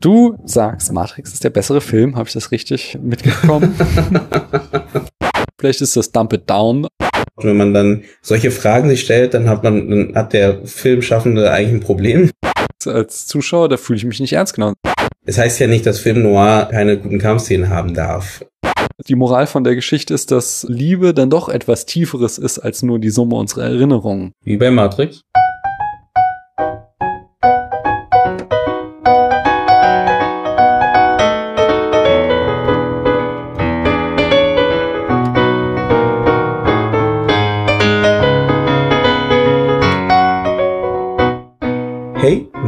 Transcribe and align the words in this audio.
Du 0.00 0.38
sagst, 0.44 0.92
Matrix 0.92 1.34
ist 1.34 1.44
der 1.44 1.50
bessere 1.50 1.82
Film. 1.82 2.16
Habe 2.16 2.26
ich 2.26 2.32
das 2.32 2.50
richtig 2.50 2.98
mitgekommen? 3.02 3.74
Vielleicht 5.60 5.82
ist 5.82 5.94
das 5.94 6.10
Dump 6.10 6.32
It 6.32 6.48
Down. 6.48 6.86
Wenn 7.36 7.56
man 7.58 7.74
dann 7.74 8.04
solche 8.22 8.50
Fragen 8.50 8.88
sich 8.88 9.02
stellt, 9.02 9.34
dann 9.34 9.48
hat 9.48 9.62
man, 9.62 9.90
dann 9.90 10.14
hat 10.14 10.32
der 10.32 10.64
Filmschaffende 10.64 11.50
eigentlich 11.50 11.74
ein 11.74 11.80
Problem. 11.80 12.30
Als 12.86 13.26
Zuschauer, 13.26 13.68
da 13.68 13.76
fühle 13.76 13.98
ich 13.98 14.04
mich 14.04 14.20
nicht 14.20 14.32
ernst 14.32 14.54
genommen. 14.54 14.74
Es 15.26 15.36
heißt 15.36 15.60
ja 15.60 15.66
nicht, 15.66 15.84
dass 15.84 15.98
Film 15.98 16.22
Noir 16.22 16.68
keine 16.70 16.96
guten 16.98 17.18
Kampfszenen 17.18 17.68
haben 17.68 17.92
darf. 17.92 18.42
Die 19.06 19.14
Moral 19.14 19.46
von 19.46 19.64
der 19.64 19.74
Geschichte 19.74 20.14
ist, 20.14 20.30
dass 20.30 20.64
Liebe 20.68 21.12
dann 21.12 21.28
doch 21.28 21.50
etwas 21.50 21.84
Tieferes 21.84 22.38
ist 22.38 22.58
als 22.58 22.82
nur 22.82 22.98
die 22.98 23.10
Summe 23.10 23.36
unserer 23.36 23.64
Erinnerungen. 23.64 24.32
Wie 24.44 24.56
bei 24.56 24.70
Matrix. 24.70 25.22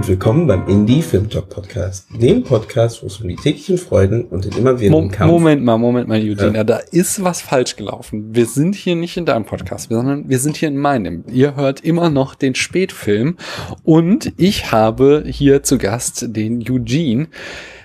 Und 0.02 0.09
willkommen 0.09 0.48
beim 0.48 0.66
Indie 0.66 1.01
Film 1.01 1.30
Talk 1.30 1.48
Podcast, 1.48 2.09
dem 2.20 2.42
Podcast, 2.42 3.05
wo 3.05 3.06
es 3.06 3.20
um 3.20 3.29
die 3.29 3.37
täglichen 3.37 3.79
Freuden 3.79 4.25
und 4.25 4.45
den 4.45 4.52
immer 4.59 4.73
Mo 4.73 5.09
Moment 5.27 5.62
mal, 5.62 5.78
Moment 5.78 6.09
mal, 6.09 6.19
Eugene, 6.19 6.56
ja. 6.56 6.65
da 6.65 6.78
ist 6.91 7.23
was 7.23 7.41
falsch 7.41 7.77
gelaufen. 7.77 8.34
Wir 8.34 8.47
sind 8.47 8.75
hier 8.75 8.97
nicht 8.97 9.16
in 9.16 9.27
deinem 9.27 9.45
Podcast, 9.45 9.91
sondern 9.91 10.28
wir 10.28 10.41
sind 10.41 10.56
hier 10.56 10.66
in 10.66 10.77
meinem. 10.77 11.23
Ihr 11.30 11.55
hört 11.55 11.83
immer 11.83 12.11
noch 12.11 12.34
den 12.34 12.56
Spätfilm 12.56 13.37
und 13.84 14.33
ich 14.38 14.73
habe 14.73 15.23
hier 15.25 15.62
zu 15.62 15.78
Gast 15.78 16.34
den 16.34 16.64
Eugene. 16.69 17.28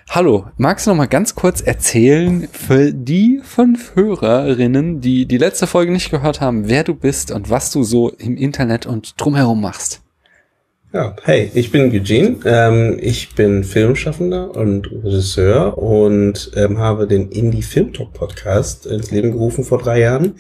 Hallo, 0.10 0.48
magst 0.58 0.88
du 0.88 0.92
noch 0.92 0.98
mal 0.98 1.06
ganz 1.06 1.36
kurz 1.36 1.62
erzählen 1.62 2.48
für 2.52 2.94
die 2.94 3.42
fünf 3.44 3.96
Hörerinnen, 3.96 5.02
die 5.02 5.28
die 5.28 5.38
letzte 5.38 5.68
Folge 5.68 5.92
nicht 5.92 6.10
gehört 6.10 6.42
haben, 6.42 6.68
wer 6.68 6.84
du 6.84 6.96
bist 6.96 7.30
und 7.30 7.52
was 7.52 7.70
du 7.72 7.84
so 7.84 8.10
im 8.10 8.38
Internet 8.38 8.88
und 8.88 9.22
drumherum 9.22 9.62
machst? 9.62 10.02
Ja, 10.94 11.14
hey, 11.24 11.52
ich 11.54 11.70
bin 11.74 11.92
Eugene. 11.92 12.38
Ähm, 12.46 12.98
ich 13.02 13.36
bin 13.36 13.66
Filmschaffender 13.66 14.56
und 14.56 14.90
Regisseur 14.90 15.78
und 15.78 16.52
ähm, 16.56 16.78
habe 16.78 17.08
den 17.08 17.30
Indie 17.30 17.62
Film 17.62 17.92
Talk 17.92 18.14
Podcast 18.14 18.86
ins 18.86 19.12
Leben 19.12 19.34
gerufen 19.34 19.66
vor 19.66 19.80
drei 19.80 20.00
Jahren, 20.00 20.36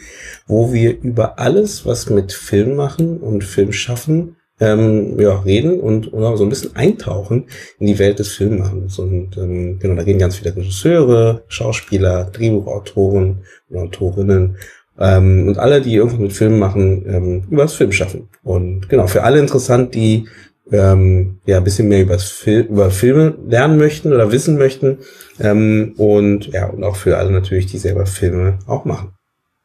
wo 0.47 0.71
wir 0.71 1.01
über 1.01 1.37
alles, 1.37 1.85
was 1.85 2.09
mit 2.09 2.31
Film 2.31 2.77
machen 2.77 3.17
und 3.17 3.43
Film 3.43 3.73
schaffen, 3.73 4.37
ähm, 4.61 5.19
ja, 5.19 5.37
reden 5.41 5.81
und 5.81 6.13
oder 6.13 6.37
so 6.37 6.45
ein 6.45 6.49
bisschen 6.49 6.77
eintauchen 6.77 7.47
in 7.79 7.87
die 7.87 7.99
Welt 7.99 8.19
des 8.19 8.31
Filmmachens. 8.31 8.99
Und 8.99 9.35
ähm, 9.35 9.79
genau, 9.79 9.95
da 9.95 10.03
reden 10.03 10.19
ganz 10.19 10.37
viele 10.37 10.55
Regisseure, 10.55 11.43
Schauspieler, 11.49 12.23
Drehbuchautoren 12.23 13.43
und 13.69 13.77
Autorinnen 13.77 14.55
ähm, 14.99 15.47
und 15.47 15.57
alle, 15.57 15.81
die 15.81 15.95
irgendwas 15.95 16.19
mit 16.19 16.33
Filmen 16.33 16.59
machen, 16.59 17.05
ähm, 17.07 17.43
über 17.49 17.63
das 17.63 17.73
Film 17.73 17.91
schaffen. 17.91 18.29
Und 18.43 18.89
genau, 18.89 19.07
für 19.07 19.23
alle 19.23 19.39
interessant, 19.39 19.95
die 19.95 20.27
ähm, 20.71 21.39
ja 21.45 21.57
ein 21.57 21.63
bisschen 21.63 21.87
mehr 21.87 22.01
übers 22.01 22.29
Fil 22.29 22.61
über 22.61 22.91
Filme 22.91 23.37
lernen 23.47 23.77
möchten 23.77 24.13
oder 24.13 24.31
wissen 24.31 24.57
möchten. 24.57 24.99
Ähm, 25.39 25.93
und 25.97 26.47
ja, 26.47 26.67
und 26.67 26.83
auch 26.83 26.95
für 26.95 27.17
alle 27.17 27.31
natürlich, 27.31 27.67
die 27.67 27.77
selber 27.77 28.05
Filme 28.05 28.59
auch 28.67 28.85
machen. 28.85 29.13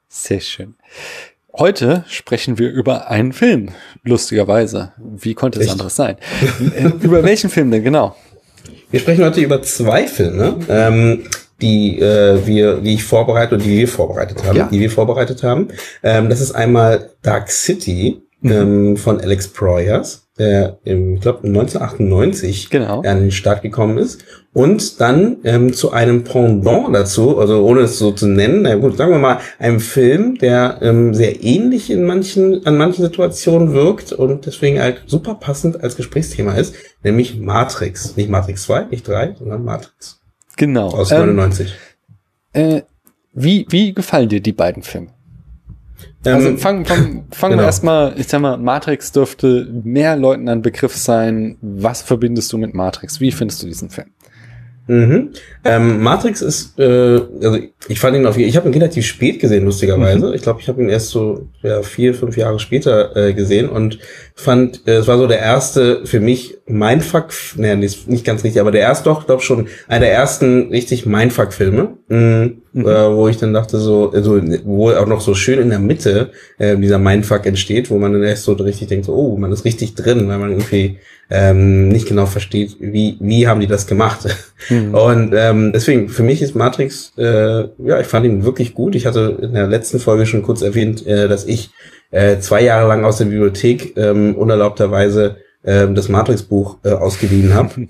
Sehr 0.09 0.41
schön. 0.41 0.75
Heute 1.55 2.05
sprechen 2.09 2.59
wir 2.59 2.71
über 2.71 3.11
einen 3.11 3.33
Film, 3.33 3.71
lustigerweise. 4.05 4.93
Wie 4.99 5.35
konnte 5.35 5.61
es 5.61 5.69
anderes 5.69 5.97
sein? 5.97 6.17
Äh, 6.75 6.91
über 7.03 7.23
welchen 7.25 7.51
Film 7.51 7.71
denn 7.71 7.85
genau? 7.85 8.17
Wir 8.91 9.01
sprechen 9.01 9.25
heute 9.25 9.41
über 9.41 9.63
zwei 9.63 10.07
Filme. 10.07 10.59
Ähm, 10.69 11.25
die 11.63 11.99
äh, 12.01 12.47
wir, 12.47 12.81
die 12.81 12.95
ich 12.95 13.05
vorbereitet 13.05 13.53
und 13.53 13.65
die 13.65 13.79
wir 13.79 13.89
vorbereitet 13.89 14.45
haben, 14.45 14.57
ja. 14.57 14.69
die 14.71 14.81
wir 14.81 14.91
vorbereitet 14.91 15.43
haben. 15.43 15.69
Ähm, 16.03 16.29
das 16.29 16.41
ist 16.41 16.53
einmal 16.53 17.11
Dark 17.23 17.51
City 17.51 18.23
mhm. 18.43 18.53
ähm, 18.53 18.97
von 18.97 19.21
Alex 19.21 19.49
Proyas, 19.49 20.27
der 20.39 20.79
im, 20.85 21.15
ich 21.15 21.21
glaube 21.21 21.47
1998 21.47 22.71
genau. 22.71 23.03
an 23.03 23.21
den 23.21 23.31
Start 23.31 23.63
gekommen 23.63 23.99
ist 23.99 24.25
und 24.53 25.01
dann 25.01 25.39
ähm, 25.45 25.73
zu 25.73 25.93
einem 25.93 26.25
Pendant 26.25 26.95
dazu, 26.95 27.39
also 27.39 27.65
ohne 27.65 27.83
es 27.83 27.99
so 27.99 28.13
zu 28.13 28.27
nennen, 28.27 28.63
na 28.63 28.75
gut, 28.75 28.97
sagen 28.97 29.13
wir 29.13 29.19
mal, 29.19 29.39
einem 29.59 29.81
Film, 29.81 30.37
der 30.39 30.79
ähm, 30.83 31.15
sehr 31.15 31.43
ähnlich 31.43 31.91
in 31.91 32.05
manchen 32.05 32.67
an 32.67 32.77
manchen 32.77 33.03
Situationen 33.03 33.73
wirkt 33.73 34.13
und 34.13 34.47
deswegen 34.47 34.81
halt 34.81 35.03
super 35.07 35.35
passend 35.35 35.83
als 35.83 35.97
Gesprächsthema 35.97 36.55
ist, 36.55 36.75
nämlich 37.03 37.39
Matrix, 37.39 38.17
nicht 38.17 38.29
Matrix 38.29 38.65
2, 38.65 38.87
nicht 38.91 39.07
3, 39.07 39.37
sondern 39.39 39.65
Matrix. 39.65 40.22
Genau. 40.63 40.91
Aus 40.91 41.11
ähm, 41.11 41.35
99. 41.35 41.75
Äh, 42.53 42.83
wie, 43.33 43.67
wie 43.71 43.93
gefallen 43.93 44.29
dir 44.29 44.41
die 44.41 44.53
beiden 44.53 44.85
Filme? 44.85 45.09
Also 46.25 46.51
ähm, 46.51 46.59
fangen 46.59 46.85
fang, 46.85 47.25
fang 47.33 47.51
genau. 47.51 47.63
wir 47.65 47.67
erstmal, 47.67 48.15
ich 48.17 48.29
sag 48.29 48.43
mal, 48.43 48.59
Matrix 48.59 49.11
dürfte 49.11 49.67
mehr 49.83 50.15
Leuten 50.15 50.49
ein 50.49 50.63
Begriff 50.63 50.95
sein. 50.95 51.59
Was 51.63 52.01
verbindest 52.03 52.53
du 52.53 52.59
mit 52.59 52.75
Matrix? 52.75 53.19
Wie 53.19 53.33
findest 53.33 53.61
du 53.61 53.67
diesen 53.67 53.91
Film? 53.91 54.13
Mhm. 54.87 55.31
Ähm, 55.65 56.01
Matrix 56.01 56.43
ist, 56.43 56.79
äh, 56.79 56.85
also 56.85 57.59
ich 57.89 57.99
fand 57.99 58.17
ihn 58.17 58.27
auf 58.27 58.37
ich 58.39 58.57
habe 58.57 58.69
ihn 58.69 58.75
relativ 58.75 59.05
spät 59.05 59.41
gesehen, 59.41 59.65
lustigerweise. 59.65 60.29
Mhm. 60.29 60.35
Ich 60.35 60.43
glaube, 60.43 60.61
ich 60.61 60.69
habe 60.69 60.81
ihn 60.81 60.89
erst 60.89 61.09
so 61.09 61.49
ja, 61.63 61.83
vier, 61.83 62.15
fünf 62.15 62.37
Jahre 62.37 62.61
später 62.61 63.17
äh, 63.17 63.33
gesehen 63.33 63.69
und 63.69 63.99
fand, 64.35 64.87
äh, 64.87 64.97
es 64.97 65.09
war 65.09 65.19
so 65.19 65.27
der 65.27 65.39
erste 65.39 66.07
für 66.07 66.21
mich 66.21 66.59
Mindfuck, 66.67 67.31
naja, 67.57 67.77
nicht, 67.77 68.09
nicht 68.09 68.25
ganz 68.25 68.45
richtig, 68.45 68.61
aber 68.61 68.71
der 68.71 68.81
erste 68.81 69.05
doch, 69.05 69.27
glaube 69.27 69.43
schon 69.43 69.67
einer 69.89 70.01
der 70.01 70.13
ersten 70.13 70.69
richtig 70.71 71.07
Mindfuck-Filme, 71.07 71.97
mhm. 72.09 72.63
mhm. 72.73 72.87
äh, 72.87 73.15
wo 73.15 73.29
ich 73.29 73.37
dann 73.37 73.53
dachte 73.53 73.79
so, 73.79 74.11
also, 74.11 74.41
wo 74.65 74.91
auch 74.91 75.07
noch 75.07 75.21
so 75.21 75.35
schön 75.35 75.59
in 75.59 75.71
der 75.71 75.79
Mitte 75.79 76.31
äh, 76.59 76.77
dieser 76.77 76.99
Mindfuck 76.99 77.47
entsteht, 77.47 77.91
wo 77.91 77.99
man 77.99 78.13
dann 78.13 78.23
erst 78.23 78.45
so 78.45 78.53
richtig 78.53 78.89
denkt, 78.89 79.07
so, 79.07 79.15
oh, 79.15 79.37
man 79.37 79.53
ist 79.53 79.65
richtig 79.65 79.95
drin, 79.95 80.29
weil 80.29 80.39
man 80.39 80.51
irgendwie 80.51 80.99
ähm, 81.31 81.89
nicht 81.89 82.07
genau 82.07 82.27
versteht, 82.27 82.77
wie, 82.79 83.17
wie 83.21 83.49
haben 83.49 83.61
die 83.61 83.67
das 83.67 83.87
gemacht. 83.87 84.29
Mhm. 84.69 84.95
Und 84.95 85.33
ähm, 85.35 85.73
deswegen, 85.73 86.09
für 86.09 86.23
mich 86.23 86.43
ist 86.43 86.55
Matrix, 86.55 87.13
äh, 87.17 87.69
ja, 87.79 88.01
ich 88.01 88.07
fand 88.07 88.27
ihn 88.27 88.45
wirklich 88.45 88.75
gut. 88.75 88.95
Ich 88.95 89.07
hatte 89.07 89.39
in 89.41 89.55
der 89.55 89.67
letzten 89.67 89.99
Folge 89.99 90.27
schon 90.27 90.43
kurz 90.43 90.63
erwähnt, 90.63 91.07
äh, 91.07 91.29
dass 91.29 91.47
ich 91.47 91.71
äh, 92.13 92.39
zwei 92.39 92.63
Jahre 92.63 92.87
lang 92.87 93.05
aus 93.05 93.19
der 93.19 93.25
Bibliothek 93.25 93.97
ähm, 93.97 94.37
unerlaubterweise 94.37 95.39
äh, 95.65 95.89
das 95.89 96.09
Matrix-Buch 96.09 96.79
äh, 96.85 96.91
ausgeliehen 96.91 97.55
habe. 97.55 97.89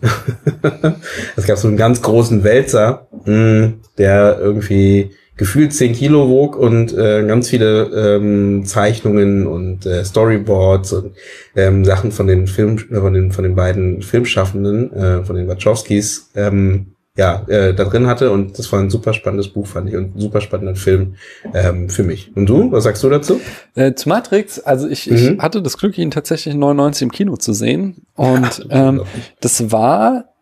es 1.37 1.47
gab 1.47 1.59
so 1.59 1.69
einen 1.69 1.77
ganz 1.77 2.01
großen 2.01 2.43
Wälzer, 2.45 3.09
mh, 3.27 3.75
der 3.99 4.39
irgendwie 4.41 5.11
gefühlt 5.37 5.73
10 5.73 5.95
Kilo 5.95 6.29
wog 6.29 6.57
und 6.57 6.97
äh, 6.97 7.25
ganz 7.27 7.49
viele 7.49 8.17
ähm, 8.17 8.65
Zeichnungen 8.65 9.47
und 9.47 9.87
äh, 9.87 10.05
Storyboards 10.05 10.93
und 10.93 11.15
ähm, 11.57 11.85
Sachen 11.85 12.13
von 12.13 12.27
den 12.27 12.47
Film, 12.47 12.79
von 12.79 13.13
den 13.13 13.33
von 13.33 13.43
den 13.43 13.57
beiden 13.57 14.03
Filmschaffenden, 14.03 14.93
äh, 14.93 15.25
von 15.25 15.37
den 15.37 15.49
Wachowskis, 15.49 16.31
ähm, 16.37 16.92
ja, 17.17 17.45
äh, 17.47 17.75
da 17.75 17.85
drin 17.85 18.07
hatte 18.07 18.31
und 18.31 18.59
das 18.59 18.73
war 18.73 18.81
ein 18.81 18.89
super 18.89 19.13
spannendes 19.13 19.49
Buch, 19.49 19.67
fand 19.67 19.89
ich, 19.89 19.97
und 19.97 20.17
ein 20.17 20.21
super 20.21 20.41
spannender 20.41 20.77
Film 20.77 21.17
ähm, 21.53 21.91
für 21.91 22.05
mich. 22.05 22.35
Und 22.35 22.47
du, 22.47 22.73
was 22.73 22.85
sagst 22.85 23.03
du 23.03 23.11
dazu? 23.11 23.41
Äh, 23.75 23.93
zu 23.95 24.09
Matrix, 24.09 24.59
also 24.59 24.89
ich, 24.89 25.11
mhm. 25.11 25.17
ich 25.17 25.39
hatte 25.39 25.61
das 25.61 25.77
Glück, 25.77 25.99
ihn 25.99 26.11
tatsächlich 26.11 26.55
99 26.55 27.03
im 27.03 27.13
Kino 27.13 27.37
zu 27.37 27.53
sehen 27.53 28.07
und 28.15 28.67
ähm, 28.71 29.03
das 29.41 29.71
war, 29.71 30.33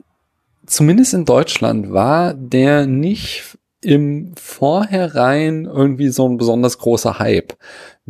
zumindest 0.66 1.12
in 1.14 1.24
Deutschland, 1.24 1.92
war 1.92 2.34
der 2.34 2.86
nicht 2.86 3.58
im 3.82 4.32
Vorherein 4.36 5.64
irgendwie 5.64 6.08
so 6.10 6.28
ein 6.28 6.36
besonders 6.36 6.78
großer 6.78 7.18
Hype 7.18 7.54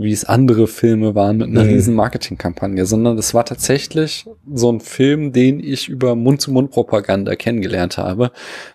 wie 0.02 0.12
es 0.12 0.24
andere 0.24 0.66
Filme 0.66 1.14
waren 1.14 1.38
mit 1.38 1.48
einer 1.48 1.64
mhm. 1.64 1.70
riesen 1.70 1.94
Marketingkampagne, 1.94 2.86
sondern 2.86 3.18
es 3.18 3.34
war 3.34 3.44
tatsächlich 3.44 4.26
so 4.52 4.72
ein 4.72 4.80
Film, 4.80 5.32
den 5.32 5.60
ich 5.60 5.88
über 5.88 6.14
Mund-zu-Mund-Propaganda 6.14 7.36
kennengelernt 7.36 7.98
habe, 7.98 8.32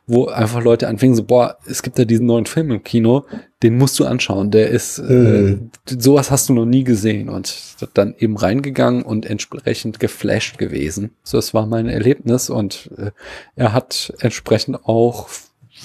wo 0.07 0.27
einfach 0.27 0.63
Leute 0.63 0.87
anfingen 0.87 1.15
so, 1.15 1.23
boah, 1.23 1.57
es 1.67 1.83
gibt 1.83 1.99
da 1.99 2.05
diesen 2.05 2.25
neuen 2.25 2.45
Film 2.45 2.71
im 2.71 2.83
Kino, 2.83 3.25
den 3.63 3.77
musst 3.77 3.97
du 3.99 4.05
anschauen, 4.05 4.51
der 4.51 4.69
ist, 4.69 4.99
äh, 4.99 5.01
mhm. 5.01 5.71
äh, 5.89 5.95
sowas 5.99 6.29
hast 6.31 6.49
du 6.49 6.53
noch 6.53 6.65
nie 6.65 6.83
gesehen 6.83 7.29
und 7.29 7.55
dann 7.93 8.13
eben 8.17 8.37
reingegangen 8.37 9.03
und 9.03 9.25
entsprechend 9.25 9.99
geflasht 9.99 10.57
gewesen. 10.57 11.11
So, 11.23 11.37
das 11.37 11.53
war 11.53 11.65
mein 11.65 11.87
Erlebnis 11.87 12.49
und 12.49 12.91
äh, 12.97 13.11
er 13.55 13.73
hat 13.73 14.13
entsprechend 14.19 14.85
auch 14.85 15.29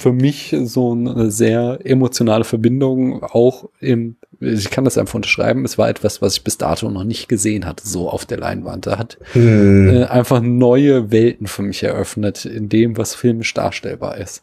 für 0.00 0.12
mich 0.12 0.56
so 0.64 0.92
eine 0.92 1.30
sehr 1.30 1.78
emotionale 1.84 2.44
Verbindung 2.44 3.22
auch 3.22 3.68
im 3.80 4.16
ich 4.42 4.70
kann 4.70 4.86
das 4.86 4.96
einfach 4.96 5.16
unterschreiben, 5.16 5.66
es 5.66 5.76
war 5.76 5.90
etwas, 5.90 6.22
was 6.22 6.36
ich 6.36 6.44
bis 6.44 6.56
dato 6.56 6.90
noch 6.90 7.04
nicht 7.04 7.28
gesehen 7.28 7.66
hatte, 7.66 7.86
so 7.86 8.08
auf 8.08 8.24
der 8.24 8.38
Leinwand. 8.38 8.86
Er 8.86 8.98
hat 8.98 9.18
hm. 9.32 9.90
äh, 9.90 10.04
einfach 10.04 10.40
neue 10.40 11.10
Welten 11.10 11.46
für 11.46 11.60
mich 11.60 11.82
eröffnet 11.82 12.46
in 12.46 12.70
dem, 12.70 12.96
was 12.96 13.14
filmisch 13.14 13.52
darstellbar 13.52 14.16
ist. 14.16 14.42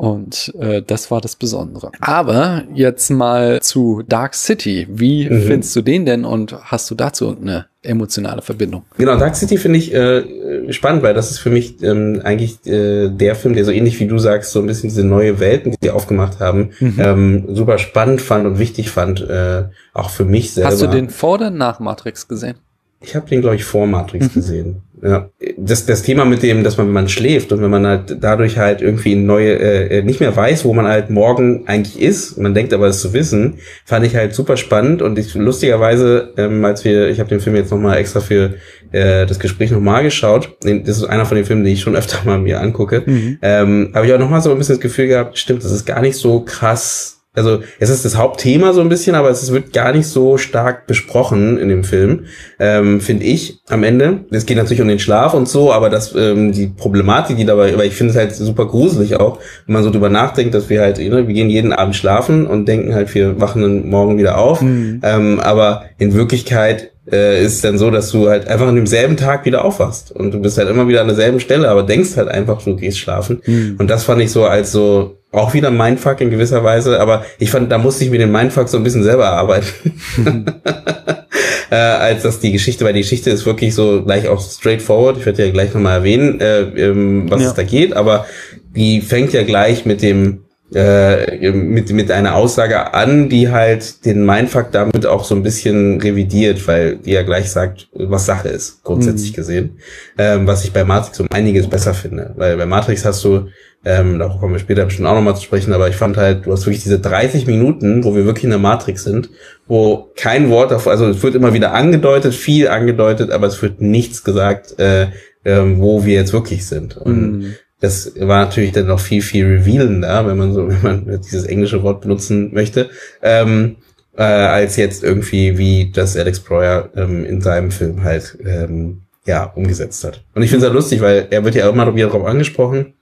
Und 0.00 0.54
äh, 0.58 0.80
das 0.80 1.10
war 1.10 1.20
das 1.20 1.36
Besondere. 1.36 1.92
Aber 2.00 2.62
jetzt 2.72 3.10
mal 3.10 3.60
zu 3.60 4.02
Dark 4.08 4.34
City. 4.34 4.86
Wie 4.88 5.28
mhm. 5.28 5.42
findest 5.42 5.76
du 5.76 5.82
den 5.82 6.06
denn 6.06 6.24
und 6.24 6.56
hast 6.58 6.90
du 6.90 6.94
dazu 6.94 7.36
eine 7.38 7.66
emotionale 7.82 8.40
Verbindung? 8.40 8.84
Genau, 8.96 9.18
Dark 9.18 9.36
City 9.36 9.58
finde 9.58 9.78
ich 9.78 9.92
äh, 9.92 10.72
spannend, 10.72 11.02
weil 11.02 11.12
das 11.12 11.30
ist 11.30 11.40
für 11.40 11.50
mich 11.50 11.82
ähm, 11.82 12.22
eigentlich 12.24 12.66
äh, 12.66 13.10
der 13.10 13.34
Film, 13.34 13.52
der 13.52 13.66
so 13.66 13.72
ähnlich 13.72 14.00
wie 14.00 14.06
du 14.06 14.16
sagst, 14.16 14.52
so 14.52 14.60
ein 14.60 14.66
bisschen 14.66 14.88
diese 14.88 15.04
neue 15.04 15.38
Welten, 15.38 15.72
die 15.72 15.78
sie 15.82 15.90
aufgemacht 15.90 16.40
haben, 16.40 16.70
mhm. 16.80 16.94
ähm, 16.98 17.44
super 17.54 17.76
spannend 17.76 18.22
fand 18.22 18.46
und 18.46 18.58
wichtig 18.58 18.88
fand, 18.88 19.20
äh, 19.20 19.64
auch 19.92 20.08
für 20.08 20.24
mich 20.24 20.54
selber. 20.54 20.70
Hast 20.70 20.80
du 20.80 20.86
den 20.86 21.10
vor 21.10 21.34
oder 21.34 21.50
nach 21.50 21.78
Matrix 21.78 22.26
gesehen? 22.26 22.56
Ich 23.02 23.16
habe 23.16 23.28
den, 23.28 23.40
glaube 23.40 23.56
ich, 23.56 23.64
vor 23.64 23.86
Matrix 23.86 24.28
mhm. 24.28 24.32
gesehen. 24.34 24.82
Ja. 25.02 25.30
Das, 25.56 25.86
das 25.86 26.02
Thema 26.02 26.26
mit 26.26 26.42
dem, 26.42 26.62
dass 26.62 26.76
man, 26.76 26.86
wenn 26.86 26.92
man 26.92 27.08
schläft 27.08 27.52
und 27.52 27.62
wenn 27.62 27.70
man 27.70 27.86
halt 27.86 28.18
dadurch 28.20 28.58
halt 28.58 28.82
irgendwie 28.82 29.14
neue, 29.14 29.58
äh, 29.58 29.98
äh, 29.98 30.02
nicht 30.02 30.20
mehr 30.20 30.36
weiß, 30.36 30.66
wo 30.66 30.74
man 30.74 30.86
halt 30.86 31.08
morgen 31.08 31.66
eigentlich 31.66 32.00
ist, 32.00 32.36
man 32.36 32.52
denkt 32.52 32.74
aber 32.74 32.88
es 32.88 33.00
zu 33.00 33.14
wissen, 33.14 33.58
fand 33.86 34.04
ich 34.04 34.14
halt 34.14 34.34
super 34.34 34.58
spannend 34.58 35.00
und 35.00 35.18
ich 35.18 35.34
lustigerweise, 35.34 36.34
ähm, 36.36 36.62
als 36.64 36.84
wir, 36.84 37.08
ich 37.08 37.18
habe 37.18 37.30
den 37.30 37.40
Film 37.40 37.56
jetzt 37.56 37.70
nochmal 37.70 37.96
extra 37.96 38.20
für 38.20 38.54
äh, 38.92 39.24
das 39.24 39.38
Gespräch 39.38 39.70
nochmal 39.70 40.02
geschaut, 40.02 40.58
das 40.60 40.98
ist 40.98 41.04
einer 41.04 41.24
von 41.24 41.36
den 41.36 41.46
Filmen, 41.46 41.64
die 41.64 41.72
ich 41.72 41.80
schon 41.80 41.96
öfter 41.96 42.18
mal 42.26 42.38
mir 42.38 42.60
angucke, 42.60 43.02
mhm. 43.06 43.38
ähm, 43.40 43.92
habe 43.94 44.06
ich 44.06 44.12
auch 44.12 44.18
nochmal 44.18 44.42
so 44.42 44.50
ein 44.50 44.58
bisschen 44.58 44.74
das 44.74 44.82
Gefühl 44.82 45.06
gehabt, 45.06 45.38
stimmt, 45.38 45.64
das 45.64 45.72
ist 45.72 45.86
gar 45.86 46.02
nicht 46.02 46.16
so 46.16 46.40
krass 46.40 47.19
also 47.32 47.60
es 47.78 47.90
ist 47.90 48.04
das 48.04 48.16
Hauptthema 48.16 48.72
so 48.72 48.80
ein 48.80 48.88
bisschen, 48.88 49.14
aber 49.14 49.30
es 49.30 49.52
wird 49.52 49.72
gar 49.72 49.92
nicht 49.92 50.08
so 50.08 50.36
stark 50.36 50.88
besprochen 50.88 51.58
in 51.58 51.68
dem 51.68 51.84
Film, 51.84 52.24
ähm, 52.58 53.00
finde 53.00 53.24
ich 53.24 53.60
am 53.68 53.84
Ende. 53.84 54.24
Es 54.30 54.46
geht 54.46 54.56
natürlich 54.56 54.80
um 54.82 54.88
den 54.88 54.98
Schlaf 54.98 55.32
und 55.34 55.48
so, 55.48 55.72
aber 55.72 55.90
das 55.90 56.14
ähm, 56.16 56.50
die 56.50 56.66
Problematik, 56.66 57.36
die 57.36 57.44
dabei, 57.44 57.78
weil 57.78 57.86
ich 57.86 57.94
finde 57.94 58.12
es 58.12 58.16
halt 58.16 58.34
super 58.34 58.66
gruselig 58.66 59.16
auch, 59.16 59.38
wenn 59.66 59.74
man 59.74 59.84
so 59.84 59.90
drüber 59.90 60.08
nachdenkt, 60.08 60.54
dass 60.54 60.68
wir 60.68 60.80
halt, 60.80 60.98
ne, 60.98 61.28
wir 61.28 61.34
gehen 61.34 61.50
jeden 61.50 61.72
Abend 61.72 61.94
schlafen 61.94 62.46
und 62.46 62.66
denken 62.66 62.94
halt, 62.94 63.14
wir 63.14 63.40
wachen 63.40 63.62
dann 63.62 63.88
morgen 63.88 64.18
wieder 64.18 64.38
auf. 64.38 64.60
Mhm. 64.60 65.00
Ähm, 65.04 65.38
aber 65.38 65.84
in 65.98 66.14
Wirklichkeit 66.14 66.90
äh, 67.10 67.44
ist 67.44 67.62
dann 67.62 67.78
so, 67.78 67.90
dass 67.90 68.10
du 68.10 68.28
halt 68.28 68.48
einfach 68.48 68.66
an 68.66 68.74
demselben 68.74 69.16
Tag 69.16 69.44
wieder 69.44 69.64
aufwachst 69.64 70.10
und 70.10 70.34
du 70.34 70.40
bist 70.40 70.58
halt 70.58 70.68
immer 70.68 70.88
wieder 70.88 71.00
an 71.00 71.06
derselben 71.06 71.38
Stelle, 71.38 71.68
aber 71.68 71.84
denkst 71.84 72.16
halt 72.16 72.28
einfach, 72.28 72.62
du 72.62 72.74
gehst 72.74 72.98
schlafen. 72.98 73.40
Mhm. 73.46 73.76
Und 73.78 73.88
das 73.88 74.02
fand 74.02 74.20
ich 74.20 74.32
so 74.32 74.44
als 74.46 74.72
so 74.72 75.19
auch 75.32 75.54
wieder 75.54 75.70
Mindfuck 75.70 76.20
in 76.20 76.30
gewisser 76.30 76.64
Weise, 76.64 77.00
aber 77.00 77.24
ich 77.38 77.50
fand, 77.50 77.70
da 77.70 77.78
musste 77.78 78.04
ich 78.04 78.10
mir 78.10 78.18
den 78.18 78.32
Mindfuck 78.32 78.68
so 78.68 78.76
ein 78.76 78.82
bisschen 78.82 79.04
selber 79.04 79.24
erarbeiten. 79.24 79.68
Mhm. 80.16 80.44
äh, 81.70 81.76
als 81.76 82.22
dass 82.22 82.40
die 82.40 82.52
Geschichte, 82.52 82.84
weil 82.84 82.92
die 82.92 83.00
Geschichte 83.00 83.30
ist 83.30 83.46
wirklich 83.46 83.74
so 83.74 84.02
gleich 84.02 84.28
auch 84.28 84.40
straightforward. 84.40 85.18
Ich 85.18 85.26
werde 85.26 85.46
ja 85.46 85.52
gleich 85.52 85.72
nochmal 85.72 85.98
erwähnen, 85.98 86.40
äh, 86.40 86.60
ähm, 86.60 87.30
was 87.30 87.42
ja. 87.42 87.48
es 87.48 87.54
da 87.54 87.62
geht, 87.62 87.92
aber 87.92 88.26
die 88.74 89.00
fängt 89.00 89.32
ja 89.32 89.42
gleich 89.42 89.84
mit 89.84 90.02
dem 90.02 90.44
äh, 90.74 91.50
mit, 91.52 91.90
mit 91.92 92.10
einer 92.10 92.34
Aussage 92.34 92.94
an, 92.94 93.28
die 93.28 93.50
halt 93.50 94.04
den 94.04 94.24
Mindfuck 94.24 94.70
damit 94.72 95.06
auch 95.06 95.24
so 95.24 95.34
ein 95.34 95.42
bisschen 95.42 96.00
revidiert, 96.00 96.66
weil 96.68 96.96
die 96.96 97.12
ja 97.12 97.22
gleich 97.22 97.50
sagt, 97.50 97.88
was 97.92 98.26
Sache 98.26 98.48
ist, 98.48 98.82
grundsätzlich 98.84 99.32
mhm. 99.32 99.36
gesehen. 99.36 99.78
Ähm, 100.18 100.46
was 100.46 100.64
ich 100.64 100.72
bei 100.72 100.84
Matrix 100.84 101.20
um 101.20 101.26
einiges 101.30 101.66
besser 101.68 101.94
finde. 101.94 102.34
Weil 102.36 102.56
bei 102.56 102.66
Matrix 102.66 103.04
hast 103.04 103.24
du 103.24 103.48
ähm, 103.82 104.18
da 104.18 104.28
kommen 104.28 104.52
wir 104.52 104.58
später 104.58 104.84
bestimmt 104.84 105.08
auch 105.08 105.14
nochmal 105.14 105.36
zu 105.36 105.42
sprechen, 105.42 105.72
aber 105.72 105.88
ich 105.88 105.96
fand 105.96 106.18
halt, 106.18 106.44
du 106.44 106.52
hast 106.52 106.66
wirklich 106.66 106.82
diese 106.82 106.98
30 106.98 107.46
Minuten, 107.46 108.04
wo 108.04 108.14
wir 108.14 108.26
wirklich 108.26 108.44
in 108.44 108.50
der 108.50 108.58
Matrix 108.58 109.04
sind, 109.04 109.30
wo 109.66 110.10
kein 110.16 110.50
Wort 110.50 110.70
davon, 110.70 110.92
also 110.92 111.06
es 111.06 111.22
wird 111.22 111.34
immer 111.34 111.54
wieder 111.54 111.72
angedeutet, 111.72 112.34
viel 112.34 112.68
angedeutet, 112.68 113.30
aber 113.30 113.46
es 113.46 113.62
wird 113.62 113.80
nichts 113.80 114.22
gesagt, 114.22 114.78
äh, 114.78 115.04
äh, 115.44 115.62
wo 115.78 116.04
wir 116.04 116.14
jetzt 116.14 116.34
wirklich 116.34 116.66
sind. 116.66 116.98
Und 116.98 117.38
mm. 117.38 117.54
Das 117.80 118.12
war 118.18 118.44
natürlich 118.44 118.72
dann 118.72 118.86
noch 118.86 119.00
viel, 119.00 119.22
viel 119.22 119.46
revealender, 119.46 120.26
wenn 120.26 120.36
man 120.36 120.52
so, 120.52 120.68
wenn 120.68 120.82
man 120.82 121.20
dieses 121.20 121.44
englische 121.44 121.82
Wort 121.82 122.02
benutzen 122.02 122.52
möchte, 122.52 122.90
ähm, 123.22 123.76
äh, 124.16 124.22
als 124.22 124.76
jetzt 124.76 125.02
irgendwie, 125.02 125.58
wie 125.58 125.90
das 125.90 126.16
Alex 126.16 126.40
Breuer 126.40 126.90
ähm, 126.94 127.24
in 127.24 127.40
seinem 127.40 127.70
Film 127.70 128.04
halt 128.04 128.36
ähm, 128.44 129.02
ja 129.26 129.44
umgesetzt 129.44 130.04
hat. 130.04 130.22
Und 130.34 130.42
ich 130.42 130.50
finde 130.50 130.66
es 130.66 130.70
ja 130.70 130.74
lustig, 130.74 131.00
weil 131.00 131.26
er 131.30 131.44
wird 131.44 131.54
ja 131.54 131.68
immer 131.68 131.94
wieder 131.94 132.08
darauf 132.08 132.26
angesprochen, 132.26 132.94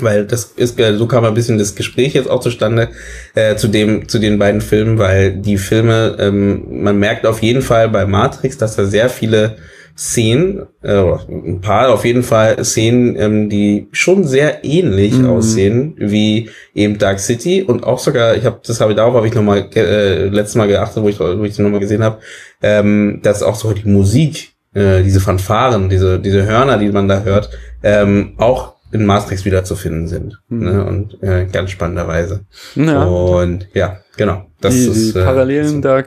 weil 0.00 0.26
das 0.26 0.52
ist 0.56 0.78
so 0.78 1.06
kam 1.06 1.24
ein 1.24 1.34
bisschen 1.34 1.58
das 1.58 1.74
Gespräch 1.74 2.14
jetzt 2.14 2.28
auch 2.28 2.40
zustande 2.40 2.90
äh, 3.34 3.56
zu 3.56 3.68
dem 3.68 4.08
zu 4.08 4.18
den 4.18 4.38
beiden 4.38 4.60
Filmen, 4.60 4.98
weil 4.98 5.36
die 5.36 5.58
Filme 5.58 6.16
ähm, 6.18 6.82
man 6.82 6.98
merkt 6.98 7.26
auf 7.26 7.42
jeden 7.42 7.62
Fall 7.62 7.88
bei 7.88 8.06
Matrix, 8.06 8.58
dass 8.58 8.76
da 8.76 8.84
sehr 8.84 9.08
viele 9.08 9.56
Szenen, 9.96 10.66
äh, 10.82 11.02
ein 11.28 11.60
paar 11.62 11.88
auf 11.88 12.04
jeden 12.04 12.22
Fall 12.22 12.62
Szenen, 12.62 13.16
ähm, 13.16 13.48
die 13.48 13.88
schon 13.92 14.24
sehr 14.24 14.62
ähnlich 14.62 15.14
mhm. 15.14 15.26
aussehen 15.26 15.94
wie 15.96 16.50
eben 16.74 16.98
Dark 16.98 17.18
City 17.18 17.62
und 17.62 17.84
auch 17.84 17.98
sogar, 17.98 18.36
ich 18.36 18.44
habe 18.44 18.60
das 18.66 18.80
habe 18.80 18.92
ich 18.92 18.96
darauf 18.96 19.14
habe 19.14 19.26
ich 19.26 19.34
noch 19.34 19.42
mal 19.42 19.68
äh, 19.74 20.26
letztes 20.26 20.56
Mal 20.56 20.68
geachtet, 20.68 21.02
wo 21.02 21.08
ich 21.08 21.18
wo 21.18 21.42
ich 21.44 21.58
noch 21.58 21.70
mal 21.70 21.80
gesehen 21.80 22.04
habe, 22.04 22.18
ähm, 22.62 23.20
dass 23.22 23.42
auch 23.42 23.54
so 23.54 23.72
die 23.72 23.88
Musik, 23.88 24.52
äh, 24.74 25.02
diese 25.02 25.20
Fanfaren, 25.20 25.88
diese 25.88 26.20
diese 26.20 26.44
Hörner, 26.44 26.76
die 26.76 26.90
man 26.90 27.08
da 27.08 27.22
hört, 27.22 27.48
ähm, 27.82 28.34
auch 28.36 28.76
in 28.92 29.06
Matrix 29.06 29.44
wiederzufinden 29.44 30.08
sind. 30.08 30.40
Mhm. 30.48 30.64
Ne? 30.64 30.84
Und 30.84 31.22
äh, 31.22 31.46
ganz 31.50 31.70
spannenderweise. 31.70 32.44
Ja. 32.74 33.04
Und 33.04 33.68
ja, 33.72 33.98
genau. 34.16 34.46
Das 34.60 34.74
die, 34.74 34.86
ist, 34.86 35.14
die 35.14 35.18
äh, 35.18 35.24
Parallelen, 35.24 35.78
äh, 35.78 35.80
da 35.80 36.02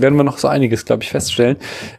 werden 0.00 0.16
wir 0.16 0.24
noch 0.24 0.38
so 0.38 0.48
einiges, 0.48 0.84
glaube 0.84 1.02
ich, 1.02 1.10
feststellen. 1.10 1.56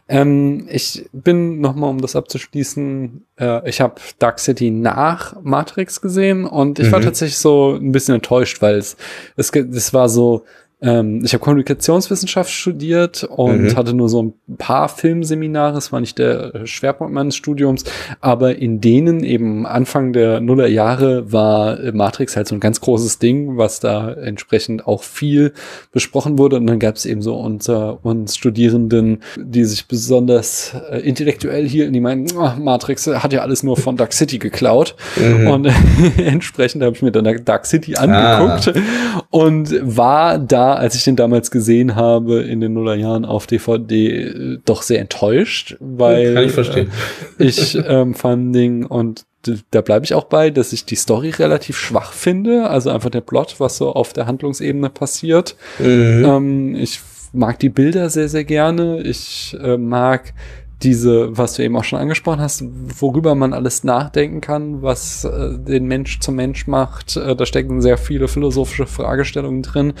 Ähm, 0.08 0.66
ich 0.70 1.08
bin 1.12 1.60
nochmal, 1.60 1.90
um 1.90 2.00
das 2.00 2.16
abzuschließen, 2.16 3.26
äh, 3.38 3.68
ich 3.68 3.80
habe 3.80 3.96
Dark 4.18 4.38
City 4.38 4.70
nach 4.70 5.36
Matrix 5.42 6.00
gesehen 6.00 6.44
und 6.44 6.78
ich 6.78 6.88
mhm. 6.88 6.92
war 6.92 7.00
tatsächlich 7.00 7.38
so 7.38 7.74
ein 7.74 7.92
bisschen 7.92 8.16
enttäuscht, 8.16 8.62
weil 8.62 8.76
es, 8.76 8.96
es, 9.36 9.50
es 9.50 9.94
war 9.94 10.08
so, 10.08 10.44
ähm, 10.80 11.22
ich 11.24 11.32
habe 11.32 11.42
Kommunikationswissenschaft 11.42 12.50
studiert 12.50 13.24
und 13.24 13.62
mhm. 13.62 13.76
hatte 13.76 13.94
nur 13.94 14.08
so 14.08 14.22
ein 14.22 14.34
paar 14.58 14.88
Filmseminare. 14.88 15.76
Es 15.76 15.90
war 15.90 16.00
nicht 16.00 16.18
der 16.18 16.66
Schwerpunkt 16.66 17.12
meines 17.12 17.34
Studiums, 17.34 17.84
aber 18.20 18.56
in 18.56 18.80
denen 18.80 19.24
eben 19.24 19.66
Anfang 19.66 20.12
der 20.12 20.40
Nullerjahre 20.40 21.32
war 21.32 21.78
Matrix 21.92 22.36
halt 22.36 22.46
so 22.46 22.54
ein 22.54 22.60
ganz 22.60 22.80
großes 22.80 23.18
Ding, 23.18 23.56
was 23.56 23.80
da 23.80 24.12
entsprechend 24.12 24.86
auch 24.86 25.02
viel 25.02 25.52
besprochen 25.90 26.38
wurde. 26.38 26.56
Und 26.56 26.66
dann 26.68 26.78
gab 26.78 26.94
es 26.94 27.06
eben 27.06 27.22
so 27.22 27.36
unter 27.36 28.04
uns 28.04 28.36
Studierenden, 28.36 29.22
die 29.36 29.64
sich 29.64 29.88
besonders 29.88 30.74
äh, 30.90 31.00
intellektuell 31.00 31.68
hielten, 31.68 31.92
die 31.92 32.00
meinten, 32.00 32.36
oh, 32.36 32.52
Matrix 32.60 33.06
hat 33.08 33.32
ja 33.32 33.40
alles 33.40 33.64
nur 33.64 33.76
von 33.76 33.96
Dark 33.96 34.12
City 34.12 34.38
geklaut. 34.38 34.94
Mhm. 35.16 35.46
Und 35.48 35.72
entsprechend 36.18 36.84
habe 36.84 36.94
ich 36.94 37.02
mir 37.02 37.10
dann 37.10 37.44
Dark 37.44 37.66
City 37.66 37.96
angeguckt 37.96 38.76
ah. 38.76 39.22
und 39.30 39.74
war 39.82 40.38
da 40.38 40.67
als 40.74 40.94
ich 40.94 41.04
den 41.04 41.16
damals 41.16 41.50
gesehen 41.50 41.96
habe 41.96 42.42
in 42.42 42.60
den 42.60 42.74
Nullerjahren 42.74 43.24
auf 43.24 43.46
DVD, 43.46 44.58
doch 44.64 44.82
sehr 44.82 45.00
enttäuscht, 45.00 45.76
weil 45.80 46.34
Kann 46.34 46.44
ich 46.44 46.52
verstehen. 46.52 46.90
Äh, 47.38 47.44
ich 47.44 47.78
ähm, 47.86 48.14
fand 48.14 48.54
den 48.54 48.84
und 48.84 49.24
da 49.70 49.80
bleibe 49.80 50.04
ich 50.04 50.14
auch 50.14 50.24
bei, 50.24 50.50
dass 50.50 50.72
ich 50.72 50.84
die 50.84 50.96
Story 50.96 51.30
relativ 51.30 51.76
schwach 51.78 52.12
finde. 52.12 52.68
Also 52.68 52.90
einfach 52.90 53.10
der 53.10 53.20
Plot, 53.20 53.56
was 53.58 53.76
so 53.76 53.92
auf 53.92 54.12
der 54.12 54.26
Handlungsebene 54.26 54.90
passiert. 54.90 55.56
Mhm. 55.78 56.24
Ähm, 56.24 56.74
ich 56.74 57.00
mag 57.32 57.58
die 57.58 57.68
Bilder 57.68 58.10
sehr, 58.10 58.28
sehr 58.28 58.44
gerne. 58.44 59.00
Ich 59.02 59.56
äh, 59.62 59.76
mag 59.76 60.34
diese, 60.82 61.36
was 61.36 61.54
du 61.54 61.64
eben 61.64 61.76
auch 61.76 61.82
schon 61.84 61.98
angesprochen 61.98 62.40
hast, 62.40 62.62
worüber 63.00 63.34
man 63.34 63.52
alles 63.52 63.82
nachdenken 63.82 64.40
kann, 64.40 64.80
was 64.80 65.24
äh, 65.24 65.58
den 65.58 65.86
Mensch 65.86 66.20
zum 66.20 66.36
Mensch 66.36 66.68
macht. 66.68 67.16
Äh, 67.16 67.34
da 67.34 67.46
stecken 67.46 67.82
sehr 67.82 67.98
viele 67.98 68.28
philosophische 68.28 68.86
Fragestellungen 68.86 69.62
drin. 69.62 69.94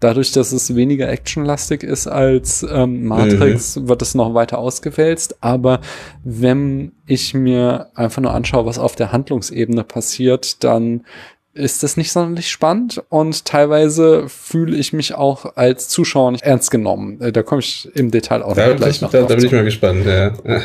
Dadurch, 0.00 0.32
dass 0.32 0.50
es 0.50 0.74
weniger 0.74 1.08
actionlastig 1.08 1.84
ist 1.84 2.08
als 2.08 2.66
ähm, 2.68 3.04
Matrix, 3.04 3.76
mhm. 3.76 3.88
wird 3.88 4.02
es 4.02 4.16
noch 4.16 4.34
weiter 4.34 4.58
ausgewälzt. 4.58 5.36
Aber 5.40 5.80
wenn 6.24 6.92
ich 7.06 7.32
mir 7.32 7.90
einfach 7.94 8.20
nur 8.20 8.34
anschaue, 8.34 8.66
was 8.66 8.78
auf 8.78 8.96
der 8.96 9.12
Handlungsebene 9.12 9.84
passiert, 9.84 10.64
dann 10.64 11.04
ist 11.54 11.82
das 11.82 11.96
nicht 11.96 12.12
sonderlich 12.12 12.50
spannend 12.50 13.02
und 13.08 13.44
teilweise 13.44 14.28
fühle 14.28 14.76
ich 14.76 14.92
mich 14.92 15.14
auch 15.14 15.56
als 15.56 15.88
Zuschauer 15.88 16.32
nicht 16.32 16.44
ernst 16.44 16.70
genommen. 16.70 17.20
Äh, 17.20 17.32
da 17.32 17.42
komme 17.42 17.60
ich 17.60 17.88
im 17.94 18.10
Detail 18.10 18.42
auch 18.42 18.54
da, 18.54 18.74
gleich 18.74 19.00
noch. 19.00 19.10
Da, 19.10 19.22
da 19.22 19.34
bin 19.34 19.46
ich 19.46 19.52
mal 19.52 19.64
gespannt, 19.64 20.04
ja. 20.04 20.32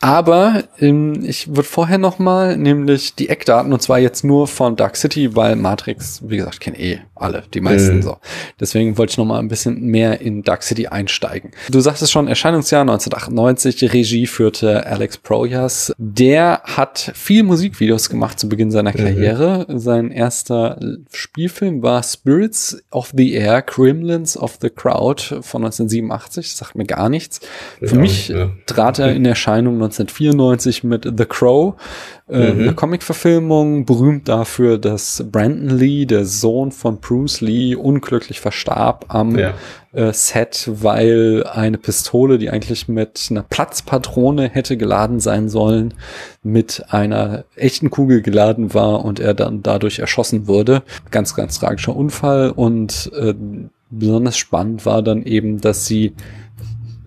Aber 0.00 0.64
ähm, 0.80 1.24
ich 1.24 1.48
würde 1.48 1.64
vorher 1.64 1.98
noch 1.98 2.18
mal 2.18 2.56
nämlich 2.56 3.14
die 3.14 3.28
Eckdaten 3.28 3.72
und 3.72 3.82
zwar 3.82 3.98
jetzt 3.98 4.24
nur 4.24 4.48
von 4.48 4.74
Dark 4.74 4.96
City, 4.96 5.36
weil 5.36 5.56
Matrix, 5.56 6.22
wie 6.26 6.38
gesagt, 6.38 6.60
kennen 6.60 6.76
eh 6.80 7.00
alle, 7.14 7.44
die 7.52 7.60
meisten 7.60 7.96
mhm. 7.96 8.02
so. 8.02 8.16
Deswegen 8.58 8.96
wollte 8.96 9.12
ich 9.12 9.18
noch 9.18 9.26
mal 9.26 9.38
ein 9.38 9.48
bisschen 9.48 9.82
mehr 9.82 10.22
in 10.22 10.42
Dark 10.42 10.62
City 10.62 10.86
einsteigen. 10.86 11.50
Du 11.70 11.80
sagtest 11.80 12.10
schon, 12.10 12.28
Erscheinungsjahr 12.28 12.80
1998, 12.80 13.92
Regie 13.92 14.26
führte 14.26 14.86
Alex 14.86 15.18
Proyas. 15.18 15.92
Der 15.98 16.62
hat 16.64 17.12
viel 17.14 17.42
Musikvideos 17.42 18.08
gemacht 18.08 18.40
zu 18.40 18.48
Beginn 18.48 18.70
seiner 18.70 18.92
mhm. 18.92 18.96
Karriere. 18.96 19.66
Sein 19.68 20.10
erster 20.10 20.80
Spielfilm 21.12 21.82
war 21.82 22.02
Spirits 22.02 22.82
of 22.90 23.12
the 23.14 23.34
Air, 23.34 23.60
Gremlins 23.60 24.38
of 24.38 24.58
the 24.62 24.70
Crowd 24.70 25.22
von 25.42 25.64
1987. 25.64 26.48
Das 26.48 26.56
sagt 26.56 26.74
mir 26.74 26.86
gar 26.86 27.10
nichts. 27.10 27.40
Für 27.80 27.96
ja, 27.96 28.00
mich 28.00 28.28
ja. 28.28 28.50
trat 28.64 28.98
er 28.98 29.12
in 29.12 29.26
Erscheinung 29.26 29.76
1994 29.90 30.84
mit 30.84 31.04
The 31.04 31.24
Crow, 31.24 31.74
äh, 32.28 32.52
mhm. 32.52 32.60
eine 32.60 32.74
Comic-Verfilmung, 32.74 33.84
berühmt 33.84 34.28
dafür, 34.28 34.78
dass 34.78 35.24
Brandon 35.30 35.76
Lee, 35.76 36.06
der 36.06 36.24
Sohn 36.24 36.70
von 36.72 36.98
Bruce 37.00 37.40
Lee, 37.40 37.74
unglücklich 37.74 38.40
verstarb 38.40 39.06
am 39.08 39.36
ja. 39.36 39.54
äh, 39.92 40.12
Set, 40.12 40.70
weil 40.72 41.44
eine 41.52 41.78
Pistole, 41.78 42.38
die 42.38 42.50
eigentlich 42.50 42.88
mit 42.88 43.28
einer 43.30 43.42
Platzpatrone 43.42 44.48
hätte 44.48 44.76
geladen 44.76 45.20
sein 45.20 45.48
sollen, 45.48 45.94
mit 46.42 46.84
einer 46.90 47.44
echten 47.56 47.90
Kugel 47.90 48.22
geladen 48.22 48.74
war 48.74 49.04
und 49.04 49.20
er 49.20 49.34
dann 49.34 49.62
dadurch 49.62 49.98
erschossen 49.98 50.46
wurde. 50.46 50.82
Ganz, 51.10 51.34
ganz 51.34 51.58
tragischer 51.58 51.96
Unfall 51.96 52.50
und 52.50 53.10
äh, 53.18 53.34
besonders 53.90 54.38
spannend 54.38 54.86
war 54.86 55.02
dann 55.02 55.24
eben, 55.24 55.60
dass 55.60 55.86
sie 55.86 56.14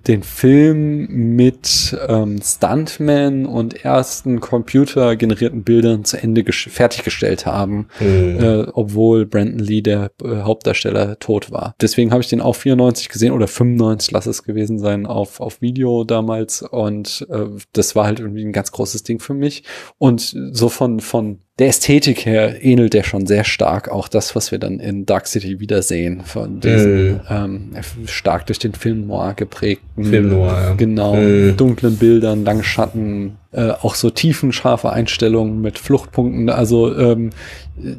den 0.08 0.24
Film 0.24 1.08
mit 1.36 1.98
ähm, 2.08 2.40
Stuntman 2.42 3.46
und 3.46 3.86
ersten 3.86 4.40
computergenerierten 4.40 5.64
Bildern 5.64 6.04
zu 6.04 6.18
Ende 6.18 6.44
fertiggestellt 6.52 7.46
haben, 7.46 7.88
mhm. 8.00 8.40
äh, 8.40 8.68
obwohl 8.74 9.26
Brandon 9.26 9.60
Lee, 9.60 9.82
der 9.82 10.12
äh, 10.24 10.42
Hauptdarsteller, 10.42 11.20
tot 11.20 11.52
war. 11.52 11.76
Deswegen 11.82 12.12
habe 12.12 12.22
ich 12.22 12.30
den 12.30 12.42
auch 12.42 12.56
94 12.56 13.10
gesehen 13.10 13.32
oder 13.32 13.48
95, 13.48 14.12
lass 14.12 14.26
es 14.26 14.44
gewesen 14.44 14.80
sein, 14.80 15.06
auf, 15.06 15.40
auf 15.40 15.62
Video 15.62 16.04
damals. 16.04 16.62
Und 16.62 17.26
äh, 17.30 17.46
das 17.72 17.96
war 17.96 18.06
halt 18.06 18.20
irgendwie 18.20 18.44
ein 18.44 18.54
ganz 18.54 18.72
großes 18.72 19.04
Ding 19.04 19.20
für 19.20 19.34
mich. 19.34 19.64
Und 19.98 20.36
so 20.52 20.70
von, 20.70 21.00
von 21.00 21.40
der 21.60 21.68
Ästhetik 21.68 22.26
her 22.26 22.64
ähnelt 22.64 22.94
der 22.94 23.04
schon 23.04 23.28
sehr 23.28 23.44
stark 23.44 23.90
auch 23.90 24.08
das, 24.08 24.36
was 24.36 24.52
wir 24.52 24.58
dann 24.58 24.80
in 24.80 25.06
Dark 25.06 25.28
City 25.28 25.60
wiedersehen, 25.60 26.22
von 26.22 26.60
diesen 26.60 27.14
mm. 27.14 27.22
ähm, 27.30 27.72
stark 28.08 28.48
durch 28.48 28.58
den 28.58 28.74
Film 28.74 29.06
noir 29.06 29.34
geprägten, 29.36 30.04
Film 30.04 30.30
noir, 30.30 30.62
ja. 30.70 30.74
genau, 30.74 31.16
mm. 31.16 31.56
dunklen 31.56 31.98
Bildern, 31.98 32.44
langen 32.44 32.64
Schatten, 32.64 33.38
äh, 33.54 33.72
auch 33.82 33.96
so 33.96 34.10
tiefenscharfe 34.10 34.92
Einstellungen 34.92 35.62
mit 35.62 35.80
Fluchtpunkten. 35.80 36.50
Also 36.50 36.96
ähm, 36.96 37.30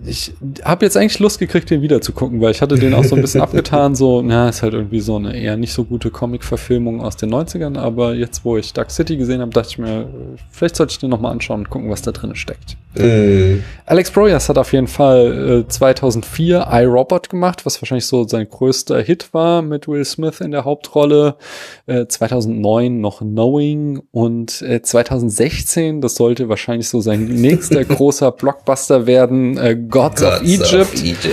ich 0.06 0.32
habe 0.62 0.84
jetzt 0.84 0.96
eigentlich 0.96 1.18
Lust 1.18 1.40
gekriegt, 1.40 1.68
den 1.68 1.82
wieder 1.82 2.00
zu 2.00 2.12
gucken, 2.12 2.40
weil 2.40 2.52
ich 2.52 2.62
hatte 2.62 2.76
den 2.76 2.94
auch 2.94 3.02
so 3.02 3.16
ein 3.16 3.22
bisschen 3.22 3.40
abgetan. 3.40 3.94
So, 3.94 4.22
na, 4.22 4.48
ist 4.48 4.62
halt 4.62 4.72
irgendwie 4.72 5.00
so 5.00 5.16
eine 5.16 5.36
eher 5.36 5.56
nicht 5.56 5.72
so 5.72 5.84
gute 5.84 6.10
Comic-Verfilmung 6.10 7.00
aus 7.00 7.16
den 7.16 7.32
90ern. 7.34 7.76
Aber 7.76 8.14
jetzt, 8.14 8.44
wo 8.44 8.56
ich 8.56 8.72
Dark 8.72 8.92
City 8.92 9.16
gesehen 9.16 9.40
habe, 9.40 9.50
dachte 9.50 9.68
ich 9.70 9.78
mir, 9.78 10.08
vielleicht 10.50 10.76
sollte 10.76 10.92
ich 10.92 10.98
den 10.98 11.10
nochmal 11.10 11.32
anschauen 11.32 11.60
und 11.60 11.70
gucken, 11.70 11.90
was 11.90 12.02
da 12.02 12.12
drin 12.12 12.36
steckt. 12.36 12.76
Mm. 12.96 13.64
Alex 13.86 14.12
Proyas 14.12 14.48
hat 14.48 14.58
auf 14.58 14.72
jeden 14.72 14.86
Fall 14.86 15.64
äh, 15.66 15.68
2004 15.68 16.68
iRobot 16.70 17.28
gemacht, 17.28 17.66
was 17.66 17.82
wahrscheinlich 17.82 18.06
so 18.06 18.26
sein 18.28 18.48
größter 18.48 19.00
Hit 19.02 19.34
war 19.34 19.62
mit 19.62 19.88
Will 19.88 20.04
Smith 20.04 20.40
in 20.40 20.52
der 20.52 20.64
Hauptrolle. 20.64 21.34
Äh, 21.86 22.06
2009 22.06 23.00
noch 23.00 23.18
Knowing 23.18 24.02
und 24.12 24.62
äh, 24.62 24.82
2006 24.82 25.43
2016. 25.48 26.00
Das 26.00 26.14
sollte 26.14 26.48
wahrscheinlich 26.48 26.88
so 26.88 27.00
sein 27.00 27.24
nächster 27.24 27.84
großer 27.84 28.32
Blockbuster 28.32 29.06
werden, 29.06 29.56
äh, 29.58 29.76
Gods, 29.76 30.22
Gods 30.22 30.36
of, 30.36 30.42
Egypt. 30.42 30.74
of, 30.74 30.94
Egypt. 30.94 31.32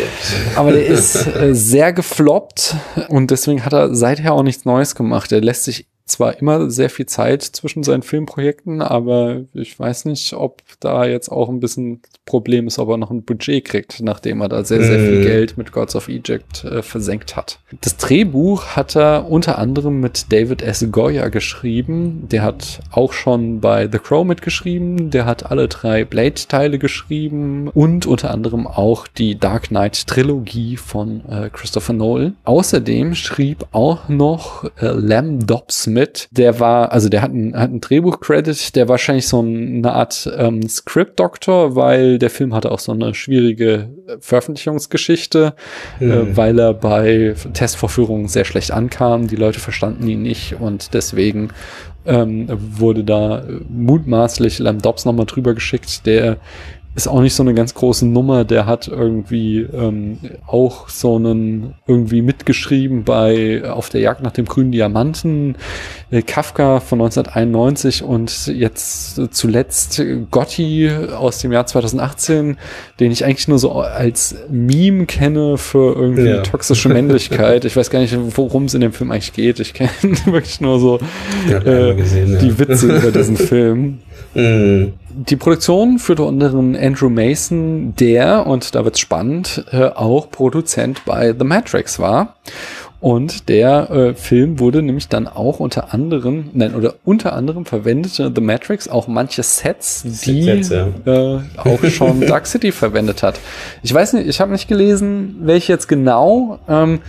Aber 0.55 0.71
der 0.71 0.85
ist 0.85 1.15
äh, 1.27 1.53
sehr 1.53 1.93
gefloppt 1.93 2.75
und 3.09 3.31
deswegen 3.31 3.65
hat 3.65 3.73
er 3.73 3.95
seither 3.95 4.33
auch 4.33 4.43
nichts 4.43 4.65
Neues 4.65 4.95
gemacht. 4.95 5.31
Er 5.31 5.41
lässt 5.41 5.63
sich 5.63 5.87
zwar 6.05 6.39
immer 6.39 6.69
sehr 6.69 6.89
viel 6.89 7.05
Zeit 7.05 7.43
zwischen 7.43 7.83
seinen 7.83 8.03
Filmprojekten, 8.03 8.81
aber 8.81 9.41
ich 9.53 9.77
weiß 9.79 10.05
nicht, 10.05 10.33
ob 10.33 10.61
da 10.79 11.05
jetzt 11.05 11.29
auch 11.29 11.49
ein 11.49 11.59
bisschen 11.59 12.01
Problem 12.25 12.67
ist, 12.67 12.79
ob 12.79 12.89
er 12.89 12.97
noch 12.97 13.11
ein 13.11 13.23
Budget 13.23 13.65
kriegt, 13.65 14.01
nachdem 14.01 14.41
er 14.41 14.49
da 14.49 14.63
sehr, 14.63 14.83
sehr 14.83 14.99
viel 14.99 15.19
mhm. 15.19 15.23
Geld 15.23 15.57
mit 15.57 15.71
Gods 15.71 15.95
of 15.95 16.07
Egypt 16.07 16.63
äh, 16.63 16.81
versenkt 16.81 17.35
hat. 17.35 17.59
Das 17.81 17.97
Drehbuch 17.97 18.67
hat 18.67 18.95
er 18.95 19.29
unter 19.29 19.57
anderem 19.57 19.99
mit 19.99 20.31
David 20.31 20.61
S. 20.61 20.85
Goya 20.91 21.29
geschrieben. 21.29 22.27
Der 22.31 22.43
hat 22.43 22.79
auch 22.91 23.13
schon 23.13 23.59
bei 23.59 23.89
The 23.91 23.99
Crow 23.99 24.25
mitgeschrieben. 24.25 25.09
Der 25.09 25.25
hat 25.25 25.51
alle 25.51 25.67
drei 25.67 26.05
Blade-Teile 26.05 26.79
geschrieben 26.79 27.67
und 27.69 28.05
unter 28.05 28.31
anderem 28.31 28.67
auch 28.67 29.07
die 29.07 29.37
Dark 29.37 29.69
Knight-Trilogie 29.69 30.77
von 30.77 31.21
äh, 31.29 31.49
Christopher 31.51 31.93
Nolan. 31.93 32.37
Außerdem 32.43 33.15
schrieb 33.15 33.65
auch 33.71 34.07
noch 34.09 34.63
äh, 34.79 34.87
Lam 34.87 35.45
Dobbs 35.45 35.87
mit. 35.93 36.27
Der 36.31 36.59
war, 36.59 36.91
also 36.91 37.09
der 37.09 37.21
hat 37.21 37.31
ein, 37.31 37.55
hat 37.55 37.71
ein 37.71 37.81
Drehbuch-Credit, 37.81 38.75
der 38.75 38.87
wahrscheinlich 38.87 39.27
so 39.27 39.39
eine 39.39 39.91
Art 39.91 40.29
ähm, 40.37 40.67
Script-Doktor, 40.67 41.75
weil 41.75 42.19
der 42.19 42.29
Film 42.29 42.53
hatte 42.53 42.71
auch 42.71 42.79
so 42.79 42.91
eine 42.91 43.13
schwierige 43.13 43.89
äh, 44.07 44.17
Veröffentlichungsgeschichte, 44.19 45.53
mhm. 45.99 46.11
äh, 46.11 46.37
weil 46.37 46.59
er 46.59 46.73
bei 46.73 47.35
Testvorführungen 47.53 48.27
sehr 48.27 48.45
schlecht 48.45 48.71
ankam. 48.71 49.27
Die 49.27 49.35
Leute 49.35 49.59
verstanden 49.59 50.07
ihn 50.07 50.23
nicht 50.23 50.55
und 50.59 50.93
deswegen 50.93 51.49
ähm, 52.05 52.47
wurde 52.49 53.03
da 53.03 53.43
mutmaßlich 53.69 54.59
Lam 54.59 54.81
Dobbs 54.81 55.05
nochmal 55.05 55.25
drüber 55.25 55.53
geschickt, 55.53 56.05
der 56.05 56.37
ist 56.93 57.07
auch 57.07 57.21
nicht 57.21 57.33
so 57.33 57.43
eine 57.43 57.53
ganz 57.53 57.73
große 57.73 58.05
Nummer. 58.05 58.43
Der 58.43 58.65
hat 58.65 58.89
irgendwie 58.89 59.59
ähm, 59.59 60.17
auch 60.45 60.89
so 60.89 61.15
einen 61.15 61.73
irgendwie 61.87 62.21
mitgeschrieben 62.21 63.05
bei 63.05 63.63
Auf 63.69 63.89
der 63.89 64.01
Jagd 64.01 64.21
nach 64.21 64.31
dem 64.31 64.45
grünen 64.45 64.73
Diamanten, 64.73 65.55
äh, 66.09 66.21
Kafka 66.21 66.81
von 66.81 66.99
1991 66.99 68.03
und 68.03 68.47
jetzt 68.47 69.17
äh, 69.17 69.29
zuletzt 69.29 70.01
Gotti 70.31 70.91
aus 71.17 71.39
dem 71.39 71.53
Jahr 71.53 71.65
2018, 71.65 72.57
den 72.99 73.11
ich 73.11 73.23
eigentlich 73.23 73.47
nur 73.47 73.59
so 73.59 73.71
als 73.71 74.35
Meme 74.49 75.05
kenne 75.05 75.57
für 75.57 75.95
irgendwie 75.95 76.27
ja. 76.27 76.41
toxische 76.41 76.89
Männlichkeit. 76.89 77.63
Ich 77.63 77.77
weiß 77.77 77.89
gar 77.89 77.99
nicht, 77.99 78.17
worum 78.35 78.65
es 78.65 78.73
in 78.73 78.81
dem 78.81 78.91
Film 78.91 79.11
eigentlich 79.11 79.31
geht. 79.31 79.61
Ich 79.61 79.73
kenne 79.73 79.91
wirklich 80.25 80.59
nur 80.59 80.77
so 80.79 80.99
äh, 81.47 81.93
gesehen, 81.93 82.33
ja. 82.33 82.39
die 82.39 82.59
Witze 82.59 82.97
über 82.97 83.11
diesen 83.11 83.37
Film. 83.37 83.99
Mhm. 84.33 84.93
Die 85.09 85.35
Produktion 85.35 85.99
führte 85.99 86.23
unter 86.23 86.47
anderem 86.47 86.75
Andrew 86.75 87.09
Mason, 87.09 87.93
der, 87.95 88.47
und 88.47 88.75
da 88.75 88.85
wird's 88.85 88.99
spannend, 88.99 89.65
äh, 89.71 89.85
auch 89.85 90.31
Produzent 90.31 91.03
bei 91.05 91.35
The 91.37 91.43
Matrix 91.43 91.99
war. 91.99 92.35
Und 93.01 93.49
der 93.49 93.89
äh, 93.89 94.13
Film 94.13 94.59
wurde 94.59 94.83
nämlich 94.83 95.07
dann 95.07 95.27
auch 95.27 95.59
unter 95.59 95.91
anderem, 95.91 96.51
nein, 96.53 96.75
oder 96.75 96.93
unter 97.03 97.33
anderem 97.33 97.65
verwendete 97.65 98.31
The 98.33 98.41
Matrix 98.41 98.87
auch 98.87 99.07
manche 99.07 99.41
Sets, 99.41 100.03
die 100.23 100.43
Sets, 100.43 100.69
ja. 100.69 100.87
äh, 101.05 101.39
auch 101.57 101.83
schon 101.85 102.21
Dark 102.27 102.45
City 102.45 102.71
verwendet 102.71 103.23
hat. 103.23 103.39
Ich 103.81 103.91
weiß 103.91 104.13
nicht, 104.13 104.27
ich 104.27 104.39
habe 104.39 104.51
nicht 104.51 104.67
gelesen, 104.67 105.37
welche 105.41 105.73
jetzt 105.73 105.87
genau. 105.87 106.59
Ähm, 106.69 106.99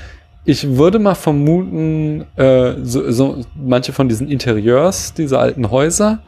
ich 0.47 0.77
würde 0.77 0.99
mal 0.99 1.15
vermuten, 1.15 2.25
äh, 2.37 2.73
so, 2.83 3.11
so 3.13 3.45
manche 3.55 3.93
von 3.93 4.09
diesen 4.09 4.29
Interieurs 4.29 5.13
dieser 5.13 5.41
alten 5.41 5.71
Häuser 5.71 6.21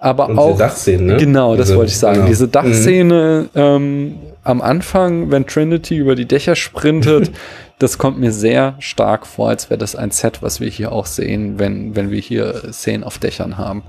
aber 0.00 0.30
und 0.30 0.38
auch 0.38 0.56
Dachszene, 0.56 1.02
ne? 1.02 1.16
genau, 1.18 1.56
das 1.56 1.66
diese, 1.66 1.78
wollte 1.78 1.90
ich 1.90 1.98
sagen. 1.98 2.16
Genau. 2.16 2.28
Diese 2.28 2.48
Dachszene 2.48 3.48
mhm. 3.52 3.60
ähm, 3.60 4.14
am 4.42 4.62
Anfang, 4.62 5.30
wenn 5.30 5.46
Trinity 5.46 5.96
über 5.96 6.14
die 6.14 6.26
Dächer 6.26 6.56
sprintet, 6.56 7.30
das 7.78 7.98
kommt 7.98 8.18
mir 8.18 8.32
sehr 8.32 8.76
stark 8.78 9.26
vor, 9.26 9.50
als 9.50 9.68
wäre 9.68 9.78
das 9.78 9.94
ein 9.94 10.10
Set, 10.10 10.42
was 10.42 10.58
wir 10.58 10.68
hier 10.68 10.90
auch 10.92 11.06
sehen, 11.06 11.58
wenn 11.58 11.94
wenn 11.94 12.10
wir 12.10 12.20
hier 12.20 12.72
Szenen 12.72 13.04
auf 13.04 13.18
Dächern 13.18 13.58
haben. 13.58 13.82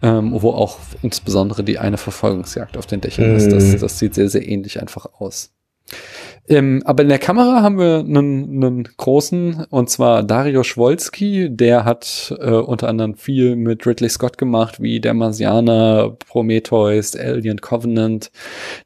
Ähm, 0.00 0.30
wo 0.32 0.50
auch 0.50 0.78
insbesondere 1.02 1.64
die 1.64 1.80
eine 1.80 1.96
Verfolgungsjagd 1.98 2.76
auf 2.76 2.86
den 2.86 3.00
Dächern 3.00 3.30
mhm. 3.30 3.36
ist. 3.36 3.50
Das, 3.50 3.64
mhm. 3.64 3.80
das 3.80 3.98
sieht 3.98 4.14
sehr, 4.14 4.28
sehr 4.28 4.46
ähnlich 4.46 4.80
einfach 4.80 5.06
aus. 5.18 5.50
Ähm, 6.48 6.82
aber 6.84 7.02
in 7.02 7.08
der 7.10 7.18
Kamera 7.18 7.62
haben 7.62 7.78
wir 7.78 7.98
einen, 7.98 8.64
einen 8.64 8.88
großen, 8.96 9.66
und 9.68 9.90
zwar 9.90 10.22
Dario 10.22 10.62
Schwolski. 10.62 11.48
Der 11.50 11.84
hat 11.84 12.34
äh, 12.40 12.50
unter 12.50 12.88
anderem 12.88 13.14
viel 13.14 13.54
mit 13.56 13.86
Ridley 13.86 14.08
Scott 14.08 14.38
gemacht, 14.38 14.80
wie 14.80 15.00
Der 15.00 15.14
Marsianer, 15.14 16.16
Prometheus, 16.28 17.14
Alien 17.14 17.60
Covenant. 17.60 18.30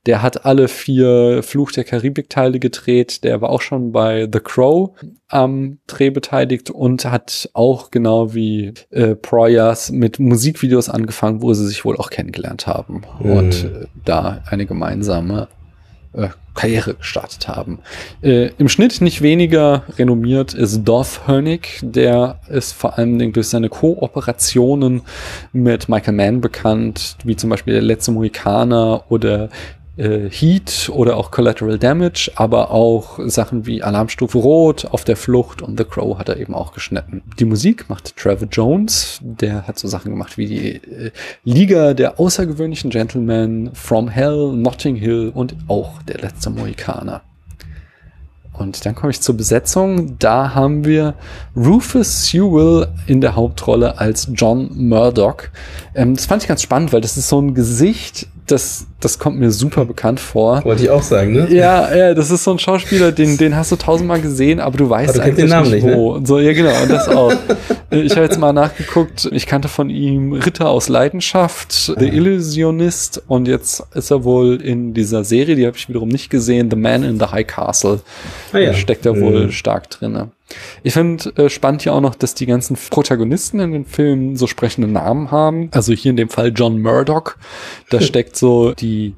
Der 0.07 0.23
hat 0.23 0.45
alle 0.45 0.69
vier 0.69 1.43
Fluch 1.43 1.71
der 1.73 1.85
Karibik-Teile 1.85 2.59
gedreht. 2.59 3.23
Der 3.23 3.41
war 3.41 3.51
auch 3.51 3.63
schon 3.63 3.93
bei 3.93 4.29
The 4.33 4.41
Crow 4.41 4.91
am 5.29 5.79
Dreh 5.87 6.11
beteiligt 6.11 6.71
und 6.71 7.05
hat 7.05 7.49
auch 7.55 7.91
genau 7.91 8.35
wie 8.35 8.75
äh, 8.91 9.15
Proyas 9.15 9.91
mit 9.91 10.19
Musikvideos 10.19 10.89
angefangen, 10.89 11.43
wo 11.43 11.55
sie 11.55 11.67
sich 11.67 11.85
wohl 11.85 11.97
auch 11.97 12.11
kennengelernt 12.11 12.67
haben. 12.67 13.03
Mhm. 13.21 13.31
Und 13.31 13.65
äh, 13.65 13.87
da 14.05 14.43
eine 14.51 14.67
gemeinsame 14.67 15.49
äh, 16.13 16.29
Karriere 16.55 16.95
gestartet 16.95 17.49
haben. 17.49 17.79
Äh, 18.23 18.51
Im 18.59 18.69
Schnitt 18.69 19.01
nicht 19.01 19.23
weniger 19.23 19.85
renommiert 19.99 20.55
ist 20.55 20.85
Dorf 20.85 21.27
Hönig, 21.27 21.81
der 21.83 22.41
ist 22.49 22.73
vor 22.73 22.99
allen 22.99 23.19
Dingen 23.19 23.33
durch 23.33 23.49
seine 23.49 23.69
Kooperationen 23.69 25.03
mit 25.53 25.89
Michael 25.89 26.15
Mann 26.15 26.41
bekannt, 26.41 27.17
wie 27.25 27.37
zum 27.37 27.51
Beispiel 27.51 27.75
der 27.75 27.83
letzte 27.83 28.13
Mohikaner 28.13 29.05
oder 29.09 29.49
äh, 29.97 30.29
Heat 30.31 30.91
oder 30.93 31.17
auch 31.17 31.31
Collateral 31.31 31.79
Damage, 31.79 32.31
aber 32.37 32.71
auch 32.71 33.19
Sachen 33.27 33.67
wie 33.67 33.83
Alarmstufe 33.83 34.39
Rot, 34.39 34.87
Auf 34.87 35.05
der 35.05 35.17
Flucht 35.17 35.63
und 35.63 35.79
The 35.79 35.85
Crow 35.85 36.19
hat 36.19 36.29
er 36.29 36.39
eben 36.39 36.55
auch 36.55 36.73
geschnitten. 36.73 37.23
Die 37.39 37.45
Musik 37.45 37.89
macht 37.89 38.17
Trevor 38.17 38.49
Jones, 38.51 39.19
der 39.23 39.67
hat 39.67 39.79
so 39.79 39.89
Sachen 39.89 40.11
gemacht 40.11 40.39
wie 40.39 40.47
die 40.47 40.75
äh, 40.75 41.11
Liga 41.45 41.95
der 41.95 42.19
außergewöhnlichen 42.19 42.91
Gentlemen, 42.91 43.71
From 43.75 44.09
Hell, 44.09 44.53
Notting 44.53 44.97
Hill 44.97 45.31
und 45.35 45.55
auch 45.69 46.03
Der 46.03 46.19
letzte 46.19 46.51
Mohikaner. 46.51 47.23
Und 48.53 48.85
dann 48.85 48.95
komme 48.95 49.11
ich 49.11 49.21
zur 49.21 49.37
Besetzung. 49.37 50.19
Da 50.19 50.55
haben 50.55 50.85
wir 50.85 51.15
Rufus 51.57 52.27
Sewell 52.27 52.89
in 53.07 53.21
der 53.21 53.35
Hauptrolle 53.35 53.99
als 53.99 54.29
John 54.35 54.71
Murdoch. 54.89 55.45
Ähm, 55.95 56.15
das 56.15 56.27
fand 56.27 56.43
ich 56.43 56.49
ganz 56.49 56.63
spannend, 56.63 56.93
weil 56.93 57.01
das 57.01 57.17
ist 57.17 57.29
so 57.29 57.41
ein 57.41 57.55
Gesicht, 57.55 58.29
das, 58.53 58.87
das 59.01 59.19
kommt 59.19 59.39
mir 59.39 59.51
super 59.51 59.85
bekannt 59.87 60.21
vor. 60.21 60.63
Wollte 60.65 60.83
ich 60.83 60.91
auch 60.91 61.03
sagen, 61.03 61.33
ne? 61.33 61.49
Ja, 61.51 61.95
ja, 61.95 62.15
das 62.15 62.31
ist 62.31 62.45
so 62.45 62.51
ein 62.51 62.59
Schauspieler, 62.59 63.11
den, 63.11 63.39
den 63.39 63.57
hast 63.57 63.73
du 63.73 63.77
tausendmal 63.77 64.21
gesehen, 64.21 64.61
aber 64.61 64.77
du 64.77 64.89
weißt 64.89 65.15
aber 65.15 65.19
du 65.19 65.25
eigentlich 65.25 65.37
den 65.37 65.49
Namen 65.49 65.71
nicht, 65.71 65.83
wo. 65.83 66.19
Ne? 66.19 66.27
So, 66.27 66.39
ja, 66.39 66.53
genau, 66.53 66.83
und 66.83 66.91
das 66.91 67.09
auch. 67.09 67.33
ich 67.91 68.13
habe 68.13 68.23
jetzt 68.23 68.39
mal 68.39 68.53
nachgeguckt, 68.53 69.29
ich 69.33 69.47
kannte 69.47 69.69
von 69.69 69.89
ihm 69.89 70.35
Ritter 70.35 70.69
aus 70.69 70.89
Leidenschaft, 70.89 71.73
The 71.73 71.95
ah. 71.97 72.13
Illusionist 72.13 73.23
und 73.27 73.49
jetzt 73.49 73.83
ist 73.95 74.11
er 74.11 74.25
wohl 74.25 74.61
in 74.61 74.93
dieser 74.93 75.25
Serie, 75.25 75.57
die 75.57 75.67
habe 75.67 75.77
ich 75.77 75.89
wiederum 75.89 76.11
nicht 76.11 76.29
gesehen, 76.29 76.71
The 76.71 76.77
Man 76.77 77.03
in 77.03 77.19
the 77.19 77.27
High 77.27 77.47
Castle. 77.47 78.01
Ah, 78.53 78.59
ja. 78.59 78.71
Da 78.71 78.75
steckt 78.75 79.07
er 79.07 79.19
wohl 79.19 79.47
mhm. 79.47 79.53
stark 79.53 79.89
drinne. 79.89 80.31
Ich 80.83 80.95
finde 80.95 81.33
äh, 81.37 81.49
spannend 81.49 81.83
hier 81.83 81.95
auch 81.95 82.01
noch, 82.01 82.15
dass 82.15 82.35
die 82.35 82.47
ganzen 82.47 82.77
Protagonisten 82.91 83.61
in 83.61 83.73
den 83.73 83.85
Filmen 83.85 84.37
so 84.37 84.47
sprechende 84.47 84.89
Namen 84.89 85.31
haben. 85.31 85.69
Also 85.73 85.93
hier 85.93 86.11
in 86.11 86.17
dem 86.17 86.29
Fall 86.29 86.53
John 86.55 86.81
Murdoch. 86.81 87.37
Da 87.91 88.01
steckt 88.03 88.37
so 88.37 88.73
die 88.73 89.15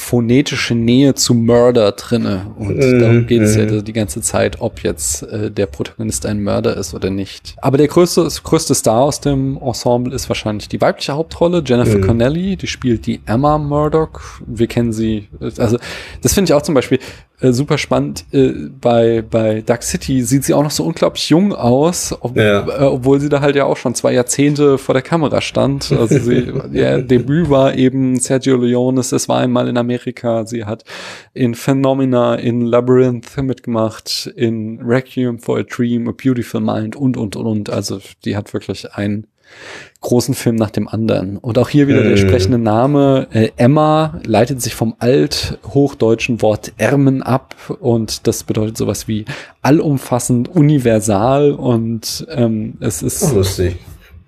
phonetische 0.00 0.74
Nähe 0.74 1.14
zu 1.14 1.34
Murder 1.34 1.92
drinne. 1.92 2.46
Und 2.58 2.78
mm, 2.78 2.98
darum 2.98 3.26
geht 3.26 3.42
es 3.42 3.54
mm. 3.54 3.60
ja 3.60 3.66
mhm. 3.66 3.84
die 3.84 3.92
ganze 3.92 4.22
Zeit, 4.22 4.60
ob 4.60 4.82
jetzt 4.82 5.22
äh, 5.24 5.50
der 5.50 5.66
Protagonist 5.66 6.24
ein 6.26 6.42
Mörder 6.42 6.76
ist 6.76 6.94
oder 6.94 7.10
nicht. 7.10 7.54
Aber 7.60 7.76
der 7.76 7.86
größte, 7.86 8.26
größte 8.42 8.74
Star 8.74 9.02
aus 9.02 9.20
dem 9.20 9.58
Ensemble 9.58 10.14
ist 10.14 10.28
wahrscheinlich 10.28 10.68
die 10.68 10.80
weibliche 10.80 11.12
Hauptrolle, 11.12 11.62
Jennifer 11.64 11.98
mm. 11.98 12.06
Connelly, 12.06 12.56
die 12.56 12.66
spielt 12.66 13.06
die 13.06 13.20
Emma 13.26 13.58
Murdoch. 13.58 14.20
Wir 14.46 14.66
kennen 14.66 14.92
sie, 14.92 15.28
also 15.40 15.78
das 16.22 16.32
finde 16.32 16.50
ich 16.50 16.54
auch 16.54 16.62
zum 16.62 16.74
Beispiel, 16.74 16.98
äh, 17.40 17.52
super 17.52 17.78
spannend. 17.78 18.24
Äh, 18.32 18.52
bei, 18.80 19.22
bei 19.22 19.62
Dark 19.62 19.82
City 19.82 20.22
sieht 20.22 20.44
sie 20.44 20.52
auch 20.52 20.62
noch 20.62 20.70
so 20.70 20.84
unglaublich 20.84 21.30
jung 21.30 21.54
aus, 21.54 22.14
ob, 22.20 22.36
ja. 22.36 22.60
äh, 22.60 22.84
obwohl 22.84 23.18
sie 23.18 23.30
da 23.30 23.40
halt 23.40 23.56
ja 23.56 23.64
auch 23.64 23.78
schon 23.78 23.94
zwei 23.94 24.12
Jahrzehnte 24.12 24.76
vor 24.76 24.92
der 24.92 25.02
Kamera 25.02 25.40
stand. 25.40 25.90
Also 25.92 26.18
sie, 26.18 26.52
ihr 26.72 26.98
Debüt 26.98 27.48
war 27.48 27.74
eben 27.74 28.18
Sergio 28.18 28.56
Leones, 28.56 29.12
es 29.12 29.28
war 29.28 29.38
einmal 29.38 29.68
in 29.68 29.78
Amerika. 29.78 29.89
Sie 30.46 30.64
hat 30.64 30.84
in 31.34 31.54
Phenomena, 31.54 32.34
in 32.34 32.62
Labyrinth 32.62 33.36
mitgemacht, 33.42 34.30
in 34.36 34.80
Requiem 34.82 35.38
for 35.38 35.58
a 35.58 35.62
Dream, 35.62 36.08
A 36.08 36.12
Beautiful 36.12 36.60
Mind 36.60 36.96
und, 36.96 37.16
und, 37.16 37.36
und, 37.36 37.46
und. 37.46 37.70
Also 37.70 38.00
die 38.24 38.36
hat 38.36 38.52
wirklich 38.52 38.92
ein 38.94 39.26
großen 40.00 40.34
Film 40.34 40.56
nach 40.56 40.70
dem 40.70 40.88
anderen. 40.88 41.36
Und 41.36 41.58
auch 41.58 41.68
hier 41.68 41.88
wieder 41.88 42.02
der 42.02 42.12
entsprechende 42.12 42.58
mhm. 42.58 42.64
Name. 42.64 43.26
Äh, 43.32 43.50
Emma 43.56 44.20
leitet 44.24 44.62
sich 44.62 44.74
vom 44.74 44.94
althochdeutschen 44.98 46.40
Wort 46.42 46.72
Ärmen 46.78 47.22
ab 47.22 47.54
und 47.80 48.26
das 48.26 48.44
bedeutet 48.44 48.76
sowas 48.76 49.08
wie 49.08 49.24
allumfassend, 49.60 50.48
universal 50.48 51.52
und 51.52 52.26
ähm, 52.30 52.74
es 52.80 53.02
ist. 53.02 53.32
Lustig. 53.34 53.76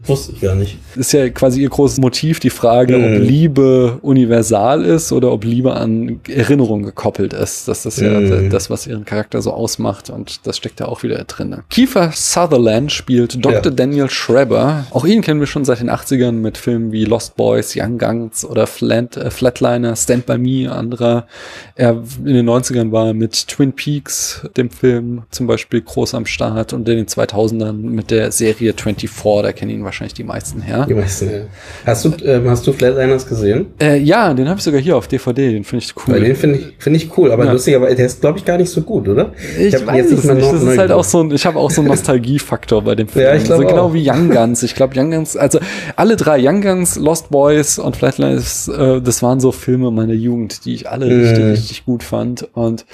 Wusste 0.04 0.32
ich 0.32 0.40
gar 0.40 0.56
nicht. 0.56 0.78
Ist 0.96 1.12
ja 1.12 1.28
quasi 1.28 1.62
ihr 1.62 1.68
großes 1.68 1.98
Motiv, 1.98 2.40
die 2.40 2.50
Frage, 2.50 2.98
mm. 2.98 3.04
ob 3.04 3.10
mhm. 3.10 3.22
Liebe 3.22 3.98
universal 4.02 4.84
ist 4.84 5.12
oder 5.12 5.30
ob 5.30 5.44
Liebe 5.44 5.74
an 5.74 6.20
Erinnerung 6.28 6.82
gekoppelt 6.82 7.32
ist. 7.32 7.68
Das 7.68 7.86
ist 7.86 8.00
ja 8.00 8.18
mm. 8.18 8.50
das, 8.50 8.68
was 8.68 8.88
ihren 8.88 9.04
Charakter 9.04 9.40
so 9.42 9.52
ausmacht 9.52 10.10
und 10.10 10.44
das 10.44 10.56
steckt 10.56 10.80
da 10.80 10.86
auch 10.86 11.04
wieder 11.04 11.22
drin. 11.24 11.58
Kiefer 11.70 12.10
Sutherland 12.12 12.90
spielt 12.90 13.44
Dr. 13.44 13.62
Ja. 13.62 13.70
Daniel 13.70 14.10
Schreber. 14.10 14.86
Auch 14.90 15.04
ihn 15.04 15.20
kennen 15.20 15.38
wir 15.38 15.46
schon 15.46 15.64
seit 15.64 15.78
den 15.78 15.90
80ern 15.90 16.32
mit 16.32 16.58
Filmen 16.58 16.90
wie 16.90 17.04
Lost 17.04 17.36
Boys, 17.36 17.74
Young 17.76 17.98
Guns 17.98 18.44
oder 18.44 18.66
Flat, 18.66 19.16
äh, 19.16 19.30
Flatliner, 19.30 19.94
Stand 19.94 20.26
By 20.26 20.36
Me, 20.36 20.70
anderer. 20.70 21.28
Er 21.76 22.02
in 22.24 22.34
den 22.34 22.48
90ern 22.48 22.90
war 22.90 23.14
mit 23.14 23.46
Twin 23.46 23.72
Peaks, 23.72 24.48
dem 24.56 24.68
Film 24.70 25.22
zum 25.30 25.46
Beispiel 25.46 25.80
groß 25.80 26.14
am 26.14 26.26
Start 26.26 26.72
und 26.72 26.88
in 26.88 26.96
den 26.96 27.06
2000ern 27.06 27.72
mit 27.72 28.10
der 28.10 28.32
Serie 28.32 28.74
24, 28.74 29.10
da 29.42 29.52
kennen 29.52 29.70
ihn 29.70 29.84
wahrscheinlich 29.84 29.91
die 30.00 30.24
meisten 30.24 30.60
her. 30.60 30.86
Die 30.88 30.94
meisten, 30.94 31.30
ja. 31.30 31.40
Hast 31.86 32.04
du, 32.04 32.12
ähm, 32.24 32.48
hast 32.48 32.66
du 32.66 32.72
Flatliners 32.72 33.26
gesehen? 33.26 33.66
Äh, 33.80 33.98
ja, 33.98 34.32
den 34.34 34.48
habe 34.48 34.58
ich 34.58 34.64
sogar 34.64 34.80
hier 34.80 34.96
auf 34.96 35.08
DVD, 35.08 35.52
den 35.52 35.64
finde 35.64 35.84
ich 35.84 35.94
cool. 35.96 36.14
Weil 36.14 36.20
den 36.22 36.36
finde 36.36 36.58
ich, 36.58 36.74
finde 36.78 36.96
ich 36.98 37.16
cool, 37.16 37.30
aber 37.32 37.44
ja. 37.44 37.52
lustig, 37.52 37.76
aber 37.76 37.94
der 37.94 38.06
ist, 38.06 38.20
glaube 38.20 38.38
ich, 38.38 38.44
gar 38.44 38.58
nicht 38.58 38.70
so 38.70 38.82
gut, 38.82 39.08
oder? 39.08 39.32
Ich, 39.58 39.74
ich 39.74 39.86
weiß 39.86 40.06
es 40.06 40.24
nicht. 40.24 40.42
Das 40.42 40.62
ist 40.62 40.78
halt 40.78 40.92
auch 40.92 41.04
so 41.04 41.22
ein, 41.22 41.30
ich 41.30 41.46
habe 41.46 41.58
auch 41.58 41.70
so 41.70 41.80
einen 41.80 41.88
Nostalgiefaktor 41.92 42.82
bei 42.82 42.94
dem 42.94 43.08
Film. 43.08 43.24
Ja, 43.24 43.34
ich 43.34 43.44
glaube 43.44 43.64
also 43.64 43.74
genau 43.74 43.88
auch. 43.88 43.94
wie 43.94 44.08
Young 44.08 44.30
Guns. 44.30 44.62
Ich 44.62 44.74
glaube, 44.74 44.98
Young 44.98 45.10
Guns, 45.10 45.36
also 45.36 45.58
alle 45.96 46.16
drei, 46.16 46.38
Young 46.42 46.60
Guns, 46.60 46.96
Lost 46.96 47.30
Boys 47.30 47.78
und 47.78 47.96
Flatliners, 47.96 48.68
äh, 48.68 49.00
das 49.00 49.22
waren 49.22 49.40
so 49.40 49.52
Filme 49.52 49.90
meiner 49.90 50.14
Jugend, 50.14 50.64
die 50.64 50.74
ich 50.74 50.88
alle 50.90 51.06
mhm. 51.06 51.20
richtig, 51.22 51.44
richtig 51.44 51.84
gut 51.84 52.02
fand 52.02 52.48
und 52.54 52.82
äh, 52.82 52.84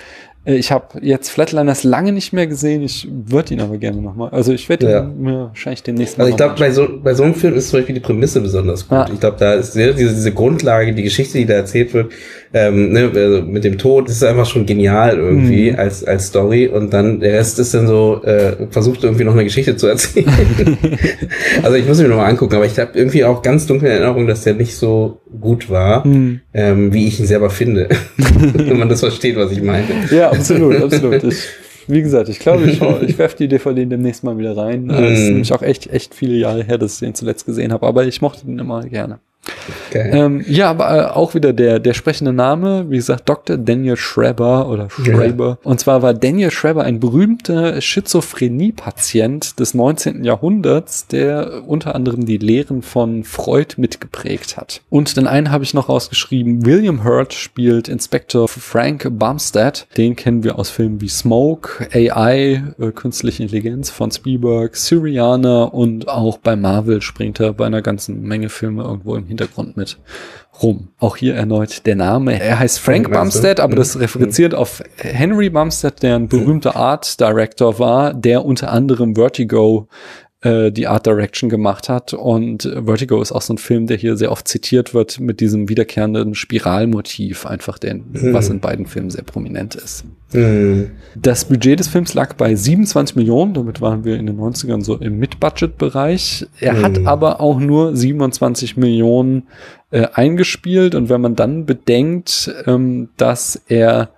ich 0.55 0.73
habe 0.73 0.99
jetzt 1.03 1.29
Flatliners 1.29 1.85
lange 1.85 2.13
nicht 2.13 2.33
mehr 2.33 2.47
gesehen. 2.47 2.83
Ich 2.83 3.07
würde 3.11 3.53
ihn 3.53 3.61
aber 3.61 3.77
gerne 3.77 4.01
nochmal. 4.01 4.31
Also 4.31 4.53
ich 4.53 4.69
werde 4.69 4.91
ja. 4.91 5.03
mir 5.03 5.49
wahrscheinlich 5.49 5.83
den 5.83 5.97
nächsten 5.97 6.21
Mal. 6.21 6.25
Also 6.25 6.31
ich 6.33 6.37
glaube, 6.39 6.55
bei 6.59 6.71
so, 6.71 6.89
bei 7.03 7.13
so 7.13 7.23
einem 7.23 7.35
Film 7.35 7.55
ist 7.55 7.69
zum 7.69 7.81
Beispiel 7.81 7.95
die 7.95 8.01
Prämisse 8.01 8.41
besonders 8.41 8.89
gut. 8.89 8.97
Ja. 8.97 9.11
Ich 9.13 9.21
glaube, 9.21 9.37
da 9.39 9.55
ist 9.55 9.75
diese, 9.75 9.95
diese 9.95 10.33
Grundlage, 10.33 10.95
die 10.95 11.03
Geschichte, 11.03 11.37
die 11.37 11.45
da 11.45 11.55
erzählt 11.55 11.93
wird, 11.93 12.13
ähm, 12.53 12.93
ne, 12.93 13.11
also 13.15 13.43
mit 13.43 13.65
dem 13.65 13.79
Tod, 13.79 14.09
das 14.09 14.17
ist 14.17 14.25
einfach 14.25 14.47
schon 14.47 14.65
genial 14.65 15.19
irgendwie 15.19 15.73
mhm. 15.73 15.79
als, 15.79 16.05
als 16.05 16.29
Story 16.29 16.67
und 16.67 16.93
dann 16.93 17.21
der 17.21 17.35
Rest 17.35 17.59
ist 17.59 17.75
dann 17.75 17.87
so, 17.87 18.23
äh, 18.25 18.69
versucht 18.71 19.05
irgendwie 19.05 19.25
noch 19.25 19.35
eine 19.35 19.45
Geschichte 19.45 19.77
zu 19.77 19.87
erzählen. 19.87 20.29
also 21.63 21.77
ich 21.77 21.87
muss 21.87 22.01
mir 22.01 22.09
nochmal 22.09 22.31
angucken, 22.31 22.57
aber 22.57 22.67
ich 22.67 22.79
habe 22.79 22.93
irgendwie 22.95 23.25
auch 23.25 23.43
ganz 23.43 23.67
dunkle 23.67 23.89
Erinnerung, 23.89 24.27
dass 24.27 24.45
der 24.45 24.55
nicht 24.55 24.77
so 24.77 25.21
gut 25.41 25.69
war, 25.69 26.07
mhm. 26.07 26.41
ähm, 26.55 26.93
wie 26.93 27.07
ich 27.07 27.21
ihn 27.21 27.27
selber 27.27 27.51
finde. 27.51 27.89
Wenn 28.17 28.79
man 28.79 28.89
das 28.89 29.01
versteht, 29.01 29.37
was 29.37 29.53
ich 29.53 29.63
meine. 29.63 29.87
Ja, 30.11 30.31
absolut, 30.31 30.83
absolut. 30.83 31.25
Ich, 31.25 31.45
wie 31.87 32.03
gesagt, 32.03 32.29
ich 32.29 32.39
glaube, 32.39 32.65
ich, 32.65 32.81
ich 32.83 33.19
werfe 33.19 33.37
die 33.37 33.49
DVD 33.49 33.87
demnächst 33.87 34.23
mal 34.25 34.37
wieder 34.39 34.57
rein. 34.57 34.87
Mm. 34.87 34.91
Es 34.91 35.21
ist 35.21 35.29
nämlich 35.29 35.53
auch 35.53 35.63
echt, 35.63 35.91
echt 35.91 36.15
viele 36.15 36.35
Jahre 36.35 36.63
her, 36.63 36.77
dass 36.77 36.95
ich 36.95 37.01
den 37.01 37.15
zuletzt 37.15 37.47
gesehen 37.47 37.73
habe, 37.73 37.87
aber 37.87 38.07
ich 38.07 38.21
mochte 38.21 38.47
den 38.47 38.59
immer 38.59 38.83
gerne. 38.85 39.21
Okay. 39.89 40.11
Ähm, 40.13 40.45
ja, 40.47 40.71
aber 40.71 40.91
äh, 40.91 41.05
auch 41.07 41.35
wieder 41.35 41.53
der, 41.53 41.79
der 41.79 41.95
sprechende 41.95 42.33
Name, 42.33 42.87
wie 42.89 42.97
gesagt, 42.97 43.29
Dr. 43.29 43.57
Daniel 43.57 43.97
Schreber 43.97 44.69
oder 44.69 44.91
Schreiber. 44.91 45.59
Ja. 45.63 45.71
Und 45.71 45.81
zwar 45.81 46.03
war 46.03 46.15
Daniel 46.15 46.51
Schreber 46.51 46.85
ein 46.85 47.01
berühmter 47.01 47.81
Schizophrenie-Patient 47.81 49.59
des 49.59 49.75
19. 49.75 50.25
Jahrhunderts, 50.25 51.07
der 51.07 51.63
unter 51.67 51.95
anderem 51.95 52.27
die 52.27 52.37
Lehren 52.37 52.83
von 52.83 53.25
Freud 53.25 53.75
mitgeprägt 53.77 54.57
hat. 54.57 54.83
Und 54.91 55.17
den 55.17 55.27
einen 55.27 55.51
habe 55.51 55.65
ich 55.65 55.75
noch 55.75 55.89
rausgeschrieben. 55.89 56.67
William 56.67 57.05
Hurt 57.05 57.33
spielt 57.33 57.89
Inspektor 57.89 58.49
Frank 58.49 59.09
Bumstead. 59.11 59.87
Den 59.97 60.17
kennen 60.17 60.45
wir 60.45 60.59
aus 60.59 60.71
Filmen 60.71 61.01
wie 61.01 61.09
Smoke, 61.09 61.89
AI, 61.93 62.63
äh, 62.79 62.91
Künstliche 62.93 63.43
Intelligenz 63.43 63.91
von 63.91 64.11
Spielberg, 64.11 64.77
Syriana 64.77 65.65
und 65.65 66.09
auch 66.09 66.39
bei 66.39 66.57
Marvel 66.57 67.01
springt 67.01 67.41
er 67.41 67.53
bei 67.53 67.67
einer 67.67 67.83
ganzen 67.83 68.23
Menge 68.23 68.49
Filme 68.49 68.83
irgendwo 68.83 69.17
im 69.17 69.27
Hintergrund 69.27 69.38
mit 69.77 69.99
rum. 70.63 70.89
Auch 70.99 71.17
hier 71.17 71.35
erneut 71.35 71.87
der 71.87 71.97
Name. 71.97 72.41
Er 72.41 72.59
heißt 72.59 72.81
Frank 72.81 73.11
Bumstead, 73.13 73.61
aber 73.61 73.77
das 73.77 73.95
mhm. 73.95 74.03
referenziert 74.03 74.55
auf 74.55 74.83
Henry 74.97 75.51
Bumstead, 75.51 76.03
der 76.03 76.17
ein 76.17 76.29
berühmter 76.29 76.77
Art 76.77 77.21
Director 77.21 77.79
war, 77.79 78.15
der 78.15 78.45
unter 78.45 78.73
anderem 78.73 79.15
Vertigo 79.15 79.89
äh, 80.41 80.71
die 80.71 80.87
Art 80.87 81.07
Direction 81.07 81.51
gemacht 81.51 81.89
hat. 81.89 82.15
Und 82.15 82.63
Vertigo 82.63 83.21
ist 83.21 83.33
auch 83.33 83.43
so 83.43 83.55
ein 83.55 83.59
Film, 83.59 83.87
der 83.87 83.97
hier 83.97 84.17
sehr 84.17 84.31
oft 84.31 84.47
zitiert 84.47 84.95
wird 84.95 85.19
mit 85.19 85.41
diesem 85.41 85.69
wiederkehrenden 85.69 86.35
Spiralmotiv, 86.35 87.45
einfach 87.47 87.79
den, 87.79 88.05
mhm. 88.13 88.33
was 88.33 88.49
in 88.49 88.61
beiden 88.61 88.87
Filmen 88.87 89.11
sehr 89.11 89.25
prominent 89.25 89.75
ist. 89.75 90.05
Mhm. 90.33 90.91
Das 91.17 91.47
Budget 91.47 91.81
des 91.81 91.89
Films 91.89 92.15
lag 92.15 92.35
bei 92.35 92.55
27 92.55 93.17
Millionen, 93.17 93.55
damit 93.55 93.81
waren 93.81 94.05
wir 94.05 94.17
in 94.17 94.27
den 94.27 94.39
90ern 94.39 94.85
so 94.85 94.97
im 94.97 95.19
Mid-Budget-Bereich. 95.19 96.47
Er 96.61 96.75
mhm. 96.75 96.83
hat 96.85 97.07
aber 97.07 97.41
auch 97.41 97.59
nur 97.59 97.97
27 97.97 98.77
Millionen 98.77 99.49
äh, 99.91 100.07
eingespielt 100.13 100.95
und 100.95 101.09
wenn 101.09 101.21
man 101.21 101.35
dann 101.35 101.67
bedenkt, 101.67 102.55
ähm, 102.67 103.09
dass 103.17 103.61
er 103.69 104.11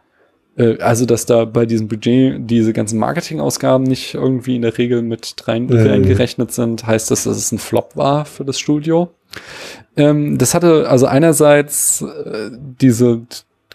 also 0.80 1.06
dass 1.06 1.26
da 1.26 1.44
bei 1.44 1.66
diesem 1.66 1.88
Budget 1.88 2.50
diese 2.50 2.72
ganzen 2.72 2.98
Marketingausgaben 2.98 3.86
nicht 3.86 4.14
irgendwie 4.14 4.56
in 4.56 4.62
der 4.62 4.76
Regel 4.76 5.02
mit 5.02 5.34
rein, 5.46 5.66
mhm. 5.66 5.76
reingerechnet 5.76 6.52
sind, 6.52 6.86
heißt 6.86 7.10
das, 7.10 7.24
dass 7.24 7.36
es 7.36 7.52
ein 7.52 7.58
Flop 7.58 7.96
war 7.96 8.24
für 8.24 8.44
das 8.44 8.58
Studio. 8.58 9.10
Ähm, 9.96 10.38
das 10.38 10.54
hatte 10.54 10.88
also 10.88 11.06
einerseits 11.06 12.02
äh, 12.02 12.50
diese 12.52 13.22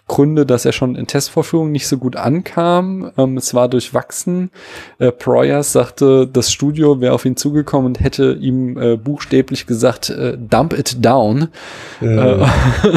Gründe, 0.07 0.45
dass 0.45 0.65
er 0.65 0.71
schon 0.71 0.95
in 0.95 1.07
Testvorführungen 1.07 1.71
nicht 1.71 1.87
so 1.87 1.97
gut 1.97 2.15
ankam. 2.15 3.11
Ähm, 3.17 3.37
es 3.37 3.55
war 3.55 3.67
durchwachsen. 3.67 4.51
Äh, 4.99 5.11
Proyas 5.11 5.71
sagte, 5.71 6.27
das 6.27 6.51
Studio 6.51 7.01
wäre 7.01 7.13
auf 7.13 7.25
ihn 7.25 7.35
zugekommen 7.37 7.87
und 7.87 7.99
hätte 7.99 8.37
ihm 8.39 8.77
äh, 8.77 8.97
buchstäblich 8.97 9.65
gesagt, 9.65 10.11
äh, 10.11 10.37
dump 10.37 10.77
it 10.77 11.03
down. 11.03 11.47
Ja. 12.01 12.43
Äh, 12.43 12.47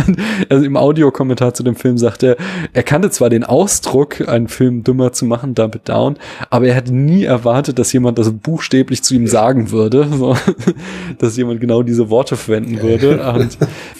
also 0.50 0.64
im 0.66 0.76
Audiokommentar 0.76 1.54
zu 1.54 1.62
dem 1.62 1.76
Film 1.76 1.96
sagte 1.96 2.26
er, 2.26 2.36
er 2.74 2.82
kannte 2.82 3.10
zwar 3.10 3.30
den 3.30 3.44
Ausdruck, 3.44 4.28
einen 4.28 4.48
Film 4.48 4.84
dümmer 4.84 5.12
zu 5.12 5.24
machen, 5.24 5.54
dump 5.54 5.76
it 5.76 5.88
down, 5.88 6.18
aber 6.50 6.66
er 6.66 6.74
hätte 6.74 6.94
nie 6.94 7.24
erwartet, 7.24 7.78
dass 7.78 7.90
jemand 7.92 8.18
das 8.18 8.30
buchstäblich 8.30 9.02
zu 9.02 9.14
ihm 9.14 9.26
sagen 9.26 9.70
würde, 9.70 10.06
so, 10.12 10.36
dass 11.16 11.38
jemand 11.38 11.62
genau 11.62 11.82
diese 11.82 12.10
Worte 12.10 12.36
verwenden 12.36 12.82
würde. 12.82 13.18
Und 13.38 13.56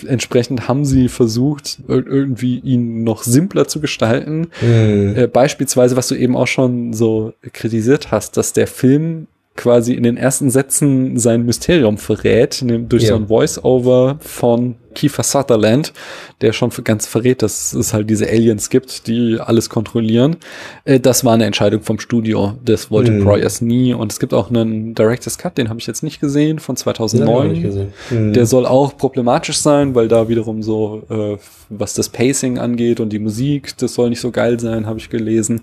entsprechend 0.07 0.69
haben 0.69 0.85
sie 0.85 1.09
versucht, 1.09 1.79
irgendwie 1.87 2.59
ihn 2.59 2.98
noch 3.05 3.23
simpler 3.23 3.69
zu 3.69 3.81
gestalten. 3.81 4.49
Mhm. 4.61 5.15
Äh, 5.17 5.27
beispielsweise, 5.27 5.97
was 5.97 6.09
du 6.09 6.15
eben 6.15 6.37
auch 6.37 6.47
schon 6.47 6.93
so 6.93 7.33
kritisiert 7.53 8.11
hast, 8.11 8.37
dass 8.37 8.53
der 8.53 8.67
Film 8.67 9.27
quasi 9.59 9.95
in 9.95 10.05
den 10.05 10.17
ersten 10.17 10.51
Sätzen 10.51 11.19
sein 11.19 11.45
Mysterium 11.45 11.99
verrät, 11.99 12.65
durch 12.89 13.03
ja. 13.03 13.09
so 13.09 13.17
ein 13.17 13.27
Voice-Over 13.27 14.19
von 14.21 14.77
Kiefer 14.99 15.23
Sutherland, 15.23 15.93
der 16.41 16.53
schon 16.53 16.71
ganz 16.83 17.07
verrät, 17.07 17.43
dass 17.43 17.73
es 17.73 17.95
halt 17.95 18.11
diese 18.11 18.29
Aliens 18.29 18.69
gibt, 18.69 19.07
die 19.07 19.39
alles 19.39 19.71
kontrollieren. 19.71 20.37
Äh, 20.85 20.99
das 20.99 21.25
war 21.25 21.35
eine 21.35 21.45
Entscheidung 21.45 21.83
vom 21.83 22.01
Studio. 22.01 22.55
Das 22.65 22.91
wollte 22.91 23.13
mhm. 23.13 23.23
Proyas 23.23 23.61
nie. 23.61 23.95
Und 23.95 24.11
es 24.11 24.19
gibt 24.19 24.35
auch 24.35 24.51
einen 24.51 24.97
Director's 24.97 25.39
Cut, 25.39 25.57
den 25.57 25.69
habe 25.69 25.79
ich 25.79 25.87
jetzt 25.87 26.03
nicht 26.03 26.21
gesehen, 26.21 26.59
von 26.59 26.77
2009. 26.77 27.55
Ja, 27.55 27.63
gesehen. 27.63 27.93
Mhm. 28.11 28.33
Der 28.33 28.47
soll 28.47 28.67
auch 28.67 28.97
problematisch 28.97 29.59
sein, 29.59 29.95
weil 29.95 30.09
da 30.09 30.29
wiederum 30.29 30.65
so, 30.65 31.03
äh, 31.09 31.37
was 31.69 31.95
das 31.95 32.09
Pacing 32.09 32.59
angeht 32.59 32.99
und 32.99 33.11
die 33.11 33.21
Musik, 33.21 33.77
das 33.79 33.95
soll 33.95 34.09
nicht 34.11 34.21
so 34.21 34.33
geil 34.33 34.59
sein, 34.59 34.87
habe 34.87 34.99
ich 34.99 35.11
gelesen. 35.11 35.61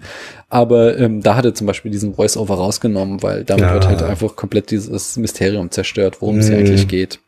Aber 0.48 0.98
ähm, 0.98 1.22
da 1.22 1.36
hat 1.36 1.44
er 1.44 1.54
zum 1.54 1.68
Beispiel 1.68 1.92
diesen 1.92 2.14
Voice-Over 2.16 2.56
rausgenommen, 2.56 3.22
weil 3.22 3.44
damit 3.44 3.66
ja. 3.66 3.74
wird 3.74 3.88
halt 3.88 4.02
einfach 4.02 4.38
komplett 4.38 4.72
dieses 4.72 5.18
Mysterium 5.18 5.72
zerstört, 5.72 6.22
worum 6.22 6.36
mhm. 6.36 6.42
es 6.42 6.50
eigentlich 6.52 6.88
geht. 6.88 7.20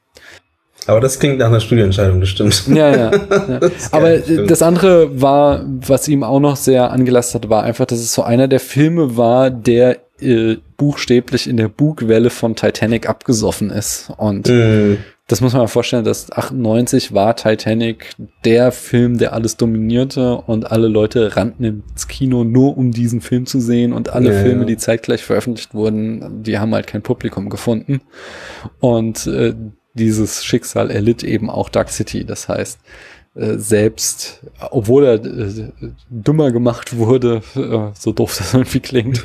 Aber 0.87 1.01
das 1.01 1.19
klingt 1.19 1.39
nach 1.39 1.47
einer 1.47 1.59
Studienentscheidung, 1.59 2.21
das 2.21 2.29
stimmt. 2.29 2.67
Ja, 2.67 2.89
ja. 2.89 3.11
ja. 3.11 3.59
Das 3.59 3.91
Aber 3.91 4.09
geil, 4.09 4.45
das 4.47 4.61
andere 4.61 5.21
war, 5.21 5.65
was 5.65 6.07
ihm 6.07 6.23
auch 6.23 6.39
noch 6.39 6.55
sehr 6.55 6.91
angelastet 6.91 7.43
hat, 7.43 7.49
war 7.49 7.63
einfach, 7.63 7.85
dass 7.85 7.99
es 7.99 8.13
so 8.13 8.23
einer 8.23 8.47
der 8.47 8.61
Filme 8.61 9.17
war, 9.17 9.49
der 9.51 9.97
äh, 10.21 10.57
buchstäblich 10.77 11.47
in 11.49 11.57
der 11.57 11.67
Bugwelle 11.67 12.29
von 12.29 12.55
Titanic 12.55 13.09
abgesoffen 13.09 13.69
ist. 13.69 14.11
Und 14.17 14.47
mm. 14.47 14.97
das 15.27 15.41
muss 15.41 15.53
man 15.53 15.63
mal 15.63 15.67
vorstellen, 15.67 16.05
dass 16.05 16.31
98 16.31 17.13
war 17.13 17.35
Titanic 17.35 18.11
der 18.45 18.71
Film, 18.71 19.17
der 19.17 19.33
alles 19.33 19.57
dominierte 19.57 20.35
und 20.35 20.71
alle 20.71 20.87
Leute 20.87 21.35
rannten 21.35 21.63
ins 21.65 22.07
Kino 22.07 22.43
nur 22.43 22.77
um 22.77 22.91
diesen 22.91 23.21
Film 23.21 23.45
zu 23.45 23.59
sehen 23.59 23.91
und 23.91 24.09
alle 24.09 24.33
ja, 24.33 24.41
Filme, 24.41 24.61
ja. 24.61 24.67
die 24.67 24.77
zeitgleich 24.77 25.23
veröffentlicht 25.23 25.73
wurden, 25.73 26.43
die 26.43 26.59
haben 26.59 26.73
halt 26.73 26.87
kein 26.87 27.01
Publikum 27.01 27.49
gefunden. 27.49 28.01
Und 28.79 29.27
äh, 29.27 29.53
dieses 29.97 30.45
Schicksal 30.45 30.91
erlitt 30.91 31.23
eben 31.23 31.49
auch 31.49 31.69
Dark 31.69 31.89
City. 31.89 32.25
Das 32.25 32.47
heißt, 32.47 32.79
äh, 33.37 33.59
selbst, 33.59 34.39
obwohl 34.71 35.05
er 35.05 35.13
äh, 35.13 35.69
dümmer 36.09 36.51
gemacht 36.51 36.97
wurde, 36.97 37.41
äh, 37.55 37.93
so 37.93 38.11
doof 38.11 38.35
das 38.35 38.53
irgendwie 38.55 38.79
klingt, 38.79 39.23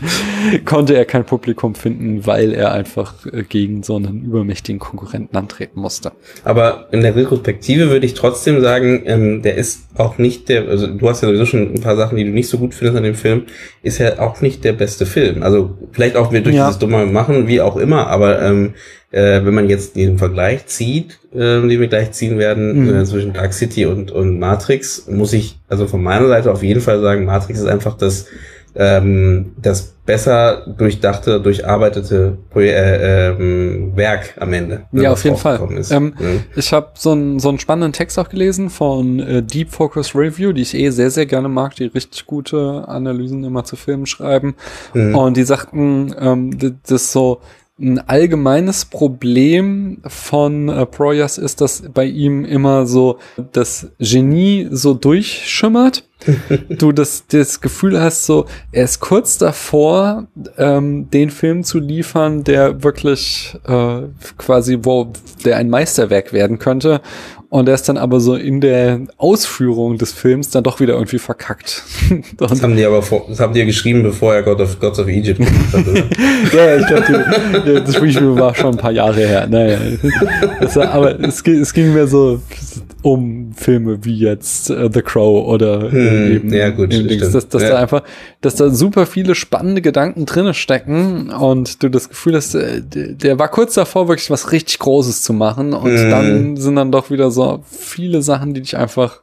konnte 0.67 0.95
er 0.95 1.07
kein 1.07 1.25
Publikum 1.25 1.75
finden, 1.75 2.27
weil 2.27 2.53
er 2.53 2.73
einfach 2.73 3.15
gegen 3.49 3.83
so 3.83 3.97
einen 3.97 4.23
übermächtigen 4.25 4.79
Konkurrenten 4.79 5.37
antreten 5.37 5.81
musste. 5.81 6.13
Aber 6.45 6.89
in 6.93 7.01
der 7.01 7.17
Retrospektive 7.17 7.89
würde 7.89 8.05
ich 8.05 8.13
trotzdem 8.13 8.61
sagen, 8.61 9.03
ähm, 9.07 9.43
der 9.43 9.55
ist 9.55 9.87
auch 9.95 10.19
nicht 10.19 10.51
der, 10.51 10.69
also 10.69 10.89
du 10.89 11.09
hast 11.09 11.23
ja 11.23 11.29
sowieso 11.29 11.47
schon 11.47 11.75
ein 11.75 11.81
paar 11.81 11.97
Sachen, 11.97 12.17
die 12.17 12.25
du 12.25 12.31
nicht 12.31 12.49
so 12.49 12.59
gut 12.59 12.75
findest 12.75 12.99
an 12.99 13.05
dem 13.05 13.15
Film, 13.15 13.45
ist 13.83 13.99
ja 13.99 14.19
auch 14.19 14.43
nicht 14.43 14.63
der 14.65 14.75
beste 14.75 15.07
Film. 15.07 15.43
Also 15.43 15.79
vielleicht 15.93 16.17
auch 16.17 16.33
wir 16.33 16.43
durch 16.43 16.57
ja. 16.57 16.67
dieses 16.67 16.79
dumme 16.79 17.07
Machen, 17.07 17.49
wie 17.49 17.63
auch 17.63 17.77
immer, 17.77 18.09
aber 18.09 18.43
ähm, 18.43 18.75
äh, 19.13 19.45
wenn 19.45 19.55
man 19.55 19.69
jetzt 19.69 19.95
den 19.95 20.19
Vergleich 20.19 20.67
zieht, 20.67 21.21
äh, 21.33 21.61
den 21.61 21.69
wir 21.69 21.89
gleich 21.89 22.13
ziehen 22.13 22.39
werden, 22.39 22.87
mhm. 22.87 22.95
äh, 22.95 23.05
zwischen 23.05 23.33
Dark 23.33 23.53
City 23.53 23.87
und, 23.87 24.11
und 24.11 24.39
Matrix, 24.39 25.07
muss 25.07 25.33
ich 25.33 25.59
also 25.69 25.87
von 25.87 26.03
meiner 26.03 26.29
Seite 26.29 26.51
auf 26.51 26.63
jeden 26.63 26.81
Fall 26.81 27.01
sagen, 27.01 27.25
Matrix 27.27 27.61
ist 27.61 27.67
einfach 27.67 27.97
das, 27.97 28.27
ähm, 28.75 29.53
das 29.61 29.93
besser 30.05 30.67
durchdachte, 30.79 31.41
durcharbeitete 31.41 32.39
äh, 32.57 33.29
ähm, 33.29 33.93
Werk 33.95 34.35
am 34.41 34.53
Ende. 34.53 34.85
Ja, 34.93 35.13
auf 35.13 35.23
jeden 35.25 35.37
Fall. 35.37 35.61
Ähm, 35.91 36.15
mhm. 36.19 36.45
Ich 36.57 36.73
habe 36.73 36.91
so, 36.95 37.13
einen 37.13 37.39
so 37.39 37.51
einen 37.51 37.61
spannenden 37.61 37.93
Text 37.93 38.19
auch 38.19 38.29
gelesen 38.29 38.69
von 38.71 39.21
äh, 39.21 39.43
Deep 39.43 39.71
Focus 39.71 40.15
Review, 40.15 40.53
die 40.53 40.63
ich 40.63 40.75
eh 40.75 40.91
sehr, 40.91 41.11
sehr 41.11 41.27
gerne 41.27 41.49
mag, 41.49 41.77
die 41.77 41.85
richtig 41.85 42.27
gute 42.27 42.89
Analysen 42.89 43.45
immer 43.45 43.63
zu 43.65 43.77
Filmen 43.77 44.07
schreiben. 44.07 44.57
Mhm. 44.95 45.15
Und 45.15 45.37
die 45.37 45.45
sagten, 45.45 46.15
ähm, 46.19 46.75
das 46.89 47.13
so, 47.13 47.41
ein 47.83 47.99
allgemeines 47.99 48.85
Problem 48.85 49.99
von 50.07 50.69
äh, 50.69 50.87
Proyas 50.87 51.37
ist, 51.37 51.61
dass 51.61 51.83
bei 51.93 52.05
ihm 52.05 52.45
immer 52.45 52.87
so 52.87 53.19
das 53.53 53.89
Genie 53.99 54.69
so 54.71 54.95
durchschimmert. 54.95 56.05
du 56.69 56.93
das, 56.93 57.27
das 57.27 57.61
Gefühl 57.61 58.01
hast, 58.01 58.27
so, 58.27 58.47
er 58.71 58.85
ist 58.85 59.01
kurz 59.01 59.39
davor, 59.39 60.29
ähm, 60.57 61.11
den 61.11 61.31
Film 61.31 61.65
zu 61.65 61.81
liefern, 61.81 62.45
der 62.45 62.85
wirklich 62.85 63.57
äh, 63.67 64.03
quasi, 64.39 64.79
wo 64.83 65.13
der 65.45 65.57
ein 65.57 65.69
Meisterwerk 65.69 66.33
werden 66.33 66.61
könnte. 66.61 67.01
Und 67.53 67.69
er 67.69 67.75
ist 67.75 67.87
dann 67.87 67.99
aber 67.99 68.19
so 68.19 68.35
in 68.35 68.63
der 68.63 69.01
Ausführung 69.19 69.99
des 69.99 70.11
Films 70.11 70.49
dann 70.49 70.65
doch 70.65 70.81
wieder 70.81 70.95
irgendwie 70.95 71.19
verkackt. 71.19 71.83
das 72.39 72.63
haben 72.63 72.75
die 72.75 72.83
aber 72.87 73.03
vor, 73.03 73.27
das 73.29 73.41
haben 73.41 73.53
die 73.53 73.61
ja 73.61 73.67
geschrieben, 73.67 74.03
bevor 74.03 74.35
er 74.35 74.43
God 74.43 74.59
of, 74.63 74.81
Gods 74.81 74.99
of 74.99 75.07
Egypt 75.07 75.39
gemacht 75.39 75.71
hat, 75.71 75.87
oder? 75.87 76.01
ja, 76.57 76.77
ich 76.79 76.87
glaube, 76.87 77.83
das 77.85 78.01
Review 78.01 78.37
war 78.37 78.55
schon 78.55 78.71
ein 78.71 78.79
paar 78.79 78.93
Jahre 78.93 79.21
her. 79.21 79.47
Naja, 79.47 79.79
das, 80.61 80.79
aber 80.79 81.21
es, 81.21 81.43
es 81.47 81.75
ging 81.75 81.93
mir 81.93 82.07
so 82.07 82.41
um 83.03 83.53
Filme 83.55 84.05
wie 84.05 84.17
jetzt 84.17 84.71
uh, 84.71 84.89
The 84.93 85.03
Crow 85.03 85.47
oder 85.47 85.91
hm, 85.91 86.33
eben, 86.33 86.55
ja, 86.55 86.71
gut, 86.71 86.95
eben 86.95 87.09
Dings, 87.09 87.33
dass, 87.33 87.49
dass 87.49 87.63
ja. 87.63 87.71
da 87.71 87.79
einfach, 87.79 88.03
dass 88.41 88.55
da 88.55 88.71
super 88.71 89.07
viele 89.07 89.35
spannende 89.35 89.83
Gedanken 89.83 90.25
drinne 90.25 90.55
stecken 90.55 91.31
und 91.31 91.83
du 91.83 91.89
das 91.89 92.09
Gefühl 92.09 92.37
hast, 92.37 92.55
äh, 92.55 92.81
der 92.83 93.39
war 93.39 93.49
kurz 93.49 93.75
davor, 93.75 94.09
wirklich 94.09 94.31
was 94.31 94.53
richtig 94.53 94.79
Großes 94.79 95.23
zu 95.23 95.33
machen 95.33 95.73
und 95.73 95.97
hm. 95.97 96.11
dann 96.11 96.57
sind 96.57 96.77
dann 96.77 96.93
doch 96.93 97.11
wieder 97.11 97.31
so 97.31 97.65
viele 97.69 98.23
Sachen, 98.23 98.55
die 98.55 98.63
dich 98.63 98.77
einfach 98.77 99.23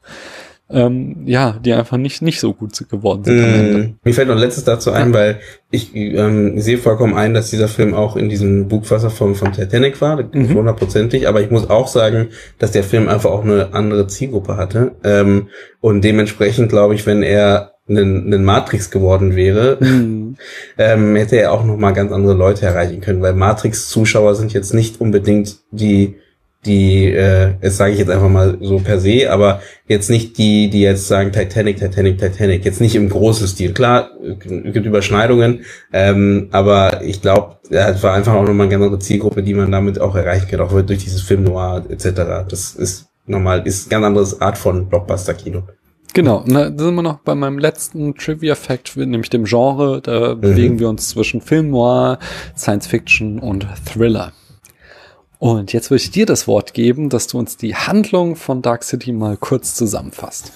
ähm, 0.72 1.24
ja, 1.26 1.58
die 1.64 1.74
einfach 1.74 1.98
nicht 1.98 2.22
nicht 2.22 2.40
so 2.40 2.54
gut 2.54 2.78
geworden 2.90 3.24
sind. 3.24 3.38
Mm, 3.38 3.96
mir 4.04 4.14
fällt 4.14 4.28
noch 4.28 4.38
letztes 4.38 4.66
dazu 4.66 4.92
ein, 4.92 5.10
ja. 5.10 5.14
weil 5.14 5.40
ich 5.72 5.96
ähm, 5.96 6.60
sehe 6.60 6.78
vollkommen 6.78 7.16
ein, 7.16 7.34
dass 7.34 7.50
dieser 7.50 7.68
Film 7.68 7.94
auch 7.94 8.16
in 8.16 8.30
diesem 8.30 8.68
Bugwasser 8.68 9.10
von, 9.10 9.36
von 9.36 9.52
Titanic 9.52 10.00
war, 10.02 10.24
mhm. 10.24 10.54
hundertprozentig, 10.54 11.28
aber 11.28 11.42
ich 11.42 11.50
muss 11.50 11.70
auch 11.70 11.88
sagen, 11.88 12.30
dass 12.60 12.72
der 12.72 12.84
Film 12.84 13.10
einfach 13.10 13.32
auch 13.32 13.44
eine 13.44 13.74
andere 13.74 14.08
Zielgruppe 14.08 14.58
hatte 14.58 14.92
ähm, 15.04 15.48
und 15.82 16.04
dementsprechend 16.04 16.70
glaube 16.70 16.94
ich, 16.94 17.06
wenn 17.08 17.24
er 17.24 17.74
ein, 17.90 18.32
ein 18.32 18.44
Matrix 18.44 18.92
geworden 18.92 19.36
wäre, 19.36 19.78
mhm. 19.80 20.38
ähm, 20.78 21.16
hätte 21.16 21.38
er 21.38 21.52
auch 21.52 21.66
noch 21.66 21.78
mal 21.78 21.92
ganz 21.92 22.12
andere 22.12 22.34
Leute 22.34 22.66
erreichen 22.66 23.02
können, 23.02 23.22
weil 23.22 23.34
Matrix-Zuschauer 23.34 24.36
sind 24.36 24.54
jetzt 24.54 24.74
nicht 24.74 25.02
unbedingt 25.02 25.58
die 25.72 26.16
die, 26.66 27.06
äh, 27.06 27.54
das 27.62 27.78
sage 27.78 27.94
ich 27.94 28.00
jetzt 28.00 28.10
einfach 28.10 28.30
mal 28.30 28.58
so 28.62 28.80
per 28.80 29.00
se, 29.00 29.32
aber 29.32 29.62
jetzt 29.88 30.10
nicht 30.10 30.38
die, 30.38 30.70
die 30.70 30.82
jetzt 30.82 31.08
sagen 31.08 31.32
Titanic, 31.32 31.78
Titanic, 31.78 32.18
Titanic, 32.18 32.66
jetzt 32.66 32.82
nicht 32.82 32.96
im 32.96 33.10
großen 33.10 33.48
Stil. 33.48 33.74
Klar, 33.74 34.12
es 34.22 34.74
gibt 34.74 34.86
Überschneidungen, 34.86 35.62
ähm, 35.94 36.50
aber 36.52 37.02
ich 37.02 37.22
glaube, 37.22 37.58
ja, 37.70 37.90
es 37.90 38.04
war 38.04 38.14
einfach 38.14 38.34
auch 38.34 38.44
nochmal 38.44 38.68
eine 38.68 38.72
ganz 38.72 38.84
andere 38.84 39.00
Zielgruppe, 39.00 39.42
die 39.42 39.54
man 39.54 39.72
damit 39.72 40.02
auch 40.02 40.16
erreichen 40.16 40.48
kann, 40.50 40.60
auch 40.60 40.82
durch 40.82 41.04
dieses 41.04 41.22
Film 41.22 41.44
Noir 41.44 41.86
etc. 41.90 42.48
Das 42.50 42.76
ist 42.76 43.08
nochmal, 43.26 43.66
ist 43.66 43.92
eine 43.92 44.02
ganz 44.02 44.06
andere 44.06 44.42
Art 44.42 44.58
von 44.58 44.90
Blockbuster-Kino. 44.90 45.64
Genau, 46.14 46.44
na, 46.46 46.70
da 46.70 46.84
sind 46.84 46.96
wir 46.96 47.04
noch 47.04 47.20
bei 47.20 47.36
meinem 47.36 47.60
letzten 47.60 48.16
Trivia-Fact, 48.16 48.98
nämlich 48.98 49.30
dem 49.30 49.46
Genre. 49.46 50.02
Da 50.02 50.36
mhm. 50.36 50.42
bewegen 50.42 50.80
wir 50.80 50.90
uns 50.90 51.10
zwischen 51.10 51.40
Film 51.40 51.70
Noir, 51.70 52.18
Science 52.58 52.88
Fiction 52.88 53.40
und 53.40 53.68
Thriller. 53.86 54.34
Und 55.40 55.72
jetzt 55.72 55.90
würde 55.90 56.04
ich 56.04 56.12
dir 56.12 56.26
das 56.26 56.48
Wort 56.48 56.74
geben, 56.74 57.10
dass 57.10 57.28
du 57.28 57.40
uns 57.40 57.56
die 57.56 57.74
Handlung 57.74 58.36
von 58.36 58.62
Dark 58.62 58.84
City 58.84 59.14
mal 59.14 59.38
kurz 59.38 59.74
zusammenfasst. 59.74 60.52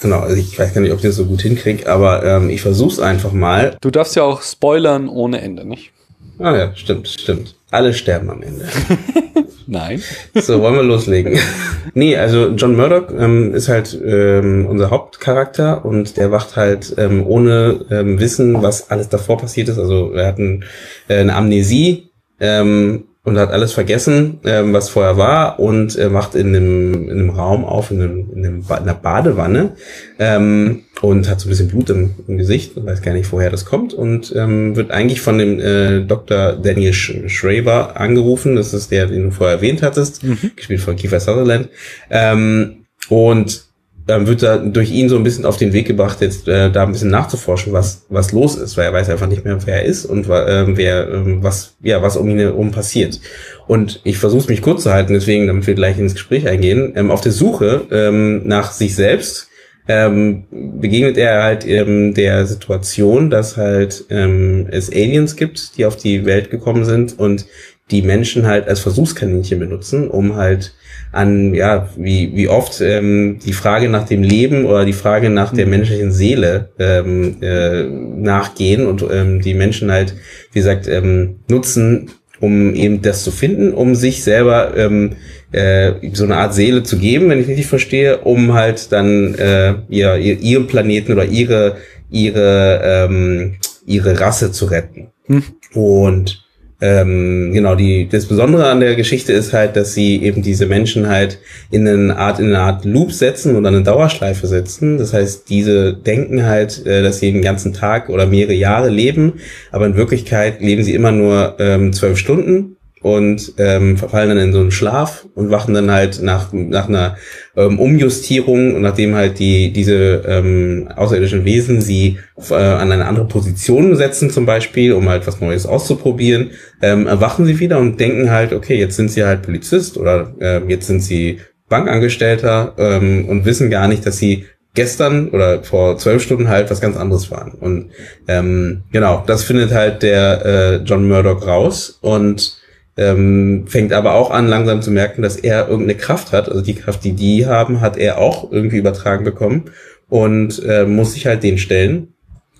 Genau, 0.00 0.20
also 0.20 0.36
ich 0.36 0.56
weiß 0.56 0.72
gar 0.74 0.80
nicht, 0.80 0.92
ob 0.92 0.98
ich 0.98 1.04
das 1.04 1.16
so 1.16 1.24
gut 1.24 1.42
hinkriege, 1.42 1.90
aber 1.90 2.24
ähm, 2.24 2.48
ich 2.48 2.62
versuch's 2.62 3.00
einfach 3.00 3.32
mal. 3.32 3.76
Du 3.80 3.90
darfst 3.90 4.14
ja 4.14 4.22
auch 4.22 4.42
spoilern 4.42 5.08
ohne 5.08 5.40
Ende, 5.40 5.64
nicht? 5.64 5.90
Ah 6.38 6.56
ja, 6.56 6.76
stimmt, 6.76 7.08
stimmt. 7.08 7.56
Alle 7.72 7.92
sterben 7.92 8.30
am 8.30 8.42
Ende. 8.42 8.68
Nein. 9.66 10.02
So, 10.34 10.62
wollen 10.62 10.76
wir 10.76 10.82
loslegen. 10.84 11.36
nee, 11.94 12.16
also 12.16 12.50
John 12.50 12.76
Murdoch 12.76 13.10
ähm, 13.18 13.52
ist 13.54 13.68
halt 13.68 13.98
ähm, 14.02 14.66
unser 14.66 14.90
Hauptcharakter 14.90 15.84
und 15.84 16.16
der 16.16 16.30
wacht 16.30 16.56
halt 16.56 16.94
ähm, 16.96 17.26
ohne 17.26 17.84
ähm, 17.90 18.20
Wissen, 18.20 18.62
was 18.62 18.90
alles 18.90 19.08
davor 19.08 19.36
passiert 19.36 19.68
ist. 19.68 19.78
Also 19.78 20.12
er 20.12 20.28
hat 20.28 20.38
ein, 20.38 20.64
äh, 21.08 21.18
eine 21.18 21.34
Amnesie, 21.34 22.10
ähm, 22.40 23.07
und 23.28 23.38
hat 23.38 23.50
alles 23.50 23.72
vergessen, 23.72 24.40
ähm, 24.44 24.72
was 24.72 24.88
vorher 24.88 25.16
war 25.16 25.60
und 25.60 25.96
äh, 25.96 26.08
macht 26.08 26.34
in 26.34 26.48
einem, 26.48 27.08
in 27.08 27.10
einem 27.10 27.30
Raum 27.30 27.64
auf, 27.64 27.90
in, 27.90 28.00
einem, 28.02 28.30
in, 28.34 28.44
einem 28.44 28.62
ba 28.64 28.76
in 28.76 28.84
einer 28.84 28.94
Badewanne 28.94 29.72
ähm, 30.18 30.84
und 31.00 31.28
hat 31.28 31.40
so 31.40 31.46
ein 31.46 31.50
bisschen 31.50 31.68
Blut 31.68 31.90
im, 31.90 32.14
im 32.26 32.38
Gesicht 32.38 32.76
und 32.76 32.86
weiß 32.86 33.02
gar 33.02 33.12
nicht, 33.12 33.30
woher 33.30 33.50
das 33.50 33.64
kommt 33.64 33.94
und 33.94 34.34
ähm, 34.34 34.74
wird 34.74 34.90
eigentlich 34.90 35.20
von 35.20 35.38
dem 35.38 35.60
äh, 35.60 36.00
Dr. 36.00 36.54
Daniel 36.54 36.92
Sch 36.92 37.14
Schraber 37.28 38.00
angerufen, 38.00 38.56
das 38.56 38.74
ist 38.74 38.90
der, 38.90 39.06
den 39.06 39.24
du 39.24 39.30
vorher 39.30 39.56
erwähnt 39.56 39.82
hattest, 39.82 40.24
mhm. 40.24 40.50
gespielt 40.56 40.80
von 40.80 40.96
Kiefer 40.96 41.20
Sutherland 41.20 41.68
ähm, 42.10 42.86
und 43.08 43.67
dann 44.08 44.26
wird 44.26 44.42
er 44.42 44.58
durch 44.58 44.90
ihn 44.90 45.10
so 45.10 45.16
ein 45.16 45.22
bisschen 45.22 45.44
auf 45.44 45.58
den 45.58 45.74
Weg 45.74 45.86
gebracht, 45.86 46.22
jetzt 46.22 46.48
äh, 46.48 46.70
da 46.70 46.82
ein 46.84 46.92
bisschen 46.92 47.10
nachzuforschen, 47.10 47.74
was 47.74 48.06
was 48.08 48.32
los 48.32 48.56
ist, 48.56 48.76
weil 48.78 48.86
er 48.86 48.92
weiß 48.94 49.10
einfach 49.10 49.28
nicht 49.28 49.44
mehr, 49.44 49.58
wer 49.66 49.82
er 49.82 49.84
ist 49.84 50.06
und 50.06 50.26
äh, 50.28 50.76
wer 50.76 51.08
äh, 51.08 51.42
was 51.42 51.76
ja 51.82 52.00
was 52.02 52.16
um 52.16 52.28
ihn 52.30 52.38
herum 52.38 52.70
passiert. 52.70 53.20
Und 53.66 54.00
ich 54.04 54.16
versuche 54.16 54.48
mich 54.48 54.62
kurz 54.62 54.84
zu 54.84 54.92
halten, 54.92 55.12
deswegen, 55.12 55.46
damit 55.46 55.66
wir 55.66 55.74
gleich 55.74 55.98
ins 55.98 56.14
Gespräch 56.14 56.48
eingehen, 56.48 56.94
ähm, 56.96 57.10
auf 57.10 57.20
der 57.20 57.32
Suche 57.32 57.86
ähm, 57.90 58.48
nach 58.48 58.72
sich 58.72 58.94
selbst 58.94 59.48
ähm, 59.88 60.44
begegnet 60.50 61.18
er 61.18 61.42
halt 61.42 61.66
ähm, 61.66 62.14
der 62.14 62.46
Situation, 62.46 63.28
dass 63.28 63.58
halt 63.58 64.04
ähm, 64.08 64.68
es 64.70 64.90
Aliens 64.90 65.36
gibt, 65.36 65.76
die 65.76 65.84
auf 65.84 65.96
die 65.96 66.24
Welt 66.24 66.50
gekommen 66.50 66.86
sind 66.86 67.18
und 67.18 67.44
die 67.90 68.02
Menschen 68.02 68.46
halt 68.46 68.68
als 68.68 68.80
Versuchskaninchen 68.80 69.58
benutzen, 69.58 70.08
um 70.08 70.36
halt 70.36 70.74
an, 71.12 71.54
ja, 71.54 71.88
wie, 71.96 72.34
wie 72.34 72.48
oft 72.48 72.80
ähm, 72.80 73.38
die 73.44 73.52
Frage 73.52 73.88
nach 73.88 74.06
dem 74.06 74.22
Leben 74.22 74.66
oder 74.66 74.84
die 74.84 74.92
Frage 74.92 75.30
nach 75.30 75.52
der 75.52 75.66
mhm. 75.66 75.70
menschlichen 75.70 76.12
Seele 76.12 76.70
ähm, 76.78 77.36
äh, 77.40 77.84
nachgehen 77.84 78.86
und 78.86 79.04
ähm, 79.10 79.40
die 79.40 79.54
Menschen 79.54 79.90
halt, 79.90 80.14
wie 80.52 80.58
gesagt, 80.58 80.86
ähm, 80.86 81.36
nutzen, 81.48 82.10
um 82.40 82.74
eben 82.74 83.02
das 83.02 83.24
zu 83.24 83.30
finden, 83.30 83.72
um 83.72 83.94
sich 83.94 84.22
selber 84.22 84.76
ähm, 84.76 85.12
äh, 85.52 85.92
so 86.12 86.24
eine 86.24 86.36
Art 86.36 86.54
Seele 86.54 86.82
zu 86.82 86.98
geben, 86.98 87.30
wenn 87.30 87.40
ich 87.40 87.48
richtig 87.48 87.66
verstehe, 87.66 88.18
um 88.18 88.54
halt 88.54 88.92
dann 88.92 89.34
äh, 89.34 89.74
ihr, 89.88 90.16
ihr, 90.16 90.38
ihren 90.40 90.66
Planeten 90.66 91.12
oder 91.12 91.24
ihre 91.24 91.76
ihre 92.10 92.80
ähm, 92.84 93.56
ihre 93.86 94.20
Rasse 94.20 94.52
zu 94.52 94.66
retten. 94.66 95.08
Hm. 95.26 95.42
Und 95.74 96.47
ähm, 96.80 97.50
genau, 97.52 97.74
die, 97.74 98.08
das 98.08 98.26
Besondere 98.26 98.70
an 98.70 98.78
der 98.78 98.94
Geschichte 98.94 99.32
ist 99.32 99.52
halt, 99.52 99.74
dass 99.74 99.94
sie 99.94 100.22
eben 100.22 100.42
diese 100.42 100.66
Menschen 100.66 101.08
halt 101.08 101.38
in 101.70 101.88
eine 101.88 102.16
Art, 102.16 102.38
in 102.38 102.46
eine 102.46 102.60
Art 102.60 102.84
Loop 102.84 103.12
setzen 103.12 103.56
oder 103.56 103.68
eine 103.68 103.82
Dauerschleife 103.82 104.46
setzen. 104.46 104.96
Das 104.96 105.12
heißt, 105.12 105.50
diese 105.50 105.92
denken 105.94 106.46
halt, 106.46 106.86
äh, 106.86 107.02
dass 107.02 107.18
sie 107.18 107.32
den 107.32 107.42
ganzen 107.42 107.72
Tag 107.72 108.08
oder 108.08 108.26
mehrere 108.26 108.54
Jahre 108.54 108.90
leben, 108.90 109.34
aber 109.72 109.86
in 109.86 109.96
Wirklichkeit 109.96 110.60
leben 110.60 110.84
sie 110.84 110.94
immer 110.94 111.10
nur 111.10 111.56
ähm, 111.58 111.92
zwölf 111.92 112.16
Stunden 112.16 112.76
und 113.02 113.54
ähm, 113.58 113.96
verfallen 113.96 114.28
dann 114.28 114.38
in 114.38 114.52
so 114.52 114.60
einen 114.60 114.70
Schlaf 114.70 115.26
und 115.34 115.50
wachen 115.50 115.74
dann 115.74 115.90
halt 115.90 116.22
nach, 116.22 116.52
nach 116.52 116.88
einer 116.88 117.16
ähm, 117.58 117.78
Umjustierung 117.80 118.80
nachdem 118.80 119.16
halt 119.16 119.38
die 119.40 119.72
diese 119.72 120.22
ähm, 120.26 120.88
außerirdischen 120.94 121.44
Wesen 121.44 121.80
sie 121.80 122.18
äh, 122.50 122.54
an 122.54 122.92
eine 122.92 123.06
andere 123.06 123.26
Position 123.26 123.96
setzen 123.96 124.30
zum 124.30 124.46
Beispiel, 124.46 124.92
um 124.92 125.08
halt 125.08 125.26
was 125.26 125.40
Neues 125.40 125.66
auszuprobieren, 125.66 126.52
ähm, 126.80 127.06
erwachen 127.06 127.46
sie 127.46 127.58
wieder 127.58 127.78
und 127.78 127.98
denken 127.98 128.30
halt, 128.30 128.52
okay, 128.52 128.78
jetzt 128.78 128.96
sind 128.96 129.10
sie 129.10 129.24
halt 129.24 129.42
Polizist 129.42 129.98
oder 129.98 130.32
äh, 130.40 130.60
jetzt 130.68 130.86
sind 130.86 131.00
sie 131.00 131.40
Bankangestellter 131.68 132.74
ähm, 132.78 133.28
und 133.28 133.44
wissen 133.44 133.70
gar 133.70 133.88
nicht, 133.88 134.06
dass 134.06 134.18
sie 134.18 134.46
gestern 134.74 135.30
oder 135.30 135.64
vor 135.64 135.98
zwölf 135.98 136.22
Stunden 136.22 136.48
halt 136.48 136.70
was 136.70 136.80
ganz 136.80 136.96
anderes 136.96 137.32
waren. 137.32 137.52
Und 137.52 137.90
ähm, 138.28 138.84
genau, 138.92 139.24
das 139.26 139.42
findet 139.42 139.72
halt 139.72 140.04
der 140.04 140.46
äh, 140.46 140.76
John 140.84 141.08
Murdoch 141.08 141.44
raus 141.44 141.98
und 142.00 142.57
ähm, 142.98 143.64
fängt 143.68 143.92
aber 143.92 144.14
auch 144.14 144.30
an, 144.30 144.48
langsam 144.48 144.82
zu 144.82 144.90
merken, 144.90 145.22
dass 145.22 145.36
er 145.36 145.68
irgendeine 145.68 145.98
Kraft 145.98 146.32
hat. 146.32 146.48
Also 146.48 146.60
die 146.60 146.74
Kraft, 146.74 147.04
die 147.04 147.12
die 147.12 147.46
haben, 147.46 147.80
hat 147.80 147.96
er 147.96 148.18
auch 148.18 148.50
irgendwie 148.50 148.78
übertragen 148.78 149.24
bekommen 149.24 149.66
und 150.08 150.62
äh, 150.66 150.84
muss 150.84 151.14
sich 151.14 151.26
halt 151.26 151.44
den 151.44 151.58
stellen. 151.58 152.14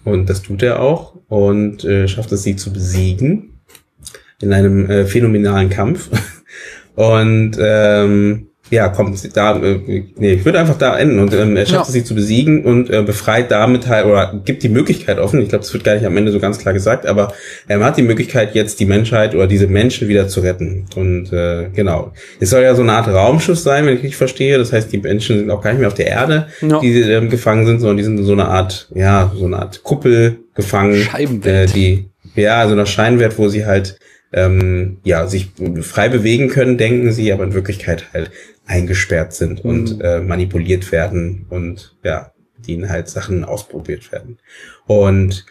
Und 0.04 0.30
das 0.30 0.42
tut 0.42 0.62
er 0.62 0.80
auch 0.80 1.16
und 1.28 1.84
äh, 1.84 2.06
schafft 2.06 2.30
es, 2.32 2.44
sie 2.44 2.56
zu 2.56 2.72
besiegen 2.72 3.60
in 4.40 4.52
einem 4.52 4.88
äh, 4.88 5.04
phänomenalen 5.04 5.70
Kampf. 5.70 6.08
und 6.94 7.58
ähm, 7.60 8.47
ja, 8.70 8.88
kommt 8.88 9.36
da, 9.36 9.56
äh, 9.56 10.04
nee, 10.16 10.32
ich 10.34 10.44
würde 10.44 10.58
einfach 10.58 10.76
da 10.76 10.98
enden 10.98 11.18
und 11.18 11.32
ähm, 11.34 11.56
er 11.56 11.66
schafft 11.66 11.74
ja. 11.74 11.82
es, 11.82 11.92
sie 11.92 12.04
zu 12.04 12.14
besiegen 12.14 12.64
und 12.64 12.90
äh, 12.90 13.02
befreit 13.02 13.50
damit 13.50 13.86
halt 13.86 14.06
oder 14.06 14.40
gibt 14.44 14.62
die 14.62 14.68
Möglichkeit 14.68 15.18
offen, 15.18 15.40
ich 15.40 15.48
glaube, 15.48 15.64
das 15.64 15.72
wird 15.72 15.84
gar 15.84 15.94
nicht 15.94 16.04
am 16.04 16.16
Ende 16.16 16.32
so 16.32 16.40
ganz 16.40 16.58
klar 16.58 16.74
gesagt, 16.74 17.06
aber 17.06 17.32
er 17.66 17.80
hat 17.80 17.96
die 17.96 18.02
Möglichkeit, 18.02 18.54
jetzt 18.54 18.80
die 18.80 18.86
Menschheit 18.86 19.34
oder 19.34 19.46
diese 19.46 19.66
Menschen 19.66 20.08
wieder 20.08 20.28
zu 20.28 20.40
retten. 20.40 20.86
Und 20.96 21.32
äh, 21.32 21.68
genau. 21.74 22.12
Es 22.40 22.50
soll 22.50 22.62
ja 22.62 22.74
so 22.74 22.82
eine 22.82 22.92
Art 22.92 23.08
Raumschiff 23.08 23.58
sein, 23.58 23.86
wenn 23.86 23.94
ich 23.94 24.02
richtig 24.02 24.16
verstehe. 24.16 24.58
Das 24.58 24.72
heißt, 24.72 24.92
die 24.92 24.98
Menschen 24.98 25.38
sind 25.38 25.50
auch 25.50 25.62
gar 25.62 25.70
nicht 25.70 25.80
mehr 25.80 25.88
auf 25.88 25.94
der 25.94 26.08
Erde, 26.08 26.48
ja. 26.60 26.80
die 26.80 27.00
ähm, 27.00 27.30
gefangen 27.30 27.66
sind, 27.66 27.80
sondern 27.80 27.96
die 27.96 28.04
sind 28.04 28.18
in 28.18 28.24
so 28.24 28.32
eine 28.32 28.46
Art, 28.46 28.88
ja, 28.94 29.32
so 29.36 29.46
eine 29.46 29.58
Art 29.58 29.82
Kuppel 29.82 30.38
gefangen. 30.54 31.06
Äh, 31.44 31.66
die, 31.66 32.08
ja, 32.34 32.66
so 32.66 32.72
einer 32.72 32.86
Scheinwert, 32.86 33.38
wo 33.38 33.48
sie 33.48 33.66
halt 33.66 33.98
ähm, 34.32 34.98
ja, 35.04 35.26
sich 35.26 35.50
frei 35.80 36.08
bewegen 36.08 36.48
können, 36.48 36.76
denken 36.76 37.12
sie, 37.12 37.32
aber 37.32 37.44
in 37.44 37.54
Wirklichkeit 37.54 38.06
halt 38.12 38.30
eingesperrt 38.68 39.32
sind 39.32 39.64
mhm. 39.64 39.70
und 39.70 40.00
äh, 40.00 40.20
manipuliert 40.20 40.92
werden 40.92 41.46
und 41.48 41.96
ja, 42.04 42.32
denen 42.56 42.88
halt 42.88 43.08
Sachen 43.08 43.44
ausprobiert 43.44 44.12
werden. 44.12 44.38
Und 44.86 45.46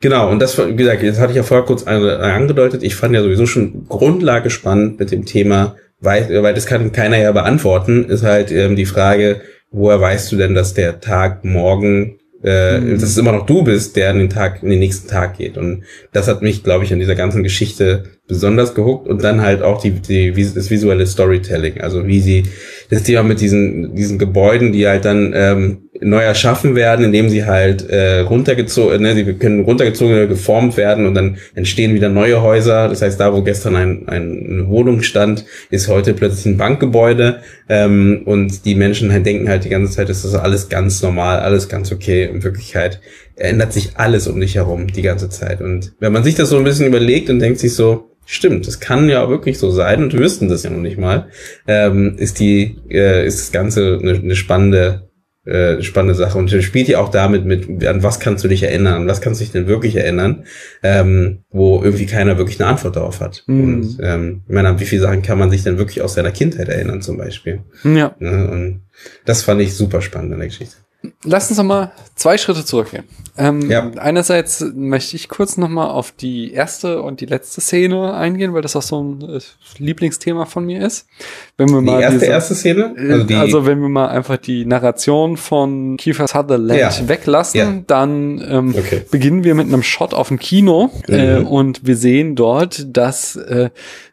genau, 0.00 0.30
und 0.30 0.40
das, 0.40 0.56
wie 0.58 0.76
gesagt, 0.76 1.02
das 1.02 1.18
hatte 1.18 1.32
ich 1.32 1.36
ja 1.36 1.42
vorher 1.42 1.66
kurz 1.66 1.82
angedeutet, 1.84 2.82
ich 2.82 2.94
fand 2.94 3.14
ja 3.14 3.22
sowieso 3.22 3.46
schon 3.46 3.86
Grundlage 3.88 4.48
spannend 4.48 4.98
mit 4.98 5.10
dem 5.10 5.26
Thema, 5.26 5.76
weil, 6.00 6.42
weil 6.42 6.54
das 6.54 6.66
kann 6.66 6.92
keiner 6.92 7.18
ja 7.18 7.32
beantworten, 7.32 8.04
ist 8.04 8.22
halt 8.22 8.50
ähm, 8.50 8.76
die 8.76 8.86
Frage, 8.86 9.40
woher 9.70 10.00
weißt 10.00 10.30
du 10.32 10.36
denn, 10.36 10.54
dass 10.54 10.74
der 10.74 11.00
Tag 11.00 11.44
morgen 11.44 12.18
äh, 12.44 12.78
mhm. 12.78 12.94
dass 12.94 13.10
es 13.10 13.18
immer 13.18 13.32
noch 13.32 13.46
du 13.46 13.62
bist, 13.62 13.96
der 13.96 14.10
in 14.10 14.18
den 14.18 14.30
Tag, 14.30 14.62
in 14.62 14.70
den 14.70 14.78
nächsten 14.80 15.08
Tag 15.08 15.38
geht. 15.38 15.56
Und 15.56 15.84
das 16.12 16.28
hat 16.28 16.42
mich, 16.42 16.62
glaube 16.62 16.84
ich, 16.84 16.92
an 16.92 16.98
dieser 16.98 17.14
ganzen 17.14 17.42
Geschichte 17.42 18.04
besonders 18.26 18.74
gehuckt 18.74 19.08
und 19.08 19.22
dann 19.22 19.42
halt 19.42 19.62
auch 19.62 19.80
die, 19.80 19.90
die, 19.90 20.32
das 20.32 20.70
visuelle 20.70 21.06
Storytelling, 21.06 21.80
also 21.80 22.06
wie 22.06 22.20
sie 22.20 22.44
das 22.90 23.02
Thema 23.02 23.22
mit 23.22 23.40
diesen, 23.40 23.94
diesen 23.94 24.18
Gebäuden, 24.18 24.72
die 24.72 24.86
halt 24.86 25.04
dann 25.04 25.32
ähm, 25.34 25.81
neu 26.02 26.20
erschaffen 26.20 26.74
werden, 26.74 27.04
indem 27.04 27.28
sie 27.28 27.44
halt 27.44 27.88
äh, 27.88 28.20
runtergezogen, 28.20 29.02
ne, 29.02 29.14
sie 29.14 29.24
können 29.34 29.64
runtergezogen 29.64 30.28
geformt 30.28 30.76
werden 30.76 31.06
und 31.06 31.14
dann 31.14 31.38
entstehen 31.54 31.94
wieder 31.94 32.08
neue 32.08 32.42
Häuser. 32.42 32.88
Das 32.88 33.02
heißt, 33.02 33.18
da 33.18 33.32
wo 33.32 33.42
gestern 33.42 33.76
ein, 33.76 34.08
ein, 34.08 34.46
eine 34.50 34.68
Wohnung 34.68 35.02
stand, 35.02 35.44
ist 35.70 35.88
heute 35.88 36.14
plötzlich 36.14 36.46
ein 36.46 36.56
Bankgebäude 36.56 37.38
ähm, 37.68 38.22
und 38.24 38.64
die 38.64 38.74
Menschen 38.74 39.12
halt 39.12 39.26
denken 39.26 39.48
halt 39.48 39.64
die 39.64 39.68
ganze 39.68 39.92
Zeit, 39.92 40.08
das 40.08 40.24
ist 40.24 40.34
alles 40.34 40.68
ganz 40.68 41.02
normal, 41.02 41.40
alles 41.40 41.68
ganz 41.68 41.92
okay. 41.92 42.24
In 42.24 42.42
Wirklichkeit 42.42 43.00
ändert 43.36 43.72
sich 43.72 43.90
alles 43.94 44.26
um 44.28 44.40
dich 44.40 44.56
herum 44.56 44.88
die 44.88 45.02
ganze 45.02 45.28
Zeit. 45.28 45.60
Und 45.60 45.92
wenn 46.00 46.12
man 46.12 46.24
sich 46.24 46.34
das 46.34 46.50
so 46.50 46.56
ein 46.56 46.64
bisschen 46.64 46.86
überlegt 46.86 47.30
und 47.30 47.38
denkt 47.38 47.58
sich 47.58 47.74
so, 47.74 48.08
Stimmt, 48.24 48.68
das 48.68 48.78
kann 48.78 49.08
ja 49.08 49.28
wirklich 49.28 49.58
so 49.58 49.70
sein 49.70 50.02
und 50.02 50.12
wir 50.12 50.20
wüssten 50.20 50.48
das 50.48 50.62
ja 50.62 50.70
noch 50.70 50.80
nicht 50.80 50.96
mal. 50.96 51.26
Ähm, 51.66 52.14
ist 52.18 52.38
die, 52.38 52.78
äh, 52.88 53.26
ist 53.26 53.40
das 53.40 53.52
Ganze 53.52 53.98
eine, 54.00 54.12
eine 54.12 54.36
spannende 54.36 55.10
äh, 55.44 55.82
spannende 55.82 56.14
Sache 56.14 56.38
und 56.38 56.50
spielt 56.50 56.86
ja 56.86 57.00
auch 57.00 57.08
damit 57.08 57.44
mit, 57.44 57.84
an 57.84 58.02
was 58.02 58.20
kannst 58.20 58.44
du 58.44 58.48
dich 58.48 58.62
erinnern, 58.62 58.94
an 58.94 59.08
was 59.08 59.20
kannst 59.20 59.40
du 59.40 59.44
dich 59.44 59.52
denn 59.52 59.66
wirklich 59.66 59.96
erinnern, 59.96 60.44
ähm, 60.84 61.40
wo 61.50 61.82
irgendwie 61.82 62.06
keiner 62.06 62.38
wirklich 62.38 62.60
eine 62.60 62.70
Antwort 62.70 62.94
darauf 62.94 63.20
hat. 63.20 63.42
Mhm. 63.46 63.64
Und 63.64 63.98
ähm, 64.00 64.42
ich 64.46 64.54
meine, 64.54 64.68
an 64.68 64.78
wie 64.78 64.84
viele 64.84 65.02
Sachen 65.02 65.22
kann 65.22 65.38
man 65.38 65.50
sich 65.50 65.64
denn 65.64 65.78
wirklich 65.78 66.00
aus 66.00 66.14
seiner 66.14 66.30
Kindheit 66.30 66.68
erinnern 66.68 67.02
zum 67.02 67.16
Beispiel? 67.16 67.60
Ja. 67.82 68.14
Ne? 68.20 68.50
Und 68.50 68.82
das 69.24 69.42
fand 69.42 69.60
ich 69.60 69.74
super 69.74 70.00
spannend 70.00 70.32
in 70.32 70.38
der 70.38 70.48
Geschichte. 70.48 70.76
Lass 71.24 71.48
uns 71.50 71.58
noch 71.58 71.64
mal 71.64 71.92
zwei 72.14 72.38
Schritte 72.38 72.64
zurückgehen. 72.64 73.04
Ähm, 73.36 73.70
ja. 73.70 73.90
Einerseits 73.96 74.64
möchte 74.74 75.16
ich 75.16 75.28
kurz 75.28 75.56
noch 75.56 75.68
mal 75.68 75.88
auf 75.88 76.12
die 76.12 76.52
erste 76.52 77.02
und 77.02 77.20
die 77.20 77.26
letzte 77.26 77.60
Szene 77.60 78.14
eingehen, 78.14 78.52
weil 78.52 78.62
das 78.62 78.76
auch 78.76 78.82
so 78.82 79.02
ein 79.02 79.22
äh, 79.22 79.40
Lieblingsthema 79.78 80.44
von 80.44 80.66
mir 80.66 80.84
ist. 80.84 81.06
Wenn 81.56 81.70
wir 81.70 81.80
die 81.80 81.86
mal 81.86 82.00
erste, 82.00 82.18
diese, 82.18 82.30
erste 82.30 82.54
Szene? 82.54 82.94
Äh, 82.96 83.12
also, 83.12 83.24
die 83.24 83.34
also, 83.34 83.66
wenn 83.66 83.80
wir 83.80 83.88
mal 83.88 84.08
einfach 84.08 84.36
die 84.36 84.64
Narration 84.64 85.36
von 85.36 85.96
Kiefer 85.96 86.28
Sutherland 86.28 86.78
ja. 86.78 87.08
weglassen, 87.08 87.58
ja. 87.58 87.82
dann 87.86 88.44
ähm, 88.46 88.74
okay. 88.78 89.02
beginnen 89.10 89.44
wir 89.44 89.54
mit 89.54 89.66
einem 89.66 89.82
Shot 89.82 90.14
auf 90.14 90.28
dem 90.28 90.38
Kino 90.38 90.90
mhm. 91.08 91.14
äh, 91.14 91.36
und 91.38 91.86
wir 91.86 91.96
sehen 91.96 92.36
dort, 92.36 92.86
dass 92.96 93.36
äh, 93.36 93.70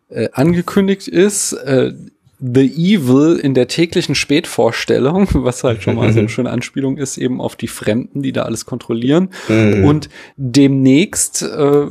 äh, 0.09 0.29
angekündigt 0.31 1.07
ist, 1.07 1.53
äh, 1.53 1.93
The 2.41 2.67
Evil 2.67 3.37
in 3.41 3.53
der 3.53 3.67
täglichen 3.67 4.15
Spätvorstellung, 4.15 5.27
was 5.33 5.63
halt 5.63 5.83
schon 5.83 5.95
mal 5.95 6.11
so 6.13 6.19
eine 6.19 6.29
schöne 6.29 6.49
Anspielung 6.49 6.97
ist, 6.97 7.17
eben 7.17 7.41
auf 7.41 7.55
die 7.55 7.67
Fremden, 7.67 8.21
die 8.21 8.31
da 8.31 8.43
alles 8.43 8.65
kontrollieren. 8.65 9.29
Mhm. 9.47 9.83
Und 9.83 10.09
demnächst 10.37 11.41
äh, 11.41 11.85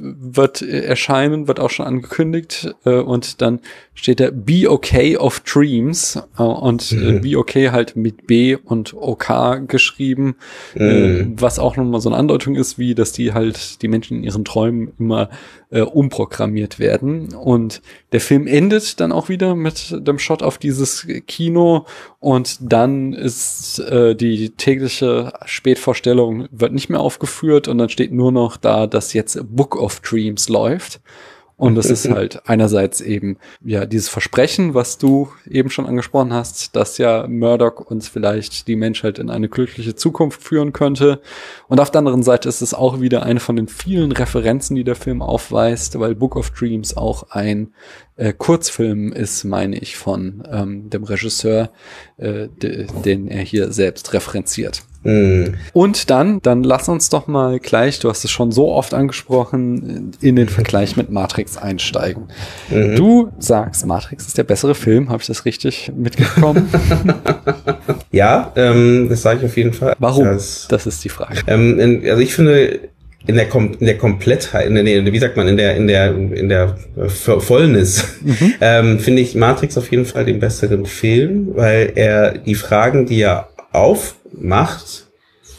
wird 0.00 0.62
erscheinen, 0.62 1.48
wird 1.48 1.60
auch 1.60 1.70
schon 1.70 1.86
angekündigt, 1.86 2.74
äh, 2.84 2.98
und 2.98 3.40
dann 3.42 3.60
steht 3.94 4.20
da 4.20 4.30
Be 4.30 4.70
Okay 4.70 5.16
of 5.16 5.40
Dreams 5.40 6.22
äh, 6.38 6.42
und 6.42 6.92
äh, 6.92 6.94
mhm. 6.94 7.20
Be 7.20 7.36
Okay 7.36 7.70
halt 7.70 7.96
mit 7.96 8.26
B 8.26 8.56
und 8.56 8.94
OK 8.94 9.66
geschrieben, 9.66 10.36
äh, 10.76 11.22
mhm. 11.22 11.34
was 11.40 11.58
auch 11.58 11.76
nochmal 11.76 12.00
so 12.00 12.08
eine 12.08 12.18
Andeutung 12.18 12.54
ist, 12.54 12.78
wie 12.78 12.94
dass 12.94 13.12
die 13.12 13.32
halt 13.32 13.82
die 13.82 13.88
Menschen 13.88 14.18
in 14.18 14.24
ihren 14.24 14.44
Träumen 14.44 14.92
immer 14.98 15.30
äh, 15.70 15.80
umprogrammiert 15.80 16.78
werden. 16.78 17.34
Und 17.34 17.82
der 18.12 18.20
Film 18.20 18.46
endet 18.46 19.00
dann 19.00 19.12
auch 19.12 19.28
wieder 19.28 19.54
mit 19.54 19.94
dem 20.06 20.18
Shot 20.18 20.42
auf 20.42 20.58
dieses 20.58 21.06
Kino 21.26 21.84
und 22.20 22.56
dann 22.60 23.12
ist 23.12 23.78
äh, 23.80 24.14
die 24.14 24.50
tägliche 24.50 25.32
Spätvorstellung 25.44 26.48
wird 26.50 26.72
nicht 26.72 26.88
mehr 26.88 27.00
aufgeführt 27.00 27.68
und 27.68 27.78
dann 27.78 27.90
steht 27.90 28.12
nur 28.12 28.32
noch 28.32 28.56
da, 28.56 28.86
dass 28.86 29.12
jetzt 29.12 29.38
Book 29.54 29.76
of 29.76 30.00
Dreams 30.00 30.48
läuft. 30.48 31.00
Und 31.58 31.74
das 31.74 31.86
ist 31.86 32.08
halt 32.10 32.48
einerseits 32.48 33.00
eben 33.00 33.36
ja 33.62 33.84
dieses 33.84 34.08
Versprechen, 34.08 34.74
was 34.74 34.96
du 34.96 35.28
eben 35.50 35.68
schon 35.68 35.86
angesprochen 35.86 36.32
hast, 36.32 36.74
dass 36.76 36.96
ja 36.98 37.26
Murdoch 37.28 37.80
uns 37.80 38.08
vielleicht 38.08 38.68
die 38.68 38.76
Menschheit 38.76 39.18
in 39.18 39.28
eine 39.28 39.48
glückliche 39.48 39.96
Zukunft 39.96 40.42
führen 40.42 40.72
könnte. 40.72 41.20
Und 41.66 41.80
auf 41.80 41.90
der 41.90 41.98
anderen 41.98 42.22
Seite 42.22 42.48
ist 42.48 42.62
es 42.62 42.72
auch 42.72 43.00
wieder 43.00 43.24
eine 43.24 43.40
von 43.40 43.56
den 43.56 43.68
vielen 43.68 44.12
Referenzen, 44.12 44.76
die 44.76 44.84
der 44.84 44.94
Film 44.94 45.20
aufweist, 45.20 45.98
weil 45.98 46.14
Book 46.14 46.36
of 46.36 46.50
Dreams 46.50 46.96
auch 46.96 47.30
ein 47.30 47.74
äh, 48.16 48.32
Kurzfilm 48.32 49.12
ist, 49.12 49.44
meine 49.44 49.78
ich, 49.78 49.96
von 49.96 50.44
ähm, 50.50 50.90
dem 50.90 51.02
Regisseur, 51.02 51.70
äh, 52.18 52.48
de, 52.48 52.86
den 53.04 53.28
er 53.28 53.42
hier 53.42 53.72
selbst 53.72 54.12
referenziert. 54.14 54.82
Mhm. 55.04 55.54
Und 55.72 56.10
dann, 56.10 56.40
dann 56.42 56.62
lass 56.62 56.88
uns 56.88 57.08
doch 57.08 57.26
mal 57.26 57.58
gleich, 57.60 57.98
du 58.00 58.08
hast 58.08 58.24
es 58.24 58.30
schon 58.30 58.52
so 58.52 58.70
oft 58.70 58.94
angesprochen, 58.94 60.12
in 60.20 60.36
den 60.36 60.48
Vergleich 60.48 60.96
mit 60.96 61.10
Matrix 61.10 61.56
einsteigen. 61.56 62.24
Mhm. 62.70 62.96
Du 62.96 63.32
sagst, 63.38 63.86
Matrix 63.86 64.26
ist 64.26 64.38
der 64.38 64.44
bessere 64.44 64.74
Film, 64.74 65.08
habe 65.08 65.20
ich 65.20 65.28
das 65.28 65.44
richtig 65.44 65.92
mitgekommen? 65.96 66.68
ja, 68.12 68.52
ähm, 68.56 69.08
das 69.08 69.22
sage 69.22 69.40
ich 69.40 69.46
auf 69.46 69.56
jeden 69.56 69.72
Fall. 69.72 69.94
Warum? 69.98 70.24
Das, 70.24 70.66
das 70.68 70.86
ist 70.86 71.04
die 71.04 71.08
Frage. 71.08 71.40
Ähm, 71.46 71.78
in, 71.78 72.08
also 72.08 72.20
ich 72.20 72.34
finde, 72.34 72.80
in 73.26 73.34
der, 73.34 73.48
Kom 73.48 73.72
in 73.78 73.86
der 73.86 73.98
Komplettheit, 73.98 74.66
in 74.66 74.74
der, 74.74 75.12
wie 75.12 75.18
sagt 75.18 75.36
man, 75.36 75.48
in 75.48 75.56
der, 75.56 75.76
in 75.76 75.86
der, 75.86 76.14
in 76.16 76.48
der 76.48 76.76
Vollness, 77.06 78.16
mhm. 78.22 78.54
ähm, 78.60 78.98
finde 78.98 79.22
ich 79.22 79.34
Matrix 79.34 79.76
auf 79.76 79.90
jeden 79.90 80.06
Fall 80.06 80.24
den 80.24 80.40
besseren 80.40 80.86
Film, 80.86 81.48
weil 81.54 81.92
er 81.94 82.38
die 82.38 82.54
Fragen, 82.54 83.06
die 83.06 83.20
er 83.20 83.48
aufmacht, 83.72 85.06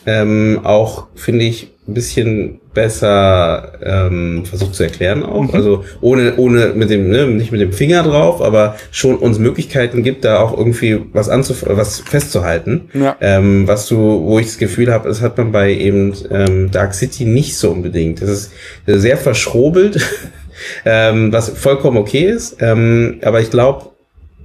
ähm, 0.05 0.61
auch, 0.63 1.07
finde 1.15 1.45
ich, 1.45 1.71
ein 1.89 1.93
bisschen 1.93 2.59
besser 2.73 3.73
ähm, 3.83 4.45
versucht 4.45 4.75
zu 4.75 4.83
erklären 4.83 5.23
auch. 5.23 5.41
Mhm. 5.41 5.53
Also 5.53 5.83
ohne, 6.01 6.35
ohne 6.37 6.73
mit 6.75 6.89
dem, 6.89 7.09
ne, 7.09 7.27
nicht 7.27 7.51
mit 7.51 7.61
dem 7.61 7.73
Finger 7.73 8.03
drauf, 8.03 8.41
aber 8.41 8.75
schon 8.91 9.15
uns 9.15 9.39
Möglichkeiten 9.39 10.03
gibt, 10.03 10.23
da 10.23 10.39
auch 10.39 10.55
irgendwie 10.55 11.01
was 11.13 11.29
anzuf 11.29 11.65
was 11.67 11.99
festzuhalten. 11.99 12.89
Ja. 12.93 13.17
Ähm, 13.21 13.67
was 13.67 13.87
du, 13.87 13.97
wo 13.97 14.39
ich 14.39 14.45
das 14.45 14.57
Gefühl 14.59 14.93
habe, 14.93 15.09
das 15.09 15.21
hat 15.21 15.37
man 15.37 15.51
bei 15.51 15.73
eben 15.73 16.13
ähm, 16.31 16.71
Dark 16.71 16.93
City 16.93 17.25
nicht 17.25 17.57
so 17.57 17.71
unbedingt. 17.71 18.21
Das 18.21 18.29
ist 18.29 18.51
sehr 18.85 19.17
verschrobelt, 19.17 19.99
ähm, 20.85 21.33
was 21.33 21.49
vollkommen 21.49 21.97
okay 21.97 22.25
ist. 22.29 22.57
Ähm, 22.61 23.19
aber 23.23 23.41
ich 23.41 23.49
glaube, 23.49 23.89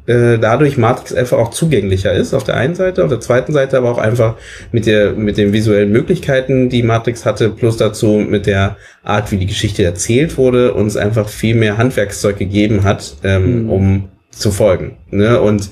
äh, 0.07 0.39
dadurch 0.39 0.77
Matrix 0.77 1.15
einfach 1.15 1.39
auch 1.39 1.51
zugänglicher 1.51 2.13
ist 2.13 2.35
auf 2.35 2.45
der 2.45 2.57
einen 2.57 2.75
Seite, 2.75 3.03
auf 3.03 3.09
der 3.09 3.21
zweiten 3.21 3.53
Seite 3.53 3.79
aber 3.79 3.91
auch 3.91 3.99
einfach 3.99 4.37
mit 4.71 4.87
der 4.87 5.13
mit 5.13 5.39
den 5.39 5.53
visuellen 5.53 5.91
Möglichkeiten, 5.93 6.69
die 6.69 6.83
Matrix 6.83 7.25
hatte, 7.25 7.49
plus 7.51 7.77
dazu 7.77 8.19
mit 8.19 8.47
der 8.47 8.77
Art, 9.03 9.33
wie 9.33 9.39
die 9.39 9.47
Geschichte 9.47 9.83
erzählt 9.83 10.37
wurde, 10.37 10.75
uns 10.75 10.97
einfach 10.97 11.29
viel 11.29 11.55
mehr 11.55 11.79
Handwerkszeug 11.79 12.39
gegeben 12.39 12.85
hat, 12.85 13.17
ähm, 13.25 13.65
mhm. 13.65 13.71
um 13.71 14.09
zu 14.31 14.51
folgen. 14.51 14.97
Ne? 15.11 15.41
Und 15.41 15.71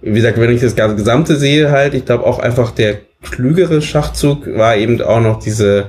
wie 0.00 0.14
gesagt, 0.14 0.38
wenn 0.38 0.54
ich 0.54 0.60
das 0.60 0.76
ganze 0.76 0.96
Gesamte 0.96 1.36
sehe, 1.36 1.70
halt, 1.70 1.94
ich 1.94 2.04
glaube 2.04 2.24
auch 2.24 2.38
einfach 2.38 2.72
der 2.72 2.98
klügere 3.22 3.80
Schachzug 3.82 4.46
war 4.56 4.76
eben 4.76 5.00
auch 5.00 5.20
noch 5.20 5.38
diese 5.38 5.86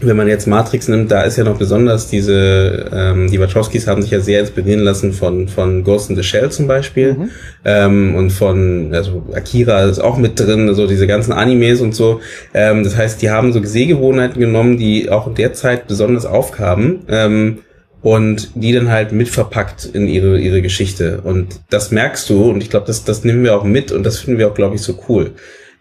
wenn 0.00 0.16
man 0.16 0.28
jetzt 0.28 0.46
Matrix 0.46 0.88
nimmt, 0.88 1.10
da 1.10 1.22
ist 1.22 1.36
ja 1.36 1.44
noch 1.44 1.58
besonders 1.58 2.08
diese, 2.08 2.86
ähm, 2.92 3.30
die 3.30 3.38
Wachowskis 3.38 3.86
haben 3.86 4.02
sich 4.02 4.10
ja 4.10 4.20
sehr 4.20 4.40
inspirieren 4.40 4.80
lassen 4.80 5.12
von, 5.12 5.48
von 5.48 5.84
Ghost 5.84 6.10
in 6.10 6.16
the 6.16 6.22
Shell 6.22 6.50
zum 6.50 6.66
Beispiel 6.66 7.14
mhm. 7.14 7.30
ähm, 7.64 8.14
und 8.14 8.30
von, 8.30 8.94
also 8.94 9.24
Akira 9.34 9.84
ist 9.84 9.98
auch 9.98 10.16
mit 10.16 10.40
drin, 10.40 10.66
so 10.66 10.72
also 10.72 10.86
diese 10.86 11.06
ganzen 11.06 11.32
Animes 11.32 11.80
und 11.80 11.94
so. 11.94 12.20
Ähm, 12.54 12.82
das 12.82 12.96
heißt, 12.96 13.20
die 13.20 13.30
haben 13.30 13.52
so 13.52 13.62
Sehgewohnheiten 13.62 14.40
genommen, 14.40 14.78
die 14.78 15.10
auch 15.10 15.26
in 15.26 15.34
der 15.34 15.52
Zeit 15.52 15.86
besonders 15.86 16.24
aufkamen 16.24 17.00
ähm, 17.08 17.58
und 18.02 18.52
die 18.54 18.72
dann 18.72 18.90
halt 18.90 19.12
mitverpackt 19.12 19.84
in 19.92 20.08
ihre, 20.08 20.38
ihre 20.38 20.62
Geschichte. 20.62 21.20
Und 21.22 21.60
das 21.68 21.90
merkst 21.90 22.28
du 22.30 22.50
und 22.50 22.62
ich 22.62 22.70
glaube, 22.70 22.86
das, 22.86 23.04
das 23.04 23.24
nehmen 23.24 23.44
wir 23.44 23.56
auch 23.56 23.64
mit 23.64 23.92
und 23.92 24.04
das 24.04 24.18
finden 24.18 24.38
wir 24.38 24.48
auch, 24.48 24.54
glaube 24.54 24.76
ich, 24.76 24.82
so 24.82 24.98
cool. 25.08 25.32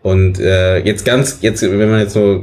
Und 0.02 0.40
äh, 0.40 0.80
jetzt 0.80 1.04
ganz, 1.06 1.40
jetzt, 1.42 1.62
wenn 1.62 1.90
man 1.90 2.00
jetzt 2.00 2.14
so 2.14 2.42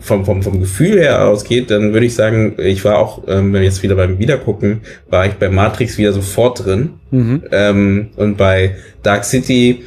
vom, 0.00 0.24
vom, 0.24 0.42
vom 0.42 0.60
Gefühl 0.60 0.98
her 0.98 1.26
ausgeht, 1.26 1.70
dann 1.70 1.92
würde 1.92 2.06
ich 2.06 2.14
sagen, 2.14 2.54
ich 2.58 2.84
war 2.84 2.98
auch, 2.98 3.22
ähm, 3.26 3.52
wenn 3.52 3.60
wir 3.60 3.62
jetzt 3.62 3.82
wieder 3.82 3.94
beim 3.94 4.18
Wiedergucken, 4.18 4.82
war 5.08 5.26
ich 5.26 5.34
bei 5.34 5.48
Matrix 5.48 5.98
wieder 5.98 6.12
sofort 6.12 6.64
drin. 6.64 6.90
Mhm. 7.10 7.42
Ähm, 7.50 8.10
und 8.16 8.36
bei 8.36 8.76
Dark 9.02 9.24
City 9.24 9.82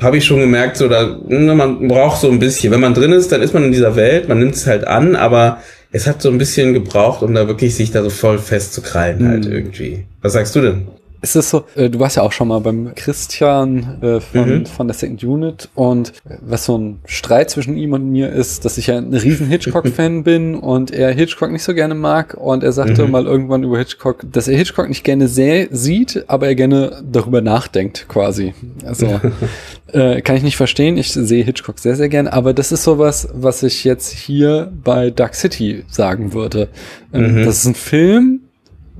habe 0.00 0.16
ich 0.16 0.24
schon 0.24 0.40
gemerkt, 0.40 0.76
so 0.76 0.88
da, 0.88 1.18
ne, 1.26 1.54
man 1.54 1.88
braucht 1.88 2.20
so 2.20 2.30
ein 2.30 2.38
bisschen. 2.38 2.72
Wenn 2.72 2.80
man 2.80 2.94
drin 2.94 3.12
ist, 3.12 3.32
dann 3.32 3.42
ist 3.42 3.54
man 3.54 3.64
in 3.64 3.72
dieser 3.72 3.96
Welt, 3.96 4.28
man 4.28 4.38
nimmt 4.38 4.54
es 4.54 4.66
halt 4.66 4.86
an, 4.86 5.16
aber 5.16 5.58
es 5.90 6.06
hat 6.06 6.22
so 6.22 6.30
ein 6.30 6.38
bisschen 6.38 6.74
gebraucht, 6.74 7.22
um 7.22 7.34
da 7.34 7.48
wirklich 7.48 7.74
sich 7.74 7.90
da 7.90 8.02
so 8.02 8.10
voll 8.10 8.38
festzukrallen 8.38 9.28
halt 9.28 9.46
mhm. 9.46 9.52
irgendwie. 9.52 10.04
Was 10.22 10.34
sagst 10.34 10.54
du 10.54 10.60
denn? 10.60 10.88
Es 11.20 11.34
ist 11.34 11.50
so, 11.50 11.64
äh, 11.74 11.90
du 11.90 11.98
warst 11.98 12.16
ja 12.16 12.22
auch 12.22 12.32
schon 12.32 12.48
mal 12.48 12.60
beim 12.60 12.94
Christian 12.94 14.00
äh, 14.02 14.20
von, 14.20 14.60
mhm. 14.60 14.66
von 14.66 14.86
der 14.86 14.94
Second 14.94 15.24
Unit 15.24 15.68
und 15.74 16.12
was 16.24 16.64
so 16.64 16.78
ein 16.78 17.00
Streit 17.06 17.50
zwischen 17.50 17.76
ihm 17.76 17.92
und 17.92 18.10
mir 18.10 18.30
ist, 18.30 18.64
dass 18.64 18.78
ich 18.78 18.86
ja 18.86 18.98
ein 18.98 19.12
riesen 19.12 19.48
Hitchcock-Fan 19.48 20.22
bin 20.24 20.54
und 20.54 20.92
er 20.92 21.10
Hitchcock 21.10 21.50
nicht 21.50 21.64
so 21.64 21.74
gerne 21.74 21.94
mag 21.94 22.34
und 22.34 22.62
er 22.62 22.72
sagte 22.72 23.04
mhm. 23.04 23.10
mal 23.10 23.26
irgendwann 23.26 23.64
über 23.64 23.78
Hitchcock, 23.78 24.24
dass 24.30 24.46
er 24.46 24.56
Hitchcock 24.56 24.88
nicht 24.88 25.02
gerne 25.02 25.26
sehr 25.26 25.68
sieht, 25.70 26.24
aber 26.28 26.46
er 26.46 26.54
gerne 26.54 27.02
darüber 27.04 27.40
nachdenkt 27.40 28.06
quasi. 28.08 28.54
Also 28.84 29.20
äh, 29.92 30.20
kann 30.22 30.36
ich 30.36 30.44
nicht 30.44 30.56
verstehen, 30.56 30.96
ich 30.96 31.12
sehe 31.12 31.42
Hitchcock 31.42 31.80
sehr, 31.80 31.96
sehr 31.96 32.08
gerne, 32.08 32.32
aber 32.32 32.54
das 32.54 32.70
ist 32.70 32.84
sowas, 32.84 33.28
was 33.32 33.64
ich 33.64 33.82
jetzt 33.82 34.10
hier 34.10 34.72
bei 34.84 35.10
Dark 35.10 35.34
City 35.34 35.84
sagen 35.88 36.32
würde. 36.32 36.68
Ähm, 37.12 37.40
mhm. 37.40 37.44
Das 37.44 37.58
ist 37.58 37.66
ein 37.66 37.74
Film, 37.74 38.40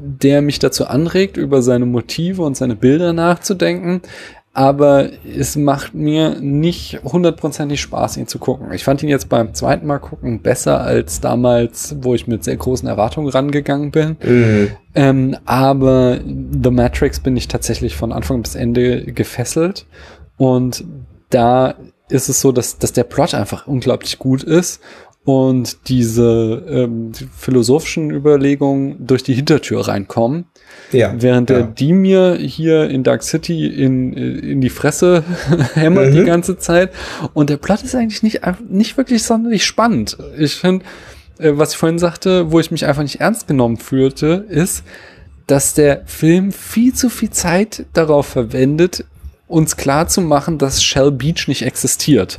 der 0.01 0.43
mich 0.43 0.59
dazu 0.59 0.87
anregt, 0.87 1.37
über 1.37 1.63
seine 1.63 1.87
Motive 1.87 2.43
und 2.43 2.57
seine 2.57 2.77
Bilder 2.77 3.13
nachzudenken. 3.13 4.03
Aber 4.55 5.11
es 5.25 5.55
macht 5.55 5.95
mir 5.95 6.41
nicht 6.41 7.01
hundertprozentig 7.05 7.81
Spaß, 7.81 8.17
ihn 8.17 8.27
zu 8.27 8.39
gucken. 8.39 8.73
Ich 8.73 8.83
fand 8.83 9.03
ihn 9.03 9.09
jetzt 9.09 9.29
beim 9.29 9.55
zweiten 9.55 9.87
Mal 9.87 9.99
gucken 9.99 10.41
besser 10.41 10.81
als 10.81 11.21
damals, 11.21 11.95
wo 12.01 12.15
ich 12.15 12.27
mit 12.27 12.43
sehr 12.43 12.57
großen 12.57 12.89
Erwartungen 12.89 13.29
rangegangen 13.29 13.93
bin. 13.93 14.17
Mhm. 14.25 14.71
Ähm, 14.95 15.37
aber 15.45 16.19
The 16.19 16.71
Matrix 16.71 17.21
bin 17.21 17.37
ich 17.37 17.47
tatsächlich 17.47 17.95
von 17.95 18.13
Anfang 18.13 18.43
bis 18.43 18.57
Ende 18.57 19.05
gefesselt. 19.13 19.87
Und 20.39 20.85
da 21.31 21.75
ist 22.09 22.29
es 22.29 22.41
so, 22.41 22.51
dass, 22.51 22.79
dass 22.79 22.93
der 22.93 23.05
Plot 23.05 23.35
einfach 23.35 23.67
unglaublich 23.67 24.19
gut 24.19 24.43
ist 24.43 24.81
und 25.29 25.89
diese 25.89 26.65
ähm, 26.71 27.13
philosophischen 27.37 28.11
Überlegungen 28.11 28.97
durch 29.07 29.23
die 29.23 29.35
Hintertür 29.35 29.87
reinkommen. 29.87 30.47
Ja, 30.91 31.13
während 31.19 31.51
ja. 31.51 31.57
der 31.57 31.67
die 31.67 31.93
mir 31.93 32.37
hier 32.37 32.89
in 32.89 33.03
Dark 33.03 33.23
City 33.23 33.67
in, 33.67 34.15
in 34.15 34.63
die 34.63 34.71
Fresse 34.71 35.23
hämmert 35.75 36.13
mhm. 36.13 36.15
die 36.15 36.25
ganze 36.25 36.57
Zeit. 36.57 36.93
Und 37.35 37.51
der 37.51 37.59
Plot 37.59 37.83
ist 37.83 37.95
eigentlich 37.95 38.23
nicht, 38.23 38.41
nicht 38.71 38.97
wirklich 38.97 39.23
sonderlich 39.23 39.67
spannend. 39.67 40.17
Ich 40.39 40.55
finde, 40.55 40.87
äh, 41.37 41.51
was 41.53 41.73
ich 41.73 41.77
vorhin 41.77 41.99
sagte, 41.99 42.51
wo 42.51 42.59
ich 42.59 42.71
mich 42.71 42.87
einfach 42.87 43.03
nicht 43.03 43.21
ernst 43.21 43.47
genommen 43.47 43.77
fühlte, 43.77 44.47
ist, 44.49 44.83
dass 45.47 45.75
der 45.75 46.05
Film 46.07 46.53
viel 46.53 46.95
zu 46.95 47.11
viel 47.11 47.29
Zeit 47.29 47.85
darauf 47.93 48.29
verwendet, 48.29 49.05
uns 49.47 49.77
klar 49.77 50.09
zu 50.09 50.23
machen, 50.23 50.57
dass 50.57 50.83
Shell 50.83 51.11
Beach 51.11 51.49
nicht 51.49 51.67
existiert. 51.67 52.39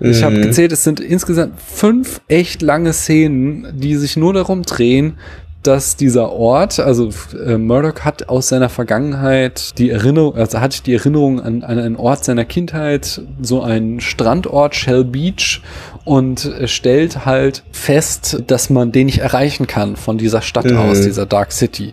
Ich 0.00 0.22
habe 0.22 0.36
mhm. 0.36 0.42
gezählt, 0.42 0.72
es 0.72 0.82
sind 0.82 0.98
insgesamt 0.98 1.60
fünf 1.60 2.22
echt 2.26 2.62
lange 2.62 2.92
Szenen, 2.92 3.66
die 3.74 3.96
sich 3.96 4.16
nur 4.16 4.32
darum 4.32 4.62
drehen, 4.62 5.18
dass 5.62 5.96
dieser 5.96 6.32
Ort, 6.32 6.80
also 6.80 7.10
äh, 7.44 7.58
Murdoch 7.58 8.00
hat 8.00 8.30
aus 8.30 8.48
seiner 8.48 8.70
Vergangenheit 8.70 9.76
die 9.78 9.90
Erinnerung, 9.90 10.36
also 10.36 10.58
hat 10.60 10.86
die 10.86 10.94
Erinnerung 10.94 11.40
an, 11.40 11.62
an 11.62 11.78
einen 11.78 11.96
Ort 11.96 12.24
seiner 12.24 12.46
Kindheit, 12.46 13.20
so 13.42 13.62
einen 13.62 14.00
Strandort, 14.00 14.74
Shell 14.74 15.04
Beach, 15.04 15.60
und 16.04 16.50
stellt 16.64 17.26
halt 17.26 17.62
fest, 17.72 18.42
dass 18.46 18.70
man 18.70 18.90
den 18.90 19.06
nicht 19.06 19.18
erreichen 19.18 19.66
kann 19.66 19.96
von 19.96 20.16
dieser 20.16 20.40
Stadt 20.40 20.64
mhm. 20.64 20.78
aus, 20.78 21.02
dieser 21.02 21.26
Dark 21.26 21.52
City. 21.52 21.92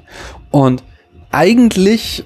Und 0.50 0.82
eigentlich 1.30 2.24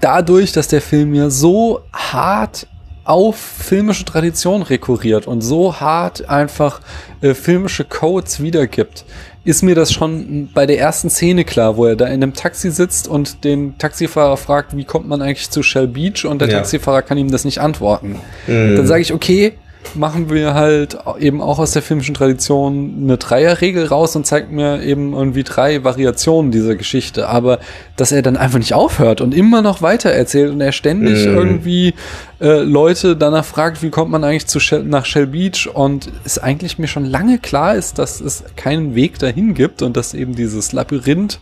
dadurch, 0.00 0.52
dass 0.52 0.68
der 0.68 0.82
Film 0.82 1.14
ja 1.14 1.30
so 1.30 1.80
hart 1.92 2.66
auf 3.06 3.36
filmische 3.36 4.04
Tradition 4.04 4.62
rekurriert 4.62 5.26
und 5.26 5.40
so 5.40 5.80
hart 5.80 6.28
einfach 6.28 6.80
äh, 7.20 7.34
filmische 7.34 7.84
Codes 7.84 8.42
wiedergibt, 8.42 9.04
ist 9.44 9.62
mir 9.62 9.76
das 9.76 9.92
schon 9.92 10.48
bei 10.52 10.66
der 10.66 10.78
ersten 10.80 11.08
Szene 11.08 11.44
klar, 11.44 11.76
wo 11.76 11.86
er 11.86 11.94
da 11.94 12.06
in 12.06 12.14
einem 12.14 12.34
Taxi 12.34 12.70
sitzt 12.72 13.06
und 13.06 13.44
den 13.44 13.78
Taxifahrer 13.78 14.36
fragt, 14.36 14.76
wie 14.76 14.84
kommt 14.84 15.06
man 15.06 15.22
eigentlich 15.22 15.50
zu 15.50 15.62
Shell 15.62 15.86
Beach 15.86 16.24
und 16.24 16.40
der 16.40 16.48
ja. 16.48 16.58
Taxifahrer 16.58 17.02
kann 17.02 17.16
ihm 17.16 17.30
das 17.30 17.44
nicht 17.44 17.60
antworten. 17.60 18.16
Mhm. 18.48 18.76
Dann 18.76 18.86
sage 18.88 19.02
ich, 19.02 19.12
okay, 19.12 19.54
machen 19.94 20.30
wir 20.30 20.54
halt 20.54 20.98
eben 21.18 21.40
auch 21.40 21.58
aus 21.58 21.72
der 21.72 21.82
filmischen 21.82 22.14
Tradition 22.14 22.94
eine 23.02 23.16
Dreierregel 23.16 23.86
raus 23.86 24.16
und 24.16 24.26
zeigt 24.26 24.50
mir 24.50 24.82
eben 24.82 25.12
irgendwie 25.12 25.44
drei 25.44 25.84
Variationen 25.84 26.50
dieser 26.50 26.74
Geschichte. 26.74 27.28
Aber 27.28 27.58
dass 27.96 28.12
er 28.12 28.22
dann 28.22 28.36
einfach 28.36 28.58
nicht 28.58 28.74
aufhört 28.74 29.20
und 29.20 29.34
immer 29.34 29.62
noch 29.62 29.82
weiter 29.82 30.10
erzählt 30.10 30.50
und 30.50 30.60
er 30.60 30.72
ständig 30.72 31.26
mm. 31.26 31.34
irgendwie 31.34 31.94
äh, 32.40 32.60
Leute 32.60 33.16
danach 33.16 33.44
fragt, 33.44 33.82
wie 33.82 33.90
kommt 33.90 34.10
man 34.10 34.24
eigentlich 34.24 34.46
zu 34.46 34.60
Shell, 34.60 34.84
nach 34.84 35.04
Shell 35.04 35.28
Beach 35.28 35.68
und 35.72 36.10
es 36.24 36.38
eigentlich 36.38 36.78
mir 36.78 36.88
schon 36.88 37.04
lange 37.04 37.38
klar 37.38 37.74
ist, 37.74 37.98
dass 37.98 38.20
es 38.20 38.44
keinen 38.56 38.94
Weg 38.94 39.18
dahin 39.18 39.54
gibt 39.54 39.82
und 39.82 39.96
dass 39.96 40.14
eben 40.14 40.34
dieses 40.34 40.72
Labyrinth 40.72 41.40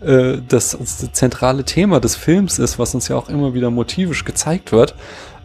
äh, 0.00 0.38
das, 0.46 0.76
das 0.78 1.12
zentrale 1.12 1.64
Thema 1.64 2.00
des 2.00 2.14
Films 2.14 2.58
ist, 2.58 2.78
was 2.78 2.94
uns 2.94 3.08
ja 3.08 3.16
auch 3.16 3.28
immer 3.28 3.54
wieder 3.54 3.70
motivisch 3.70 4.24
gezeigt 4.24 4.72
wird. 4.72 4.94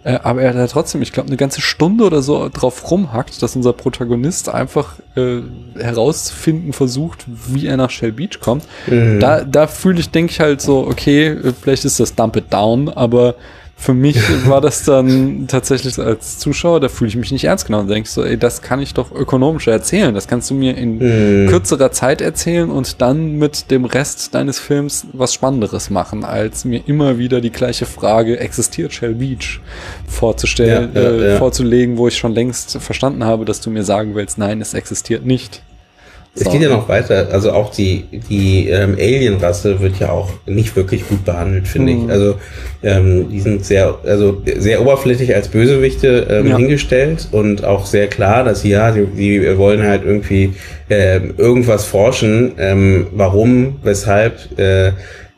Äh, 0.04 0.20
aber 0.24 0.42
er 0.42 0.54
da 0.54 0.68
trotzdem, 0.68 1.02
ich 1.02 1.12
glaube, 1.12 1.28
eine 1.28 1.38
ganze 1.38 1.62
Stunde 1.62 2.04
oder 2.04 2.22
so 2.22 2.50
drauf 2.54 2.90
rumhackt, 2.92 3.42
dass 3.42 3.56
unser 3.56 3.74
Protagonist 3.74 4.50
einfach 4.50 4.96
äh, 5.16 5.42
herausfinden 5.78 6.74
versucht, 6.74 7.26
wie 7.28 7.68
er 7.68 7.78
nach 7.78 7.90
Shell 7.90 8.12
Beach 8.12 8.40
kommt. 8.42 8.66
Mhm. 8.88 9.20
Da, 9.20 9.44
da 9.44 9.68
fühle 9.68 10.00
ich, 10.00 10.10
denke 10.10 10.32
ich 10.32 10.40
halt 10.40 10.62
so, 10.62 10.86
okay, 10.88 11.38
vielleicht 11.62 11.86
ist 11.86 12.00
das 12.00 12.16
Dump 12.16 12.36
It 12.36 12.52
Down, 12.52 12.90
aber 12.90 13.36
für 13.76 13.94
mich 13.94 14.18
war 14.48 14.62
das 14.62 14.84
dann 14.84 15.48
tatsächlich 15.48 15.98
als 16.00 16.40
Zuschauer, 16.40 16.80
da 16.80 16.90
fühle 16.90 17.10
ich 17.10 17.16
mich 17.16 17.32
nicht 17.32 17.44
ernst 17.44 17.66
genommen. 17.66 17.88
Da 17.88 17.96
denke 17.96 18.08
ich 18.08 18.14
so, 18.14 18.24
ey, 18.24 18.38
das 18.38 18.62
kann 18.62 18.80
ich 18.80 18.94
doch 18.94 19.12
ökonomischer 19.12 19.72
erzählen. 19.72 20.14
Das 20.14 20.28
kannst 20.28 20.50
du 20.50 20.54
mir 20.54 20.78
in 20.78 20.98
mm. 20.98 21.50
kürzerer 21.50 21.92
Zeit 21.92 22.22
erzählen 22.22 22.70
und 22.70 23.02
dann 23.02 23.38
mit 23.38 23.72
dem 23.72 23.86
Rest 23.86 24.34
deines 24.36 24.60
Films 24.60 25.08
was 25.12 25.34
Spannenderes 25.34 25.90
machen, 25.90 26.24
als 26.24 26.66
mir 26.66 26.88
immer 26.88 27.18
wieder 27.18 27.42
die 27.42 27.52
gleiche 27.52 27.86
Frage, 27.86 28.40
existiert 28.40 28.94
Shell 28.94 29.16
Beach, 29.16 29.60
vorzustellen, 30.08 30.92
ja, 30.94 31.02
ja, 31.02 31.10
äh, 31.10 31.32
ja. 31.32 31.38
vorzulegen, 31.38 31.98
wo 31.98 32.08
ich 32.08 32.18
schon 32.18 32.34
längst 32.34 32.78
verstanden 32.78 33.26
habe, 33.26 33.44
dass 33.44 33.60
du 33.60 33.70
mir 33.70 33.84
sagen 33.84 34.16
willst, 34.16 34.38
nein, 34.38 34.62
es 34.62 34.74
existiert 34.74 35.26
nicht. 35.26 35.62
Es 36.36 36.50
geht 36.50 36.62
ja 36.62 36.70
noch 36.70 36.90
weiter. 36.90 37.28
Also 37.32 37.52
auch 37.52 37.72
die, 37.72 38.06
die 38.30 38.68
ähm, 38.68 38.96
Alien-Rasse 38.96 39.80
wird 39.82 40.00
ja 40.00 40.10
auch 40.10 40.32
nicht 40.48 40.76
wirklich 40.76 41.08
gut 41.08 41.24
behandelt, 41.26 41.68
finde 41.68 41.94
mhm. 41.94 42.06
ich. 42.06 42.12
Also 42.12 42.36
ähm, 42.82 43.30
die 43.30 43.40
sind 43.40 43.64
sehr, 43.64 44.00
also 44.04 44.42
sehr 44.58 44.82
oberflächlich 44.82 45.36
als 45.36 45.48
Bösewichte 45.50 46.26
ähm, 46.30 46.48
ja. 46.48 46.58
hingestellt 46.58 47.28
und 47.32 47.64
auch 47.64 47.86
sehr 47.86 48.08
klar, 48.08 48.44
dass 48.44 48.62
sie 48.62 48.72
ja, 48.72 48.92
die, 48.92 49.06
die 49.06 49.58
wollen 49.60 49.84
halt 49.84 50.04
irgendwie 50.06 50.54
äh, 50.90 51.20
irgendwas 51.38 51.86
forschen, 51.86 52.54
ähm, 52.58 53.08
warum, 53.12 53.76
weshalb. 53.84 54.58
Äh, 54.58 54.94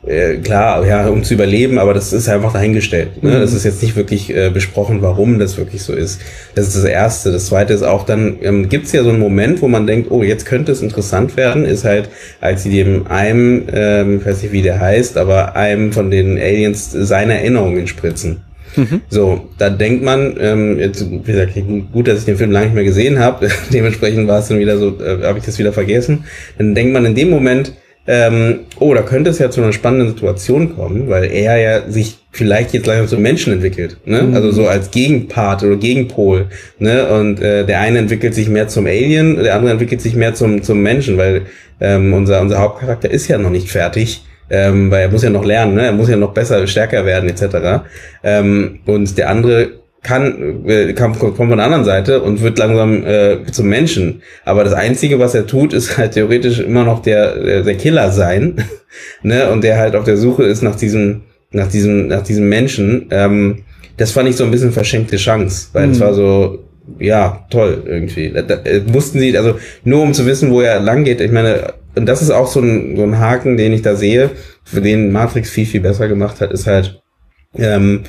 äh, 0.06 0.36
klar, 0.36 0.86
ja, 0.86 1.08
um 1.08 1.24
zu 1.24 1.34
überleben, 1.34 1.78
aber 1.78 1.92
das 1.92 2.12
ist 2.12 2.28
einfach 2.28 2.52
dahingestellt. 2.52 3.22
Ne? 3.22 3.30
Mhm. 3.30 3.40
Das 3.40 3.52
ist 3.52 3.64
jetzt 3.64 3.82
nicht 3.82 3.96
wirklich 3.96 4.34
äh, 4.34 4.50
besprochen, 4.50 5.02
warum 5.02 5.38
das 5.38 5.58
wirklich 5.58 5.82
so 5.82 5.92
ist. 5.92 6.20
Das 6.54 6.68
ist 6.68 6.76
das 6.76 6.84
Erste. 6.84 7.32
Das 7.32 7.46
Zweite 7.46 7.72
ist 7.72 7.82
auch 7.82 8.04
dann, 8.04 8.38
ähm, 8.42 8.68
gibt 8.68 8.86
es 8.86 8.92
ja 8.92 9.02
so 9.02 9.10
einen 9.10 9.18
Moment, 9.18 9.62
wo 9.62 9.68
man 9.68 9.86
denkt, 9.86 10.10
oh, 10.10 10.22
jetzt 10.22 10.46
könnte 10.46 10.72
es 10.72 10.82
interessant 10.82 11.36
werden, 11.36 11.64
ist 11.64 11.84
halt, 11.84 12.08
als 12.40 12.62
sie 12.62 12.70
dem 12.70 13.06
einem, 13.08 13.64
ähm, 13.72 14.18
ich 14.20 14.26
weiß 14.26 14.42
nicht, 14.42 14.52
wie 14.52 14.62
der 14.62 14.80
heißt, 14.80 15.16
aber 15.16 15.56
einem 15.56 15.92
von 15.92 16.10
den 16.10 16.38
Aliens 16.38 16.92
seine 16.92 17.34
Erinnerungen 17.34 17.86
spritzen. 17.86 18.42
Mhm. 18.76 19.00
So, 19.08 19.48
da 19.58 19.70
denkt 19.70 20.04
man, 20.04 20.36
ähm, 20.38 20.78
jetzt, 20.78 21.04
wie 21.10 21.32
gesagt, 21.32 21.52
gut, 21.92 22.08
dass 22.08 22.20
ich 22.20 22.24
den 22.26 22.36
Film 22.36 22.50
lange 22.50 22.66
nicht 22.66 22.74
mehr 22.74 22.84
gesehen 22.84 23.18
habe, 23.18 23.48
dementsprechend 23.72 24.28
war 24.28 24.38
es 24.38 24.48
dann 24.48 24.58
wieder 24.58 24.78
so, 24.78 25.00
äh, 25.00 25.24
habe 25.24 25.38
ich 25.38 25.44
das 25.44 25.58
wieder 25.58 25.72
vergessen. 25.72 26.24
Dann 26.58 26.74
denkt 26.74 26.92
man 26.92 27.04
in 27.06 27.14
dem 27.14 27.30
Moment, 27.30 27.72
ähm, 28.06 28.60
oh, 28.78 28.94
da 28.94 29.02
könnte 29.02 29.30
es 29.30 29.38
ja 29.38 29.50
zu 29.50 29.62
einer 29.62 29.72
spannenden 29.72 30.08
Situation 30.08 30.76
kommen, 30.76 31.08
weil 31.08 31.24
er 31.24 31.56
ja 31.58 31.90
sich 31.90 32.18
vielleicht 32.30 32.72
jetzt 32.72 32.86
langsam 32.86 33.08
zum 33.08 33.22
Menschen 33.22 33.52
entwickelt, 33.52 33.96
ne? 34.04 34.22
Mhm. 34.22 34.34
Also 34.34 34.52
so 34.52 34.68
als 34.68 34.90
Gegenpart 34.90 35.62
oder 35.64 35.76
Gegenpol, 35.76 36.46
ne? 36.78 37.08
Und 37.08 37.40
äh, 37.40 37.64
der 37.64 37.80
eine 37.80 37.98
entwickelt 37.98 38.34
sich 38.34 38.48
mehr 38.48 38.68
zum 38.68 38.86
Alien, 38.86 39.42
der 39.42 39.56
andere 39.56 39.72
entwickelt 39.72 40.00
sich 40.00 40.14
mehr 40.14 40.34
zum 40.34 40.62
zum 40.62 40.82
Menschen, 40.82 41.16
weil 41.16 41.42
ähm, 41.80 42.12
unser 42.12 42.40
unser 42.40 42.60
Hauptcharakter 42.60 43.10
ist 43.10 43.28
ja 43.28 43.38
noch 43.38 43.50
nicht 43.50 43.70
fertig. 43.70 44.22
Ähm, 44.48 44.92
weil 44.92 45.02
er 45.02 45.10
muss 45.10 45.24
ja 45.24 45.30
noch 45.30 45.44
lernen, 45.44 45.74
ne? 45.74 45.86
er 45.86 45.92
muss 45.92 46.08
ja 46.08 46.16
noch 46.16 46.32
besser, 46.32 46.64
stärker 46.68 47.04
werden 47.04 47.28
etc. 47.28 47.84
Ähm, 48.22 48.78
und 48.86 49.18
der 49.18 49.28
andere 49.28 49.70
kann, 50.06 50.64
äh, 50.66 50.92
kommt, 50.92 51.18
kommt 51.18 51.36
von 51.36 51.48
der 51.48 51.64
anderen 51.64 51.84
Seite 51.84 52.22
und 52.22 52.40
wird 52.40 52.58
langsam 52.58 53.04
äh, 53.04 53.38
zum 53.50 53.68
Menschen. 53.68 54.22
Aber 54.44 54.62
das 54.62 54.72
Einzige, 54.72 55.18
was 55.18 55.34
er 55.34 55.46
tut, 55.46 55.72
ist 55.72 55.98
halt 55.98 56.12
theoretisch 56.12 56.60
immer 56.60 56.84
noch 56.84 57.02
der, 57.02 57.62
der 57.62 57.74
Killer 57.74 58.12
sein. 58.12 58.64
ne? 59.22 59.50
Und 59.50 59.64
der 59.64 59.78
halt 59.78 59.96
auf 59.96 60.04
der 60.04 60.16
Suche 60.16 60.44
ist 60.44 60.62
nach 60.62 60.76
diesem, 60.76 61.22
nach 61.50 61.68
diesem, 61.68 62.06
nach 62.06 62.22
diesem 62.22 62.48
Menschen. 62.48 63.06
Ähm, 63.10 63.64
das 63.96 64.12
fand 64.12 64.28
ich 64.28 64.36
so 64.36 64.44
ein 64.44 64.50
bisschen 64.52 64.72
verschenkte 64.72 65.16
Chance, 65.16 65.68
weil 65.72 65.90
es 65.90 65.98
mhm. 65.98 66.02
war 66.02 66.14
so, 66.14 66.64
ja, 67.00 67.44
toll 67.50 67.82
irgendwie. 67.84 68.30
Da, 68.30 68.42
da, 68.42 68.54
äh, 68.62 68.82
mussten 68.86 69.18
sie, 69.18 69.36
also 69.36 69.58
nur 69.82 70.02
um 70.02 70.14
zu 70.14 70.24
wissen, 70.24 70.52
wo 70.52 70.60
er 70.60 70.78
lang 70.78 71.02
geht, 71.04 71.20
ich 71.20 71.32
meine, 71.32 71.74
und 71.96 72.06
das 72.06 72.22
ist 72.22 72.30
auch 72.30 72.46
so 72.46 72.60
ein, 72.60 72.94
so 72.96 73.02
ein 73.02 73.18
Haken, 73.18 73.56
den 73.56 73.72
ich 73.72 73.82
da 73.82 73.96
sehe, 73.96 74.30
für 74.62 74.82
den 74.82 75.10
Matrix 75.10 75.50
viel, 75.50 75.66
viel 75.66 75.80
besser 75.80 76.06
gemacht 76.06 76.40
hat, 76.40 76.52
ist 76.52 76.68
halt, 76.68 77.02
ähm, 77.56 78.02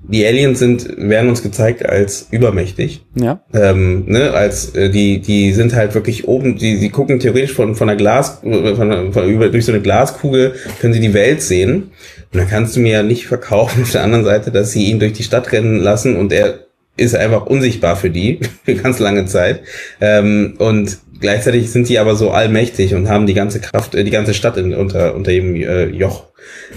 die 0.00 0.24
Aliens 0.24 0.58
sind, 0.58 0.88
werden 0.96 1.28
uns 1.28 1.42
gezeigt 1.42 1.84
als 1.84 2.28
übermächtig. 2.30 3.04
Ja. 3.14 3.42
Ähm, 3.52 4.04
ne, 4.06 4.30
als 4.32 4.74
äh, 4.74 4.90
die, 4.90 5.20
die 5.20 5.52
sind 5.52 5.74
halt 5.74 5.94
wirklich 5.94 6.28
oben, 6.28 6.56
die, 6.56 6.78
die 6.78 6.90
gucken 6.90 7.18
theoretisch 7.18 7.52
von, 7.52 7.74
von 7.74 7.88
einer 7.88 7.98
Glas, 7.98 8.40
von, 8.40 9.12
von, 9.12 9.28
über, 9.28 9.48
durch 9.48 9.64
so 9.64 9.72
eine 9.72 9.82
Glaskugel 9.82 10.54
können 10.80 10.92
sie 10.92 11.00
die 11.00 11.14
Welt 11.14 11.42
sehen. 11.42 11.90
Und 12.32 12.40
dann 12.40 12.48
kannst 12.48 12.76
du 12.76 12.80
mir 12.80 12.92
ja 12.92 13.02
nicht 13.02 13.26
verkaufen 13.26 13.82
auf 13.82 13.92
der 13.92 14.04
anderen 14.04 14.24
Seite, 14.24 14.50
dass 14.50 14.72
sie 14.72 14.84
ihn 14.84 15.00
durch 15.00 15.14
die 15.14 15.24
Stadt 15.24 15.50
rennen 15.52 15.80
lassen 15.80 16.16
und 16.16 16.32
er 16.32 16.60
ist 16.96 17.14
einfach 17.14 17.46
unsichtbar 17.46 17.96
für 17.96 18.10
die, 18.10 18.40
für 18.64 18.74
ganz 18.82 18.98
lange 18.98 19.26
Zeit. 19.26 19.62
Ähm, 20.00 20.54
und 20.58 20.98
gleichzeitig 21.20 21.70
sind 21.70 21.88
die 21.88 21.98
aber 21.98 22.16
so 22.16 22.30
allmächtig 22.30 22.94
und 22.94 23.08
haben 23.08 23.26
die 23.26 23.34
ganze 23.34 23.60
Kraft, 23.60 23.94
äh, 23.94 24.04
die 24.04 24.10
ganze 24.10 24.34
Stadt 24.34 24.56
in, 24.56 24.74
unter, 24.74 25.14
unter 25.14 25.32
ihrem 25.32 25.54
äh, 25.54 25.86
Joch. 25.86 26.24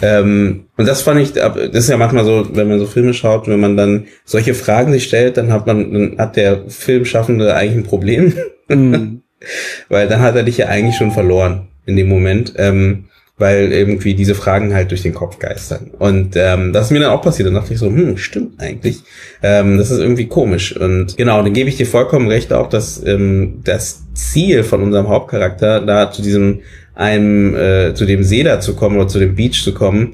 Ähm, 0.02 0.66
und 0.78 0.88
das 0.88 1.02
fand 1.02 1.22
ich, 1.22 1.34
das 1.34 1.56
ist 1.74 1.90
ja 1.90 1.98
manchmal 1.98 2.26
so, 2.26 2.48
wenn 2.54 2.68
man 2.68 2.80
so 2.80 2.86
Filme 2.86 3.14
schaut, 3.14 3.48
wenn 3.48 3.60
man 3.60 3.78
dann 3.78 4.06
solche 4.26 4.54
Fragen 4.54 4.92
sich 4.92 5.04
stellt, 5.04 5.38
dann 5.38 5.52
hat 5.52 5.68
man, 5.68 5.94
dann 5.94 6.16
hat 6.18 6.36
der 6.36 6.64
Filmschaffende 6.68 7.54
eigentlich 7.56 7.78
ein 7.78 7.90
Problem. 7.90 8.34
Mhm. 8.68 9.22
Weil 9.90 10.08
dann 10.08 10.22
hat 10.22 10.36
er 10.36 10.44
dich 10.44 10.58
ja 10.58 10.68
eigentlich 10.68 10.96
schon 10.96 11.12
verloren 11.12 11.68
in 11.86 11.96
dem 11.96 12.08
Moment. 12.08 12.54
Ähm, 12.58 13.06
weil 13.42 13.74
irgendwie 13.74 14.14
diese 14.14 14.36
Fragen 14.36 14.74
halt 14.74 14.92
durch 14.92 15.02
den 15.02 15.16
Kopf 15.16 15.40
geistern. 15.40 15.90
Und 15.98 16.36
ähm, 16.36 16.72
das 16.72 16.86
ist 16.86 16.92
mir 16.92 17.00
dann 17.00 17.10
auch 17.10 17.24
passiert. 17.24 17.48
Dann 17.48 17.56
dachte 17.56 17.74
ich 17.74 17.80
so, 17.80 17.88
hm, 17.88 18.18
stimmt 18.18 18.62
eigentlich. 18.62 19.00
Ähm, 19.42 19.78
das 19.80 19.90
ist 19.90 20.00
irgendwie 20.00 20.28
komisch. 20.28 20.78
Und 20.78 21.18
genau, 21.18 21.42
dann 21.42 21.52
gebe 21.52 21.68
ich 21.68 21.76
dir 21.76 21.88
vollkommen 21.88 22.28
recht 22.28 22.54
auch, 22.54 22.70
dass 22.70 23.04
ähm, 23.04 23.62
das 23.64 24.04
Ziel 24.14 24.64
von 24.64 24.84
unserem 24.84 25.10
Hauptcharakter, 25.10 25.82
da 25.82 26.12
zu 26.12 26.22
diesem 26.22 26.60
einem, 26.94 27.56
äh, 27.56 27.94
zu 27.96 28.06
dem 28.06 28.24
See 28.24 28.44
da 28.44 28.60
zu 28.60 28.76
kommen 28.76 28.98
oder 28.98 29.08
zu 29.08 29.20
dem 29.20 29.36
Beach 29.36 29.64
zu 29.64 29.74
kommen, 29.74 30.14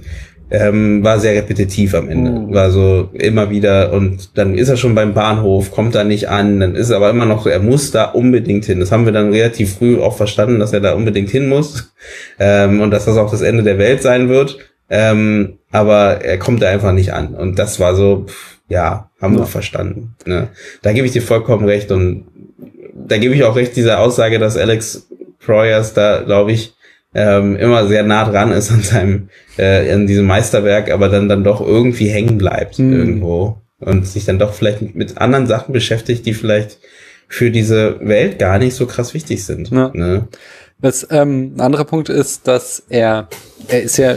ähm, 0.50 1.04
war 1.04 1.20
sehr 1.20 1.36
repetitiv 1.36 1.94
am 1.94 2.10
Ende. 2.10 2.32
Mhm. 2.32 2.54
War 2.54 2.72
so 2.72 3.10
immer 3.14 3.50
wieder 3.50 3.92
und 3.92 4.38
dann 4.38 4.56
ist 4.56 4.70
er 4.70 4.78
schon 4.78 4.96
beim 4.96 5.14
Bahnhof, 5.14 5.72
kommt 5.72 5.96
da 5.96 6.04
nicht 6.04 6.30
an, 6.30 6.60
dann 6.60 6.76
ist 6.76 6.90
er 6.90 6.98
aber 6.98 7.10
immer 7.10 7.26
noch 7.26 7.44
so, 7.44 7.50
er 7.50 7.60
muss 7.60 7.92
da 7.92 8.06
unbedingt 8.06 8.66
hin. 8.66 8.80
Das 8.80 8.92
haben 8.92 9.06
wir 9.06 9.12
dann 9.12 9.32
relativ 9.32 9.76
früh 9.76 10.00
auch 10.00 10.16
verstanden, 10.16 10.60
dass 10.60 10.74
er 10.74 10.80
da 10.80 10.94
unbedingt 10.94 11.30
hin 11.30 11.50
muss 11.50 11.94
ähm, 12.40 12.82
und 12.82 12.92
dass 12.92 13.06
das 13.06 13.18
auch 13.18 13.32
das 13.32 13.42
Ende 13.42 13.64
der 13.64 13.78
Welt 13.78 14.02
sein 14.02 14.30
wird. 14.30 14.58
Ähm, 14.90 15.58
aber 15.72 16.22
er 16.24 16.40
kommt 16.40 16.62
da 16.62 16.70
einfach 16.70 16.94
nicht 16.94 17.14
an 17.14 17.36
und 17.36 17.60
das 17.60 17.80
war 17.80 17.94
so, 17.94 18.26
pff, 18.28 18.58
ja, 18.70 19.10
haben 19.22 19.34
ja. 19.34 19.42
wir 19.42 19.48
verstanden. 19.48 20.16
Ne? 20.26 20.48
Da 20.82 20.94
gebe 20.94 21.06
ich 21.06 21.12
dir 21.12 21.22
vollkommen 21.22 21.66
recht 21.66 21.92
und 21.92 22.26
da 22.94 23.18
gebe 23.18 23.36
ich 23.36 23.44
auch 23.44 23.56
recht 23.56 23.76
dieser 23.76 24.00
Aussage, 24.00 24.40
dass 24.40 24.58
Alex 24.58 25.08
Proyas 25.40 25.94
da, 25.94 26.22
glaube 26.22 26.52
ich, 26.52 26.74
ähm, 27.14 27.56
immer 27.56 27.88
sehr 27.88 28.04
nah 28.04 28.30
dran 28.30 28.52
ist 28.52 28.72
an 28.72 28.82
seinem, 28.82 29.30
äh, 29.58 29.92
an 29.92 30.08
diesem 30.08 30.26
Meisterwerk, 30.26 30.92
aber 30.92 31.10
dann 31.10 31.30
dann 31.30 31.44
doch 31.44 31.62
irgendwie 31.62 32.10
hängen 32.10 32.38
bleibt 32.38 32.80
mhm. 32.80 32.94
irgendwo 32.94 33.62
und 33.80 34.08
sich 34.08 34.26
dann 34.26 34.40
doch 34.40 34.54
vielleicht 34.54 34.96
mit, 34.96 35.18
anderen 35.18 35.48
Sachen 35.48 35.74
beschäftigt, 35.74 36.26
die 36.26 36.34
vielleicht 36.34 36.80
für 37.28 37.52
diese 37.52 38.00
Welt 38.02 38.40
gar 38.40 38.58
nicht 38.58 38.76
so 38.76 38.86
krass 38.86 39.14
wichtig 39.14 39.44
sind. 39.44 39.70
Ja. 39.72 39.92
Ne? 39.94 40.28
Was 40.80 41.08
ähm, 41.10 41.54
ein 41.56 41.62
anderer 41.62 41.86
Punkt 41.86 42.10
ist, 42.10 42.48
dass 42.48 42.84
er 42.90 43.28
er 43.68 43.82
ist 43.82 43.98
ja 43.98 44.16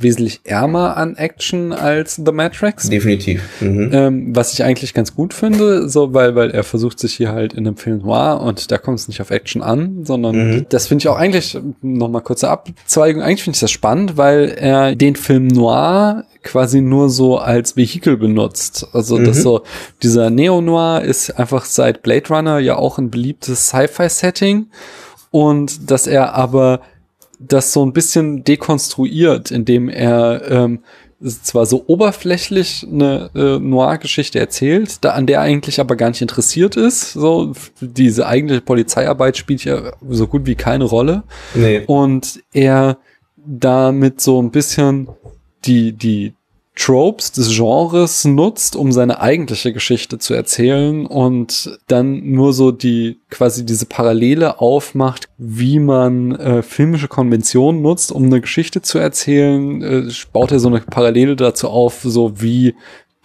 wesentlich 0.00 0.40
ärmer 0.44 0.96
an 0.96 1.16
Action 1.16 1.72
als 1.72 2.16
The 2.16 2.32
Matrix. 2.32 2.88
Definitiv. 2.88 3.42
Mhm. 3.60 3.90
Ähm, 3.92 4.36
was 4.36 4.54
ich 4.54 4.64
eigentlich 4.64 4.94
ganz 4.94 5.14
gut 5.14 5.34
finde, 5.34 5.88
so 5.88 6.14
weil 6.14 6.34
weil 6.34 6.50
er 6.50 6.64
versucht 6.64 6.98
sich 6.98 7.14
hier 7.14 7.32
halt 7.32 7.52
in 7.52 7.66
einem 7.66 7.76
Film 7.76 7.98
noir 7.98 8.40
und 8.40 8.70
da 8.70 8.78
kommt 8.78 8.98
es 8.98 9.08
nicht 9.08 9.20
auf 9.20 9.30
Action 9.30 9.62
an, 9.62 10.04
sondern 10.04 10.36
mhm. 10.36 10.66
das 10.70 10.86
finde 10.86 11.02
ich 11.02 11.08
auch 11.08 11.16
eigentlich 11.16 11.58
noch 11.82 12.08
mal 12.08 12.20
kurze 12.20 12.48
Abzweigung. 12.48 13.22
Eigentlich 13.22 13.44
finde 13.44 13.56
ich 13.56 13.60
das 13.60 13.70
spannend, 13.70 14.16
weil 14.16 14.48
er 14.48 14.96
den 14.96 15.16
Film 15.16 15.48
noir 15.48 16.24
quasi 16.42 16.80
nur 16.80 17.10
so 17.10 17.38
als 17.38 17.76
Vehikel 17.76 18.16
benutzt. 18.16 18.88
Also 18.92 19.18
mhm. 19.18 19.24
das 19.24 19.42
so 19.42 19.62
dieser 20.02 20.30
Neo 20.30 20.60
Noir 20.60 21.02
ist 21.02 21.38
einfach 21.38 21.66
seit 21.66 22.02
Blade 22.02 22.28
Runner 22.30 22.58
ja 22.58 22.76
auch 22.76 22.98
ein 22.98 23.10
beliebtes 23.10 23.66
Sci-Fi-Setting 23.66 24.66
und 25.30 25.90
dass 25.90 26.06
er 26.06 26.34
aber 26.34 26.80
das 27.38 27.72
so 27.72 27.84
ein 27.84 27.92
bisschen 27.92 28.44
dekonstruiert, 28.44 29.50
indem 29.50 29.88
er 29.88 30.42
ähm, 30.50 30.80
zwar 31.42 31.66
so 31.66 31.84
oberflächlich 31.86 32.86
eine 32.90 33.30
äh, 33.34 33.58
Noir-Geschichte 33.58 34.38
erzählt, 34.38 35.04
da 35.04 35.10
an 35.10 35.26
der 35.26 35.40
eigentlich 35.40 35.80
aber 35.80 35.96
gar 35.96 36.08
nicht 36.08 36.22
interessiert 36.22 36.76
ist. 36.76 37.12
So 37.12 37.52
diese 37.80 38.26
eigentliche 38.26 38.62
Polizeiarbeit 38.62 39.36
spielt 39.36 39.64
ja 39.64 39.92
so 40.08 40.26
gut 40.26 40.46
wie 40.46 40.54
keine 40.54 40.84
Rolle. 40.84 41.22
Nee. 41.54 41.82
Und 41.86 42.42
er 42.52 42.98
damit 43.36 44.20
so 44.20 44.40
ein 44.40 44.50
bisschen 44.50 45.08
die 45.64 45.92
die 45.92 46.34
Tropes 46.80 47.32
des 47.32 47.54
Genres 47.54 48.24
nutzt, 48.24 48.74
um 48.74 48.90
seine 48.90 49.20
eigentliche 49.20 49.74
Geschichte 49.74 50.18
zu 50.18 50.32
erzählen 50.32 51.04
und 51.04 51.78
dann 51.88 52.30
nur 52.30 52.54
so 52.54 52.72
die 52.72 53.18
quasi 53.28 53.66
diese 53.66 53.84
Parallele 53.84 54.60
aufmacht, 54.60 55.28
wie 55.36 55.78
man 55.78 56.32
äh, 56.32 56.62
filmische 56.62 57.08
Konventionen 57.08 57.82
nutzt, 57.82 58.12
um 58.12 58.24
eine 58.24 58.40
Geschichte 58.40 58.80
zu 58.80 58.98
erzählen, 58.98 59.82
äh, 59.82 60.10
baut 60.32 60.52
er 60.52 60.58
so 60.58 60.68
eine 60.68 60.80
Parallele 60.80 61.36
dazu 61.36 61.68
auf, 61.68 62.00
so 62.02 62.40
wie 62.40 62.74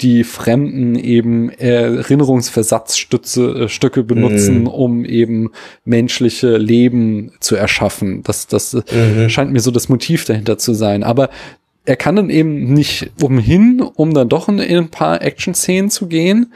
die 0.01 0.25
Fremden 0.25 0.95
eben 0.95 1.49
Erinnerungsversatzstücke 1.49 3.63
äh, 3.63 3.69
Stücke 3.69 4.03
benutzen, 4.03 4.61
mhm. 4.61 4.67
um 4.67 5.05
eben 5.05 5.51
menschliche 5.85 6.57
Leben 6.57 7.31
zu 7.39 7.55
erschaffen. 7.55 8.21
Das, 8.23 8.47
das 8.47 8.73
mhm. 8.73 9.29
scheint 9.29 9.53
mir 9.53 9.61
so 9.61 9.71
das 9.71 9.87
Motiv 9.87 10.25
dahinter 10.25 10.57
zu 10.57 10.73
sein. 10.73 11.03
Aber 11.03 11.29
er 11.85 11.95
kann 11.95 12.15
dann 12.15 12.29
eben 12.29 12.73
nicht 12.73 13.11
umhin, 13.21 13.81
um 13.81 14.13
dann 14.13 14.29
doch 14.29 14.49
in, 14.49 14.59
in 14.59 14.77
ein 14.77 14.89
paar 14.89 15.21
Action-Szenen 15.21 15.89
zu 15.89 16.07
gehen. 16.07 16.53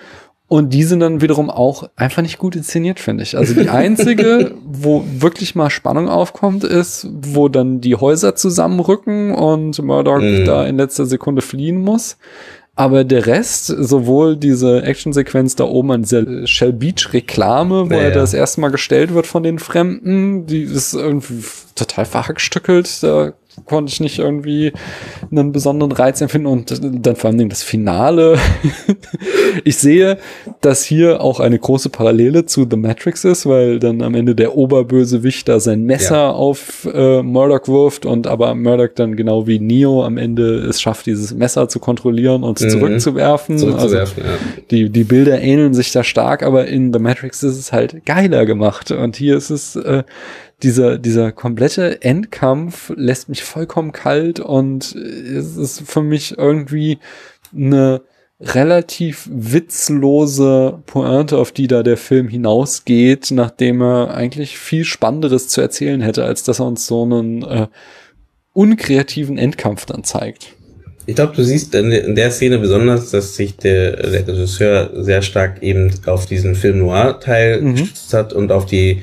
Und 0.48 0.74
die 0.74 0.84
sind 0.84 1.00
dann 1.00 1.22
wiederum 1.22 1.52
auch 1.52 1.88
einfach 1.96 2.24
nicht 2.24 2.40
gut 2.40 2.56
inszeniert, 2.56 3.00
finde 3.00 3.22
ich. 3.22 3.38
Also 3.38 3.54
die 3.54 3.70
einzige, 3.70 4.56
wo 4.66 5.06
wirklich 5.20 5.54
mal 5.54 5.70
Spannung 5.70 6.10
aufkommt, 6.10 6.64
ist, 6.64 7.08
wo 7.12 7.50
dann 7.50 7.82
die 7.82 7.96
Häuser 7.96 8.36
zusammenrücken 8.36 9.36
und 9.36 9.80
Murdoch 9.80 10.20
mm. 10.20 10.46
da 10.46 10.66
in 10.66 10.78
letzter 10.78 11.06
Sekunde 11.06 11.44
fliehen 11.44 11.80
muss. 11.80 12.18
Aber 12.80 13.04
der 13.04 13.28
Rest, 13.28 13.68
sowohl 13.68 14.38
diese 14.38 14.82
Actionsequenz 14.84 15.56
da 15.56 15.66
oben 15.66 15.92
an 15.92 16.02
dieser 16.04 16.48
Shell 16.48 16.74
Beach 16.74 17.14
Reklame, 17.14 17.90
wo 17.90 17.94
ja, 17.94 18.04
er 18.04 18.12
das 18.12 18.34
erste 18.34 18.62
Mal 18.62 18.72
gestellt 18.72 19.14
wird 19.14 19.28
von 19.28 19.44
den 19.44 19.60
Fremden, 19.60 20.48
die 20.48 20.64
ist 20.64 20.94
irgendwie 20.94 21.44
total 21.76 22.06
verhackstückelt. 22.06 23.04
Da 23.04 23.34
konnte 23.66 23.92
ich 23.92 24.00
nicht 24.00 24.20
irgendwie 24.20 24.74
einen 25.32 25.52
besonderen 25.52 25.92
Reiz 25.92 26.22
empfinden 26.22 26.48
und 26.48 26.80
dann 26.82 27.16
vor 27.16 27.30
allem 27.30 27.50
das 27.50 27.64
Finale. 27.64 28.38
ich 29.64 29.78
sehe, 29.78 30.18
dass 30.62 30.84
hier 30.84 31.22
auch 31.22 31.40
eine 31.40 31.58
große 31.58 31.90
Parallele 31.90 32.46
zu 32.46 32.68
The 32.70 32.78
Matrix 32.78 33.24
ist, 33.26 33.46
weil 33.46 33.80
dann 33.80 34.02
am 34.02 34.16
Ende 34.16 34.36
der 34.36 34.56
Oberbösewicht 34.56 35.48
da 35.48 35.60
sein 35.60 35.84
Messer 35.84 36.16
ja. 36.16 36.32
auf 36.32 36.88
äh, 36.94 37.22
Murdoch 37.22 37.68
wirft 37.68 38.06
und 38.06 38.28
aber 38.28 38.54
Murdoch 38.56 38.94
dann 38.96 39.16
genau 39.16 39.48
wie 39.48 39.60
Neo 39.60 40.04
am 40.04 40.18
Ende 40.18 40.60
es 40.60 40.82
schafft, 40.82 41.06
dieses 41.06 41.34
Messer 41.34 41.68
zu 41.70 41.80
kontrollieren 41.80 42.44
und 42.44 42.62
mhm. 42.62 42.70
zurückzuwerfen. 42.70 43.58
zurückzuwerfen 43.58 44.24
also, 44.24 44.34
ja. 44.34 44.40
die, 44.72 44.90
die 44.90 45.04
Bilder 45.04 45.42
ähneln 45.42 45.74
sich 45.74 45.92
da 45.92 46.04
stark, 46.04 46.44
aber 46.44 46.68
in 46.68 46.94
The 46.94 47.00
Matrix 47.00 47.44
ist 47.44 47.58
es 47.58 47.72
halt 47.72 48.06
geiler 48.06 48.46
gemacht 48.46 48.92
und 48.92 49.16
hier 49.16 49.38
ist 49.38 49.50
es 49.50 49.76
äh, 49.76 50.04
dieser, 50.64 50.98
dieser 50.98 51.32
komplette 51.32 52.02
Endkampf 52.02 52.92
lässt 52.96 53.30
mich 53.30 53.44
vollkommen 53.44 53.92
kalt 53.92 54.40
und 54.40 54.94
es 54.94 55.58
ist 55.58 55.82
für 55.82 56.02
mich 56.02 56.38
irgendwie 56.38 57.00
eine 57.54 58.02
relativ 58.42 59.28
witzlose 59.32 60.82
Pointe, 60.86 61.38
auf 61.38 61.52
die 61.52 61.68
da 61.68 61.84
der 61.84 61.98
Film 61.98 62.30
hinausgeht, 62.30 63.32
nachdem 63.32 63.82
er 63.82 64.14
eigentlich 64.14 64.58
viel 64.58 64.86
Spannenderes 64.86 65.50
zu 65.50 65.60
erzählen 65.62 66.02
hätte, 66.02 66.24
als 66.24 66.44
dass 66.44 66.60
er 66.60 66.68
uns 66.68 66.88
so 66.88 67.04
einen 67.04 67.44
äh, 67.44 67.68
unkreativen 68.54 69.38
Endkampf 69.38 69.86
dann 69.86 70.04
zeigt. 70.04 70.56
Ich 71.10 71.16
glaube, 71.16 71.36
du 71.36 71.44
siehst 71.44 71.74
in 71.74 72.14
der 72.14 72.30
Szene 72.30 72.60
besonders, 72.60 73.10
dass 73.10 73.36
sich 73.36 73.58
der, 73.58 73.98
der 73.98 74.28
Regisseur 74.28 74.92
sehr 74.94 75.24
stark 75.24 75.64
eben 75.64 75.90
auf 76.06 76.28
diesen 76.28 76.54
Film 76.54 76.78
Noir-Teil 76.80 77.62
mhm. 77.62 77.72
gestützt 77.72 78.14
hat 78.14 78.32
und 78.32 78.52
auf 78.52 78.68
die, 78.68 79.02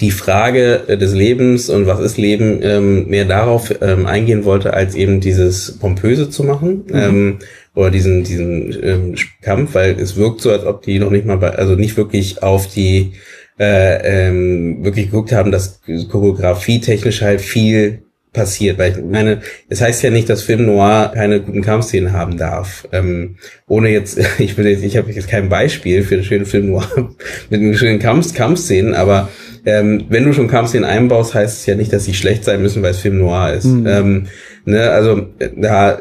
die 0.00 0.12
Frage 0.12 0.84
des 0.88 1.14
Lebens 1.14 1.68
und 1.68 1.88
was 1.88 1.98
ist 1.98 2.16
Leben 2.16 2.60
ähm, 2.62 3.08
mehr 3.08 3.24
darauf 3.24 3.74
ähm, 3.82 4.06
eingehen 4.06 4.44
wollte, 4.44 4.72
als 4.72 4.94
eben 4.94 5.18
dieses 5.20 5.78
Pompöse 5.78 6.30
zu 6.30 6.44
machen. 6.44 6.84
Mhm. 6.86 6.94
Ähm, 6.94 7.38
oder 7.74 7.90
diesen, 7.90 8.22
diesen 8.22 8.78
ähm, 8.80 9.14
Kampf, 9.42 9.74
weil 9.74 9.98
es 9.98 10.16
wirkt 10.16 10.40
so, 10.40 10.52
als 10.52 10.64
ob 10.64 10.82
die 10.82 11.00
noch 11.00 11.10
nicht 11.10 11.26
mal 11.26 11.38
bei, 11.38 11.50
also 11.50 11.74
nicht 11.74 11.96
wirklich 11.96 12.40
auf 12.40 12.68
die 12.68 13.14
äh, 13.58 14.28
ähm, 14.28 14.84
wirklich 14.84 15.06
geguckt 15.06 15.32
haben, 15.32 15.50
dass 15.50 15.80
Choreografie 16.08 16.80
technisch 16.80 17.22
halt 17.22 17.40
viel 17.40 18.02
passiert. 18.32 18.78
Weil 18.78 18.92
ich 18.92 19.04
meine, 19.04 19.40
es 19.68 19.80
heißt 19.80 20.02
ja 20.02 20.10
nicht, 20.10 20.28
dass 20.28 20.42
Film 20.42 20.66
Noir 20.66 21.12
keine 21.14 21.40
guten 21.40 21.62
Kampfszenen 21.62 22.12
haben 22.12 22.36
darf. 22.36 22.86
Ähm, 22.92 23.36
ohne 23.66 23.90
jetzt, 23.90 24.18
ich 24.38 24.56
will 24.56 24.66
jetzt, 24.66 24.82
ich 24.82 24.96
habe 24.96 25.10
jetzt 25.10 25.28
kein 25.28 25.48
Beispiel 25.48 26.02
für 26.02 26.16
einen 26.16 26.24
schönen 26.24 26.46
Film 26.46 26.70
Noir 26.70 26.88
mit 27.50 27.60
einem 27.60 27.74
schönen 27.74 27.98
Kampf, 27.98 28.34
Kampfszenen, 28.34 28.94
aber 28.94 29.28
ähm, 29.68 30.04
wenn 30.08 30.24
du 30.24 30.32
schon 30.32 30.48
Kampfszenen 30.48 30.88
einbaust, 30.88 31.34
heißt 31.34 31.60
es 31.60 31.66
ja 31.66 31.74
nicht, 31.74 31.92
dass 31.92 32.06
sie 32.06 32.14
schlecht 32.14 32.44
sein 32.44 32.62
müssen, 32.62 32.82
weil 32.82 32.92
es 32.92 33.00
Film 33.00 33.18
Noir 33.18 33.52
ist. 33.52 33.66
Mhm. 33.66 33.86
Ähm, 33.86 34.26
ne, 34.64 34.90
also 34.90 35.26
da 35.56 36.00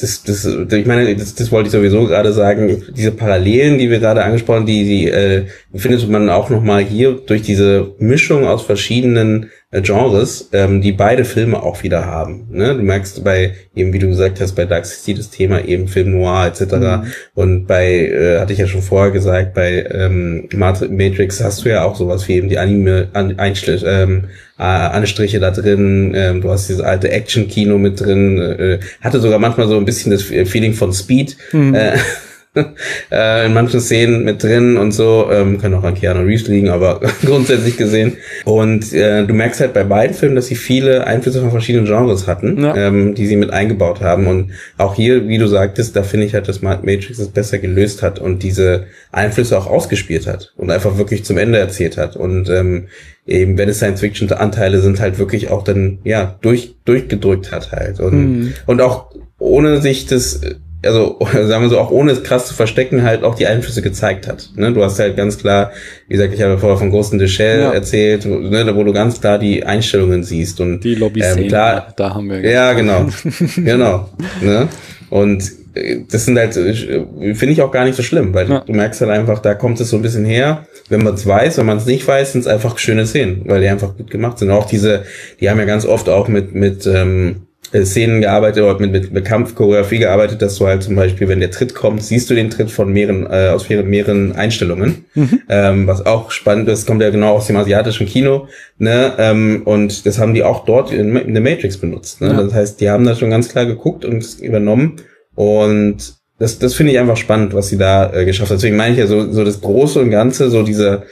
das, 0.00 0.22
das, 0.22 0.44
ich 0.44 0.86
meine, 0.86 1.14
das, 1.14 1.34
das 1.34 1.52
wollte 1.52 1.68
ich 1.68 1.72
sowieso 1.72 2.06
gerade 2.06 2.32
sagen. 2.32 2.82
Diese 2.96 3.12
Parallelen, 3.12 3.78
die 3.78 3.90
wir 3.90 3.98
gerade 3.98 4.24
angesprochen, 4.24 4.66
die, 4.66 4.84
die 4.84 5.08
äh, 5.08 5.44
findet 5.74 6.08
man 6.08 6.28
auch 6.30 6.50
noch 6.50 6.62
mal 6.62 6.82
hier 6.82 7.12
durch 7.12 7.42
diese 7.42 7.94
Mischung 7.98 8.46
aus 8.46 8.62
verschiedenen 8.62 9.50
äh, 9.70 9.82
Genres, 9.82 10.48
ähm, 10.52 10.80
die 10.80 10.92
beide 10.92 11.24
Filme 11.24 11.62
auch 11.62 11.82
wieder 11.82 12.06
haben. 12.06 12.48
Ne? 12.50 12.74
Du 12.74 12.82
merkst 12.82 13.22
bei, 13.22 13.54
eben 13.74 13.92
wie 13.92 13.98
du 13.98 14.08
gesagt 14.08 14.40
hast, 14.40 14.52
bei 14.54 14.64
Dark 14.64 14.86
City 14.86 15.14
das 15.14 15.30
Thema 15.30 15.64
eben 15.64 15.86
Film 15.88 16.10
Noir 16.10 16.46
etc. 16.46 16.74
Mhm. 16.74 17.02
Und 17.34 17.66
bei, 17.66 18.06
äh, 18.06 18.40
hatte 18.40 18.52
ich 18.52 18.58
ja 18.58 18.66
schon 18.66 18.82
vorher 18.82 19.12
gesagt, 19.12 19.54
bei 19.54 19.86
ähm, 19.90 20.48
Matrix 20.54 21.42
hast 21.42 21.64
du 21.64 21.68
ja 21.68 21.84
auch 21.84 21.96
sowas 21.96 22.26
wie 22.28 22.34
eben 22.34 22.48
die 22.48 22.58
Anime 22.58 22.79
an, 22.88 23.38
Einschl 23.38 23.80
ähm, 23.84 24.24
äh, 24.58 24.62
Anstriche 24.62 25.40
da 25.40 25.50
drin. 25.50 26.12
Ähm, 26.14 26.40
du 26.40 26.50
hast 26.50 26.68
dieses 26.68 26.82
alte 26.82 27.10
Action-Kino 27.10 27.78
mit 27.78 28.00
drin. 28.00 28.38
Äh, 28.38 28.80
hatte 29.00 29.20
sogar 29.20 29.38
manchmal 29.38 29.68
so 29.68 29.76
ein 29.76 29.84
bisschen 29.84 30.12
das 30.12 30.22
Feeling 30.22 30.74
von 30.74 30.92
Speed. 30.92 31.36
Mhm. 31.52 31.74
Äh, 31.74 31.96
äh, 33.12 33.46
in 33.46 33.54
manchen 33.54 33.80
Szenen 33.80 34.24
mit 34.24 34.42
drin 34.42 34.76
und 34.76 34.90
so, 34.90 35.28
ähm, 35.30 35.58
kann 35.58 35.72
auch 35.72 35.84
an 35.84 35.94
Keanu 35.94 36.22
Reeves 36.22 36.48
liegen, 36.48 36.68
aber 36.68 37.00
grundsätzlich 37.24 37.76
gesehen. 37.76 38.16
Und 38.44 38.92
äh, 38.92 39.24
du 39.24 39.34
merkst 39.34 39.60
halt 39.60 39.72
bei 39.72 39.84
beiden 39.84 40.16
Filmen, 40.16 40.34
dass 40.34 40.48
sie 40.48 40.56
viele 40.56 41.06
Einflüsse 41.06 41.40
von 41.40 41.52
verschiedenen 41.52 41.86
Genres 41.86 42.26
hatten, 42.26 42.62
ja. 42.62 42.74
ähm, 42.74 43.14
die 43.14 43.26
sie 43.26 43.36
mit 43.36 43.50
eingebaut 43.50 44.00
haben. 44.00 44.26
Und 44.26 44.50
auch 44.78 44.96
hier, 44.96 45.28
wie 45.28 45.38
du 45.38 45.46
sagtest, 45.46 45.94
da 45.94 46.02
finde 46.02 46.26
ich 46.26 46.34
halt, 46.34 46.48
dass 46.48 46.60
Matrix 46.60 47.18
es 47.20 47.28
besser 47.28 47.58
gelöst 47.58 48.02
hat 48.02 48.18
und 48.18 48.42
diese 48.42 48.86
Einflüsse 49.12 49.56
auch 49.56 49.68
ausgespielt 49.68 50.26
hat 50.26 50.52
und 50.56 50.70
einfach 50.70 50.98
wirklich 50.98 51.24
zum 51.24 51.38
Ende 51.38 51.58
erzählt 51.58 51.96
hat. 51.96 52.16
Und 52.16 52.48
ähm, 52.50 52.88
eben, 53.26 53.58
wenn 53.58 53.68
es 53.68 53.76
Science-Fiction-Anteile 53.76 54.80
sind, 54.80 54.98
halt 54.98 55.18
wirklich 55.18 55.50
auch 55.50 55.62
dann, 55.62 55.98
ja, 56.02 56.36
durch, 56.40 56.74
durchgedrückt 56.84 57.52
hat 57.52 57.70
halt. 57.70 58.00
Und, 58.00 58.40
mhm. 58.40 58.52
und 58.66 58.80
auch 58.80 59.14
ohne 59.38 59.80
sich 59.80 60.06
das 60.06 60.40
also 60.84 61.18
sagen 61.32 61.62
wir 61.62 61.68
so, 61.68 61.78
auch 61.78 61.90
ohne 61.90 62.12
es 62.12 62.22
krass 62.22 62.46
zu 62.46 62.54
verstecken, 62.54 63.02
halt 63.02 63.22
auch 63.24 63.34
die 63.34 63.46
Einflüsse 63.46 63.82
gezeigt 63.82 64.26
hat. 64.26 64.50
Ne? 64.56 64.72
Du 64.72 64.82
hast 64.82 64.98
halt 64.98 65.16
ganz 65.16 65.38
klar, 65.38 65.72
wie 66.08 66.14
gesagt, 66.14 66.34
ich 66.34 66.42
habe 66.42 66.58
vorher 66.58 66.78
von 66.78 66.90
Ghost 66.90 67.12
in 67.12 67.18
the 67.18 67.28
Shell 67.28 67.60
ja. 67.60 67.72
erzählt, 67.72 68.24
ne, 68.24 68.74
wo 68.74 68.84
du 68.84 68.92
ganz 68.92 69.20
klar 69.20 69.38
die 69.38 69.64
Einstellungen 69.64 70.24
siehst 70.24 70.60
und 70.60 70.80
die 70.80 70.94
Lobby 70.94 71.20
ähm, 71.22 71.48
klar, 71.48 71.92
da 71.96 72.14
haben 72.14 72.30
wir 72.30 72.40
ja 72.40 72.72
genau, 72.72 73.06
genau. 73.56 74.08
Ne? 74.40 74.68
Und 75.10 75.42
äh, 75.74 76.00
das 76.10 76.24
sind 76.24 76.38
halt, 76.38 76.56
äh, 76.56 77.04
finde 77.34 77.52
ich 77.52 77.62
auch 77.62 77.70
gar 77.70 77.84
nicht 77.84 77.96
so 77.96 78.02
schlimm, 78.02 78.32
weil 78.32 78.48
ja. 78.48 78.60
du 78.60 78.72
merkst 78.72 79.00
halt 79.00 79.10
einfach, 79.10 79.40
da 79.40 79.54
kommt 79.54 79.80
es 79.80 79.90
so 79.90 79.96
ein 79.96 80.02
bisschen 80.02 80.24
her. 80.24 80.66
Wenn 80.88 81.02
man 81.04 81.14
es 81.14 81.26
weiß, 81.26 81.58
wenn 81.58 81.66
man 81.66 81.78
es 81.78 81.86
nicht 81.86 82.06
weiß, 82.06 82.32
sind 82.32 82.40
es 82.40 82.46
einfach 82.46 82.78
schöne 82.78 83.06
Szenen, 83.06 83.42
weil 83.44 83.60
die 83.60 83.68
einfach 83.68 83.96
gut 83.96 84.10
gemacht 84.10 84.38
sind. 84.38 84.50
Auch 84.50 84.66
diese, 84.66 85.04
die 85.40 85.50
haben 85.50 85.58
ja 85.58 85.64
ganz 85.64 85.86
oft 85.86 86.08
auch 86.08 86.28
mit 86.28 86.54
mit 86.54 86.86
ähm, 86.86 87.36
äh, 87.36 87.49
Szenen 87.72 88.20
gearbeitet 88.20 88.62
oder 88.62 88.78
mit, 88.78 88.92
mit, 88.92 89.12
mit 89.12 89.24
Kampfchoreografie 89.24 89.98
gearbeitet, 89.98 90.42
dass 90.42 90.56
du 90.56 90.66
halt 90.66 90.82
zum 90.82 90.96
Beispiel, 90.96 91.28
wenn 91.28 91.40
der 91.40 91.50
Tritt 91.50 91.74
kommt, 91.74 92.02
siehst 92.02 92.28
du 92.28 92.34
den 92.34 92.50
Tritt 92.50 92.70
von 92.70 92.92
mehreren, 92.92 93.26
äh, 93.30 93.48
aus 93.48 93.68
mehreren, 93.68 93.88
mehreren 93.88 94.32
Einstellungen. 94.32 95.04
Mhm. 95.14 95.42
Ähm, 95.48 95.86
was 95.86 96.04
auch 96.04 96.30
spannend 96.30 96.68
ist, 96.68 96.86
kommt 96.86 97.02
ja 97.02 97.10
genau 97.10 97.36
aus 97.36 97.46
dem 97.46 97.56
asiatischen 97.56 98.06
Kino, 98.06 98.48
ne? 98.78 99.12
Ähm, 99.18 99.62
und 99.64 100.06
das 100.06 100.18
haben 100.18 100.34
die 100.34 100.42
auch 100.42 100.64
dort 100.64 100.92
in, 100.92 101.14
in 101.16 101.34
The 101.34 101.40
Matrix 101.40 101.78
benutzt. 101.78 102.20
Ne? 102.20 102.28
Ja. 102.28 102.42
Das 102.42 102.54
heißt, 102.54 102.80
die 102.80 102.90
haben 102.90 103.04
da 103.04 103.14
schon 103.14 103.30
ganz 103.30 103.48
klar 103.48 103.66
geguckt 103.66 104.04
und 104.04 104.38
übernommen. 104.40 104.96
Und 105.34 106.19
das, 106.40 106.58
das 106.58 106.72
finde 106.72 106.92
ich 106.92 106.98
einfach 106.98 107.18
spannend, 107.18 107.52
was 107.52 107.68
sie 107.68 107.76
da 107.76 108.14
äh, 108.14 108.24
geschafft 108.24 108.50
hat. 108.50 108.56
Deswegen 108.56 108.76
meine 108.76 108.94
ich 108.94 108.98
ja 108.98 109.06
so, 109.06 109.30
so 109.30 109.44
das 109.44 109.60
Große 109.60 110.00
und 110.00 110.10
Ganze, 110.10 110.48
so 110.48 110.62
dieser 110.62 111.02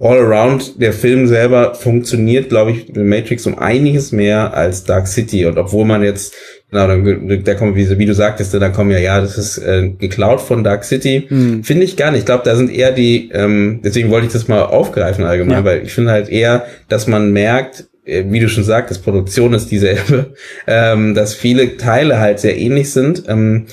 All-Around, 0.00 0.82
der 0.82 0.92
Film 0.92 1.28
selber 1.28 1.74
funktioniert, 1.74 2.48
glaube 2.48 2.72
ich, 2.72 2.88
mit 2.88 2.96
Matrix 2.96 3.46
um 3.46 3.56
einiges 3.56 4.10
mehr 4.10 4.54
als 4.54 4.82
Dark 4.82 5.06
City. 5.06 5.46
Und 5.46 5.56
obwohl 5.56 5.84
man 5.84 6.02
jetzt, 6.02 6.34
genau, 6.68 6.88
dann, 6.88 7.44
da 7.44 7.54
kommen, 7.54 7.76
wie, 7.76 7.96
wie 7.96 8.06
du 8.06 8.12
sagtest, 8.12 8.54
da 8.54 8.68
kommen 8.70 8.90
ja, 8.90 8.98
ja, 8.98 9.20
das 9.20 9.38
ist 9.38 9.58
äh, 9.58 9.88
geklaut 9.88 10.40
von 10.40 10.64
Dark 10.64 10.82
City. 10.82 11.28
Mhm. 11.30 11.62
Finde 11.62 11.84
ich 11.84 11.96
gar 11.96 12.10
nicht. 12.10 12.20
Ich 12.20 12.26
glaube, 12.26 12.42
da 12.44 12.56
sind 12.56 12.68
eher 12.68 12.90
die, 12.90 13.30
ähm, 13.32 13.82
deswegen 13.84 14.10
wollte 14.10 14.26
ich 14.26 14.32
das 14.32 14.48
mal 14.48 14.62
aufgreifen 14.62 15.24
allgemein, 15.24 15.58
ja. 15.58 15.64
weil 15.64 15.84
ich 15.84 15.92
finde 15.92 16.10
halt 16.10 16.28
eher, 16.28 16.66
dass 16.88 17.06
man 17.06 17.30
merkt, 17.30 17.84
äh, 18.04 18.24
wie 18.26 18.40
du 18.40 18.48
schon 18.48 18.64
sagtest, 18.64 19.04
Produktion 19.04 19.54
ist 19.54 19.70
dieselbe, 19.70 20.34
ähm, 20.66 21.14
dass 21.14 21.34
viele 21.34 21.76
Teile 21.76 22.18
halt 22.18 22.40
sehr 22.40 22.58
ähnlich 22.58 22.90
sind. 22.90 23.22
Ähm, 23.28 23.66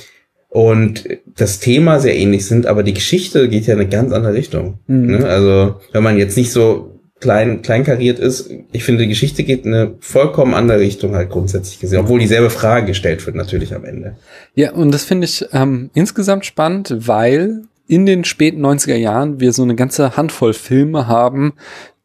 und 0.50 1.08
das 1.26 1.60
Thema 1.60 2.00
sehr 2.00 2.18
ähnlich 2.18 2.46
sind, 2.46 2.66
aber 2.66 2.84
die 2.84 2.94
Geschichte 2.94 3.48
geht 3.50 3.68
ja 3.68 3.76
in 3.76 3.80
eine 3.80 3.90
ganz 3.90 4.12
andere 4.12 4.34
Richtung. 4.34 4.80
Mhm. 4.88 5.06
Ne? 5.06 5.26
Also 5.26 5.76
wenn 5.92 6.04
man 6.04 6.18
jetzt 6.18 6.38
nicht 6.38 6.52
so 6.52 7.00
klein, 7.20 7.62
kleinkariert 7.62 8.20
ist. 8.20 8.50
Ich 8.72 8.84
finde, 8.84 9.04
die 9.04 9.10
Geschichte 9.10 9.44
geht 9.44 9.66
in 9.66 9.74
eine 9.74 9.96
vollkommen 10.00 10.54
andere 10.54 10.80
Richtung 10.80 11.16
halt 11.16 11.30
grundsätzlich 11.30 11.80
gesehen, 11.80 12.00
obwohl 12.00 12.20
dieselbe 12.20 12.50
Frage 12.50 12.88
gestellt 12.88 13.26
wird 13.26 13.36
natürlich 13.36 13.76
am 13.76 13.86
Ende. 13.86 14.16
Ja, 14.56 14.74
und 14.74 14.92
das 14.94 15.04
finde 15.04 15.26
ich 15.26 15.46
ähm, 15.52 15.90
insgesamt 15.94 16.46
spannend, 16.46 16.96
weil 16.98 17.64
in 17.88 18.06
den 18.06 18.24
späten 18.24 18.66
90er 18.66 18.96
Jahren 18.96 19.40
wir 19.40 19.52
so 19.52 19.64
eine 19.64 19.76
ganze 19.76 20.16
Handvoll 20.16 20.54
Filme 20.54 21.08
haben, 21.08 21.54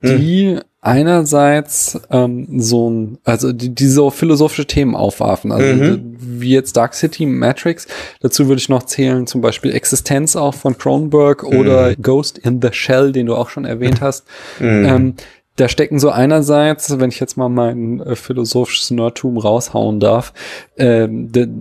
die 0.02 0.54
mhm 0.54 0.60
einerseits 0.84 1.98
ähm, 2.10 2.60
so 2.60 2.90
ein, 2.90 3.18
also 3.24 3.52
die, 3.52 3.74
die 3.74 3.88
so 3.88 4.10
philosophische 4.10 4.66
Themen 4.66 4.94
aufwarfen, 4.94 5.50
also 5.50 5.66
mhm. 5.66 6.16
wie 6.18 6.50
jetzt 6.50 6.76
Dark 6.76 6.94
City, 6.94 7.24
Matrix. 7.24 7.86
Dazu 8.20 8.48
würde 8.48 8.60
ich 8.60 8.68
noch 8.68 8.82
zählen 8.82 9.26
zum 9.26 9.40
Beispiel 9.40 9.74
Existenz 9.74 10.36
auch 10.36 10.54
von 10.54 10.76
Cronenberg 10.76 11.42
mhm. 11.42 11.58
oder 11.58 11.96
Ghost 11.96 12.36
in 12.38 12.60
the 12.60 12.68
Shell, 12.72 13.12
den 13.12 13.26
du 13.26 13.34
auch 13.34 13.48
schon 13.48 13.64
erwähnt 13.64 14.02
hast. 14.02 14.26
Mhm. 14.60 14.84
Ähm, 14.84 15.14
da 15.56 15.68
stecken 15.68 16.00
so 16.00 16.10
einerseits, 16.10 16.98
wenn 16.98 17.10
ich 17.10 17.20
jetzt 17.20 17.36
mal 17.36 17.48
mein 17.48 18.00
äh, 18.00 18.16
philosophisches 18.16 18.90
Nerdtum 18.90 19.38
raushauen 19.38 20.00
darf, 20.00 20.32
äh, 20.74 21.08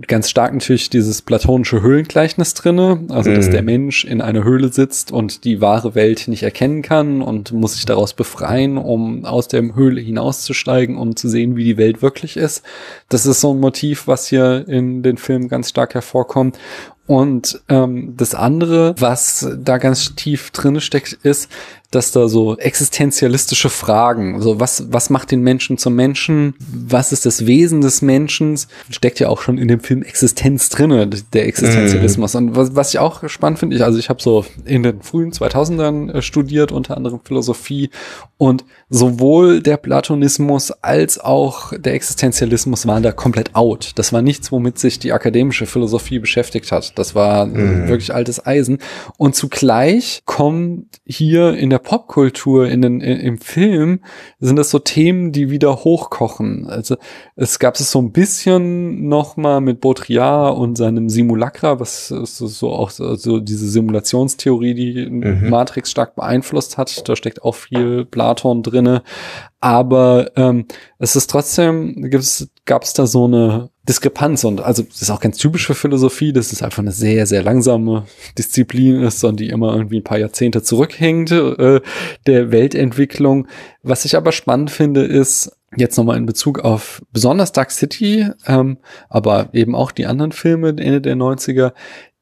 ganz 0.08 0.30
stark 0.30 0.52
natürlich 0.52 0.90
dieses 0.90 1.22
platonische 1.22 1.80
Höhlengleichnis 1.80 2.54
drinne, 2.54 3.04
also 3.10 3.30
mhm. 3.30 3.36
dass 3.36 3.50
der 3.50 3.62
Mensch 3.62 4.04
in 4.04 4.20
einer 4.20 4.42
Höhle 4.42 4.72
sitzt 4.72 5.12
und 5.12 5.44
die 5.44 5.60
wahre 5.60 5.94
Welt 5.94 6.26
nicht 6.26 6.42
erkennen 6.42 6.82
kann 6.82 7.22
und 7.22 7.52
muss 7.52 7.74
sich 7.74 7.86
daraus 7.86 8.14
befreien, 8.14 8.78
um 8.78 9.24
aus 9.24 9.46
der 9.46 9.62
Höhle 9.76 10.00
hinauszusteigen, 10.00 10.96
um 10.96 11.14
zu 11.14 11.28
sehen, 11.28 11.54
wie 11.54 11.64
die 11.64 11.76
Welt 11.76 12.02
wirklich 12.02 12.36
ist. 12.36 12.64
Das 13.08 13.26
ist 13.26 13.40
so 13.40 13.52
ein 13.54 13.60
Motiv, 13.60 14.08
was 14.08 14.26
hier 14.26 14.66
in 14.66 15.04
den 15.04 15.18
Filmen 15.18 15.48
ganz 15.48 15.68
stark 15.68 15.94
hervorkommt. 15.94 16.58
Und 17.06 17.60
ähm, 17.68 18.14
das 18.16 18.34
andere, 18.34 18.94
was 18.98 19.46
da 19.58 19.76
ganz 19.76 20.14
tief 20.14 20.50
drin 20.52 20.80
steckt, 20.80 21.12
ist, 21.12 21.50
dass 21.94 22.12
da 22.12 22.28
so 22.28 22.56
existenzialistische 22.56 23.70
Fragen, 23.70 24.40
so 24.40 24.60
was, 24.60 24.92
was 24.92 25.10
macht 25.10 25.30
den 25.30 25.42
Menschen 25.42 25.78
zum 25.78 25.94
Menschen? 25.94 26.54
Was 26.58 27.12
ist 27.12 27.26
das 27.26 27.46
Wesen 27.46 27.80
des 27.80 28.02
Menschen? 28.02 28.58
Steckt 28.90 29.20
ja 29.20 29.28
auch 29.28 29.40
schon 29.40 29.58
in 29.58 29.68
dem 29.68 29.80
Film 29.80 30.02
Existenz 30.02 30.68
drinne, 30.68 31.06
der 31.06 31.46
Existenzialismus. 31.46 32.34
Mm. 32.34 32.36
Und 32.36 32.56
was, 32.56 32.76
was 32.76 32.94
ich 32.94 32.98
auch 32.98 33.28
spannend 33.28 33.58
finde, 33.58 33.76
ich, 33.76 33.84
also 33.84 33.98
ich 33.98 34.08
habe 34.08 34.22
so 34.22 34.44
in 34.64 34.82
den 34.82 35.02
frühen 35.02 35.32
2000ern 35.32 36.12
äh, 36.12 36.22
studiert, 36.22 36.72
unter 36.72 36.96
anderem 36.96 37.20
Philosophie 37.22 37.90
und 38.36 38.64
sowohl 38.88 39.60
der 39.60 39.76
Platonismus 39.76 40.70
als 40.70 41.18
auch 41.18 41.72
der 41.76 41.94
Existenzialismus 41.94 42.86
waren 42.86 43.02
da 43.02 43.12
komplett 43.12 43.54
out. 43.54 43.92
Das 43.96 44.12
war 44.12 44.22
nichts, 44.22 44.52
womit 44.52 44.78
sich 44.78 44.98
die 44.98 45.12
akademische 45.12 45.66
Philosophie 45.66 46.18
beschäftigt 46.18 46.70
hat. 46.72 46.98
Das 46.98 47.14
war 47.14 47.46
mm. 47.46 47.88
wirklich 47.88 48.14
altes 48.14 48.44
Eisen. 48.44 48.78
Und 49.16 49.34
zugleich 49.34 50.22
kommt 50.24 50.86
hier 51.06 51.54
in 51.54 51.70
der 51.70 51.78
Popkultur, 51.84 52.68
in 52.68 52.82
den, 52.82 53.00
in, 53.00 53.20
im 53.20 53.38
Film, 53.38 54.00
sind 54.40 54.56
das 54.56 54.70
so 54.70 54.80
Themen, 54.80 55.30
die 55.30 55.50
wieder 55.50 55.84
hochkochen. 55.84 56.66
Also 56.66 56.96
es 57.36 57.60
gab 57.60 57.76
es 57.76 57.90
so 57.90 58.00
ein 58.00 58.10
bisschen 58.10 59.08
noch 59.08 59.36
mal 59.36 59.60
mit 59.60 59.80
Baudrillard 59.80 60.58
und 60.58 60.76
seinem 60.76 61.08
Simulacra, 61.08 61.78
was 61.78 62.08
so, 62.08 62.24
so 62.24 62.72
auch 62.72 62.90
so, 62.90 63.14
so 63.14 63.38
diese 63.38 63.68
Simulationstheorie, 63.68 64.74
die 64.74 65.08
mhm. 65.08 65.50
Matrix 65.50 65.92
stark 65.92 66.16
beeinflusst 66.16 66.76
hat. 66.76 67.08
Da 67.08 67.14
steckt 67.14 67.44
auch 67.44 67.54
viel 67.54 68.04
Platon 68.04 68.64
drinne. 68.64 69.02
Aber 69.60 70.32
ähm, 70.36 70.66
es 70.98 71.14
ist 71.16 71.30
trotzdem, 71.30 72.10
gab 72.66 72.82
es 72.84 72.94
da 72.94 73.06
so 73.06 73.24
eine 73.26 73.70
Diskrepanz 73.86 74.44
und 74.44 74.60
also 74.60 74.82
das 74.82 75.02
ist 75.02 75.10
auch 75.10 75.20
ganz 75.20 75.36
typisch 75.36 75.66
für 75.66 75.74
Philosophie, 75.74 76.32
dass 76.32 76.52
es 76.52 76.62
einfach 76.62 76.78
eine 76.78 76.92
sehr, 76.92 77.26
sehr 77.26 77.42
langsame 77.42 78.06
Disziplin 78.38 79.02
ist 79.02 79.22
und 79.24 79.38
die 79.38 79.50
immer 79.50 79.74
irgendwie 79.76 80.00
ein 80.00 80.04
paar 80.04 80.18
Jahrzehnte 80.18 80.62
zurückhängt 80.62 81.30
äh, 81.30 81.80
der 82.26 82.52
Weltentwicklung. 82.52 83.46
Was 83.82 84.06
ich 84.06 84.16
aber 84.16 84.32
spannend 84.32 84.70
finde, 84.70 85.04
ist, 85.04 85.52
jetzt 85.76 85.96
nochmal 85.96 86.16
in 86.16 86.26
Bezug 86.26 86.60
auf 86.60 87.02
besonders 87.12 87.52
Dark 87.52 87.70
City, 87.70 88.28
ähm, 88.46 88.78
aber 89.08 89.50
eben 89.52 89.74
auch 89.74 89.90
die 89.90 90.06
anderen 90.06 90.32
Filme 90.32 90.68
Ende 90.68 91.00
der 91.00 91.16
90er, 91.16 91.72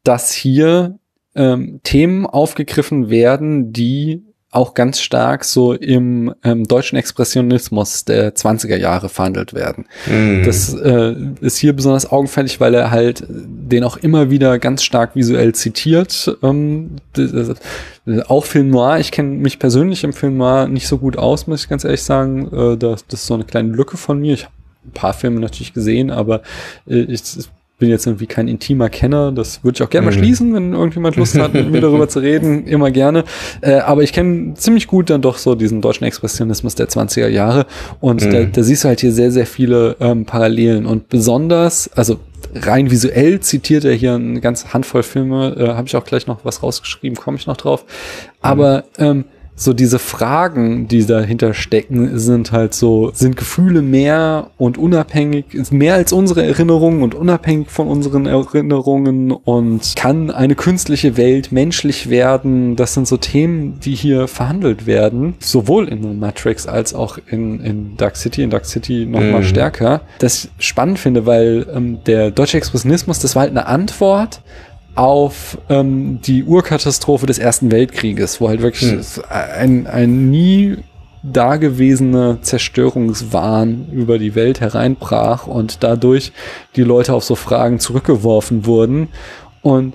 dass 0.03 0.33
hier 0.33 0.99
ähm, 1.35 1.81
Themen 1.83 2.27
aufgegriffen 2.27 3.11
werden, 3.11 3.73
die 3.73 4.25
auch 4.53 4.75
ganz 4.75 5.01
stark 5.01 5.45
so 5.45 5.73
im 5.73 6.35
ähm, 6.45 6.69
deutschen 6.69 6.97
Expressionismus 6.97 8.05
der 8.05 8.35
20er 8.35 8.77
Jahre 8.77 9.09
verhandelt 9.09 9.55
werden. 9.55 9.87
Mhm. 10.07 10.45
Das 10.45 10.75
äh, 10.75 11.15
ist 11.41 11.57
hier 11.57 11.73
besonders 11.73 12.13
augenfällig, 12.13 12.61
weil 12.61 12.75
er 12.75 12.91
halt 12.91 13.25
den 13.29 13.83
auch 13.83 13.97
immer 13.97 14.31
wieder 14.31 14.59
ganz 14.59 14.85
stark 14.85 15.17
visuell 15.17 15.55
zitiert. 15.55 16.37
Ähm, 16.43 16.97
auch 18.29 18.45
Film 18.45 18.69
Noir, 18.69 18.99
ich 18.99 19.11
kenne 19.11 19.31
mich 19.31 19.59
persönlich 19.59 20.05
im 20.05 20.13
Film 20.13 20.37
Noir 20.37 20.69
nicht 20.69 20.87
so 20.87 20.99
gut 20.99 21.17
aus, 21.17 21.47
muss 21.47 21.63
ich 21.63 21.71
ganz 21.71 21.85
ehrlich 21.85 22.03
sagen. 22.03 22.47
Äh, 22.53 22.77
das, 22.77 23.07
das 23.07 23.21
ist 23.21 23.27
so 23.27 23.35
eine 23.35 23.45
kleine 23.45 23.73
Lücke 23.73 23.97
von 23.97 24.21
mir. 24.21 24.35
Ich 24.35 24.45
habe 24.45 24.55
ein 24.85 24.93
paar 24.93 25.15
Filme 25.15 25.41
natürlich 25.41 25.73
gesehen, 25.73 26.11
aber 26.11 26.43
äh, 26.87 27.01
ich 27.01 27.23
bin 27.83 27.91
jetzt 27.91 28.07
irgendwie 28.07 28.29
kein 28.29 28.47
intimer 28.47 28.89
Kenner. 28.89 29.33
Das 29.33 29.65
würde 29.65 29.75
ich 29.75 29.83
auch 29.83 29.91
gerne 29.91 30.07
mal 30.07 30.15
mhm. 30.15 30.21
schließen, 30.21 30.55
wenn 30.55 30.73
irgendjemand 30.73 31.17
Lust 31.17 31.37
hat, 31.37 31.53
mit 31.53 31.73
mir 31.73 31.81
darüber 31.81 32.09
zu 32.09 32.21
reden. 32.21 32.65
Immer 32.69 32.93
gerne. 32.93 33.25
Äh, 33.61 33.79
aber 33.79 34.05
ich 34.05 34.13
kenne 34.13 34.55
ziemlich 34.55 34.87
gut 34.87 35.11
dann 35.11 35.21
doch 35.21 35.37
so 35.37 35.57
diesen 35.57 35.81
deutschen 35.81 36.05
Expressionismus 36.05 36.77
der 36.77 36.89
20er 36.89 37.27
Jahre. 37.27 37.67
Und 37.99 38.25
mhm. 38.25 38.31
da, 38.31 38.45
da 38.45 38.63
siehst 38.63 38.85
du 38.85 38.89
halt 38.89 39.01
hier 39.01 39.11
sehr, 39.11 39.33
sehr 39.33 39.47
viele 39.47 39.97
ähm, 39.99 40.27
Parallelen. 40.27 40.87
Und 40.87 41.09
besonders, 41.09 41.91
also 41.97 42.21
rein 42.55 42.89
visuell 42.93 43.41
zitiert 43.41 43.85
er 43.85 43.95
hier 43.95 44.15
eine 44.15 44.41
ganze 44.41 44.73
Handvoll 44.73 45.03
Filme. 45.03 45.57
Äh, 45.59 45.67
Habe 45.75 45.89
ich 45.89 45.97
auch 45.97 46.05
gleich 46.05 46.29
noch 46.29 46.45
was 46.45 46.63
rausgeschrieben, 46.63 47.19
komme 47.19 47.37
ich 47.37 47.49
noch 47.49 47.57
drauf. 47.57 47.85
Aber 48.43 48.85
ähm, 48.97 49.25
so 49.55 49.73
diese 49.73 49.99
Fragen, 49.99 50.89
die 50.89 51.05
dahinter 51.05 51.55
stecken, 51.55 52.19
sind 52.19 52.53
halt 52.53 52.75
so, 52.75 53.11
sind 53.15 53.37
Gefühle 53.37 53.83
mehr 53.83 54.51
und 54.57 54.79
unabhängig, 54.79 55.55
ist 55.55 55.73
mehr 55.73 55.95
als 55.95 56.13
unsere 56.13 56.45
Erinnerungen 56.45 57.03
und 57.03 57.15
unabhängig 57.15 57.71
von 57.71 57.87
unseren 57.87 58.27
Erinnerungen 58.27 59.31
und 59.31 59.95
kann 59.95 60.31
eine 60.31 60.55
künstliche 60.55 61.17
Welt 61.17 61.53
menschlich 61.53 62.09
werden? 62.09 62.77
Das 62.77 62.95
sind 62.95 63.07
so 63.07 63.17
Themen, 63.19 63.79
die 63.81 63.95
hier 63.95 64.27
verhandelt 64.27 64.87
werden, 64.87 65.35
sowohl 65.39 65.89
in 65.89 66.19
Matrix 66.19 66.67
als 66.67 66.95
auch 66.95 67.19
in, 67.31 67.61
in 67.61 67.97
Dark 67.97 68.17
City, 68.17 68.43
in 68.43 68.51
Dark 68.51 68.65
City 68.65 69.07
noch 69.07 69.21
mhm. 69.21 69.33
mal 69.33 69.45
stärker. 69.45 70.01
Das 70.19 70.49
ich 70.59 70.67
spannend 70.67 70.99
finde, 70.99 71.27
weil 71.27 71.67
ähm, 71.75 71.99
der 72.07 72.31
deutsche 72.31 72.57
Expressionismus, 72.57 73.19
das 73.21 73.35
war 73.35 73.43
halt 73.43 73.51
eine 73.51 73.67
Antwort 73.67 74.41
auf 74.95 75.59
ähm, 75.69 76.21
die 76.23 76.45
Urkatastrophe 76.45 77.27
des 77.27 77.39
Ersten 77.39 77.71
Weltkrieges, 77.71 78.41
wo 78.41 78.49
halt 78.49 78.63
wirklich 78.63 78.91
hm. 78.91 79.25
ein, 79.29 79.87
ein 79.87 80.31
nie 80.31 80.79
dagewesener 81.23 82.43
Zerstörungswahn 82.43 83.89
über 83.93 84.19
die 84.19 84.35
Welt 84.35 84.61
hereinbrach 84.61 85.47
und 85.47 85.83
dadurch 85.83 86.33
die 86.75 86.83
Leute 86.83 87.15
auf 87.15 87.25
so 87.25 87.37
Fragen 87.37 87.79
zurückgeworfen 87.79 88.67
wurden. 88.67 89.09
Und 89.63 89.95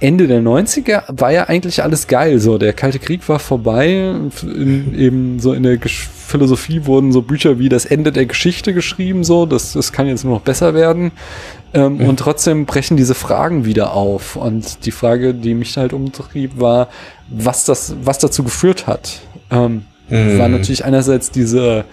Ende 0.00 0.26
der 0.26 0.40
90er 0.40 1.04
war 1.08 1.30
ja 1.30 1.44
eigentlich 1.44 1.82
alles 1.82 2.08
geil. 2.08 2.38
So, 2.38 2.58
der 2.58 2.72
Kalte 2.72 2.98
Krieg 2.98 3.28
war 3.28 3.38
vorbei. 3.38 4.14
In, 4.42 4.98
eben 4.98 5.40
so 5.40 5.52
in 5.52 5.62
der 5.62 5.76
Gesch 5.76 6.08
Philosophie 6.08 6.86
wurden 6.86 7.12
so 7.12 7.22
Bücher 7.22 7.58
wie 7.58 7.68
das 7.68 7.84
Ende 7.84 8.10
der 8.10 8.26
Geschichte 8.26 8.74
geschrieben. 8.74 9.22
So, 9.22 9.46
das, 9.46 9.74
das 9.74 9.92
kann 9.92 10.08
jetzt 10.08 10.24
nur 10.24 10.34
noch 10.34 10.42
besser 10.42 10.74
werden. 10.74 11.12
Ähm, 11.74 11.98
mhm. 11.98 12.08
Und 12.08 12.18
trotzdem 12.18 12.66
brechen 12.66 12.96
diese 12.96 13.14
Fragen 13.14 13.64
wieder 13.64 13.92
auf. 13.92 14.36
Und 14.36 14.86
die 14.86 14.92
Frage, 14.92 15.34
die 15.34 15.54
mich 15.54 15.76
halt 15.76 15.92
umtrieb, 15.92 16.58
war, 16.58 16.88
was 17.28 17.64
das, 17.64 17.96
was 18.02 18.18
dazu 18.18 18.44
geführt 18.44 18.86
hat. 18.86 19.20
Ähm, 19.50 19.84
mhm. 20.08 20.38
War 20.38 20.48
natürlich 20.48 20.84
einerseits 20.84 21.30
diese 21.30 21.84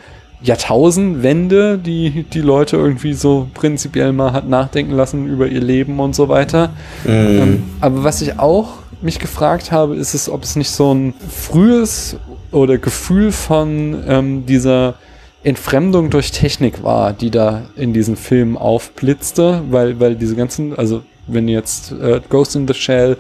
Jahrtausendwende, 0.44 1.78
die 1.78 2.24
die 2.24 2.42
Leute 2.42 2.78
irgendwie 2.78 3.14
so 3.14 3.48
prinzipiell 3.54 4.12
mal 4.12 4.34
hat 4.34 4.50
nachdenken 4.50 4.94
lassen 4.94 5.28
über 5.28 5.48
ihr 5.48 5.62
Leben 5.62 6.00
und 6.00 6.16
so 6.16 6.30
weiter. 6.30 6.70
Mm. 7.04 7.10
Ähm, 7.10 7.64
aber 7.80 8.04
was 8.04 8.22
ich 8.24 8.40
auch 8.40 8.80
mich 9.02 9.20
gefragt 9.20 9.72
habe, 9.72 9.96
ist 9.96 10.16
es, 10.16 10.30
ob 10.30 10.44
es 10.44 10.56
nicht 10.56 10.72
so 10.72 10.94
ein 10.94 11.14
frühes 11.30 12.18
oder 12.52 12.78
Gefühl 12.80 13.32
von 13.32 14.04
ähm, 14.08 14.46
dieser 14.46 14.96
Entfremdung 15.44 16.10
durch 16.10 16.32
Technik 16.32 16.84
war, 16.84 17.14
die 17.14 17.32
da 17.32 17.64
in 17.76 17.94
diesen 17.94 18.16
Filmen 18.16 18.58
aufblitzte, 18.58 19.64
weil, 19.70 20.00
weil 20.00 20.16
diese 20.16 20.36
ganzen, 20.36 20.76
also 20.78 21.04
wenn 21.28 21.48
jetzt 21.48 21.92
äh, 21.94 22.22
Ghost 22.30 22.56
in 22.56 22.68
the 22.68 22.74
Shell, 22.74 23.18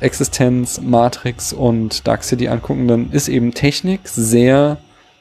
Existenz, 0.00 0.80
Matrix 0.80 1.52
und 1.52 2.06
Dark 2.06 2.24
City 2.24 2.48
angucken, 2.48 2.88
dann 2.88 3.10
ist 3.12 3.28
eben 3.28 3.52
Technik 3.52 4.00
sehr 4.04 4.78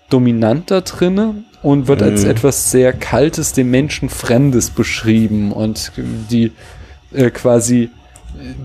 dominant 0.09 0.71
da 0.71 0.81
drinne 0.81 1.43
und 1.61 1.87
wird 1.87 2.01
mhm. 2.01 2.07
als 2.07 2.23
etwas 2.23 2.71
sehr 2.71 2.93
Kaltes, 2.93 3.53
dem 3.53 3.69
Menschen 3.69 4.09
Fremdes 4.09 4.71
beschrieben 4.71 5.51
und 5.51 5.91
die 5.97 6.51
äh, 7.13 7.29
quasi 7.29 7.89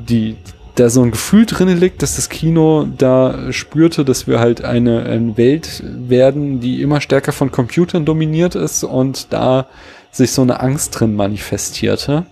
die 0.08 0.36
da 0.74 0.90
so 0.90 1.02
ein 1.02 1.12
Gefühl 1.12 1.46
drin 1.46 1.68
liegt, 1.78 2.02
dass 2.02 2.16
das 2.16 2.28
Kino 2.28 2.86
da 2.98 3.52
spürte, 3.52 4.04
dass 4.04 4.26
wir 4.26 4.40
halt 4.40 4.64
eine, 4.64 5.04
eine 5.04 5.36
Welt 5.36 5.82
werden, 5.84 6.60
die 6.60 6.82
immer 6.82 7.00
stärker 7.00 7.32
von 7.32 7.52
Computern 7.52 8.04
dominiert 8.04 8.54
ist 8.54 8.82
und 8.82 9.32
da 9.32 9.66
sich 10.10 10.32
so 10.32 10.42
eine 10.42 10.60
Angst 10.60 10.98
drin 10.98 11.14
manifestierte. 11.14 12.26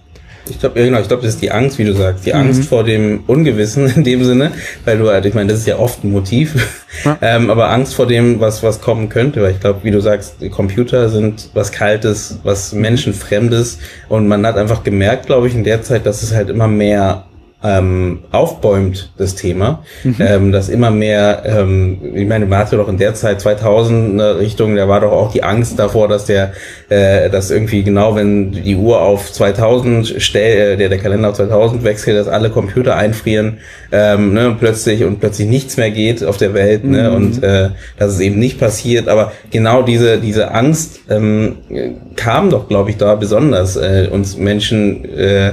Ich 0.48 0.58
glaube, 0.58 0.80
ja, 0.80 0.86
genau, 0.86 1.00
ich 1.00 1.06
glaube, 1.06 1.22
das 1.22 1.34
ist 1.34 1.42
die 1.42 1.52
Angst, 1.52 1.78
wie 1.78 1.84
du 1.84 1.94
sagst, 1.94 2.26
die 2.26 2.30
mhm. 2.30 2.40
Angst 2.40 2.64
vor 2.64 2.82
dem 2.82 3.22
Ungewissen 3.28 3.86
in 3.94 4.02
dem 4.02 4.24
Sinne, 4.24 4.50
weil 4.84 4.98
du 4.98 5.08
halt, 5.08 5.24
ich 5.24 5.34
meine, 5.34 5.52
das 5.52 5.60
ist 5.60 5.68
ja 5.68 5.78
oft 5.78 6.02
ein 6.02 6.10
Motiv, 6.10 6.82
ja. 7.04 7.16
ähm, 7.22 7.48
aber 7.48 7.70
Angst 7.70 7.94
vor 7.94 8.08
dem, 8.08 8.40
was 8.40 8.64
was 8.64 8.80
kommen 8.80 9.08
könnte, 9.08 9.40
weil 9.40 9.52
ich 9.52 9.60
glaube, 9.60 9.80
wie 9.84 9.92
du 9.92 10.00
sagst, 10.00 10.38
Computer 10.50 11.08
sind 11.10 11.50
was 11.54 11.70
Kaltes, 11.70 12.40
was 12.42 12.72
Menschenfremdes 12.72 13.78
und 14.08 14.26
man 14.26 14.44
hat 14.44 14.56
einfach 14.56 14.82
gemerkt, 14.82 15.26
glaube 15.26 15.46
ich, 15.46 15.54
in 15.54 15.62
der 15.62 15.82
Zeit, 15.82 16.06
dass 16.06 16.24
es 16.24 16.34
halt 16.34 16.50
immer 16.50 16.66
mehr 16.66 17.24
ähm, 17.64 18.20
aufbäumt, 18.32 19.12
das 19.18 19.34
Thema, 19.34 19.84
mhm. 20.02 20.16
ähm, 20.18 20.52
dass 20.52 20.68
immer 20.68 20.90
mehr, 20.90 21.42
ähm, 21.44 21.98
ich 22.14 22.26
meine, 22.26 22.46
man 22.46 22.58
hatte 22.58 22.76
doch 22.76 22.88
in 22.88 22.98
der 22.98 23.14
Zeit 23.14 23.40
2000 23.40 24.12
eine 24.12 24.38
Richtung, 24.38 24.74
da 24.74 24.88
war 24.88 25.00
doch 25.00 25.12
auch 25.12 25.32
die 25.32 25.42
Angst 25.42 25.78
davor, 25.78 26.08
dass 26.08 26.26
der, 26.26 26.52
äh, 26.88 27.30
dass 27.30 27.50
irgendwie 27.50 27.82
genau, 27.82 28.16
wenn 28.16 28.52
die 28.52 28.76
Uhr 28.76 29.00
auf 29.00 29.32
2000 29.32 30.16
stell, 30.18 30.72
äh, 30.72 30.76
der, 30.76 30.88
der 30.88 30.98
Kalender 30.98 31.30
auf 31.30 31.36
2000 31.36 31.84
wechselt, 31.84 32.16
dass 32.16 32.28
alle 32.28 32.50
Computer 32.50 32.96
einfrieren, 32.96 33.58
ähm, 33.92 34.32
ne, 34.32 34.56
plötzlich 34.58 35.04
und 35.04 35.20
plötzlich 35.20 35.48
nichts 35.48 35.76
mehr 35.76 35.90
geht 35.90 36.24
auf 36.24 36.36
der 36.36 36.54
Welt, 36.54 36.84
ne, 36.84 37.10
mhm. 37.10 37.16
und 37.16 37.42
äh, 37.42 37.70
dass 37.98 38.12
es 38.12 38.20
eben 38.20 38.38
nicht 38.38 38.58
passiert, 38.58 39.08
aber 39.08 39.32
genau 39.50 39.82
diese, 39.82 40.18
diese 40.18 40.52
Angst 40.52 41.00
ähm, 41.08 41.56
kam 42.16 42.50
doch, 42.50 42.68
glaube 42.68 42.90
ich, 42.90 42.96
da 42.96 43.14
besonders 43.14 43.76
äh, 43.76 44.08
uns 44.10 44.36
Menschen 44.36 45.04
äh, 45.04 45.52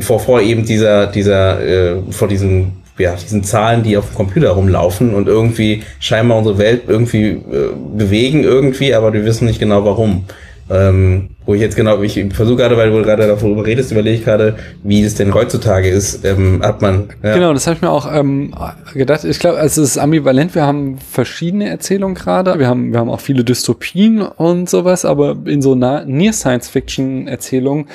vor, 0.00 0.20
vor 0.20 0.40
eben 0.40 0.64
dieser, 0.64 1.06
dieser, 1.06 1.60
äh, 1.60 1.96
vor 2.10 2.28
diesen, 2.28 2.72
ja, 2.98 3.14
diesen 3.14 3.44
Zahlen, 3.44 3.82
die 3.82 3.96
auf 3.96 4.08
dem 4.08 4.14
Computer 4.14 4.50
rumlaufen 4.50 5.14
und 5.14 5.28
irgendwie 5.28 5.82
scheinbar 6.00 6.38
unsere 6.38 6.58
Welt 6.58 6.82
irgendwie 6.88 7.26
äh, 7.26 7.70
bewegen 7.96 8.42
irgendwie, 8.42 8.94
aber 8.94 9.12
wir 9.12 9.24
wissen 9.24 9.46
nicht 9.46 9.60
genau 9.60 9.84
warum. 9.84 10.24
Ähm, 10.70 11.28
wo 11.46 11.54
ich 11.54 11.60
jetzt 11.60 11.76
genau, 11.76 12.02
ich 12.02 12.22
versuche 12.34 12.56
gerade, 12.56 12.76
weil 12.76 12.90
du 12.90 13.02
gerade 13.02 13.26
darüber 13.26 13.64
redest, 13.64 13.92
überlege 13.92 14.18
ich 14.18 14.24
gerade, 14.24 14.56
wie 14.82 15.02
es 15.02 15.14
denn 15.14 15.32
heutzutage 15.32 15.88
ist, 15.88 16.24
ähm, 16.24 16.60
hat 16.62 16.82
man. 16.82 17.08
Ja. 17.22 17.34
Genau, 17.34 17.52
das 17.52 17.66
habe 17.66 17.76
ich 17.76 17.82
mir 17.82 17.90
auch 17.90 18.12
ähm, 18.12 18.52
gedacht. 18.92 19.24
Ich 19.24 19.38
glaube, 19.38 19.58
also 19.58 19.82
es 19.82 19.90
ist 19.90 19.98
ambivalent. 19.98 20.54
Wir 20.54 20.66
haben 20.66 20.98
verschiedene 20.98 21.68
Erzählungen 21.68 22.16
gerade. 22.16 22.58
Wir 22.58 22.66
haben, 22.66 22.92
wir 22.92 22.98
haben 22.98 23.10
auch 23.10 23.20
viele 23.20 23.44
Dystopien 23.44 24.22
und 24.22 24.68
sowas, 24.68 25.04
aber 25.04 25.36
in 25.46 25.62
so 25.62 25.74
Near 25.74 26.32
Science 26.32 26.68
Fiction 26.68 27.28
Erzählungen 27.28 27.86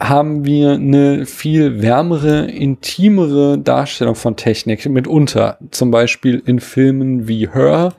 haben 0.00 0.44
wir 0.44 0.72
eine 0.72 1.26
viel 1.26 1.82
wärmere, 1.82 2.46
intimere 2.46 3.58
Darstellung 3.58 4.14
von 4.14 4.36
Technik 4.36 4.86
mitunter. 4.88 5.58
Zum 5.70 5.90
Beispiel 5.90 6.42
in 6.46 6.60
Filmen 6.60 7.26
wie 7.26 7.48
Her 7.48 7.94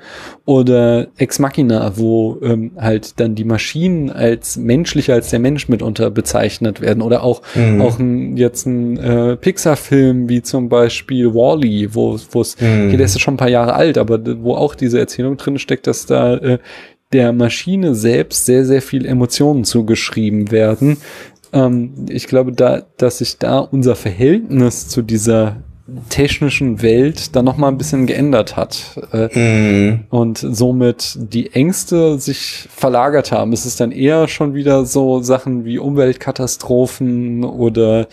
oder 0.46 1.08
Ex 1.18 1.40
Machina, 1.40 1.98
wo 1.98 2.40
ähm, 2.42 2.72
halt 2.78 3.20
dann 3.20 3.36
die 3.36 3.44
Maschinen 3.44 4.10
als 4.10 4.56
menschlicher 5.00 5.14
als 5.14 5.30
der 5.30 5.40
Mensch 5.40 5.70
mitunter 5.70 6.10
bezeichnet 6.10 6.82
werden. 6.82 7.02
Oder 7.02 7.24
auch, 7.24 7.42
mhm. 7.56 7.82
auch 7.82 8.00
ein, 8.00 8.38
jetzt 8.38 8.66
ein 8.66 8.98
äh, 8.98 9.38
Pixar-Film 9.38 10.30
wie 10.30 10.42
zum 10.42 10.70
Beispiel 10.70 11.34
Wally, 11.34 11.94
wo 11.94 12.16
es, 12.16 12.60
mhm. 12.60 12.92
der 12.92 13.00
ist 13.00 13.20
schon 13.20 13.36
ein 13.36 13.38
paar 13.38 13.50
Jahre 13.50 13.74
alt, 13.74 13.98
aber 13.98 14.20
wo 14.44 14.56
auch 14.56 14.76
diese 14.76 15.00
Erzählung 15.00 15.38
drin 15.38 15.58
steckt, 15.58 15.88
dass 15.88 16.06
da 16.06 16.36
äh, 16.36 16.60
der 17.14 17.34
Maschine 17.34 17.96
selbst 17.96 18.46
sehr, 18.46 18.66
sehr 18.66 18.82
viel 18.82 19.06
Emotionen 19.06 19.64
zugeschrieben 19.64 20.52
werden, 20.52 20.98
ähm, 21.54 22.06
ich 22.10 22.28
glaube, 22.28 22.52
da, 22.52 22.84
dass 22.98 23.20
sich 23.20 23.38
da 23.38 23.60
unser 23.60 23.96
Verhältnis 23.96 24.88
zu 24.90 25.02
dieser 25.02 25.64
technischen 26.10 26.82
Welt 26.82 27.36
dann 27.36 27.46
noch 27.46 27.58
mal 27.58 27.68
ein 27.68 27.78
bisschen 27.78 28.06
geändert 28.06 28.56
hat 28.56 29.00
äh, 29.12 29.92
mm. 29.92 30.06
und 30.10 30.38
somit 30.38 31.18
die 31.20 31.54
Ängste 31.54 32.20
sich 32.20 32.68
verlagert 32.74 33.32
haben. 33.32 33.54
Es 33.54 33.66
ist 33.66 33.80
dann 33.80 33.92
eher 33.92 34.28
schon 34.28 34.54
wieder 34.54 34.86
so 34.86 35.22
Sachen 35.22 35.66
wie 35.66 35.80
Umweltkatastrophen 35.80 37.44
oder 37.44 38.08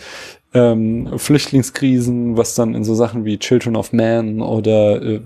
ähm, 0.53 1.09
Flüchtlingskrisen, 1.17 2.37
was 2.37 2.55
dann 2.55 2.73
in 2.73 2.83
so 2.83 2.95
Sachen 2.95 3.25
wie 3.25 3.37
Children 3.37 3.75
of 3.75 3.93
Man 3.93 4.41
oder 4.41 5.01
äh, 5.01 5.21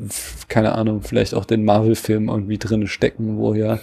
keine 0.48 0.74
Ahnung, 0.74 1.02
vielleicht 1.02 1.34
auch 1.34 1.46
den 1.46 1.64
Marvel-Film 1.64 2.30
irgendwie 2.30 2.58
drin 2.58 2.88
stecken, 2.88 3.38
wo 3.38 3.54
ja 3.54 3.80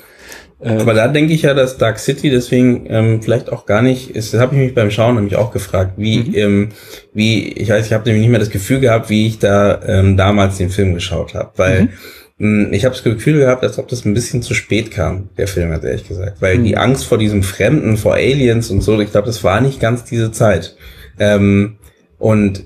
äh, 0.61 0.71
Aber 0.71 0.95
da 0.95 1.09
denke 1.09 1.33
ich 1.33 1.43
ja, 1.43 1.55
dass 1.55 1.79
Dark 1.79 1.99
City 1.99 2.31
deswegen 2.31 2.87
ähm, 2.89 3.23
vielleicht 3.23 3.53
auch 3.53 3.67
gar 3.67 3.83
nicht 3.83 4.11
ist. 4.11 4.35
Das 4.35 4.41
habe 4.41 4.57
ich 4.57 4.61
mich 4.61 4.75
beim 4.75 4.91
Schauen 4.91 5.15
nämlich 5.15 5.37
auch 5.37 5.53
gefragt, 5.53 5.93
wie, 5.97 6.19
mhm. 6.19 6.35
ähm, 6.35 6.69
wie, 7.15 7.53
ich 7.53 7.69
weiß, 7.69 7.87
ich 7.87 7.93
habe 7.93 8.05
nämlich 8.05 8.23
nicht 8.23 8.31
mehr 8.31 8.41
das 8.41 8.51
Gefühl 8.51 8.81
gehabt, 8.81 9.09
wie 9.09 9.27
ich 9.27 9.39
da 9.39 9.81
ähm, 9.87 10.17
damals 10.17 10.59
den 10.59 10.71
Film 10.71 10.95
geschaut 10.95 11.35
habe, 11.35 11.53
weil 11.57 11.89
mhm. 12.39 12.67
mh, 12.67 12.73
ich 12.73 12.85
habe 12.85 12.95
das 12.95 13.05
Gefühl 13.05 13.39
gehabt, 13.39 13.63
als 13.63 13.79
ob 13.79 13.87
das 13.87 14.05
ein 14.05 14.15
bisschen 14.15 14.43
zu 14.43 14.55
spät 14.55 14.91
kam, 14.91 15.29
der 15.39 15.47
Film, 15.47 15.73
hat 15.73 15.85
ehrlich 15.85 16.09
gesagt, 16.09 16.43
weil 16.43 16.59
mhm. 16.59 16.65
die 16.65 16.77
Angst 16.77 17.05
vor 17.05 17.19
diesem 17.19 17.45
Fremden, 17.45 17.97
vor 17.97 18.15
Aliens 18.15 18.71
und 18.71 18.81
so, 18.81 18.99
ich 19.01 19.13
glaube, 19.13 19.29
das 19.29 19.45
war 19.45 19.61
nicht 19.61 19.79
ganz 19.79 20.05
diese 20.05 20.33
Zeit. 20.33 20.77
Ähm, 21.19 21.77
und 22.19 22.65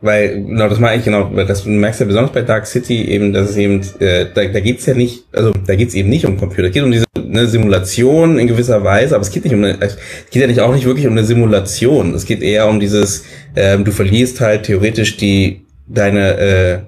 weil, 0.00 0.44
genau, 0.44 0.68
das 0.68 0.78
meine 0.78 0.98
ich 0.98 1.04
genau, 1.04 1.30
weil 1.34 1.46
das 1.46 1.64
du 1.64 1.70
merkst 1.70 2.00
ja 2.00 2.06
besonders 2.06 2.32
bei 2.32 2.42
Dark 2.42 2.66
City 2.66 3.04
eben, 3.08 3.32
dass 3.32 3.50
es 3.50 3.56
eben, 3.56 3.80
äh, 3.98 4.26
da, 4.32 4.44
da 4.44 4.60
geht's 4.60 4.86
ja 4.86 4.94
nicht, 4.94 5.24
also 5.32 5.52
da 5.66 5.74
geht's 5.74 5.94
eben 5.94 6.08
nicht 6.08 6.24
um 6.24 6.36
Computer, 6.36 6.68
es 6.68 6.72
geht 6.72 6.84
um 6.84 6.92
diese 6.92 7.04
eine 7.16 7.48
Simulation 7.48 8.38
in 8.38 8.46
gewisser 8.46 8.84
Weise, 8.84 9.16
aber 9.16 9.22
es 9.22 9.30
geht 9.30 9.44
nicht 9.44 9.54
um 9.54 9.64
eine, 9.64 9.80
es 9.80 9.96
geht 10.30 10.40
ja 10.40 10.46
nicht 10.46 10.60
auch 10.60 10.72
nicht 10.72 10.86
wirklich 10.86 11.06
um 11.06 11.12
eine 11.12 11.24
Simulation. 11.24 12.14
Es 12.14 12.24
geht 12.24 12.42
eher 12.42 12.68
um 12.68 12.80
dieses, 12.80 13.24
ähm, 13.56 13.84
du 13.84 13.90
verlierst 13.90 14.40
halt 14.40 14.64
theoretisch 14.64 15.16
die 15.16 15.62
deine 15.88 16.38
äh, 16.38 16.78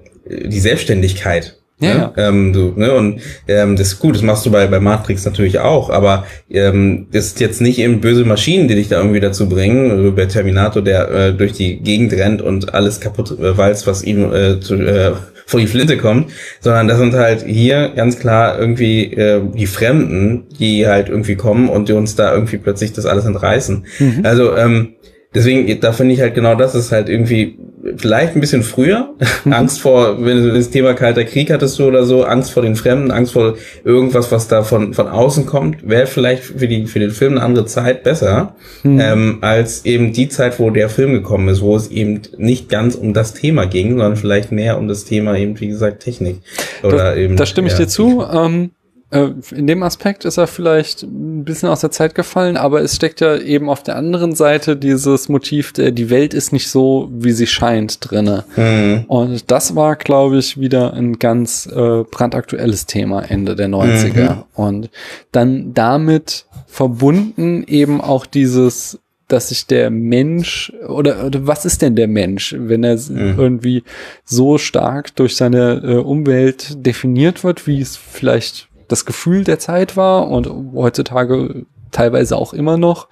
die 0.46 0.60
Selbstständigkeit 0.60 1.59
ja, 1.80 1.94
ne? 1.94 2.12
ja. 2.16 2.28
Ähm, 2.28 2.52
du, 2.52 2.72
ne? 2.76 2.92
Und 2.92 3.20
ähm, 3.48 3.76
das 3.76 3.88
ist 3.88 3.98
gut, 3.98 4.14
das 4.14 4.22
machst 4.22 4.46
du 4.46 4.50
bei, 4.50 4.66
bei 4.66 4.80
Matrix 4.80 5.24
natürlich 5.24 5.58
auch, 5.58 5.90
aber 5.90 6.26
ähm, 6.50 7.06
das 7.12 7.26
ist 7.26 7.40
jetzt 7.40 7.60
nicht 7.60 7.78
eben 7.78 8.00
böse 8.00 8.24
Maschinen, 8.24 8.68
die 8.68 8.74
dich 8.74 8.88
da 8.88 8.98
irgendwie 8.98 9.20
dazu 9.20 9.48
bringen, 9.48 9.90
also 9.90 10.12
bei 10.12 10.26
Terminator, 10.26 10.82
der 10.82 11.10
äh, 11.10 11.32
durch 11.32 11.52
die 11.52 11.80
Gegend 11.80 12.12
rennt 12.12 12.42
und 12.42 12.74
alles 12.74 13.00
kaputt 13.00 13.38
äh, 13.38 13.56
weiß, 13.56 13.86
was 13.86 14.02
ihm 14.02 14.32
äh, 14.32 14.60
zu, 14.60 14.74
äh, 14.74 15.12
vor 15.46 15.58
die 15.58 15.66
Flinte 15.66 15.96
kommt, 15.96 16.30
sondern 16.60 16.86
das 16.86 16.98
sind 16.98 17.14
halt 17.14 17.44
hier 17.44 17.90
ganz 17.96 18.18
klar 18.20 18.58
irgendwie 18.58 19.12
äh, 19.12 19.40
die 19.52 19.66
Fremden, 19.66 20.44
die 20.60 20.86
halt 20.86 21.08
irgendwie 21.08 21.34
kommen 21.34 21.68
und 21.68 21.88
die 21.88 21.92
uns 21.92 22.14
da 22.14 22.32
irgendwie 22.32 22.58
plötzlich 22.58 22.92
das 22.92 23.04
alles 23.04 23.24
entreißen. 23.24 23.84
Mhm. 23.98 24.20
Also 24.22 24.56
ähm, 24.56 24.94
deswegen, 25.34 25.80
da 25.80 25.92
finde 25.92 26.14
ich 26.14 26.20
halt 26.20 26.34
genau 26.34 26.54
das 26.54 26.74
ist 26.74 26.92
halt 26.92 27.08
irgendwie 27.08 27.58
vielleicht 27.96 28.34
ein 28.34 28.40
bisschen 28.40 28.62
früher. 28.62 29.14
Mhm. 29.44 29.52
Angst 29.52 29.80
vor, 29.80 30.24
wenn 30.24 30.42
du 30.42 30.52
das 30.52 30.70
Thema 30.70 30.94
Kalter 30.94 31.24
Krieg 31.24 31.50
hattest 31.50 31.78
du 31.78 31.84
oder 31.84 32.04
so, 32.04 32.24
Angst 32.24 32.52
vor 32.52 32.62
den 32.62 32.76
Fremden, 32.76 33.10
Angst 33.10 33.32
vor 33.32 33.54
irgendwas, 33.84 34.30
was 34.30 34.48
da 34.48 34.62
von, 34.62 34.94
von 34.94 35.08
außen 35.08 35.46
kommt, 35.46 35.88
wäre 35.88 36.06
vielleicht 36.06 36.42
für, 36.42 36.68
die, 36.68 36.86
für 36.86 36.98
den 36.98 37.10
Film 37.10 37.32
eine 37.32 37.42
andere 37.42 37.66
Zeit 37.66 38.02
besser, 38.02 38.54
mhm. 38.82 39.00
ähm, 39.00 39.38
als 39.40 39.84
eben 39.84 40.12
die 40.12 40.28
Zeit, 40.28 40.58
wo 40.58 40.70
der 40.70 40.88
Film 40.88 41.12
gekommen 41.12 41.48
ist, 41.48 41.62
wo 41.62 41.76
es 41.76 41.90
eben 41.90 42.20
nicht 42.36 42.68
ganz 42.68 42.94
um 42.94 43.14
das 43.14 43.34
Thema 43.34 43.66
ging, 43.66 43.90
sondern 43.90 44.16
vielleicht 44.16 44.52
mehr 44.52 44.78
um 44.78 44.88
das 44.88 45.04
Thema 45.04 45.36
eben, 45.36 45.58
wie 45.60 45.68
gesagt, 45.68 46.02
Technik. 46.02 46.40
Oder 46.82 47.10
das, 47.10 47.16
eben, 47.16 47.36
da 47.36 47.46
stimme 47.46 47.68
ich 47.68 47.74
ja, 47.74 47.80
dir 47.80 47.88
zu. 47.88 48.24
Ähm, 48.30 48.64
äh, 48.64 48.79
in 49.12 49.66
dem 49.66 49.82
Aspekt 49.82 50.24
ist 50.24 50.36
er 50.36 50.46
vielleicht 50.46 51.02
ein 51.02 51.44
bisschen 51.44 51.68
aus 51.68 51.80
der 51.80 51.90
Zeit 51.90 52.14
gefallen, 52.14 52.56
aber 52.56 52.80
es 52.80 52.94
steckt 52.94 53.20
ja 53.20 53.36
eben 53.36 53.68
auf 53.68 53.82
der 53.82 53.96
anderen 53.96 54.36
Seite 54.36 54.76
dieses 54.76 55.28
Motiv, 55.28 55.72
der, 55.72 55.90
die 55.90 56.10
Welt 56.10 56.32
ist 56.32 56.52
nicht 56.52 56.68
so, 56.68 57.08
wie 57.12 57.32
sie 57.32 57.48
scheint, 57.48 57.98
drinne. 58.08 58.44
Mhm. 58.54 59.04
Und 59.08 59.50
das 59.50 59.74
war, 59.74 59.96
glaube 59.96 60.38
ich, 60.38 60.60
wieder 60.60 60.94
ein 60.94 61.18
ganz 61.18 61.66
äh, 61.66 62.04
brandaktuelles 62.04 62.86
Thema 62.86 63.22
Ende 63.22 63.56
der 63.56 63.68
90er. 63.68 64.34
Mhm. 64.34 64.44
Und 64.54 64.90
dann 65.32 65.74
damit 65.74 66.46
verbunden 66.66 67.64
eben 67.66 68.00
auch 68.00 68.26
dieses 68.26 69.00
dass 69.26 69.50
sich 69.50 69.66
der 69.66 69.90
Mensch 69.90 70.72
oder, 70.88 71.24
oder 71.24 71.46
was 71.46 71.64
ist 71.64 71.82
denn 71.82 71.94
der 71.94 72.08
Mensch, 72.08 72.52
wenn 72.58 72.82
er 72.82 72.96
mhm. 72.96 73.38
irgendwie 73.38 73.84
so 74.24 74.58
stark 74.58 75.14
durch 75.14 75.36
seine 75.36 75.80
äh, 75.84 75.94
Umwelt 75.98 76.84
definiert 76.84 77.44
wird, 77.44 77.68
wie 77.68 77.80
es 77.80 77.96
vielleicht 77.96 78.69
das 78.90 79.04
Gefühl 79.04 79.44
der 79.44 79.58
Zeit 79.58 79.96
war 79.96 80.28
und 80.28 80.50
heutzutage 80.74 81.66
teilweise 81.90 82.36
auch 82.36 82.52
immer 82.52 82.76
noch, 82.76 83.08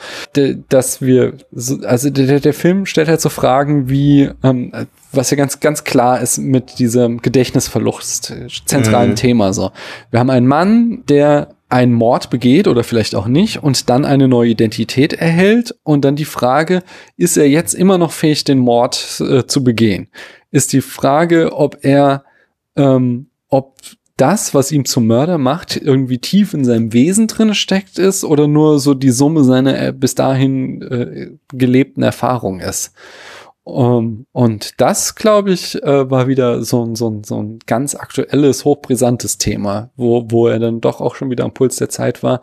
dass 0.69 1.03
wir, 1.03 1.35
also 1.85 2.11
der, 2.11 2.41
der 2.41 2.55
Film 2.55 2.87
stellt 2.87 3.09
halt 3.09 3.21
so 3.21 3.29
Fragen 3.29 3.89
wie, 3.89 4.31
ähm, 4.43 4.73
was 5.13 5.31
ja 5.31 5.37
ganz, 5.37 5.61
ganz 5.61 5.85
klar 5.85 6.21
ist 6.21 6.39
mit 6.39 6.79
diesem 6.79 7.21
Gedächtnisverlust, 7.23 8.35
zentralen 8.67 9.11
mhm. 9.11 9.17
Thema 9.17 9.53
so. 9.53 9.73
Wir 10.11 10.21
haben 10.21 10.31
einen 10.31 10.47
Mann, 10.47 11.03
der 11.09 11.55
einen 11.69 11.93
Mord 11.93 12.31
begeht 12.31 12.67
oder 12.67 12.83
vielleicht 12.83 13.15
auch 13.15 13.27
nicht 13.27 13.63
und 13.63 13.91
dann 13.91 14.05
eine 14.05 14.27
neue 14.27 14.51
Identität 14.51 15.13
erhält 15.13 15.75
und 15.83 16.05
dann 16.05 16.17
die 16.17 16.25
Frage, 16.25 16.83
ist 17.17 17.37
er 17.37 17.49
jetzt 17.49 17.75
immer 17.75 17.99
noch 17.99 18.13
fähig, 18.13 18.45
den 18.45 18.59
Mord 18.59 19.21
äh, 19.21 19.45
zu 19.47 19.63
begehen? 19.65 20.09
Ist 20.51 20.73
die 20.73 20.81
Frage, 20.81 21.53
ob 21.53 21.79
er, 21.83 22.25
ähm, 22.77 23.27
ob 23.51 23.77
das, 24.19 24.53
was 24.53 24.73
ihm 24.73 24.85
zum 24.85 25.07
Mörder 25.07 25.39
macht, 25.39 25.77
irgendwie 25.77 26.19
tief 26.19 26.53
in 26.53 26.65
seinem 26.65 26.93
Wesen 26.93 27.29
drin 27.29 27.55
steckt 27.55 27.99
ist 27.99 28.25
oder 28.25 28.49
nur 28.49 28.81
so 28.81 28.93
die 28.93 29.11
Summe 29.11 29.45
seiner 29.45 29.81
äh, 29.81 29.93
bis 29.93 30.15
dahin 30.15 30.83
äh, 30.83 31.31
gelebten 31.57 32.03
Erfahrung 32.03 32.61
ist. 32.61 32.93
Um, 33.69 33.85
ähm, 33.85 34.27
und 34.33 34.81
das, 34.81 35.15
glaube 35.15 35.51
ich, 35.51 35.83
äh, 35.83 36.11
war 36.11 36.27
wieder 36.27 36.63
so 36.65 36.83
ein, 36.83 36.95
so, 36.95 37.11
ein, 37.11 37.23
so 37.23 37.43
ein 37.43 37.59
ganz 37.67 37.95
aktuelles, 37.95 38.65
hochbrisantes 38.65 39.37
Thema, 39.37 39.91
wo, 39.95 40.25
wo 40.31 40.49
er 40.49 40.59
dann 40.59 40.81
doch 40.81 41.03
auch 41.03 41.15
schon 41.15 41.29
wieder 41.29 41.45
am 41.45 41.53
Puls 41.53 41.77
der 41.77 41.91
Zeit 41.91 42.23
war. 42.23 42.41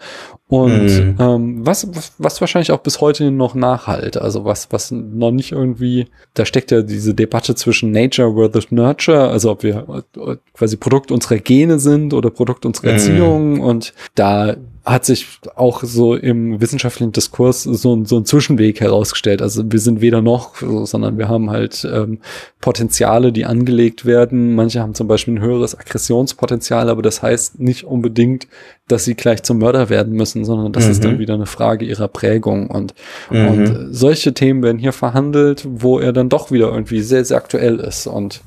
Und 0.47 0.85
mm. 0.85 1.15
ähm, 1.19 1.65
was, 1.65 1.87
was 2.19 2.41
wahrscheinlich 2.41 2.71
auch 2.71 2.81
bis 2.81 3.01
heute 3.01 3.31
noch 3.31 3.55
nachhalt. 3.55 4.17
Also 4.17 4.45
was, 4.45 4.71
was 4.71 4.91
noch 4.91 5.31
nicht 5.31 5.51
irgendwie, 5.51 6.09
da 6.35 6.45
steckt 6.45 6.69
ja 6.69 6.83
diese 6.83 7.15
Debatte 7.15 7.55
zwischen 7.55 7.89
Nature 7.89 8.35
versus 8.35 8.71
Nurture, 8.71 9.27
also 9.29 9.49
ob 9.49 9.63
wir 9.63 10.05
äh, 10.17 10.35
quasi 10.53 10.77
Produkt 10.77 11.11
unserer 11.11 11.37
Gene 11.37 11.79
sind 11.79 12.13
oder 12.13 12.29
Produkt 12.29 12.67
unserer 12.67 12.89
mm. 12.89 12.93
Erziehung. 12.93 13.61
Und 13.61 13.95
da 14.13 14.55
hat 14.85 15.03
sich 15.03 15.25
auch 15.55 15.83
so 15.83 16.15
im 16.15 16.61
wissenschaftlichen 16.61 17.11
Diskurs 17.11 17.63
so, 17.63 18.05
so 18.05 18.17
ein 18.17 18.25
Zwischenweg 18.25 18.79
herausgestellt. 18.79 19.41
Also 19.41 19.63
wir 19.71 19.79
sind 19.79 19.99
weder 19.99 20.21
noch, 20.21 20.57
sondern 20.83 21.17
wir 21.17 21.27
haben 21.27 21.49
halt 21.49 21.87
ähm, 21.91 22.19
Potenziale, 22.61 23.31
die 23.31 23.45
angelegt 23.45 24.05
werden. 24.05 24.53
Manche 24.53 24.81
haben 24.81 24.93
zum 24.93 25.07
Beispiel 25.07 25.35
ein 25.35 25.41
höheres 25.41 25.77
Aggressionspotenzial, 25.77 26.89
aber 26.89 27.01
das 27.01 27.23
heißt 27.23 27.59
nicht 27.59 27.83
unbedingt, 27.83 28.47
dass 28.87 29.05
sie 29.05 29.15
gleich 29.15 29.41
zum 29.41 29.57
Mörder 29.57 29.89
werden 29.89 30.13
müssen, 30.13 30.45
sondern 30.45 30.71
das 30.71 30.85
mhm. 30.85 30.91
ist 30.91 31.03
dann 31.03 31.15
mhm. 31.15 31.19
wieder 31.19 31.33
eine 31.33 31.47
Frage 31.47 31.83
ihrer 31.85 32.07
Prägung. 32.07 32.69
Und, 32.69 32.93
mhm. 33.31 33.47
und 33.47 33.87
solche 33.89 34.35
Themen 34.35 34.61
werden 34.61 34.77
hier 34.77 34.93
verhandelt, 34.93 35.65
wo 35.67 35.99
er 35.99 36.13
dann 36.13 36.29
doch 36.29 36.51
wieder 36.51 36.71
irgendwie 36.71 37.01
sehr, 37.01 37.25
sehr 37.25 37.37
aktuell 37.37 37.79
ist. 37.79 38.05
Und 38.05 38.41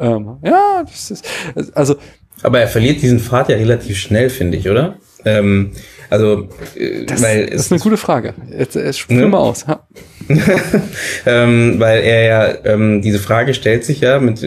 ähm, 0.00 0.38
ja, 0.44 0.82
das 0.84 1.12
ist, 1.12 1.24
also. 1.74 1.94
Aber 2.42 2.60
er 2.60 2.68
verliert 2.68 3.00
diesen 3.00 3.20
Pfad 3.20 3.48
ja 3.48 3.56
relativ 3.56 3.96
schnell, 3.96 4.30
finde 4.30 4.58
ich, 4.58 4.68
oder? 4.68 4.96
Ähm, 5.26 5.72
also, 6.08 6.48
äh, 6.76 7.04
das, 7.04 7.22
weil 7.22 7.46
das 7.46 7.62
ist 7.62 7.72
eine 7.72 7.80
gute 7.80 7.96
Frage. 7.96 8.34
Jetzt, 8.56 8.76
jetzt 8.76 8.98
spür 8.98 9.20
ne? 9.22 9.26
mal 9.26 9.38
aus. 9.38 9.66
ähm, 11.26 11.74
weil 11.78 12.02
er 12.02 12.24
ja 12.24 12.54
ähm, 12.64 13.02
diese 13.02 13.18
Frage 13.18 13.54
stellt 13.54 13.84
sich 13.84 14.00
ja 14.00 14.18
mit 14.18 14.38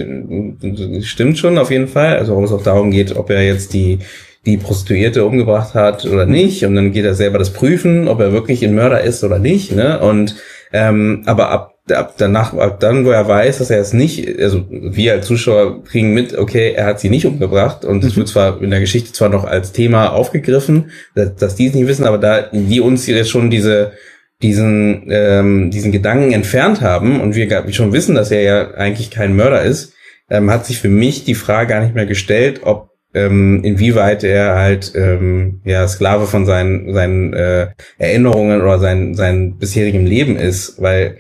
stimmt 1.06 1.38
schon 1.38 1.58
auf 1.58 1.70
jeden 1.70 1.88
Fall. 1.88 2.18
Also 2.18 2.32
warum 2.32 2.46
es 2.46 2.52
auch 2.52 2.64
darum 2.64 2.92
geht, 2.92 3.16
ob 3.16 3.30
er 3.30 3.44
jetzt 3.44 3.74
die 3.74 4.00
die 4.46 4.58
Prostituierte 4.58 5.26
umgebracht 5.26 5.74
hat 5.74 6.06
oder 6.06 6.26
nicht. 6.26 6.64
Und 6.66 6.76
dann 6.76 6.92
geht 6.92 7.06
er 7.06 7.14
selber 7.14 7.38
das 7.38 7.52
prüfen, 7.52 8.08
ob 8.08 8.20
er 8.22 8.32
wirklich 8.32 8.64
ein 8.64 8.74
Mörder 8.74 9.02
ist 9.02 9.24
oder 9.24 9.38
nicht. 9.38 9.74
Ne? 9.74 10.00
Und 10.00 10.36
ähm, 10.72 11.24
aber 11.26 11.50
ab 11.50 11.79
ab 11.92 12.16
danach, 12.18 12.54
ab 12.54 12.80
dann, 12.80 13.06
wo 13.06 13.10
er 13.10 13.28
weiß, 13.28 13.60
dass 13.60 13.70
er 13.70 13.80
es 13.80 13.94
nicht, 13.94 14.40
also 14.40 14.66
wir 14.70 15.14
als 15.14 15.28
Zuschauer 15.28 15.84
kriegen 15.84 16.14
mit, 16.14 16.38
okay, 16.38 16.74
er 16.74 16.86
hat 16.86 17.00
sie 17.00 17.10
nicht 17.10 17.26
umgebracht 17.26 17.86
und 17.86 18.04
es 18.04 18.14
mhm. 18.14 18.20
wird 18.20 18.28
zwar 18.30 18.62
in 18.62 18.70
der 18.70 18.80
Geschichte 18.80 19.12
zwar 19.12 19.30
noch 19.30 19.46
als 19.46 19.72
Thema 19.72 20.14
aufgegriffen, 20.14 20.92
dass, 21.16 21.36
dass 21.36 21.56
die 21.56 21.68
es 21.68 21.74
nicht 21.74 21.88
wissen, 21.88 22.06
aber 22.06 22.18
da 22.18 22.50
wir 22.52 22.84
uns 22.84 23.08
jetzt 23.08 23.30
schon 23.30 23.50
diese 23.50 23.94
diesen 24.42 25.08
ähm, 25.10 25.70
diesen 25.70 25.92
Gedanken 25.92 26.32
entfernt 26.32 26.82
haben 26.82 27.20
und 27.20 27.36
wir 27.36 27.74
schon 27.74 27.92
wissen, 27.92 28.16
dass 28.16 28.32
er 28.32 28.42
ja 28.42 28.72
eigentlich 28.72 29.12
kein 29.12 29.36
Mörder 29.36 29.64
ist, 29.64 29.94
ähm, 30.30 30.50
hat 30.50 30.66
sich 30.66 30.80
für 30.80 30.90
mich 30.90 31.26
die 31.26 31.36
Frage 31.36 31.70
gar 31.70 31.82
nicht 31.82 31.96
mehr 31.96 32.06
gestellt, 32.06 32.62
ob 32.64 32.90
ähm, 33.14 33.64
inwieweit 33.64 34.24
er 34.24 34.56
halt 34.56 34.94
ähm, 34.96 35.62
ja 35.66 35.88
Sklave 35.88 36.28
von 36.28 36.46
seinen 36.46 36.94
seinen 36.94 37.34
äh, 37.34 37.68
Erinnerungen 37.98 38.62
oder 38.62 38.80
sein 38.80 39.16
sein 39.16 39.58
bisherigem 39.58 40.06
Leben 40.06 40.36
ist, 40.36 40.82
weil 40.82 41.18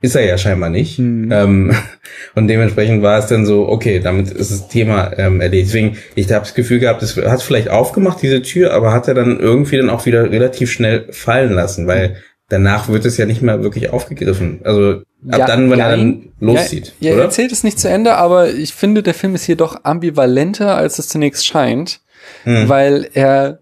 ist 0.00 0.16
er 0.16 0.24
ja 0.24 0.38
scheinbar 0.38 0.70
nicht. 0.70 0.98
Mhm. 0.98 1.30
Ähm, 1.30 1.74
und 2.34 2.48
dementsprechend 2.48 3.02
war 3.02 3.18
es 3.18 3.26
dann 3.26 3.46
so, 3.46 3.68
okay, 3.68 4.00
damit 4.00 4.30
ist 4.30 4.50
das 4.50 4.68
Thema 4.68 5.12
ähm, 5.18 5.40
erledigt. 5.40 5.68
Deswegen, 5.68 5.96
ich 6.14 6.30
habe 6.32 6.44
das 6.44 6.54
Gefühl 6.54 6.78
gehabt, 6.78 7.02
es 7.02 7.16
hat 7.16 7.42
vielleicht 7.42 7.68
aufgemacht, 7.68 8.22
diese 8.22 8.42
Tür, 8.42 8.72
aber 8.72 8.92
hat 8.92 9.08
er 9.08 9.14
dann 9.14 9.38
irgendwie 9.38 9.76
dann 9.76 9.90
auch 9.90 10.06
wieder 10.06 10.30
relativ 10.30 10.70
schnell 10.70 11.06
fallen 11.12 11.52
lassen, 11.52 11.86
weil 11.86 12.16
danach 12.48 12.88
wird 12.88 13.04
es 13.04 13.16
ja 13.16 13.26
nicht 13.26 13.42
mehr 13.42 13.62
wirklich 13.62 13.90
aufgegriffen. 13.90 14.60
Also 14.64 15.02
ab 15.28 15.38
ja, 15.38 15.46
dann, 15.46 15.70
wenn 15.70 15.78
ja, 15.78 15.90
er 15.90 15.96
dann 15.96 16.32
loszieht. 16.40 16.94
Ja, 17.00 17.10
ja 17.10 17.16
er 17.18 17.24
erzählt 17.24 17.52
es 17.52 17.62
nicht 17.62 17.78
zu 17.78 17.88
Ende, 17.88 18.14
aber 18.16 18.50
ich 18.50 18.74
finde, 18.74 19.02
der 19.02 19.14
Film 19.14 19.34
ist 19.34 19.44
hier 19.44 19.56
doch 19.56 19.84
ambivalenter, 19.84 20.76
als 20.76 20.98
es 20.98 21.08
zunächst 21.08 21.46
scheint, 21.46 22.00
mhm. 22.44 22.68
weil 22.68 23.08
er 23.14 23.60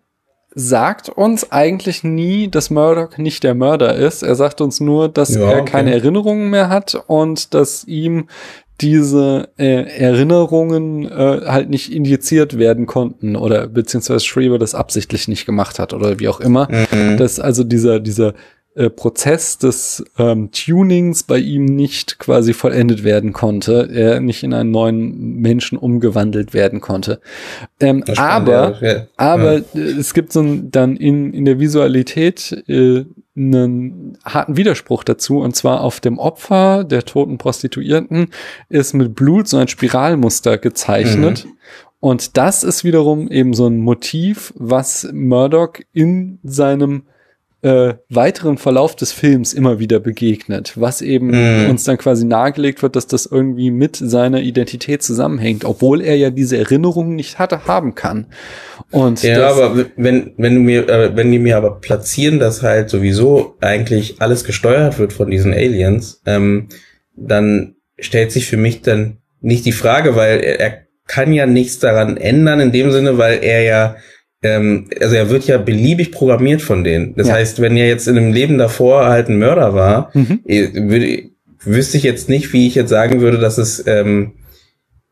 sagt 0.55 1.09
uns 1.09 1.53
eigentlich 1.53 2.05
nie, 2.05 2.49
dass 2.49 2.71
Murdoch 2.71 3.19
nicht 3.19 3.45
der 3.45 3.55
Mörder 3.55 3.95
ist. 3.95 4.23
Er 4.23 4.35
sagt 4.35 4.61
uns 4.61 4.81
nur, 4.81 5.09
dass 5.09 5.35
ja, 5.35 5.51
er 5.51 5.65
keine 5.65 5.93
Erinnerungen 5.93 6.51
mehr 6.51 6.69
hat 6.69 7.01
und 7.07 7.55
dass 7.55 7.85
ihm 7.85 8.29
diese 8.81 9.49
äh, 9.59 9.99
Erinnerungen 9.99 11.05
äh, 11.05 11.43
halt 11.47 11.69
nicht 11.69 11.93
indiziert 11.93 12.59
werden 12.59 12.87
konnten 12.87 13.35
oder 13.35 13.67
beziehungsweise 13.67 14.25
Schreiber 14.25 14.59
das 14.59 14.75
absichtlich 14.75 15.27
nicht 15.27 15.47
gemacht 15.47 15.79
hat 15.79 15.93
oder 15.93 16.21
wie 16.21 16.29
auch 16.29 16.41
immer. 16.41 16.69
Mhm. 16.93 17.17
Dass 17.17 17.41
also 17.41 17.65
dieser, 17.65 17.99
dieser 17.99 18.35
äh, 18.79 18.91
Prozess 18.91 19.59
des 19.59 20.05
ähm, 20.19 20.51
Tunings 20.53 21.25
bei 21.25 21.39
ihm 21.39 21.65
nicht 21.65 22.21
quasi 22.21 22.53
vollendet 22.53 23.03
werden 23.03 23.33
konnte, 23.33 23.89
er 23.93 24.21
nicht 24.21 24.45
in 24.45 24.55
einen 24.55 24.71
neuen 24.71 25.35
Menschen 25.41 25.77
umgewandelt 25.77 26.55
werden 26.55 26.81
konnte. 26.81 27.21
Ähm, 27.81 28.05
aber 28.17 28.79
ja. 28.81 29.07
aber 29.17 29.59
ja. 29.59 29.65
es 29.75 30.15
gibt 30.15 30.33
so 30.33 30.43
ein, 30.43 30.71
dann 30.71 30.95
in, 30.95 31.35
in 31.35 31.45
der 31.45 31.59
Visualität 31.59 32.53
äh, 32.69 33.05
einen 33.37 34.17
harten 34.25 34.57
Widerspruch 34.57 35.03
dazu 35.03 35.41
und 35.41 35.57
zwar 35.57 35.81
auf 35.81 35.99
dem 35.99 36.19
Opfer 36.21 36.85
der 36.85 37.05
toten 37.05 37.37
Prostituierten 37.37 38.29
ist 38.69 38.95
mit 38.95 39.17
Blut 39.17 39.49
so 39.49 39.57
ein 39.57 39.67
Spiralmuster 39.67 40.57
gezeichnet. 40.57 41.47
Mhm. 41.47 41.53
Und 41.99 42.37
das 42.37 42.63
ist 42.63 42.85
wiederum 42.85 43.29
eben 43.29 43.55
so 43.55 43.67
ein 43.67 43.79
Motiv, 43.79 44.53
was 44.57 45.09
Murdoch 45.13 45.81
in 45.93 46.39
seinem 46.45 47.03
äh, 47.63 47.95
weiteren 48.09 48.57
Verlauf 48.57 48.95
des 48.95 49.13
Films 49.13 49.53
immer 49.53 49.81
wieder 49.81 49.99
begegnet, 49.99 50.75
was 50.77 51.03
eben 51.03 51.31
mm. 51.31 51.71
uns 51.71 51.83
dann 51.85 51.99
quasi 51.99 52.25
nahegelegt 52.25 52.83
wird, 52.83 52.95
dass 52.95 53.09
das 53.09 53.27
irgendwie 53.27 53.73
mit 53.73 53.97
seiner 53.97 54.41
Identität 54.41 55.03
zusammenhängt, 55.03 55.65
obwohl 55.65 56.01
er 56.01 56.17
ja 56.17 56.31
diese 56.31 56.57
Erinnerungen 56.57 57.17
nicht 57.17 57.41
hatte, 57.41 57.67
haben 57.67 57.97
kann. 57.97 58.27
Und 58.93 59.25
ja, 59.25 59.49
aber 59.49 59.87
wenn 59.97 60.35
wenn 60.37 60.55
du 60.55 60.61
mir 60.61 60.89
äh, 60.89 61.17
wenn 61.17 61.33
die 61.33 61.41
mir 61.41 61.57
aber 61.57 61.81
platzieren, 61.81 62.39
dass 62.39 62.63
halt 62.63 62.91
sowieso 62.91 63.57
eigentlich 63.61 64.21
alles 64.21 64.45
gesteuert 64.45 64.99
wird 65.01 65.13
von 65.13 65.29
diesen 65.29 65.53
Aliens, 65.53 66.23
ähm, 66.27 66.69
dann 67.17 67.75
stellt 67.99 68.31
sich 68.31 68.47
für 68.47 68.57
mich 68.57 68.83
dann 68.83 69.19
nicht 69.41 69.67
die 69.67 69.73
Frage, 69.73 70.15
weil 70.15 70.41
er, 70.41 70.61
er 70.61 70.79
kann 71.09 71.33
ja 71.33 71.47
nichts 71.47 71.81
daran 71.81 72.17
ändern 72.17 72.61
in 72.61 72.71
dem 72.71 72.93
Sinne, 72.93 73.19
weil 73.19 73.43
er 73.43 73.63
ja 73.63 73.97
ähm, 74.43 74.89
also 75.01 75.17
er 75.17 75.31
wird 75.31 75.47
ja 75.47 75.59
beliebig 75.59 76.13
programmiert 76.13 76.63
von 76.63 76.85
denen. 76.85 77.15
Das 77.17 77.29
ja. 77.29 77.35
heißt, 77.35 77.61
wenn 77.61 77.77
er 77.77 77.89
jetzt 77.89 78.09
in 78.09 78.17
einem 78.17 78.33
Leben 78.33 78.59
davor 78.59 79.07
halt 79.07 79.29
ein 79.29 79.39
Mörder 79.39 79.75
war, 79.75 80.11
mhm. 80.15 80.41
Eh, 80.47 80.69
würde, 80.75 81.31
wüsste 81.61 81.97
ich 81.97 82.03
jetzt 82.03 82.29
nicht, 82.29 82.53
wie 82.53 82.67
ich 82.67 82.75
jetzt 82.75 82.91
sagen 82.91 83.21
würde, 83.21 83.39
dass 83.39 83.59
es 83.59 83.85
ähm, 83.87 84.33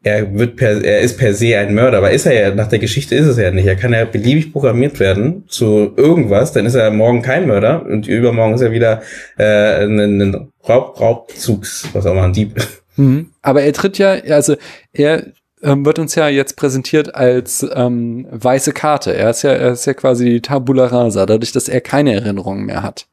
er 0.07 0.39
wird 0.39 0.55
per, 0.55 0.85
er 0.85 1.01
ist 1.01 1.19
per 1.19 1.35
se 1.35 1.59
ein 1.59 1.75
Mörder, 1.75 1.99
aber 1.99 2.13
ist 2.13 2.27
er 2.27 2.33
ja, 2.33 2.55
nach 2.55 2.69
der 2.69 2.79
Geschichte 2.79 3.17
ist 3.17 3.27
es 3.27 3.39
ja 3.39 3.51
nicht. 3.51 3.67
Er 3.67 3.75
kann 3.75 3.93
ja 3.93 4.05
beliebig 4.05 4.53
programmiert 4.53 5.01
werden 5.01 5.45
zu 5.49 5.95
irgendwas, 5.97 6.53
dann 6.53 6.65
ist 6.65 6.77
er 6.77 6.93
morgen 6.93 7.23
kein 7.23 7.49
Mörder 7.49 7.85
und 7.85 8.07
übermorgen 8.07 8.55
ist 8.55 8.61
er 8.61 8.71
wieder 8.71 9.03
äh, 9.37 9.85
ein, 9.85 9.99
ein 9.99 10.49
Raub, 10.69 11.01
Raubzugs, 11.01 11.89
was 11.93 12.07
auch 12.07 12.13
immer, 12.13 12.23
ein 12.23 12.33
Dieb. 12.33 12.55
Mhm. 12.95 13.31
Aber 13.43 13.63
er 13.63 13.73
tritt 13.73 13.99
ja, 13.99 14.13
also 14.29 14.57
er 14.93 15.27
wird 15.63 15.99
uns 15.99 16.15
ja 16.15 16.29
jetzt 16.29 16.57
präsentiert 16.57 17.15
als 17.15 17.67
ähm, 17.75 18.27
weiße 18.31 18.73
Karte. 18.73 19.15
Er 19.15 19.31
ist 19.31 19.43
ja, 19.43 19.53
er 19.53 19.73
ist 19.73 19.87
ja 19.87 19.95
quasi 19.95 20.41
Tabula 20.43 20.87
Rasa, 20.87 21.25
dadurch, 21.25 21.53
dass 21.53 21.69
er 21.69 21.81
keine 21.81 22.13
Erinnerungen 22.13 22.67
mehr 22.67 22.83
hat. 22.83 23.07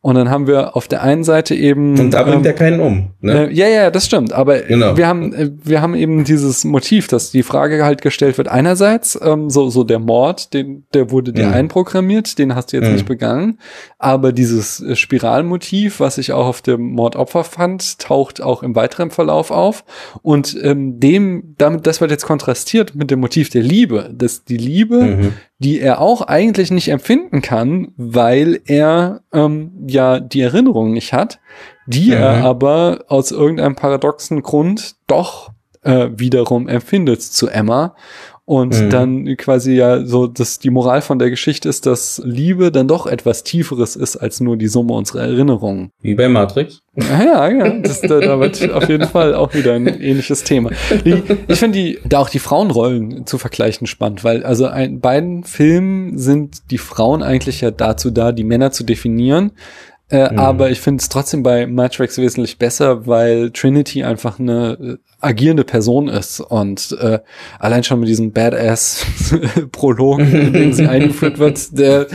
Und 0.00 0.14
dann 0.14 0.30
haben 0.30 0.46
wir 0.46 0.76
auf 0.76 0.88
der 0.88 1.02
einen 1.02 1.24
Seite 1.24 1.54
eben. 1.54 1.98
Und 1.98 2.12
da 2.12 2.22
bringt 2.22 2.38
ähm, 2.38 2.46
er 2.46 2.52
keinen 2.54 2.80
um. 2.80 3.10
Ne? 3.20 3.48
Äh, 3.48 3.52
ja, 3.52 3.68
ja, 3.68 3.90
das 3.90 4.06
stimmt. 4.06 4.32
Aber 4.32 4.60
genau. 4.60 4.96
wir 4.96 5.06
haben, 5.06 5.34
äh, 5.34 5.50
wir 5.62 5.82
haben 5.82 5.94
eben 5.94 6.24
dieses 6.24 6.64
Motiv, 6.64 7.06
dass 7.08 7.30
die 7.30 7.42
Frage 7.42 7.84
halt 7.84 8.00
gestellt 8.00 8.38
wird. 8.38 8.48
Einerseits 8.48 9.18
ähm, 9.22 9.50
so 9.50 9.68
so 9.68 9.84
der 9.84 9.98
Mord, 9.98 10.54
den 10.54 10.84
der 10.94 11.10
wurde 11.10 11.34
dir 11.34 11.48
mhm. 11.48 11.52
einprogrammiert, 11.52 12.38
den 12.38 12.54
hast 12.54 12.72
du 12.72 12.78
jetzt 12.78 12.86
mhm. 12.86 12.94
nicht 12.94 13.06
begangen. 13.06 13.58
Aber 13.98 14.32
dieses 14.32 14.80
äh, 14.80 14.96
Spiralmotiv, 14.96 16.00
was 16.00 16.16
ich 16.16 16.32
auch 16.32 16.46
auf 16.46 16.62
dem 16.62 16.92
Mordopfer 16.92 17.44
fand, 17.44 17.98
taucht 17.98 18.40
auch 18.40 18.62
im 18.62 18.74
weiteren 18.74 19.10
Verlauf 19.10 19.50
auf. 19.50 19.84
Und 20.22 20.56
ähm, 20.62 20.98
dem 20.98 21.54
damit 21.58 21.86
das 21.90 22.00
wird 22.00 22.12
jetzt 22.12 22.24
kontrastiert 22.24 22.94
mit 22.94 23.10
dem 23.10 23.18
Motiv 23.18 23.50
der 23.50 23.62
Liebe, 23.62 24.10
dass 24.12 24.44
die 24.44 24.56
Liebe, 24.56 25.02
mhm. 25.02 25.32
die 25.58 25.80
er 25.80 26.00
auch 26.00 26.22
eigentlich 26.22 26.70
nicht 26.70 26.88
empfinden 26.88 27.42
kann, 27.42 27.88
weil 27.96 28.60
er 28.64 29.22
ähm, 29.32 29.72
ja 29.88 30.20
die 30.20 30.40
Erinnerung 30.40 30.92
nicht 30.92 31.12
hat, 31.12 31.40
die 31.86 32.06
mhm. 32.06 32.12
er 32.12 32.44
aber 32.44 33.06
aus 33.08 33.32
irgendeinem 33.32 33.74
paradoxen 33.74 34.42
Grund 34.42 34.94
doch 35.08 35.50
äh, 35.82 36.10
wiederum 36.12 36.68
empfindet 36.68 37.22
zu 37.22 37.48
Emma 37.48 37.96
und 38.50 38.80
mhm. 38.80 38.90
dann 38.90 39.36
quasi 39.36 39.74
ja 39.74 40.04
so, 40.04 40.26
dass 40.26 40.58
die 40.58 40.70
Moral 40.70 41.02
von 41.02 41.20
der 41.20 41.30
Geschichte 41.30 41.68
ist, 41.68 41.86
dass 41.86 42.20
Liebe 42.24 42.72
dann 42.72 42.88
doch 42.88 43.06
etwas 43.06 43.44
Tieferes 43.44 43.94
ist 43.94 44.16
als 44.16 44.40
nur 44.40 44.56
die 44.56 44.66
Summe 44.66 44.92
unserer 44.94 45.20
Erinnerungen. 45.20 45.92
Wie 46.02 46.16
bei 46.16 46.28
Matrix. 46.28 46.82
Ja, 46.96 47.48
ja, 47.48 47.78
das, 47.78 48.00
da, 48.00 48.18
da 48.18 48.40
wird 48.40 48.68
auf 48.72 48.88
jeden 48.88 49.06
Fall 49.06 49.36
auch 49.36 49.54
wieder 49.54 49.74
ein 49.74 49.86
ähnliches 49.86 50.42
Thema. 50.42 50.70
Die, 51.04 51.22
ich 51.46 51.60
finde 51.60 51.78
die, 51.78 52.00
da 52.04 52.18
auch 52.18 52.28
die 52.28 52.40
Frauenrollen 52.40 53.24
zu 53.24 53.38
vergleichen 53.38 53.86
spannend, 53.86 54.24
weil 54.24 54.42
also 54.42 54.66
in 54.66 54.98
beiden 54.98 55.44
Filmen 55.44 56.18
sind 56.18 56.72
die 56.72 56.78
Frauen 56.78 57.22
eigentlich 57.22 57.60
ja 57.60 57.70
dazu 57.70 58.10
da, 58.10 58.32
die 58.32 58.42
Männer 58.42 58.72
zu 58.72 58.82
definieren. 58.82 59.52
Äh, 60.10 60.32
mhm. 60.32 60.38
Aber 60.38 60.70
ich 60.70 60.80
finde 60.80 61.00
es 61.00 61.08
trotzdem 61.08 61.42
bei 61.42 61.66
Matrix 61.66 62.18
wesentlich 62.18 62.58
besser, 62.58 63.06
weil 63.06 63.50
Trinity 63.52 64.02
einfach 64.02 64.40
eine 64.40 64.78
äh, 64.80 64.96
agierende 65.20 65.64
Person 65.64 66.08
ist 66.08 66.40
und 66.40 66.96
äh, 67.00 67.20
allein 67.58 67.84
schon 67.84 68.00
mit 68.00 68.08
diesem 68.08 68.32
Badass-Prolog, 68.32 70.18
in 70.32 70.52
dem 70.52 70.72
sie 70.72 70.86
eingeführt 70.86 71.38
wird, 71.38 71.78
der 71.78 72.08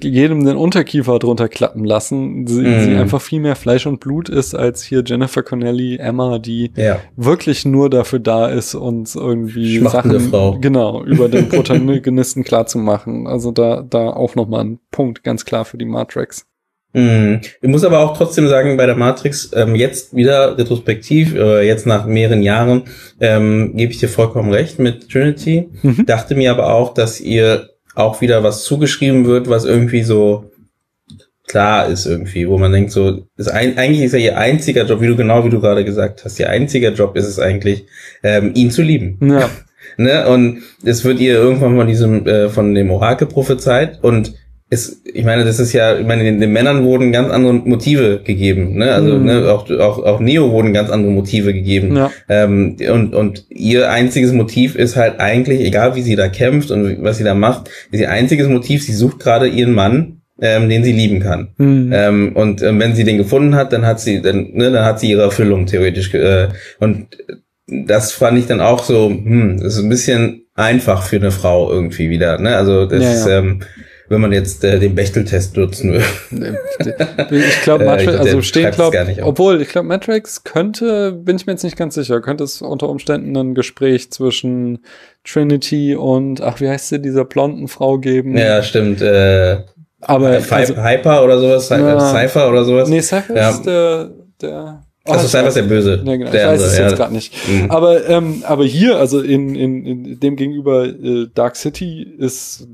jedem 0.00 0.44
den 0.44 0.56
Unterkiefer 0.56 1.18
drunter 1.18 1.48
klappen 1.48 1.84
lassen, 1.84 2.46
sie, 2.46 2.62
mm. 2.62 2.80
sie, 2.80 2.94
einfach 2.94 3.20
viel 3.20 3.40
mehr 3.40 3.56
Fleisch 3.56 3.86
und 3.86 4.00
Blut 4.00 4.28
ist 4.28 4.54
als 4.54 4.82
hier 4.82 5.02
Jennifer 5.04 5.42
Connelly, 5.42 5.96
Emma, 5.96 6.38
die 6.38 6.70
ja. 6.76 7.00
wirklich 7.16 7.64
nur 7.64 7.90
dafür 7.90 8.20
da 8.20 8.46
ist, 8.46 8.74
uns 8.74 9.14
irgendwie 9.14 9.80
Sachen, 9.80 10.20
Frau. 10.30 10.58
genau, 10.60 11.02
über 11.04 11.28
den 11.28 11.48
Protagonisten 11.50 12.44
klar 12.44 12.66
zu 12.66 12.78
machen. 12.78 13.26
Also 13.26 13.50
da, 13.50 13.82
da 13.82 14.10
auch 14.10 14.36
nochmal 14.36 14.64
ein 14.64 14.78
Punkt, 14.90 15.24
ganz 15.24 15.44
klar 15.44 15.64
für 15.64 15.78
die 15.78 15.84
Matrix. 15.84 16.47
Mhm. 16.92 17.40
Ich 17.60 17.68
muss 17.68 17.84
aber 17.84 18.00
auch 18.00 18.16
trotzdem 18.16 18.48
sagen, 18.48 18.76
bei 18.76 18.86
der 18.86 18.96
Matrix, 18.96 19.50
ähm, 19.54 19.74
jetzt 19.74 20.16
wieder 20.16 20.56
retrospektiv, 20.56 21.34
äh, 21.34 21.66
jetzt 21.66 21.86
nach 21.86 22.06
mehreren 22.06 22.42
Jahren, 22.42 22.84
ähm, 23.20 23.76
gebe 23.76 23.92
ich 23.92 23.98
dir 23.98 24.08
vollkommen 24.08 24.52
recht 24.52 24.78
mit 24.78 25.10
Trinity. 25.10 25.68
Mhm. 25.82 26.06
Dachte 26.06 26.34
mir 26.34 26.50
aber 26.50 26.72
auch, 26.72 26.94
dass 26.94 27.20
ihr 27.20 27.70
auch 27.94 28.20
wieder 28.20 28.42
was 28.42 28.64
zugeschrieben 28.64 29.26
wird, 29.26 29.48
was 29.48 29.64
irgendwie 29.64 30.02
so 30.02 30.50
klar 31.48 31.88
ist 31.88 32.06
irgendwie, 32.06 32.48
wo 32.48 32.58
man 32.58 32.72
denkt 32.72 32.92
so, 32.92 33.26
ist 33.36 33.48
ein, 33.48 33.76
eigentlich 33.78 34.02
ist 34.02 34.12
ja 34.12 34.18
ihr 34.18 34.38
einziger 34.38 34.84
Job, 34.84 35.00
wie 35.00 35.06
du 35.06 35.16
genau 35.16 35.44
wie 35.44 35.50
du 35.50 35.60
gerade 35.60 35.84
gesagt 35.84 36.24
hast, 36.24 36.38
ihr 36.38 36.50
einziger 36.50 36.92
Job 36.92 37.16
ist 37.16 37.26
es 37.26 37.38
eigentlich, 37.38 37.86
ähm, 38.22 38.52
ihn 38.54 38.70
zu 38.70 38.82
lieben. 38.82 39.18
Ja. 39.22 39.50
ne? 39.96 40.28
Und 40.28 40.62
es 40.84 41.04
wird 41.04 41.20
ihr 41.20 41.34
irgendwann 41.34 41.76
von 41.76 41.86
diesem, 41.86 42.26
äh, 42.26 42.48
von 42.50 42.74
dem 42.74 42.90
Orakel 42.90 43.26
prophezeit 43.26 43.98
und 44.02 44.34
ist, 44.70 45.06
ich 45.06 45.24
meine, 45.24 45.44
das 45.44 45.58
ist 45.58 45.72
ja, 45.72 45.98
ich 45.98 46.06
meine, 46.06 46.24
den, 46.24 46.40
den 46.40 46.52
Männern 46.52 46.84
wurden 46.84 47.10
ganz 47.10 47.30
andere 47.30 47.54
Motive 47.54 48.20
gegeben, 48.22 48.74
ne? 48.76 48.92
Also 48.92 49.16
mhm. 49.16 49.24
ne, 49.24 49.50
auch, 49.50 49.70
auch, 49.70 50.04
auch 50.04 50.20
Neo 50.20 50.50
wurden 50.50 50.74
ganz 50.74 50.90
andere 50.90 51.10
Motive 51.10 51.54
gegeben. 51.54 51.96
Ja. 51.96 52.10
Ähm, 52.28 52.76
und, 52.90 53.14
und 53.14 53.46
ihr 53.48 53.90
einziges 53.90 54.32
Motiv 54.32 54.74
ist 54.74 54.96
halt 54.96 55.20
eigentlich, 55.20 55.60
egal 55.60 55.96
wie 55.96 56.02
sie 56.02 56.16
da 56.16 56.28
kämpft 56.28 56.70
und 56.70 57.02
was 57.02 57.16
sie 57.16 57.24
da 57.24 57.34
macht, 57.34 57.70
ist 57.90 58.00
ihr 58.00 58.10
einziges 58.10 58.46
Motiv, 58.48 58.84
sie 58.84 58.92
sucht 58.92 59.20
gerade 59.20 59.48
ihren 59.48 59.72
Mann, 59.72 60.20
ähm, 60.40 60.68
den 60.68 60.84
sie 60.84 60.92
lieben 60.92 61.20
kann. 61.20 61.48
Mhm. 61.56 61.90
Ähm, 61.92 62.32
und 62.36 62.62
ähm, 62.62 62.78
wenn 62.78 62.94
sie 62.94 63.04
den 63.04 63.16
gefunden 63.16 63.54
hat, 63.54 63.72
dann 63.72 63.86
hat 63.86 64.00
sie, 64.00 64.20
dann, 64.20 64.50
ne, 64.52 64.70
dann 64.70 64.84
hat 64.84 65.00
sie 65.00 65.10
ihre 65.10 65.22
Erfüllung 65.22 65.64
theoretisch. 65.64 66.12
Äh, 66.12 66.48
und 66.78 67.06
das 67.66 68.12
fand 68.12 68.38
ich 68.38 68.46
dann 68.46 68.60
auch 68.60 68.82
so, 68.82 69.08
hm, 69.08 69.60
das 69.62 69.76
ist 69.76 69.82
ein 69.82 69.88
bisschen 69.88 70.42
einfach 70.54 71.02
für 71.04 71.16
eine 71.16 71.30
Frau 71.30 71.70
irgendwie 71.70 72.10
wieder. 72.10 72.38
Ne? 72.38 72.56
Also 72.56 72.86
das 72.86 73.02
ja, 73.02 73.08
ja. 73.08 73.14
ist 73.14 73.26
ähm, 73.26 73.60
wenn 74.08 74.20
man 74.20 74.32
jetzt 74.32 74.64
äh, 74.64 74.78
den 74.78 74.94
Bechteltest 74.94 75.56
nutzen 75.56 75.92
will. 75.92 76.58
ich 77.30 77.62
glaube, 77.62 77.84
Matrix, 77.86 78.12
äh, 78.12 78.16
also 78.16 78.42
stehen, 78.42 78.70
glaube 78.70 79.16
obwohl, 79.22 79.60
ich 79.60 79.68
glaube, 79.68 79.88
Matrix 79.88 80.44
könnte, 80.44 81.12
bin 81.12 81.36
ich 81.36 81.46
mir 81.46 81.52
jetzt 81.52 81.64
nicht 81.64 81.76
ganz 81.76 81.94
sicher, 81.94 82.20
könnte 82.20 82.44
es 82.44 82.62
unter 82.62 82.88
Umständen 82.88 83.36
ein 83.36 83.54
Gespräch 83.54 84.10
zwischen 84.10 84.84
Trinity 85.24 85.94
und, 85.94 86.40
ach, 86.40 86.60
wie 86.60 86.68
heißt 86.68 86.88
sie, 86.88 87.00
dieser 87.00 87.24
blonden 87.24 87.68
Frau 87.68 87.98
geben? 87.98 88.36
Ja, 88.36 88.62
stimmt, 88.62 89.02
äh, 89.02 89.58
aber 90.00 90.40
also, 90.50 90.76
Hyper 90.76 91.24
oder 91.24 91.40
sowas, 91.40 91.68
na, 91.70 92.12
Cypher 92.12 92.48
oder 92.48 92.64
sowas. 92.64 92.88
Nee, 92.88 93.00
Cypher 93.00 93.36
ja. 93.36 93.50
ist 93.50 93.62
der, 93.62 94.10
der 94.40 94.84
Oh, 95.08 95.12
also 95.12 95.26
Cypher 95.26 95.48
ist 95.48 95.56
der 95.56 95.62
Böse. 95.62 96.02
Ja, 96.04 96.16
genau. 96.16 96.30
Der 96.30 96.42
ich 96.42 96.48
weiß 96.48 96.60
andere, 96.60 96.66
es 96.66 96.78
jetzt 96.78 96.90
ja. 96.90 96.96
gerade 96.96 97.14
nicht. 97.14 97.34
Mhm. 97.48 97.70
Aber, 97.70 98.08
ähm, 98.08 98.42
aber 98.46 98.64
hier, 98.64 98.98
also 98.98 99.20
in, 99.20 99.54
in, 99.54 99.86
in 99.86 100.20
dem 100.20 100.36
gegenüber 100.36 100.84
äh, 100.84 101.28
Dark 101.34 101.56
City 101.56 102.06
ist 102.18 102.68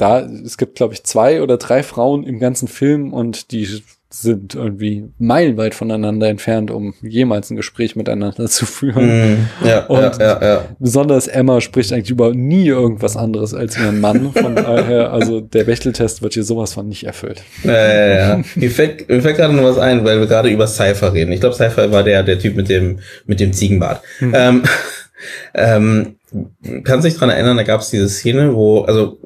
da, 0.00 0.20
es 0.20 0.56
gibt, 0.56 0.76
glaube 0.76 0.94
ich, 0.94 1.04
zwei 1.04 1.42
oder 1.42 1.56
drei 1.56 1.82
Frauen 1.82 2.24
im 2.24 2.38
ganzen 2.38 2.68
Film 2.68 3.12
und 3.12 3.52
die 3.52 3.82
sind 4.12 4.56
irgendwie 4.56 5.04
meilenweit 5.18 5.72
voneinander 5.72 6.28
entfernt, 6.28 6.72
um 6.72 6.94
jemals 7.00 7.50
ein 7.50 7.56
Gespräch 7.56 7.94
miteinander 7.94 8.46
zu 8.48 8.66
führen. 8.66 9.34
Mm, 9.34 9.48
ja, 9.64 9.86
und 9.86 10.18
ja, 10.18 10.42
ja, 10.42 10.64
besonders 10.80 11.28
Emma 11.28 11.60
spricht 11.60 11.92
eigentlich 11.92 12.10
über 12.10 12.34
nie 12.34 12.66
irgendwas 12.66 13.16
anderes 13.16 13.54
als 13.54 13.78
ihren 13.78 14.00
Mann. 14.00 14.32
Von 14.32 14.56
daher, 14.56 15.12
also 15.12 15.40
der 15.40 15.62
Bechteltest 15.62 16.22
wird 16.22 16.34
hier 16.34 16.42
sowas 16.42 16.74
von 16.74 16.88
nicht 16.88 17.04
erfüllt. 17.04 17.44
Ja, 17.62 17.72
ja, 17.72 18.08
ja. 18.08 18.42
Mir 18.56 18.70
fällt, 18.72 19.08
mir 19.08 19.22
fällt 19.22 19.36
gerade 19.36 19.54
noch 19.54 19.62
was 19.62 19.78
ein, 19.78 20.04
weil 20.04 20.18
wir 20.18 20.26
gerade 20.26 20.50
über 20.50 20.66
Cypher 20.66 21.12
reden. 21.12 21.30
Ich 21.30 21.40
glaube, 21.40 21.54
Cypher 21.54 21.92
war 21.92 22.02
der, 22.02 22.24
der 22.24 22.38
Typ 22.38 22.56
mit 22.56 22.68
dem, 22.68 22.98
mit 23.26 23.38
dem 23.38 23.52
Ziegenbart. 23.52 24.02
Hm. 24.18 24.32
Ähm, 24.34 24.62
ähm, 25.54 26.16
kannst 26.82 27.04
du 27.04 27.10
dich 27.10 27.18
dran 27.18 27.30
erinnern, 27.30 27.56
da 27.56 27.62
gab 27.62 27.80
es 27.80 27.90
diese 27.90 28.08
Szene, 28.08 28.56
wo, 28.56 28.80
also 28.80 29.18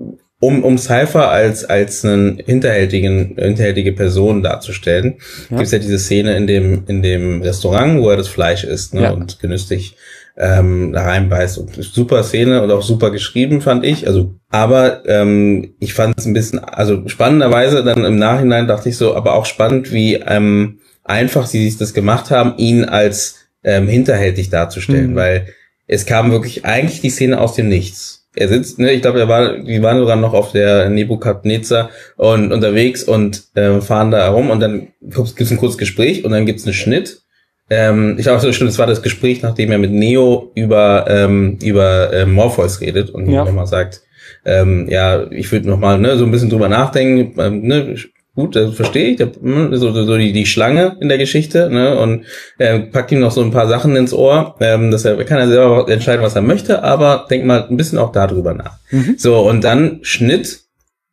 um, 0.45 0.63
um 0.63 0.77
Cypher 0.77 1.31
als, 1.31 1.65
als 1.65 2.05
einen 2.05 2.39
hinterhältigen, 2.45 3.37
hinterhältige 3.39 3.93
Person 3.93 4.43
darzustellen, 4.43 5.15
ja. 5.49 5.57
gibt 5.57 5.67
es 5.67 5.73
ja 5.73 5.79
diese 5.79 5.99
Szene 5.99 6.37
in 6.37 6.47
dem, 6.47 6.85
in 6.87 7.03
dem 7.03 7.41
Restaurant, 7.41 8.03
wo 8.03 8.11
er 8.11 8.19
das 8.19 8.29
Fleisch 8.29 8.65
isst 8.65 8.93
ne, 8.93 9.05
ja. 9.05 9.11
und 9.11 9.41
genüsslich 9.41 9.97
ähm, 10.37 10.93
da 10.93 11.05
reinbeißt. 11.05 11.57
Und 11.59 11.83
super 11.83 12.23
Szene 12.25 12.63
und 12.63 12.71
auch 12.71 12.83
super 12.83 13.11
geschrieben, 13.11 13.63
fand 13.63 13.87
ich. 13.87 14.07
Also, 14.07 14.35
aber 14.51 15.03
ähm, 15.07 15.75
ich 15.81 15.95
fand 15.95 16.19
es 16.19 16.27
ein 16.27 16.35
bisschen, 16.35 16.59
also 16.59 17.09
spannenderweise 17.09 17.83
dann 17.83 18.05
im 18.05 18.17
Nachhinein 18.17 18.67
dachte 18.67 18.91
ich 18.91 18.99
so, 18.99 19.17
aber 19.17 19.37
auch 19.37 19.47
spannend, 19.47 19.93
wie 19.93 20.17
ähm, 20.17 20.81
einfach 21.05 21.47
sie 21.47 21.65
sich 21.65 21.79
das 21.79 21.95
gemacht 21.95 22.31
haben, 22.31 22.55
ihn 22.59 22.85
als 22.85 23.37
ähm, 23.63 23.89
hinterhältig 23.89 24.51
darzustellen, 24.51 25.13
mhm. 25.13 25.17
weil 25.17 25.47
es 25.87 26.05
kam 26.05 26.33
wirklich 26.33 26.67
eigentlich 26.67 27.01
die 27.01 27.11
Szene 27.11 27.41
aus 27.41 27.55
dem 27.55 27.69
Nichts 27.71 28.24
er 28.37 28.49
sitzt, 28.49 28.79
ne, 28.79 28.93
ich 28.93 29.03
glaube, 29.03 29.21
er 29.21 29.29
war, 29.29 29.59
die 29.59 29.83
waren 29.83 29.99
sogar 29.99 30.17
noch 30.17 30.35
auf 30.35 30.53
der 30.53 30.89
Nebukadnezar 30.89 31.91
und 32.17 32.53
unterwegs 32.53 33.05
und 33.05 33.45
äh, 33.55 33.81
fahren 33.81 34.11
da 34.11 34.25
herum 34.25 34.51
und 34.51 34.61
dann 34.61 34.89
gibt's 35.01 35.51
ein 35.51 35.57
kurzes 35.57 35.79
Gespräch 35.79 36.25
und 36.25 36.33
dann 36.33 36.47
gibt's 36.47 36.65
einen 36.65 36.75
Schnitt. 36.75 37.23
Ähm, 37.71 38.17
ich 38.19 38.25
glaube, 38.25 38.41
so 38.41 38.53
stimmt, 38.53 38.71
es 38.71 38.79
war 38.79 38.87
das 38.87 39.03
Gespräch, 39.03 39.43
nachdem 39.43 39.71
er 39.71 39.79
mit 39.79 39.93
Neo 39.93 40.51
über 40.55 41.07
ähm, 41.09 41.59
über 41.63 42.13
äh, 42.13 42.27
Morpheus 42.27 42.81
redet 42.81 43.11
und 43.11 43.31
ja. 43.31 43.45
nochmal 43.45 43.67
sagt, 43.67 44.03
ähm, 44.45 44.89
ja, 44.91 45.31
ich 45.31 45.51
würde 45.51 45.69
nochmal 45.69 45.99
ne, 45.99 46.17
so 46.17 46.25
ein 46.25 46.31
bisschen 46.31 46.51
drüber 46.51 46.69
nachdenken, 46.69 47.41
ähm, 47.41 47.63
ne, 47.63 47.97
gut, 48.35 48.57
das 48.57 48.75
verstehe 48.75 49.11
ich, 49.11 49.21
hm, 49.21 49.77
so, 49.77 49.93
so 49.93 50.17
die, 50.17 50.33
die 50.33 50.47
Schlange 50.47 50.97
in 51.01 51.09
der 51.09 51.19
Geschichte, 51.19 51.71
ne, 51.71 51.99
und 51.99 52.25
äh, 52.59 52.81
packt 52.81 53.13
ihm 53.13 53.21
noch 53.21 53.31
so 53.31 53.43
ein 53.43 53.51
paar 53.51 53.69
Sachen 53.69 53.95
ins 53.97 54.13
Ohr, 54.13 54.57
ähm, 54.61 54.91
dass 54.91 55.05
er 55.05 55.23
kann 55.25 55.39
er 55.39 55.49
selber 55.49 55.89
entscheiden, 55.89 56.23
was 56.23 56.37
er 56.37 56.43
möchte, 56.43 56.83
aber 56.83 57.27
denk 57.31 57.45
mal 57.45 57.67
ein 57.69 57.77
bisschen 57.77 57.99
auch 57.99 58.13
darüber 58.13 58.55
nach. 58.55 58.79
Mhm. 58.91 59.15
So, 59.19 59.39
und 59.49 59.63
dann 59.63 60.01
Schnitt, 60.03 60.61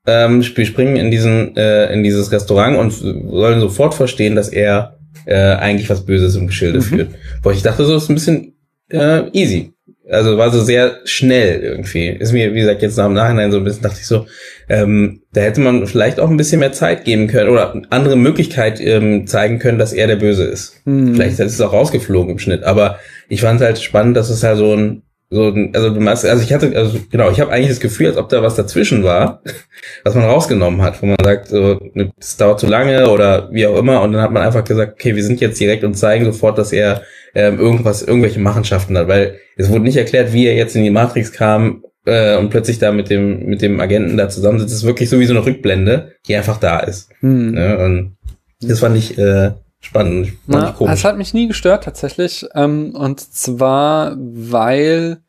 ähm, 0.08 0.44
wir 0.56 0.66
springen 0.66 0.96
in 0.96 1.12
diesen, 1.12 1.56
äh, 1.56 1.94
in 1.94 2.04
dieses 2.04 2.32
Restaurant 2.32 2.78
und 2.78 2.92
sollen 2.92 3.60
sofort 3.60 3.94
verstehen, 3.94 4.36
dass 4.36 4.50
er 4.50 4.98
äh, 5.26 5.36
eigentlich 5.36 5.90
was 5.90 6.06
Böses 6.06 6.36
im 6.36 6.48
Geschilde 6.48 6.80
mhm. 6.80 6.84
führt. 6.84 7.10
Wo 7.44 7.52
ich 7.52 7.62
dachte, 7.62 7.86
so 7.86 7.96
ist 7.96 8.10
ein 8.10 8.16
bisschen 8.16 8.56
äh, 8.90 9.30
easy. 9.34 9.74
Also 10.10 10.38
war 10.38 10.50
so 10.50 10.62
sehr 10.62 11.00
schnell 11.06 11.62
irgendwie. 11.62 12.08
Ist 12.08 12.32
mir, 12.32 12.54
wie 12.54 12.60
gesagt, 12.60 12.82
jetzt 12.82 12.98
nach 12.98 13.06
dem 13.06 13.14
Nachhinein 13.14 13.52
so 13.52 13.58
ein 13.58 13.64
bisschen, 13.64 13.84
dachte 13.84 14.00
ich 14.00 14.08
so, 14.08 14.26
ähm, 14.68 15.22
da 15.32 15.42
hätte 15.42 15.62
man 15.62 15.86
vielleicht 15.86 16.20
auch 16.20 16.30
ein 16.30 16.38
bisschen 16.38 16.60
mehr 16.60 16.72
Zeit 16.72 17.06
geben 17.06 17.28
können 17.28 17.50
oder 17.50 17.82
andere 17.92 18.16
Möglichkeit 18.16 18.82
ähm, 18.82 19.28
zeigen 19.28 19.60
können, 19.60 19.78
dass 19.78 19.94
er 19.94 20.08
der 20.08 20.16
Böse 20.16 20.46
ist. 20.46 20.82
Mhm. 20.86 21.16
Vielleicht 21.16 21.40
ist 21.40 21.54
es 21.54 21.62
auch 21.62 21.74
rausgeflogen 21.74 22.32
im 22.32 22.40
Schnitt. 22.40 22.64
Aber 22.64 23.00
ich 23.30 23.42
fand 23.42 23.62
halt 23.62 23.80
spannend, 23.80 24.18
dass 24.18 24.30
es 24.30 24.44
halt 24.44 24.58
so 24.58 24.76
ein 24.76 25.04
so, 25.34 25.56
also 25.72 25.90
du 25.92 26.02
meinst, 26.02 26.26
also 26.26 26.44
ich 26.44 26.52
hatte, 26.52 26.76
also 26.76 27.00
genau, 27.10 27.32
ich 27.32 27.40
habe 27.40 27.52
eigentlich 27.52 27.70
das 27.70 27.80
Gefühl, 27.80 28.08
als 28.08 28.18
ob 28.18 28.28
da 28.28 28.44
was 28.44 28.56
dazwischen 28.56 29.04
war, 29.04 29.42
was 30.04 30.14
man 30.14 30.26
rausgenommen 30.26 30.82
hat, 30.82 31.02
wo 31.02 31.06
man 31.06 31.16
sagt, 31.24 31.48
so, 31.48 31.80
es 32.20 32.36
dauert 32.36 32.60
zu 32.60 32.68
lange 32.68 33.10
oder 33.10 33.50
wie 33.52 33.66
auch 33.66 33.78
immer, 33.78 34.02
und 34.02 34.12
dann 34.12 34.22
hat 34.22 34.34
man 34.34 34.44
einfach 34.44 34.66
gesagt, 34.66 34.94
okay, 34.94 35.16
wir 35.16 35.24
sind 35.24 35.40
jetzt 35.40 35.60
direkt 35.60 35.86
und 35.86 35.96
zeigen 35.96 36.26
sofort, 36.26 36.58
dass 36.58 36.74
er 36.74 37.04
ähm, 37.34 37.60
irgendwas, 37.60 38.04
irgendwelche 38.04 38.42
Machenschaften 38.42 38.98
hat, 38.98 39.08
weil 39.08 39.38
es 39.56 39.70
wurde 39.70 39.86
nicht 39.86 39.96
erklärt, 39.96 40.34
wie 40.34 40.48
er 40.48 40.56
jetzt 40.56 40.76
in 40.76 40.84
die 40.84 40.90
Matrix 40.90 41.32
kam 41.32 41.86
äh, 42.06 42.36
und 42.36 42.50
plötzlich 42.50 42.80
da 42.80 42.92
mit 42.92 43.10
dem 43.10 43.46
mit 43.46 43.62
dem 43.62 43.80
Agenten 43.80 44.18
da 44.18 44.28
zusammensitzt. 44.28 44.74
Ist 44.74 44.86
wirklich 44.86 45.10
so 45.10 45.20
wie 45.20 45.26
so 45.26 45.34
eine 45.34 45.46
Rückblende, 45.46 46.14
die 46.28 46.36
einfach 46.36 46.58
da 46.58 46.80
ist. 46.80 47.10
Hm. 47.22 47.52
Ne? 47.52 47.78
Und 47.78 48.18
das 48.62 48.82
fand 48.82 48.98
ich 48.98 49.18
äh, 49.18 49.52
spannend. 49.82 50.34
Na. 50.48 50.76
Es 50.88 51.04
hat 51.04 51.18
mich 51.18 51.34
nie 51.34 51.48
gestört 51.48 51.84
tatsächlich. 51.84 52.46
Ähm, 52.56 52.96
und 52.96 53.20
zwar, 53.20 54.16
weil 54.18 55.22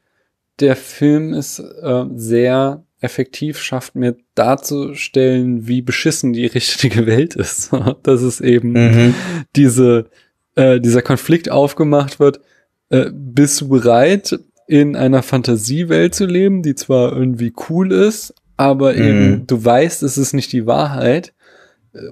der 0.60 0.76
Film 0.76 1.32
es 1.32 1.58
äh, 1.58 2.04
sehr 2.14 2.84
effektiv 3.00 3.58
schafft, 3.58 3.96
mir 3.96 4.16
darzustellen, 4.34 5.66
wie 5.66 5.82
beschissen 5.82 6.32
die 6.32 6.46
richtige 6.46 7.06
Welt 7.06 7.34
ist. 7.34 7.70
Dass 8.04 8.22
es 8.22 8.40
eben 8.40 8.72
mhm. 8.72 9.14
diese, 9.56 10.06
äh, 10.54 10.80
dieser 10.80 11.02
Konflikt 11.02 11.50
aufgemacht 11.50 12.20
wird. 12.20 12.40
Äh, 12.90 13.10
bist 13.12 13.60
du 13.60 13.68
bereit, 13.68 14.38
in 14.68 14.96
einer 14.96 15.22
Fantasiewelt 15.22 16.14
zu 16.14 16.26
leben, 16.26 16.62
die 16.62 16.74
zwar 16.74 17.12
irgendwie 17.12 17.52
cool 17.68 17.92
ist, 17.92 18.34
aber 18.56 18.92
mhm. 18.92 19.02
eben 19.02 19.46
du 19.46 19.62
weißt, 19.62 20.02
es 20.02 20.16
ist 20.16 20.32
nicht 20.32 20.52
die 20.52 20.66
Wahrheit. 20.66 21.34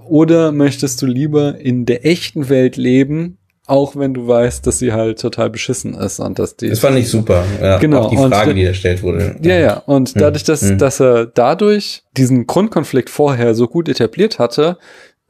Oder 0.09 0.53
möchtest 0.53 1.01
du 1.03 1.07
lieber 1.07 1.59
in 1.59 1.87
der 1.87 2.05
echten 2.05 2.49
Welt 2.49 2.77
leben, 2.77 3.39
auch 3.67 3.95
wenn 3.95 4.15
du 4.15 4.27
weißt, 4.27 4.67
dass 4.67 4.81
sie 4.81 4.93
halt 4.93 5.21
total 5.21 5.49
beschissen 5.49 5.95
ist 5.95 6.19
und 6.19 6.39
dass 6.39 6.57
die. 6.57 6.71
Das 6.71 6.81
fand 6.81 6.99
ich 6.99 7.09
super. 7.09 7.45
Ja, 7.63 7.79
genau. 7.79 8.03
Auch 8.03 8.11
die 8.11 8.17
Frage, 8.17 8.51
und, 8.51 8.57
die 8.57 8.65
erstellt 8.65 9.03
wurde. 9.03 9.37
Ja, 9.43 9.59
ja. 9.59 9.77
Und 9.79 10.21
dadurch, 10.21 10.43
dass, 10.43 10.63
mhm. 10.63 10.79
dass 10.79 11.01
er 11.01 11.27
dadurch 11.27 12.03
diesen 12.17 12.47
Grundkonflikt 12.49 13.09
vorher 13.09 13.55
so 13.55 13.69
gut 13.69 13.89
etabliert 13.89 14.41
hatte, 14.41 14.77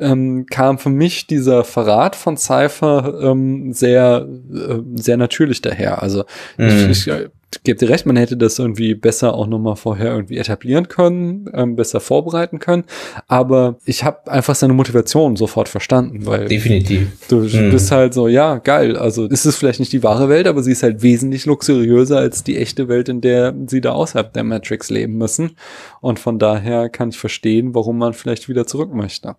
ähm, 0.01 0.47
kam 0.47 0.79
für 0.79 0.91
mich 0.91 1.27
dieser 1.27 1.65
Verrat 1.65 2.17
von 2.17 2.37
Cypher 2.37 3.21
ähm, 3.23 3.73
sehr, 3.73 4.27
äh, 4.53 4.79
sehr 4.95 5.17
natürlich 5.17 5.61
daher. 5.63 6.03
Also 6.03 6.25
mhm. 6.57 6.91
ich, 6.91 7.09
ich 7.09 7.31
gebe 7.65 7.79
dir 7.79 7.89
recht, 7.89 8.07
man 8.07 8.17
hätte 8.17 8.37
das 8.37 8.59
irgendwie 8.59 8.95
besser 8.95 9.35
auch 9.35 9.47
nochmal 9.47 9.77
vorher 9.77 10.13
irgendwie 10.13 10.39
etablieren 10.39 10.89
können, 10.89 11.51
ähm, 11.53 11.77
besser 11.77 12.01
vorbereiten 12.01 12.61
können. 12.61 12.85
Aber 13.27 13.77
ich 13.85 14.05
habe 14.05 14.31
einfach 14.31 14.55
seine 14.55 14.73
Motivation 14.73 15.37
sofort 15.37 15.69
verstanden, 15.69 16.27
weil 16.27 16.47
definitiv 16.47 17.09
du 17.29 17.45
hm. 17.45 17.71
bist 17.71 17.91
halt 17.91 18.15
so, 18.15 18.29
ja 18.29 18.59
geil. 18.59 18.97
Also 18.97 19.27
ist 19.27 19.47
es 19.47 19.57
vielleicht 19.57 19.81
nicht 19.81 19.93
die 19.93 20.03
wahre 20.03 20.29
Welt, 20.29 20.47
aber 20.47 20.63
sie 20.63 20.73
ist 20.73 20.83
halt 20.83 21.03
wesentlich 21.03 21.47
luxuriöser 21.47 22.19
als 22.19 22.45
die 22.45 22.57
echte 22.57 22.89
Welt, 22.89 23.09
in 23.09 23.21
der 23.21 23.55
sie 23.67 23.81
da 23.81 23.93
außerhalb 23.93 24.33
der 24.33 24.45
Matrix 24.45 24.91
leben 24.91 25.19
müssen. 25.19 25.57
Und 26.01 26.19
von 26.19 26.39
daher 26.39 26.89
kann 26.89 27.11
ich 27.11 27.19
verstehen, 27.19 27.75
warum 27.75 27.99
man 27.99 28.13
vielleicht 28.13 28.49
wieder 28.49 28.67
zurück 28.67 28.95
möchte. 28.95 29.37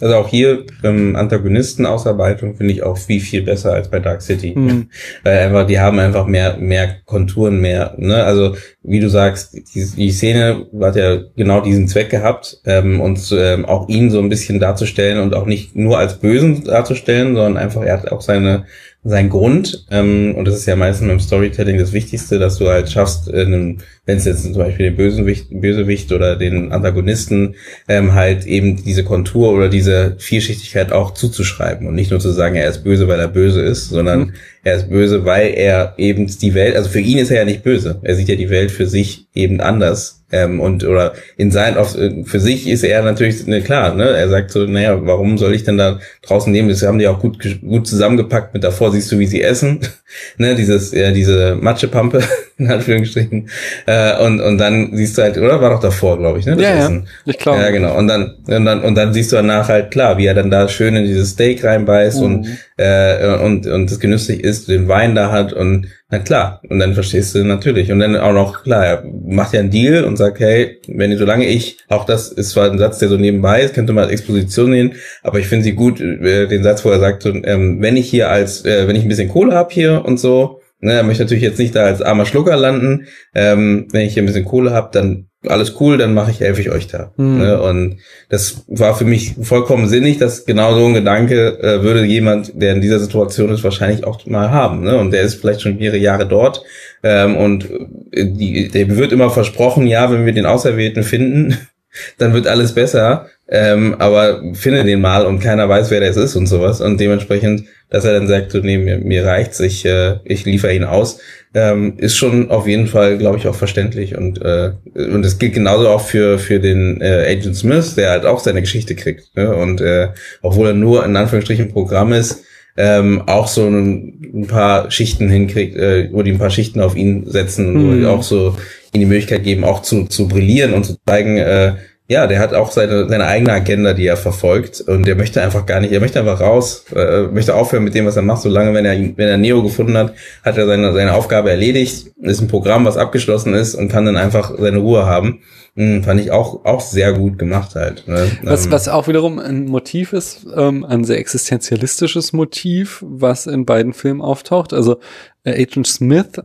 Also 0.00 0.14
auch 0.16 0.28
hier 0.28 0.64
ähm, 0.82 1.16
Antagonistenausarbeitung 1.16 2.54
finde 2.56 2.72
ich 2.72 2.82
auch 2.82 2.98
viel, 2.98 3.20
viel 3.20 3.42
besser 3.42 3.72
als 3.72 3.90
bei 3.90 3.98
Dark 3.98 4.22
City. 4.22 4.54
Mhm. 4.56 4.88
Weil 5.22 5.38
einfach, 5.38 5.66
die 5.66 5.78
haben 5.78 5.98
einfach 5.98 6.26
mehr, 6.26 6.56
mehr 6.58 6.96
Konturen, 7.04 7.60
mehr, 7.60 7.94
ne, 7.96 8.24
also 8.24 8.56
wie 8.86 9.00
du 9.00 9.08
sagst, 9.08 9.54
die, 9.74 9.84
die 9.96 10.10
Szene 10.10 10.66
hat 10.80 10.96
ja 10.96 11.18
genau 11.36 11.60
diesen 11.60 11.88
Zweck 11.88 12.10
gehabt, 12.10 12.60
ähm, 12.64 13.00
und 13.00 13.34
ähm, 13.36 13.64
auch 13.64 13.88
ihn 13.88 14.10
so 14.10 14.20
ein 14.20 14.28
bisschen 14.28 14.60
darzustellen 14.60 15.18
und 15.18 15.34
auch 15.34 15.46
nicht 15.46 15.74
nur 15.74 15.98
als 15.98 16.18
Bösen 16.18 16.64
darzustellen, 16.64 17.34
sondern 17.34 17.56
einfach, 17.56 17.82
er 17.82 17.94
hat 17.94 18.12
auch 18.12 18.20
seine 18.20 18.64
sein 19.06 19.30
Grund. 19.30 19.86
Ähm, 19.90 20.34
und 20.34 20.46
das 20.46 20.56
ist 20.56 20.66
ja 20.66 20.74
meistens 20.74 21.10
im 21.10 21.20
Storytelling 21.20 21.78
das 21.78 21.92
Wichtigste, 21.92 22.38
dass 22.38 22.58
du 22.58 22.68
halt 22.68 22.90
schaffst, 22.90 23.32
wenn 23.32 23.78
es 24.04 24.24
jetzt 24.24 24.42
zum 24.42 24.54
Beispiel 24.54 24.86
den 24.86 24.96
Bösewicht, 24.96 25.46
Bösewicht 25.50 26.12
oder 26.12 26.36
den 26.36 26.72
Antagonisten 26.72 27.54
ähm, 27.88 28.14
halt 28.14 28.46
eben 28.46 28.82
diese 28.82 29.04
Kontur 29.04 29.52
oder 29.52 29.68
diese 29.68 30.16
Vielschichtigkeit 30.18 30.92
auch 30.92 31.14
zuzuschreiben 31.14 31.86
und 31.86 31.94
nicht 31.94 32.10
nur 32.10 32.20
zu 32.20 32.32
sagen, 32.32 32.56
er 32.56 32.68
ist 32.68 32.82
böse, 32.82 33.06
weil 33.06 33.20
er 33.20 33.28
böse 33.28 33.62
ist, 33.62 33.88
sondern 33.88 34.18
mhm. 34.20 34.32
Er 34.66 34.74
ist 34.74 34.90
böse, 34.90 35.24
weil 35.24 35.54
er 35.54 35.94
eben 35.96 36.26
die 36.26 36.54
Welt, 36.54 36.74
also 36.74 36.90
für 36.90 36.98
ihn 36.98 37.18
ist 37.18 37.30
er 37.30 37.36
ja 37.36 37.44
nicht 37.44 37.62
böse. 37.62 38.00
Er 38.02 38.16
sieht 38.16 38.28
ja 38.28 38.34
die 38.34 38.50
Welt 38.50 38.72
für 38.72 38.86
sich 38.86 39.25
eben 39.36 39.60
anders 39.60 40.24
ähm, 40.32 40.60
und 40.60 40.82
oder 40.82 41.12
in 41.36 41.52
sein 41.52 41.76
auf, 41.76 41.96
für 42.24 42.40
sich 42.40 42.68
ist 42.68 42.82
er 42.82 43.02
natürlich 43.02 43.46
ne, 43.46 43.62
klar, 43.62 43.94
ne? 43.94 44.04
Er 44.04 44.28
sagt 44.28 44.50
so, 44.50 44.66
naja, 44.66 44.98
warum 45.06 45.38
soll 45.38 45.54
ich 45.54 45.62
denn 45.62 45.78
da 45.78 46.00
draußen 46.22 46.52
nehmen? 46.52 46.68
Das 46.68 46.82
haben 46.82 46.98
die 46.98 47.06
auch 47.06 47.20
gut 47.20 47.38
gut 47.60 47.86
zusammengepackt. 47.86 48.52
Mit 48.52 48.64
davor 48.64 48.90
siehst 48.90 49.12
du, 49.12 49.20
wie 49.20 49.26
sie 49.26 49.42
essen, 49.42 49.78
ne? 50.36 50.56
Dieses 50.56 50.90
ja 50.92 51.12
diese 51.12 51.54
Matschepampe 51.54 52.24
in 52.58 52.68
Anführungsstrichen 52.68 53.48
äh, 53.86 54.18
und 54.24 54.40
und 54.40 54.58
dann 54.58 54.96
siehst 54.96 55.16
du 55.16 55.22
halt, 55.22 55.38
oder 55.38 55.60
war 55.60 55.70
doch 55.70 55.80
davor, 55.80 56.18
glaube 56.18 56.40
ich, 56.40 56.46
ne? 56.46 56.56
Das 56.56 56.62
ja, 56.62 56.76
Essen. 56.76 57.06
ja, 57.24 57.32
ich 57.32 57.38
glaube. 57.38 57.60
Ja, 57.60 57.70
genau. 57.70 57.96
Und 57.96 58.08
dann 58.08 58.34
und 58.48 58.64
dann 58.64 58.82
und 58.82 58.96
dann 58.96 59.14
siehst 59.14 59.30
du 59.30 59.36
danach 59.36 59.68
halt 59.68 59.92
klar, 59.92 60.18
wie 60.18 60.26
er 60.26 60.34
dann 60.34 60.50
da 60.50 60.68
schön 60.68 60.96
in 60.96 61.04
dieses 61.04 61.30
Steak 61.30 61.62
reinbeißt 61.62 62.18
mhm. 62.18 62.24
und 62.24 62.58
äh, 62.78 63.36
und 63.36 63.68
und 63.68 63.90
das 63.92 64.00
genüsslich 64.00 64.42
ist, 64.42 64.68
den 64.68 64.88
Wein 64.88 65.14
da 65.14 65.30
hat 65.30 65.52
und 65.52 65.86
na 66.08 66.20
klar, 66.20 66.60
und 66.68 66.78
dann 66.78 66.94
verstehst 66.94 67.34
du 67.34 67.42
natürlich. 67.42 67.90
Und 67.90 67.98
dann 67.98 68.16
auch 68.16 68.32
noch, 68.32 68.62
klar, 68.62 68.86
er 68.86 69.04
macht 69.24 69.52
ja 69.52 69.60
einen 69.60 69.70
Deal 69.70 70.04
und 70.04 70.16
sagt, 70.16 70.38
hey, 70.38 70.80
wenn 70.86 71.10
ihr, 71.10 71.18
solange 71.18 71.46
ich, 71.46 71.78
auch 71.88 72.04
das 72.04 72.28
ist 72.28 72.50
zwar 72.50 72.70
ein 72.70 72.78
Satz, 72.78 73.00
der 73.00 73.08
so 73.08 73.16
nebenbei 73.16 73.62
ist, 73.62 73.74
könnte 73.74 73.92
man 73.92 74.04
als 74.04 74.12
Exposition 74.12 74.70
nehmen, 74.70 74.92
aber 75.24 75.40
ich 75.40 75.48
finde 75.48 75.64
sie 75.64 75.72
gut, 75.72 76.00
äh, 76.00 76.46
den 76.46 76.62
Satz, 76.62 76.84
wo 76.84 76.90
er 76.90 77.00
sagt, 77.00 77.26
ähm, 77.26 77.82
wenn 77.82 77.96
ich 77.96 78.08
hier 78.08 78.30
als, 78.30 78.64
äh, 78.64 78.86
wenn 78.86 78.94
ich 78.94 79.02
ein 79.02 79.08
bisschen 79.08 79.28
Kohle 79.28 79.52
hab 79.52 79.72
hier 79.72 80.04
und 80.04 80.20
so, 80.20 80.60
ne, 80.78 80.92
er 80.92 81.02
möchte 81.02 81.24
natürlich 81.24 81.42
jetzt 81.42 81.58
nicht 81.58 81.74
da 81.74 81.84
als 81.84 82.02
armer 82.02 82.26
Schlucker 82.26 82.56
landen, 82.56 83.06
ähm, 83.34 83.88
wenn 83.90 84.06
ich 84.06 84.14
hier 84.14 84.22
ein 84.22 84.26
bisschen 84.26 84.44
Kohle 84.44 84.72
hab, 84.72 84.92
dann 84.92 85.26
alles 85.48 85.74
cool, 85.80 85.98
dann 85.98 86.14
mache 86.14 86.30
ich, 86.30 86.40
helfe 86.40 86.60
ich 86.60 86.70
euch 86.70 86.86
da. 86.86 87.12
Mhm. 87.16 87.38
Ne? 87.38 87.60
Und 87.60 87.98
das 88.28 88.64
war 88.68 88.96
für 88.96 89.04
mich 89.04 89.34
vollkommen 89.42 89.88
sinnig, 89.88 90.18
dass 90.18 90.44
genau 90.44 90.74
so 90.74 90.86
ein 90.86 90.94
Gedanke 90.94 91.58
äh, 91.60 91.82
würde 91.82 92.04
jemand, 92.04 92.52
der 92.60 92.74
in 92.74 92.80
dieser 92.80 92.98
Situation 92.98 93.50
ist, 93.50 93.64
wahrscheinlich 93.64 94.04
auch 94.04 94.24
mal 94.26 94.50
haben. 94.50 94.82
Ne? 94.82 94.96
Und 94.98 95.12
der 95.12 95.22
ist 95.22 95.34
vielleicht 95.34 95.62
schon 95.62 95.78
mehrere 95.78 95.98
Jahre 95.98 96.26
dort. 96.26 96.62
Ähm, 97.02 97.36
und 97.36 97.70
äh, 98.12 98.24
die, 98.24 98.68
der 98.68 98.96
wird 98.96 99.12
immer 99.12 99.30
versprochen, 99.30 99.86
ja, 99.86 100.10
wenn 100.10 100.26
wir 100.26 100.32
den 100.32 100.46
Auserwählten 100.46 101.02
finden, 101.02 101.56
dann 102.18 102.32
wird 102.32 102.46
alles 102.46 102.74
besser. 102.74 103.28
Ähm, 103.48 103.94
aber 103.98 104.42
finde 104.54 104.84
den 104.84 105.00
mal 105.00 105.24
und 105.24 105.38
keiner 105.38 105.68
weiß, 105.68 105.90
wer 105.90 106.00
das 106.00 106.16
ist 106.16 106.34
und 106.34 106.46
sowas. 106.46 106.80
Und 106.80 107.00
dementsprechend, 107.00 107.64
dass 107.90 108.04
er 108.04 108.14
dann 108.14 108.26
sagt, 108.26 108.50
so, 108.50 108.58
nee, 108.58 108.78
mir, 108.78 108.98
mir 108.98 109.24
reicht's, 109.24 109.60
ich, 109.60 109.84
äh, 109.84 110.16
ich 110.24 110.44
liefere 110.44 110.74
ihn 110.74 110.84
aus 110.84 111.20
ähm, 111.56 111.94
ist 111.96 112.18
schon 112.18 112.50
auf 112.50 112.66
jeden 112.66 112.86
Fall, 112.86 113.16
glaube 113.16 113.38
ich, 113.38 113.48
auch 113.48 113.54
verständlich 113.54 114.14
und 114.14 114.42
äh, 114.42 114.72
und 114.94 115.24
es 115.24 115.38
gilt 115.38 115.54
genauso 115.54 115.88
auch 115.88 116.02
für 116.02 116.38
für 116.38 116.60
den 116.60 117.00
äh, 117.00 117.26
Agent 117.30 117.56
Smith, 117.56 117.94
der 117.94 118.10
halt 118.10 118.26
auch 118.26 118.40
seine 118.40 118.60
Geschichte 118.60 118.94
kriegt 118.94 119.34
ne? 119.36 119.56
und 119.56 119.80
äh, 119.80 120.08
obwohl 120.42 120.68
er 120.68 120.74
nur 120.74 121.02
in 121.06 121.16
Anführungsstrichen 121.16 121.72
Programm 121.72 122.12
ist, 122.12 122.44
ähm, 122.76 123.22
auch 123.26 123.48
so 123.48 123.66
ein, 123.66 124.20
ein 124.34 124.46
paar 124.46 124.90
Schichten 124.90 125.30
hinkriegt, 125.30 125.76
äh, 125.76 126.10
wo 126.12 126.22
die 126.22 126.32
ein 126.32 126.38
paar 126.38 126.50
Schichten 126.50 126.82
auf 126.82 126.94
ihn 126.94 127.24
setzen 127.26 127.74
und 127.74 128.00
mhm. 128.00 128.06
auch 128.06 128.22
so 128.22 128.54
ihm 128.92 129.00
die 129.00 129.06
Möglichkeit 129.06 129.42
geben, 129.42 129.64
auch 129.64 129.80
zu 129.80 130.04
zu 130.04 130.28
brillieren 130.28 130.74
und 130.74 130.84
zu 130.84 130.96
zeigen, 131.06 131.38
äh, 131.38 131.72
ja, 132.08 132.26
der 132.26 132.38
hat 132.38 132.54
auch 132.54 132.70
seine, 132.70 133.08
seine 133.08 133.26
eigene 133.26 133.52
Agenda, 133.52 133.92
die 133.92 134.06
er 134.06 134.16
verfolgt 134.16 134.80
und 134.80 135.06
der 135.06 135.16
möchte 135.16 135.42
einfach 135.42 135.66
gar 135.66 135.80
nicht, 135.80 135.92
er 135.92 136.00
möchte 136.00 136.20
einfach 136.20 136.40
raus, 136.40 136.84
äh, 136.94 137.22
möchte 137.22 137.54
aufhören 137.54 137.82
mit 137.82 137.94
dem, 137.94 138.06
was 138.06 138.16
er 138.16 138.22
macht, 138.22 138.42
solange 138.42 138.74
wenn 138.74 138.84
er, 138.84 138.96
wenn 138.96 139.28
er 139.28 139.36
Neo 139.36 139.62
gefunden 139.62 139.96
hat, 139.96 140.14
hat 140.44 140.56
er 140.56 140.66
seine, 140.66 140.92
seine 140.92 141.14
Aufgabe 141.14 141.50
erledigt, 141.50 142.12
ist 142.20 142.40
ein 142.40 142.48
Programm, 142.48 142.84
was 142.84 142.96
abgeschlossen 142.96 143.54
ist 143.54 143.74
und 143.74 143.88
kann 143.88 144.06
dann 144.06 144.16
einfach 144.16 144.52
seine 144.56 144.78
Ruhe 144.78 145.06
haben. 145.06 145.40
Hm, 145.74 146.04
fand 146.04 146.20
ich 146.20 146.30
auch, 146.30 146.64
auch 146.64 146.80
sehr 146.80 147.12
gut 147.12 147.38
gemacht 147.38 147.74
halt. 147.74 148.08
Ne? 148.08 148.30
Was, 148.42 148.64
ähm, 148.64 148.72
was 148.72 148.88
auch 148.88 149.08
wiederum 149.08 149.38
ein 149.38 149.66
Motiv 149.66 150.14
ist, 150.14 150.46
ähm, 150.56 150.84
ein 150.84 151.04
sehr 151.04 151.18
existenzialistisches 151.18 152.32
Motiv, 152.32 153.04
was 153.06 153.46
in 153.46 153.66
beiden 153.66 153.92
Filmen 153.92 154.22
auftaucht. 154.22 154.72
Also 154.72 155.00
äh, 155.44 155.62
Agent 155.62 155.86
Smith 155.86 156.40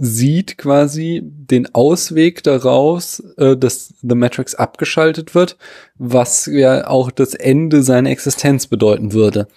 sieht 0.00 0.58
quasi 0.58 1.22
den 1.24 1.74
Ausweg 1.74 2.44
daraus, 2.44 3.20
äh, 3.36 3.56
dass 3.56 3.92
The 4.00 4.14
Matrix 4.14 4.54
abgeschaltet 4.54 5.34
wird, 5.34 5.56
was 5.96 6.46
ja 6.46 6.86
auch 6.86 7.10
das 7.10 7.34
Ende 7.34 7.82
seiner 7.82 8.10
Existenz 8.10 8.68
bedeuten 8.68 9.12
würde. 9.12 9.48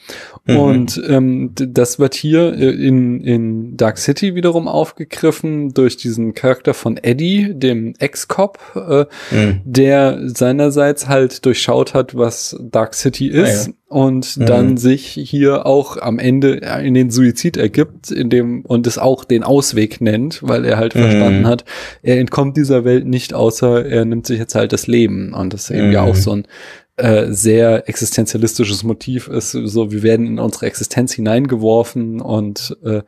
Mhm. 0.45 0.57
Und 0.57 1.01
ähm, 1.07 1.51
das 1.53 1.99
wird 1.99 2.15
hier 2.15 2.53
äh, 2.53 2.71
in, 2.71 3.21
in 3.21 3.77
Dark 3.77 3.99
City 3.99 4.33
wiederum 4.33 4.67
aufgegriffen 4.67 5.75
durch 5.75 5.97
diesen 5.97 6.33
Charakter 6.33 6.73
von 6.73 6.97
Eddie, 6.97 7.53
dem 7.53 7.93
Ex-Cop, 7.99 8.57
äh, 8.75 9.05
mhm. 9.35 9.61
der 9.63 10.21
seinerseits 10.25 11.07
halt 11.07 11.45
durchschaut 11.45 11.93
hat, 11.93 12.17
was 12.17 12.57
Dark 12.59 12.95
City 12.95 13.27
ist. 13.27 13.67
Ah, 13.67 13.69
ja 13.69 13.80
und 13.91 14.37
mhm. 14.37 14.45
dann 14.45 14.77
sich 14.77 15.05
hier 15.05 15.65
auch 15.65 15.97
am 15.97 16.17
Ende 16.17 16.53
in 16.81 16.93
den 16.93 17.11
Suizid 17.11 17.57
ergibt, 17.57 18.09
in 18.09 18.29
dem 18.29 18.61
und 18.61 18.87
es 18.87 18.97
auch 18.97 19.25
den 19.25 19.43
Ausweg 19.43 19.99
nennt, 19.99 20.41
weil 20.41 20.63
er 20.63 20.77
halt 20.77 20.95
mhm. 20.95 21.01
verstanden 21.01 21.47
hat, 21.47 21.65
er 22.01 22.17
entkommt 22.17 22.55
dieser 22.55 22.85
Welt 22.85 23.05
nicht, 23.05 23.33
außer 23.33 23.85
er 23.85 24.05
nimmt 24.05 24.25
sich 24.25 24.39
jetzt 24.39 24.55
halt 24.55 24.71
das 24.71 24.87
Leben 24.87 25.33
und 25.33 25.51
das 25.51 25.65
ist 25.65 25.71
eben 25.71 25.87
mhm. 25.87 25.93
ja 25.93 26.03
auch 26.03 26.15
so 26.15 26.31
ein 26.31 26.47
äh, 27.01 27.33
sehr 27.33 27.89
existenzialistisches 27.89 28.83
Motiv 28.83 29.27
ist, 29.27 29.51
so 29.51 29.91
wir 29.91 30.03
werden 30.03 30.25
in 30.25 30.39
unsere 30.39 30.67
Existenz 30.67 31.13
hineingeworfen 31.13 32.21
und 32.21 32.77
äh, 32.83 33.01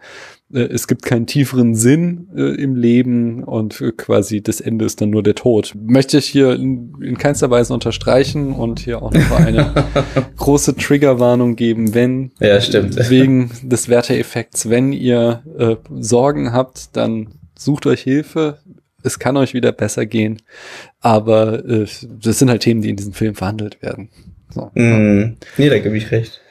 äh, 0.54 0.60
es 0.60 0.88
gibt 0.88 1.04
keinen 1.04 1.28
tieferen 1.28 1.76
Sinn 1.76 2.28
äh, 2.36 2.56
im 2.56 2.76
Leben 2.76 3.44
und 3.44 3.84
quasi 3.98 4.42
das 4.42 4.62
Ende 4.62 4.86
ist 4.86 5.02
dann 5.02 5.10
nur 5.10 5.24
der 5.24 5.36
Tod. 5.36 5.74
Möchte 5.76 6.18
ich 6.18 6.26
hier 6.26 6.54
in, 6.54 6.94
in 7.02 7.18
keinster 7.18 7.50
Weise 7.50 7.74
unterstreichen 7.74 8.54
und 8.54 8.80
hier 8.80 9.02
auch 9.02 9.12
noch 9.12 9.32
eine 9.32 9.74
große 10.38 10.76
Triggerwarnung 10.76 11.56
geben, 11.56 11.94
wenn 11.94 12.32
ja, 12.40 12.60
stimmt. 12.62 13.10
wegen 13.10 13.52
des 13.64 13.90
Werteeffekts, 13.90 14.70
wenn 14.70 14.94
ihr 14.94 15.44
äh, 15.58 15.76
Sorgen 16.00 16.54
habt, 16.54 16.96
dann 16.96 17.30
sucht 17.58 17.86
euch 17.86 18.02
Hilfe. 18.02 18.60
Es 19.04 19.20
kann 19.20 19.38
euch 19.38 19.54
wieder 19.54 19.72
besser 19.72 20.06
gehen, 20.06 20.42
aber 21.02 21.64
äh, 21.66 21.86
das 22.22 22.40
sind 22.40 22.50
halt 22.50 22.62
Themen, 22.62 22.82
die 22.82 22.90
in 22.90 22.96
diesem 22.96 23.14
Film 23.14 23.36
verhandelt 23.36 23.82
werden. 23.82 24.10
So. 24.54 24.72
Mm, 24.74 25.38
nee, 25.58 25.70
da 25.70 25.80
gebe 25.80 25.98
ich 25.98 26.12
recht. 26.12 26.42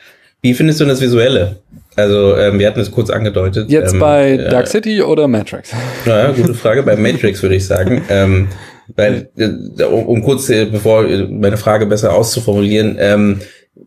Wie 0.43 0.55
findest 0.55 0.81
du 0.81 0.85
das 0.85 1.01
Visuelle? 1.01 1.57
Also, 1.95 2.37
ähm, 2.37 2.59
wir 2.59 2.67
hatten 2.67 2.81
es 2.81 2.91
kurz 2.91 3.11
angedeutet. 3.11 3.71
Jetzt 3.71 3.95
ähm, 3.95 4.01
bei 4.01 4.37
Dark 4.37 4.67
City 4.67 5.03
oder 5.03 5.29
Matrix? 5.29 5.73
Naja, 6.05 6.33
gute 6.33 6.55
Frage. 6.55 6.83
bei 6.83 6.97
Matrix 6.97 7.43
würde 7.43 7.55
ich 7.55 7.67
sagen. 7.67 8.03
Ähm, 8.09 8.49
weil, 8.97 9.31
äh, 9.37 9.85
um, 9.85 10.07
um 10.07 10.23
kurz, 10.23 10.49
äh, 10.51 10.65
bevor 10.65 11.07
äh, 11.07 11.29
meine 11.29 11.57
Frage 11.57 11.87
besser 11.87 12.13
auszuformulieren, 12.13 12.97
ähm, 12.99 13.41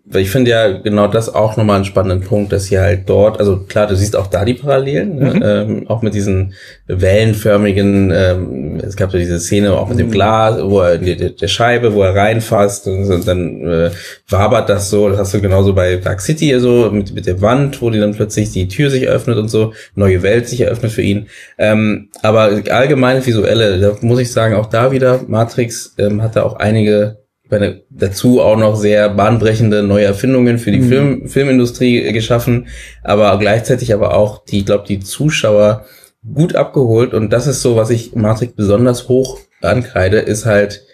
weil 0.07 0.21
ich 0.21 0.29
finde 0.29 0.51
ja 0.51 0.71
genau 0.71 1.07
das 1.07 1.33
auch 1.33 1.57
nochmal 1.57 1.77
einen 1.77 1.85
spannenden 1.85 2.27
Punkt, 2.27 2.51
dass 2.51 2.67
hier 2.67 2.81
halt 2.81 3.09
dort, 3.09 3.39
also 3.39 3.57
klar, 3.57 3.87
du 3.87 3.95
siehst 3.95 4.15
auch 4.15 4.27
da 4.27 4.45
die 4.45 4.53
Parallelen, 4.53 5.15
ne? 5.15 5.33
mhm. 5.33 5.41
ähm, 5.43 5.87
auch 5.87 6.03
mit 6.03 6.13
diesen 6.13 6.53
wellenförmigen, 6.85 8.11
ähm, 8.15 8.79
es 8.85 8.95
gab 8.95 9.11
so 9.11 9.17
diese 9.17 9.39
Szene 9.39 9.73
auch 9.73 9.89
mit 9.89 9.97
dem 9.97 10.07
mhm. 10.07 10.11
Glas, 10.11 10.61
wo 10.61 10.81
er 10.81 10.95
in 10.95 11.05
der, 11.05 11.29
der 11.31 11.47
Scheibe, 11.47 11.95
wo 11.95 12.03
er 12.03 12.15
reinfasst 12.15 12.85
und, 12.87 13.09
und 13.09 13.27
dann 13.27 13.67
äh, 13.67 13.89
wabert 14.29 14.69
das 14.69 14.91
so, 14.91 15.09
das 15.09 15.17
hast 15.17 15.33
du 15.33 15.41
genauso 15.41 15.73
bei 15.73 15.95
Dark 15.95 16.21
City 16.21 16.59
so, 16.59 16.91
mit, 16.91 17.15
mit 17.15 17.25
der 17.25 17.41
Wand, 17.41 17.81
wo 17.81 17.89
die 17.89 17.99
dann 17.99 18.13
plötzlich 18.13 18.51
die 18.51 18.67
Tür 18.67 18.91
sich 18.91 19.07
öffnet 19.07 19.39
und 19.39 19.49
so, 19.49 19.73
neue 19.95 20.21
Welt 20.21 20.47
sich 20.47 20.61
eröffnet 20.61 20.91
für 20.91 21.01
ihn. 21.01 21.25
Ähm, 21.57 22.09
aber 22.21 22.61
allgemeine 22.69 23.25
visuelle, 23.25 23.79
da 23.79 23.97
muss 24.01 24.19
ich 24.19 24.31
sagen, 24.31 24.53
auch 24.53 24.67
da 24.67 24.91
wieder, 24.91 25.21
Matrix 25.27 25.95
ähm, 25.97 26.21
hatte 26.21 26.45
auch 26.45 26.57
einige 26.57 27.24
meine, 27.51 27.83
dazu 27.89 28.41
auch 28.41 28.57
noch 28.57 28.75
sehr 28.75 29.09
bahnbrechende 29.09 29.83
neue 29.83 30.05
Erfindungen 30.05 30.57
für 30.57 30.71
die 30.71 30.79
mhm. 30.79 30.89
Film, 30.89 31.27
Filmindustrie 31.27 32.11
geschaffen, 32.11 32.67
aber 33.03 33.37
gleichzeitig 33.39 33.93
aber 33.93 34.15
auch 34.15 34.43
die, 34.45 34.59
ich 34.59 34.65
glaube, 34.65 34.85
die 34.87 34.99
Zuschauer 34.99 35.85
gut 36.33 36.55
abgeholt 36.55 37.13
und 37.13 37.31
das 37.31 37.47
ist 37.47 37.61
so, 37.61 37.75
was 37.75 37.89
ich 37.89 38.15
Matrix 38.15 38.53
besonders 38.53 39.07
hoch 39.07 39.39
ankreide, 39.61 40.17
ist 40.17 40.45
halt 40.45 40.85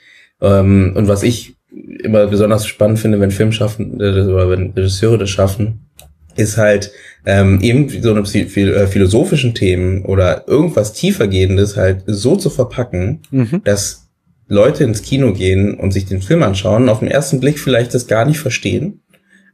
ähm, 0.41 0.93
und 0.95 1.07
was 1.07 1.23
ich 1.23 1.55
immer 2.03 2.27
besonders 2.27 2.65
spannend 2.65 2.99
finde, 2.99 3.19
wenn 3.19 3.31
Filmschaffende 3.31 4.27
oder 4.29 4.49
wenn 4.49 4.71
Regisseure 4.71 5.19
das 5.19 5.29
schaffen, 5.29 5.87
ist 6.35 6.57
halt 6.57 6.91
ähm, 7.25 7.59
eben 7.61 7.89
so 7.89 8.11
eine 8.11 8.21
äh, 8.21 8.87
philosophischen 8.87 9.53
Themen 9.53 10.05
oder 10.05 10.47
irgendwas 10.47 10.93
tiefergehendes 10.93 11.77
halt 11.77 12.03
so 12.07 12.35
zu 12.35 12.49
verpacken, 12.49 13.21
mhm. 13.31 13.61
dass 13.63 14.09
Leute 14.51 14.83
ins 14.83 15.01
Kino 15.01 15.31
gehen 15.31 15.75
und 15.75 15.91
sich 15.91 16.05
den 16.05 16.21
Film 16.21 16.43
anschauen, 16.43 16.89
auf 16.89 16.99
den 16.99 17.07
ersten 17.07 17.39
Blick 17.39 17.57
vielleicht 17.57 17.93
das 17.93 18.07
gar 18.07 18.25
nicht 18.25 18.39
verstehen, 18.39 19.01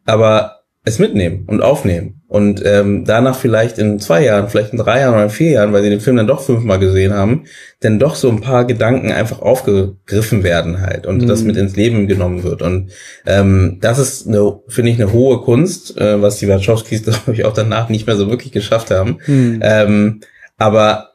aber 0.06 0.64
es 0.86 0.98
mitnehmen 0.98 1.44
und 1.45 1.61
aufnehmen 1.61 2.24
und 2.28 2.64
ähm, 2.65 3.06
danach 3.06 3.38
vielleicht 3.38 3.78
in 3.78 3.99
zwei 3.99 4.24
Jahren, 4.24 4.49
vielleicht 4.49 4.72
in 4.72 4.80
drei 4.80 5.02
Jahren 5.02 5.14
oder 5.14 5.26
in 5.26 5.30
vier 5.30 5.52
Jahren, 5.52 5.72
weil 5.72 5.84
sie 5.84 5.91
den 5.91 5.99
Film 5.99 6.15
dann 6.15 6.26
doch 6.26 6.41
fünfmal 6.41 6.80
gesehen 6.80 7.14
haben, 7.14 7.44
denn 7.84 7.99
doch 7.99 8.15
so 8.15 8.30
ein 8.30 8.41
paar 8.41 8.65
Gedanken 8.65 9.11
einfach 9.11 9.40
aufgegriffen 9.40 10.44
werden 10.44 10.82
halt 10.82 11.06
und 11.06 11.22
mhm. 11.22 11.28
das 11.28 11.44
mit 11.44 11.57
ins 11.57 11.76
Leben 11.76 12.07
genommen 12.07 12.41
wird 12.41 12.64
und 12.64 12.90
ähm, 13.28 13.78
das 13.82 13.99
ist 13.99 14.24
finde 14.24 14.91
ich 14.91 14.99
eine 14.99 15.14
hohe 15.14 15.41
Kunst, 15.41 15.95
äh, 15.98 16.19
was 16.19 16.38
die 16.38 16.48
Wachowskis 16.48 17.03
glaube 17.03 17.34
ich 17.34 17.45
auch 17.45 17.53
danach 17.53 17.90
nicht 17.90 18.07
mehr 18.07 18.15
so 18.15 18.32
wirklich 18.32 18.52
geschafft 18.52 18.90
haben, 18.90 19.19
mhm. 19.28 19.60
ähm, 19.61 20.22
aber 20.57 21.06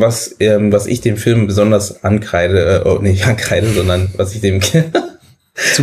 was 0.00 0.36
ähm, 0.40 0.72
was 0.72 0.86
ich 0.86 1.00
dem 1.00 1.16
Film 1.16 1.46
besonders 1.46 2.04
ankreide, 2.04 2.82
äh, 2.84 2.88
oh, 2.88 2.98
nicht 3.00 3.26
ankreide, 3.26 3.68
sondern 3.68 4.08
was 4.16 4.34
ich 4.34 4.40
dem 4.40 4.60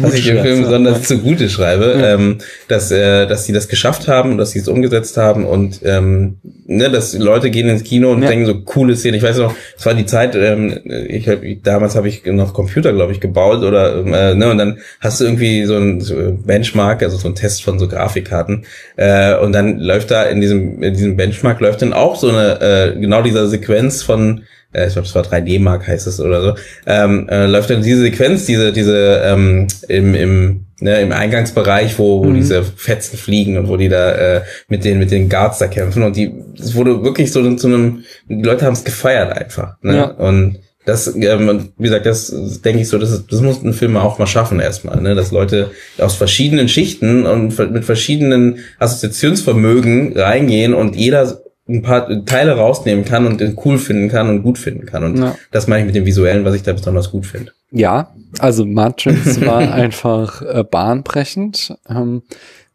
was 0.01 0.15
ich 0.15 0.25
dem 0.25 0.41
Film 0.41 0.63
besonders 0.63 1.03
zugute 1.03 1.49
schreibe, 1.49 1.95
ja. 1.97 2.13
ähm, 2.15 2.39
dass, 2.67 2.91
äh, 2.91 3.25
dass 3.25 3.45
sie 3.45 3.53
das 3.53 3.69
geschafft 3.69 4.09
haben 4.09 4.31
und 4.31 4.37
dass 4.37 4.51
sie 4.51 4.59
es 4.59 4.67
umgesetzt 4.67 5.15
haben 5.15 5.45
und 5.45 5.79
ähm, 5.83 6.39
ne, 6.65 6.89
dass 6.89 7.13
Leute 7.13 7.49
gehen 7.51 7.69
ins 7.69 7.83
Kino 7.83 8.11
und 8.11 8.21
ja. 8.21 8.29
denken 8.29 8.45
so 8.45 8.61
coole 8.61 8.97
Szenen. 8.97 9.15
Ich 9.15 9.23
weiß 9.23 9.37
noch, 9.37 9.55
es 9.77 9.85
war 9.85 9.93
die 9.93 10.05
Zeit, 10.05 10.35
ähm, 10.35 10.77
ich 11.07 11.29
hab, 11.29 11.39
damals 11.63 11.95
habe 11.95 12.09
ich 12.09 12.25
noch 12.25 12.53
Computer, 12.53 12.91
glaube 12.91 13.13
ich, 13.13 13.21
gebaut 13.21 13.63
oder 13.63 14.05
äh, 14.05 14.35
ne, 14.35 14.51
und 14.51 14.57
dann 14.57 14.79
hast 14.99 15.21
du 15.21 15.25
irgendwie 15.25 15.63
so 15.63 15.77
ein 15.77 16.01
so 16.01 16.15
Benchmark, 16.45 17.01
also 17.01 17.15
so 17.15 17.29
ein 17.29 17.35
Test 17.35 17.63
von 17.63 17.79
so 17.79 17.87
Grafikkarten 17.87 18.65
äh, 18.97 19.37
und 19.37 19.53
dann 19.53 19.79
läuft 19.79 20.11
da 20.11 20.23
in 20.23 20.41
diesem 20.41 20.83
in 20.83 20.93
diesem 20.93 21.15
Benchmark 21.15 21.61
läuft 21.61 21.81
dann 21.81 21.93
auch 21.93 22.17
so 22.17 22.27
eine 22.27 22.59
äh, 22.59 22.99
genau 22.99 23.21
dieser 23.21 23.47
Sequenz 23.47 24.03
von 24.03 24.43
äh, 24.73 24.87
ich 24.87 24.93
glaube, 24.93 25.07
es 25.07 25.15
war 25.15 25.23
3D-Mark 25.23 25.87
heißt 25.87 26.07
es 26.07 26.19
oder 26.19 26.41
so, 26.41 26.55
ähm, 26.85 27.27
äh, 27.29 27.45
läuft 27.45 27.69
dann 27.69 27.81
diese 27.81 28.01
Sequenz, 28.01 28.45
diese, 28.45 28.71
diese 28.71 29.21
ähm, 29.25 29.67
im, 29.87 30.15
im, 30.15 30.65
ne, 30.79 31.01
im 31.01 31.11
Eingangsbereich, 31.11 31.97
wo, 31.99 32.23
wo 32.23 32.29
mhm. 32.29 32.35
diese 32.35 32.63
Fetzen 32.63 33.17
fliegen 33.17 33.57
und 33.57 33.67
wo 33.67 33.77
die 33.77 33.89
da 33.89 34.11
äh, 34.11 34.41
mit 34.67 34.83
den 34.83 34.99
mit 34.99 35.11
den 35.11 35.29
Guards 35.29 35.59
da 35.59 35.67
kämpfen 35.67 36.03
und 36.03 36.15
die, 36.15 36.33
es 36.59 36.75
wurde 36.75 37.03
wirklich 37.03 37.31
so 37.31 37.55
zu 37.55 37.67
einem, 37.67 38.03
die 38.27 38.43
Leute 38.43 38.65
haben 38.65 38.73
es 38.73 38.83
gefeiert 38.83 39.37
einfach, 39.37 39.75
ne? 39.81 39.95
Ja. 39.95 40.03
Und 40.05 40.59
das, 40.85 41.15
ähm, 41.15 41.73
wie 41.77 41.83
gesagt, 41.83 42.07
das 42.07 42.61
denke 42.63 42.81
ich 42.81 42.89
so, 42.89 42.97
das, 42.97 43.11
ist, 43.11 43.31
das 43.31 43.41
muss 43.41 43.63
ein 43.63 43.73
Film 43.73 43.97
auch 43.97 44.17
mal 44.17 44.25
schaffen 44.25 44.59
erstmal, 44.59 44.99
ne? 44.99 45.13
dass 45.13 45.31
Leute 45.31 45.69
aus 45.99 46.15
verschiedenen 46.15 46.67
Schichten 46.67 47.27
und 47.27 47.57
mit 47.71 47.85
verschiedenen 47.85 48.59
Assoziationsvermögen 48.79 50.17
reingehen 50.17 50.73
und 50.73 50.95
jeder 50.95 51.40
ein 51.71 51.81
paar 51.81 52.25
Teile 52.25 52.57
rausnehmen 52.57 53.05
kann 53.05 53.25
und 53.25 53.41
cool 53.65 53.77
finden 53.77 54.09
kann 54.09 54.29
und 54.29 54.43
gut 54.43 54.57
finden 54.57 54.85
kann. 54.85 55.03
Und 55.03 55.17
ja. 55.17 55.35
das 55.51 55.67
meine 55.67 55.81
ich 55.81 55.85
mit 55.85 55.95
dem 55.95 56.05
Visuellen, 56.05 56.45
was 56.45 56.55
ich 56.55 56.63
da 56.63 56.73
besonders 56.73 57.11
gut 57.11 57.25
finde. 57.25 57.51
Ja, 57.71 58.13
also 58.39 58.65
Matrix 58.65 59.41
war 59.41 59.59
einfach 59.73 60.41
äh, 60.41 60.63
bahnbrechend. 60.63 61.75
Ähm, 61.89 62.23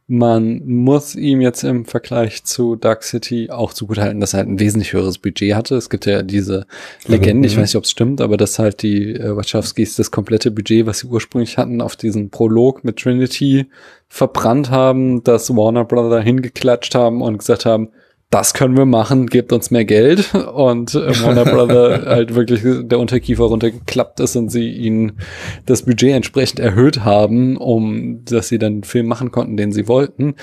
man 0.09 0.63
muss 0.65 1.17
ihm 1.17 1.41
jetzt 1.41 1.65
im 1.65 1.85
Vergleich 1.85 2.45
zu 2.45 2.77
Dark 2.77 3.03
City 3.03 3.51
auch 3.51 3.73
zugutehalten, 3.73 4.21
dass 4.21 4.35
er 4.35 4.39
halt 4.39 4.49
ein 4.49 4.61
wesentlich 4.61 4.93
höheres 4.93 5.19
Budget 5.19 5.57
hatte. 5.57 5.75
Es 5.75 5.91
gibt 5.91 6.07
ja 6.07 6.23
diese 6.23 6.67
Legende, 7.07 7.49
ich 7.49 7.57
mhm. 7.57 7.63
weiß 7.63 7.71
nicht, 7.71 7.77
ob 7.77 7.85
es 7.85 7.91
stimmt, 7.91 8.21
aber 8.21 8.37
dass 8.37 8.61
halt 8.61 8.83
die 8.83 9.15
äh, 9.15 9.37
Wachowskis 9.37 9.97
das 9.97 10.13
komplette 10.13 10.53
Budget, 10.53 10.87
was 10.87 11.01
sie 11.01 11.09
ursprünglich 11.09 11.59
hatten, 11.59 11.81
auf 11.81 11.97
diesen 11.97 12.31
Prolog 12.31 12.85
mit 12.85 12.99
Trinity 12.99 13.67
verbrannt 14.09 14.71
haben, 14.71 15.25
dass 15.25 15.51
Warner 15.51 15.85
Brother 15.85 16.21
hingeklatscht 16.21 16.95
haben 16.95 17.21
und 17.21 17.39
gesagt 17.39 17.67
haben, 17.67 17.89
das 18.31 18.55
können 18.55 18.77
wir 18.77 18.87
machen, 18.87 19.29
gebt 19.29 19.53
uns 19.53 19.71
mehr 19.71 19.85
Geld. 19.85 20.35
Und 20.55 20.95
äh, 20.95 21.23
Warner 21.23 21.45
Brother 21.45 22.03
halt 22.07 22.35
wirklich 22.35 22.63
der 22.65 22.99
Unterkiefer 22.99 23.45
runtergeklappt 23.45 24.21
ist 24.21 24.37
und 24.37 24.51
sie 24.51 24.71
ihnen 24.71 25.19
das 25.65 25.83
Budget 25.83 26.13
entsprechend 26.13 26.59
erhöht 26.59 27.05
haben, 27.05 27.57
um 27.57 28.25
dass 28.25 28.49
sie 28.49 28.59
dann 28.59 28.75
einen 28.75 28.85
Film 28.85 29.07
machen 29.07 29.31
konnten, 29.31 29.57
den 29.57 29.73
sie 29.73 29.89
wollten. 29.89 30.35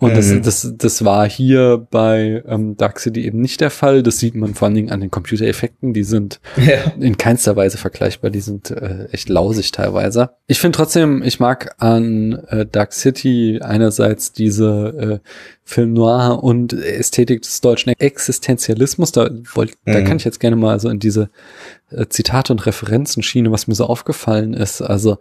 Und 0.00 0.12
mhm. 0.12 0.16
das, 0.16 0.62
das, 0.62 0.74
das 0.78 1.04
war 1.04 1.28
hier 1.28 1.86
bei 1.90 2.42
ähm, 2.48 2.74
Dark 2.76 2.98
City 2.98 3.26
eben 3.26 3.40
nicht 3.40 3.60
der 3.60 3.70
Fall. 3.70 4.02
Das 4.02 4.18
sieht 4.18 4.34
man 4.34 4.54
vor 4.54 4.66
allen 4.66 4.74
Dingen 4.74 4.90
an 4.90 5.00
den 5.00 5.10
Computereffekten. 5.10 5.92
Die 5.92 6.04
sind 6.04 6.40
ja. 6.56 6.92
in 6.98 7.18
keinster 7.18 7.54
Weise 7.54 7.76
vergleichbar. 7.76 8.30
Die 8.30 8.40
sind 8.40 8.70
äh, 8.70 9.08
echt 9.12 9.28
lausig 9.28 9.72
teilweise. 9.72 10.30
Ich 10.46 10.58
finde 10.58 10.76
trotzdem, 10.76 11.22
ich 11.22 11.38
mag 11.38 11.74
an 11.78 12.32
äh, 12.48 12.64
Dark 12.64 12.94
City 12.94 13.60
einerseits 13.62 14.32
diese 14.32 15.20
äh, 15.22 15.28
Film 15.64 15.92
Noir 15.92 16.42
und 16.42 16.72
Ästhetik 16.72 17.42
des 17.42 17.60
deutschen 17.60 17.90
Existenzialismus. 17.90 19.12
Da, 19.12 19.28
wollt, 19.52 19.74
mhm. 19.84 19.92
da 19.92 20.00
kann 20.00 20.16
ich 20.16 20.24
jetzt 20.24 20.40
gerne 20.40 20.56
mal 20.56 20.80
so 20.80 20.88
in 20.88 20.98
diese 20.98 21.28
Zitate 22.08 22.52
und 22.52 22.66
Referenzenschiene, 22.66 23.50
was 23.50 23.66
mir 23.66 23.74
so 23.74 23.86
aufgefallen 23.86 24.54
ist. 24.54 24.80
Also 24.80 25.18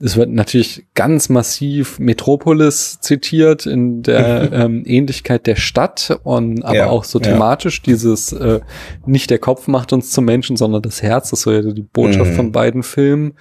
es 0.00 0.16
wird 0.16 0.30
natürlich 0.30 0.86
ganz 0.94 1.28
massiv 1.28 1.98
Metropolis 1.98 3.00
zitiert 3.00 3.66
in 3.66 4.02
der 4.02 4.50
ähm, 4.52 4.82
Ähnlichkeit 4.86 5.46
der 5.46 5.56
Stadt 5.56 6.18
und 6.22 6.64
aber 6.64 6.74
ja, 6.74 6.86
auch 6.86 7.04
so 7.04 7.18
thematisch 7.18 7.78
ja. 7.78 7.92
dieses 7.92 8.32
äh, 8.32 8.60
nicht 9.04 9.30
der 9.30 9.38
Kopf 9.38 9.66
macht 9.66 9.92
uns 9.92 10.10
zum 10.10 10.24
Menschen, 10.24 10.56
sondern 10.56 10.82
das 10.82 11.02
Herz. 11.02 11.30
Das 11.30 11.42
soll 11.42 11.54
ja 11.54 11.72
die 11.72 11.82
Botschaft 11.82 12.32
mhm. 12.32 12.36
von 12.36 12.52
beiden 12.52 12.82
Filmen. 12.82 13.34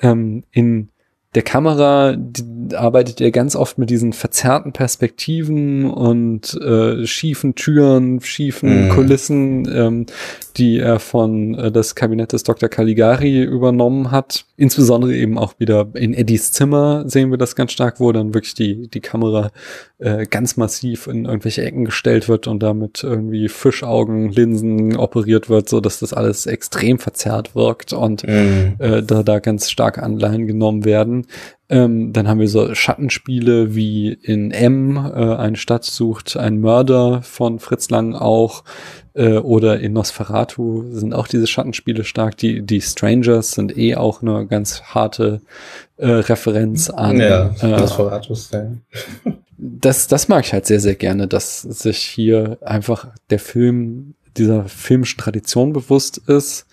Ähm, 0.00 0.44
in 0.52 0.90
der 1.34 1.42
Kamera 1.42 2.16
die, 2.16 2.74
arbeitet 2.74 3.20
ihr 3.20 3.30
ganz 3.30 3.54
oft 3.54 3.78
mit 3.78 3.90
diesen 3.90 4.12
verzerrten 4.12 4.72
Perspektiven 4.72 5.90
und 5.90 6.54
äh, 6.54 7.06
schiefen 7.06 7.54
Türen, 7.54 8.20
schiefen 8.20 8.88
mm. 8.88 8.90
Kulissen, 8.90 9.68
ähm, 9.70 10.06
die 10.56 10.78
er 10.78 10.98
von 10.98 11.54
äh, 11.54 11.70
das 11.70 11.94
Kabinett 11.94 12.32
des 12.32 12.44
Dr. 12.44 12.68
Caligari 12.68 13.42
übernommen 13.42 14.10
hat. 14.10 14.46
Insbesondere 14.56 15.14
eben 15.14 15.38
auch 15.38 15.54
wieder 15.58 15.88
in 15.94 16.14
Eddies 16.14 16.52
Zimmer 16.52 17.04
sehen 17.06 17.30
wir 17.30 17.38
das 17.38 17.56
ganz 17.56 17.72
stark, 17.72 18.00
wo 18.00 18.10
dann 18.12 18.34
wirklich 18.34 18.54
die, 18.54 18.88
die 18.88 19.00
Kamera 19.00 19.50
äh, 19.98 20.26
ganz 20.26 20.56
massiv 20.56 21.06
in 21.06 21.24
irgendwelche 21.24 21.62
Ecken 21.64 21.84
gestellt 21.84 22.28
wird 22.28 22.46
und 22.46 22.62
damit 22.62 23.02
irgendwie 23.02 23.48
Fischaugen, 23.48 24.30
Linsen 24.30 24.96
operiert 24.96 25.48
wird, 25.48 25.68
so 25.68 25.80
dass 25.80 25.98
das 25.98 26.12
alles 26.12 26.46
extrem 26.46 26.98
verzerrt 26.98 27.54
wirkt 27.54 27.92
und 27.92 28.22
mm. 28.22 28.76
äh, 28.78 29.02
da, 29.02 29.22
da 29.22 29.38
ganz 29.40 29.70
stark 29.70 29.98
Anleihen 29.98 30.46
genommen 30.46 30.84
werden. 30.84 31.26
Ähm, 31.68 32.12
dann 32.12 32.28
haben 32.28 32.40
wir 32.40 32.48
so 32.48 32.74
Schattenspiele 32.74 33.74
wie 33.74 34.12
in 34.12 34.52
M, 34.52 34.96
äh, 34.96 35.34
eine 35.34 35.56
Stadt 35.56 35.84
sucht 35.84 36.36
einen 36.36 36.60
Mörder 36.60 37.22
von 37.22 37.58
Fritz 37.58 37.90
Lang 37.90 38.14
auch, 38.14 38.64
äh, 39.18 39.38
oder 39.38 39.80
in 39.80 39.92
Nosferatu 39.92 40.84
sind 40.92 41.12
auch 41.12 41.26
diese 41.26 41.48
Schattenspiele 41.48 42.04
stark. 42.04 42.36
Die, 42.36 42.62
die 42.62 42.80
Strangers 42.80 43.50
sind 43.50 43.76
eh 43.76 43.96
auch 43.96 44.22
eine 44.22 44.46
ganz 44.46 44.80
harte 44.82 45.40
äh, 45.96 46.08
Referenz 46.08 46.88
an 46.88 47.18
ja, 47.18 47.50
äh, 47.60 47.66
Nosferatu 47.66 48.34
das, 49.58 50.06
das 50.06 50.28
mag 50.28 50.44
ich 50.44 50.52
halt 50.52 50.66
sehr, 50.66 50.80
sehr 50.80 50.94
gerne, 50.94 51.26
dass 51.26 51.62
sich 51.62 51.98
hier 51.98 52.58
einfach 52.60 53.08
der 53.30 53.40
Film 53.40 54.14
dieser 54.36 54.64
filmischen 54.66 55.18
Tradition 55.18 55.72
bewusst 55.72 56.18
ist 56.26 56.66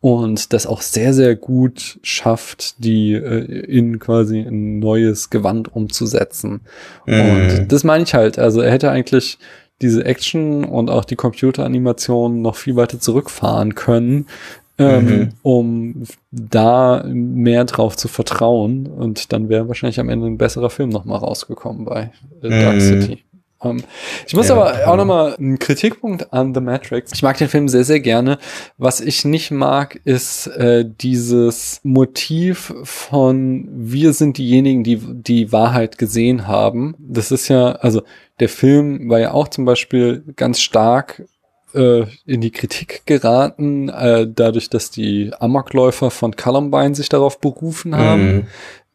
und 0.00 0.52
das 0.52 0.66
auch 0.66 0.82
sehr, 0.82 1.14
sehr 1.14 1.34
gut 1.34 1.98
schafft, 2.02 2.84
die 2.84 3.14
äh, 3.14 3.64
in 3.64 3.98
quasi 3.98 4.40
ein 4.40 4.78
neues 4.78 5.30
Gewand 5.30 5.74
umzusetzen. 5.74 6.60
Mm. 7.06 7.12
Und 7.12 7.68
das 7.68 7.82
meine 7.82 8.04
ich 8.04 8.14
halt. 8.14 8.38
Also 8.38 8.60
er 8.60 8.70
hätte 8.70 8.90
eigentlich 8.90 9.38
diese 9.80 10.04
Action 10.04 10.64
und 10.64 10.90
auch 10.90 11.04
die 11.04 11.16
Computeranimation 11.16 12.42
noch 12.42 12.56
viel 12.56 12.76
weiter 12.76 13.00
zurückfahren 13.00 13.74
können, 13.74 14.26
ähm, 14.78 15.04
mhm. 15.04 15.28
um 15.42 16.02
da 16.30 17.04
mehr 17.06 17.64
drauf 17.64 17.96
zu 17.96 18.08
vertrauen. 18.08 18.86
Und 18.86 19.32
dann 19.32 19.48
wäre 19.48 19.68
wahrscheinlich 19.68 20.00
am 20.00 20.08
Ende 20.08 20.26
ein 20.26 20.38
besserer 20.38 20.70
Film 20.70 20.90
nochmal 20.90 21.18
rausgekommen 21.18 21.84
bei 21.84 22.10
äh, 22.42 22.48
Dark 22.48 22.76
mhm. 22.76 22.80
City. 22.80 23.22
Um, 23.58 23.78
ähm, 23.78 23.84
ich 24.26 24.34
muss 24.34 24.48
ja, 24.48 24.54
aber 24.54 24.86
auch 24.86 24.96
nochmal 24.96 25.34
einen 25.36 25.58
Kritikpunkt 25.58 26.32
an 26.32 26.54
The 26.54 26.60
Matrix. 26.60 27.12
Ich 27.14 27.22
mag 27.22 27.38
den 27.38 27.48
Film 27.48 27.68
sehr, 27.68 27.84
sehr 27.84 28.00
gerne. 28.00 28.38
Was 28.76 29.00
ich 29.00 29.24
nicht 29.24 29.50
mag, 29.50 29.98
ist 30.04 30.46
äh, 30.48 30.84
dieses 30.86 31.80
Motiv 31.82 32.74
von 32.82 33.68
wir 33.72 34.12
sind 34.12 34.38
diejenigen, 34.38 34.84
die 34.84 34.98
die 34.98 35.52
Wahrheit 35.52 35.96
gesehen 35.98 36.46
haben. 36.46 36.94
Das 36.98 37.30
ist 37.30 37.48
ja, 37.48 37.72
also 37.72 38.02
der 38.40 38.50
Film 38.50 39.08
war 39.08 39.20
ja 39.20 39.32
auch 39.32 39.48
zum 39.48 39.64
Beispiel 39.64 40.22
ganz 40.36 40.60
stark 40.60 41.22
äh, 41.76 42.06
in 42.24 42.40
die 42.40 42.50
Kritik 42.50 43.02
geraten, 43.06 43.88
äh, 43.88 44.26
dadurch, 44.28 44.70
dass 44.70 44.90
die 44.90 45.32
Amokläufer 45.38 46.10
von 46.10 46.34
Columbine 46.34 46.94
sich 46.94 47.08
darauf 47.08 47.40
berufen 47.40 47.96
haben. 47.96 48.34
Mhm. 48.34 48.46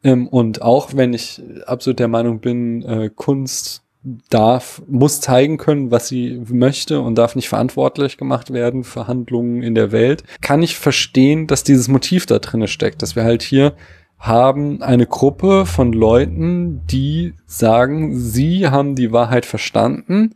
Ähm, 0.03 0.27
und 0.27 0.61
auch 0.61 0.95
wenn 0.95 1.13
ich 1.13 1.41
absolut 1.65 1.99
der 1.99 2.07
Meinung 2.07 2.39
bin, 2.39 2.83
äh, 2.83 3.09
Kunst 3.13 3.83
darf, 4.29 4.81
muss 4.87 5.21
zeigen 5.21 5.57
können, 5.57 5.91
was 5.91 6.07
sie 6.07 6.41
möchte 6.47 7.01
und 7.01 7.15
darf 7.15 7.35
nicht 7.35 7.49
verantwortlich 7.49 8.17
gemacht 8.17 8.51
werden 8.51 8.83
für 8.83 9.07
Handlungen 9.07 9.61
in 9.61 9.75
der 9.75 9.91
Welt, 9.91 10.23
kann 10.41 10.63
ich 10.63 10.75
verstehen, 10.75 11.45
dass 11.45 11.63
dieses 11.63 11.87
Motiv 11.87 12.25
da 12.25 12.39
drinne 12.39 12.67
steckt, 12.67 13.03
dass 13.03 13.15
wir 13.15 13.23
halt 13.23 13.43
hier 13.43 13.73
haben 14.17 14.83
eine 14.83 15.07
Gruppe 15.07 15.65
von 15.65 15.93
Leuten, 15.93 16.85
die 16.85 17.33
sagen, 17.47 18.19
sie 18.19 18.67
haben 18.67 18.95
die 18.95 19.11
Wahrheit 19.11 19.45
verstanden 19.45 20.35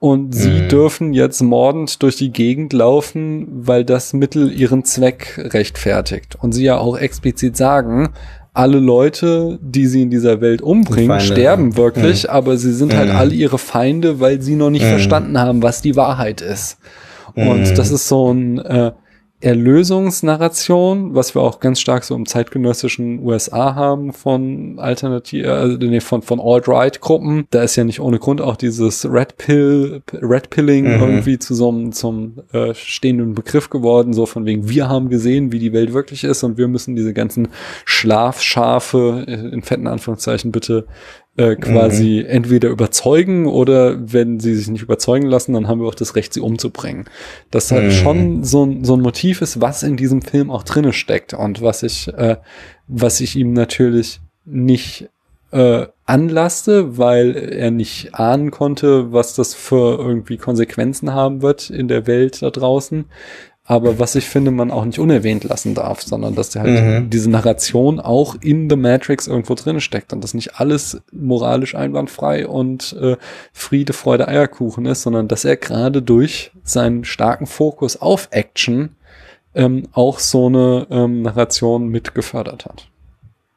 und 0.00 0.34
sie 0.34 0.62
mhm. 0.62 0.68
dürfen 0.68 1.12
jetzt 1.12 1.42
mordend 1.42 2.02
durch 2.02 2.16
die 2.16 2.32
Gegend 2.32 2.72
laufen, 2.72 3.46
weil 3.50 3.84
das 3.84 4.14
Mittel 4.14 4.50
ihren 4.50 4.82
Zweck 4.84 5.38
rechtfertigt. 5.52 6.38
Und 6.40 6.52
sie 6.52 6.64
ja 6.64 6.78
auch 6.78 6.96
explizit 6.96 7.54
sagen, 7.54 8.08
alle 8.54 8.78
Leute, 8.78 9.58
die 9.60 9.86
sie 9.86 10.00
in 10.02 10.10
dieser 10.10 10.40
Welt 10.40 10.62
umbringen, 10.62 11.10
Feinde, 11.10 11.24
sterben 11.24 11.76
wirklich, 11.76 12.24
mhm. 12.24 12.30
aber 12.30 12.56
sie 12.56 12.72
sind 12.72 12.96
halt 12.96 13.10
mhm. 13.10 13.16
alle 13.16 13.34
ihre 13.34 13.58
Feinde, 13.58 14.20
weil 14.20 14.40
sie 14.40 14.56
noch 14.56 14.70
nicht 14.70 14.86
mhm. 14.86 14.88
verstanden 14.88 15.38
haben, 15.38 15.62
was 15.62 15.82
die 15.82 15.96
Wahrheit 15.96 16.40
ist. 16.40 16.78
Und 17.34 17.70
mhm. 17.70 17.74
das 17.74 17.90
ist 17.90 18.08
so 18.08 18.32
ein 18.32 18.58
äh, 18.58 18.92
Erlösungsnarration, 19.40 21.14
was 21.14 21.34
wir 21.34 21.40
auch 21.40 21.60
ganz 21.60 21.80
stark 21.80 22.04
so 22.04 22.14
im 22.14 22.26
zeitgenössischen 22.26 23.24
USA 23.24 23.74
haben 23.74 24.12
von 24.12 24.78
Alternativ, 24.78 25.46
äh, 25.46 25.66
nee, 25.78 26.00
von, 26.00 26.22
von 26.22 26.40
Alt-Right-Gruppen. 26.40 27.46
Da 27.50 27.62
ist 27.62 27.76
ja 27.76 27.84
nicht 27.84 28.00
ohne 28.00 28.18
Grund 28.18 28.40
auch 28.42 28.56
dieses 28.56 29.10
Red 29.10 29.38
Pill, 29.38 30.02
Red 30.12 30.50
Pilling 30.50 30.84
mhm. 30.84 31.02
irgendwie 31.02 31.38
zu 31.38 31.54
so 31.54 31.70
einem, 31.70 31.92
zum 31.92 32.40
äh, 32.52 32.74
stehenden 32.74 33.34
Begriff 33.34 33.70
geworden, 33.70 34.12
so 34.12 34.26
von 34.26 34.44
wegen, 34.44 34.68
wir 34.68 34.88
haben 34.88 35.08
gesehen, 35.08 35.52
wie 35.52 35.58
die 35.58 35.72
Welt 35.72 35.94
wirklich 35.94 36.24
ist 36.24 36.42
und 36.42 36.58
wir 36.58 36.68
müssen 36.68 36.94
diese 36.94 37.14
ganzen 37.14 37.48
Schlafschafe, 37.86 39.24
äh, 39.26 39.32
in 39.32 39.62
fetten 39.62 39.86
Anführungszeichen 39.86 40.52
bitte, 40.52 40.86
äh, 41.40 41.56
quasi 41.56 42.22
mhm. 42.22 42.30
entweder 42.30 42.68
überzeugen 42.68 43.46
oder 43.46 43.96
wenn 44.12 44.40
sie 44.40 44.54
sich 44.54 44.68
nicht 44.68 44.82
überzeugen 44.82 45.26
lassen, 45.26 45.54
dann 45.54 45.68
haben 45.68 45.80
wir 45.80 45.88
auch 45.88 45.94
das 45.94 46.14
Recht, 46.14 46.34
sie 46.34 46.40
umzubringen. 46.40 47.06
Das 47.50 47.72
halt 47.72 47.86
mhm. 47.86 47.90
schon 47.92 48.44
so, 48.44 48.64
ein 48.64 48.84
so 48.84 48.94
ein 48.94 49.00
Motiv 49.00 49.40
ist, 49.40 49.58
was 49.58 49.82
in 49.82 49.96
diesem 49.96 50.20
Film 50.20 50.50
auch 50.50 50.64
drinne 50.64 50.92
steckt 50.92 51.32
und 51.32 51.62
was 51.62 51.82
ich, 51.82 52.08
äh, 52.08 52.36
was 52.88 53.20
ich 53.20 53.36
ihm 53.36 53.54
natürlich 53.54 54.20
nicht 54.44 55.08
äh, 55.50 55.86
anlaste, 56.04 56.98
weil 56.98 57.34
er 57.34 57.70
nicht 57.70 58.14
ahnen 58.14 58.50
konnte, 58.50 59.12
was 59.12 59.34
das 59.34 59.54
für 59.54 59.98
irgendwie 59.98 60.36
Konsequenzen 60.36 61.14
haben 61.14 61.40
wird 61.40 61.70
in 61.70 61.88
der 61.88 62.06
Welt 62.06 62.42
da 62.42 62.50
draußen 62.50 63.06
aber 63.70 64.00
was 64.00 64.16
ich 64.16 64.28
finde, 64.28 64.50
man 64.50 64.72
auch 64.72 64.84
nicht 64.84 64.98
unerwähnt 64.98 65.44
lassen 65.44 65.76
darf, 65.76 66.02
sondern 66.02 66.34
dass 66.34 66.50
der 66.50 66.62
halt 66.62 67.04
mhm. 67.04 67.08
diese 67.08 67.30
Narration 67.30 68.00
auch 68.00 68.34
in 68.40 68.68
The 68.68 68.74
Matrix 68.74 69.28
irgendwo 69.28 69.54
drin 69.54 69.80
steckt 69.80 70.12
und 70.12 70.24
dass 70.24 70.34
nicht 70.34 70.58
alles 70.58 71.00
moralisch 71.12 71.76
einwandfrei 71.76 72.48
und 72.48 72.96
äh, 73.00 73.16
Friede, 73.52 73.92
Freude, 73.92 74.26
Eierkuchen 74.26 74.86
ist, 74.86 75.02
sondern 75.02 75.28
dass 75.28 75.44
er 75.44 75.56
gerade 75.56 76.02
durch 76.02 76.50
seinen 76.64 77.04
starken 77.04 77.46
Fokus 77.46 77.96
auf 77.96 78.26
Action 78.32 78.96
ähm, 79.54 79.84
auch 79.92 80.18
so 80.18 80.46
eine 80.46 80.88
ähm, 80.90 81.22
Narration 81.22 81.86
mit 81.90 82.12
gefördert 82.12 82.64
hat. 82.64 82.89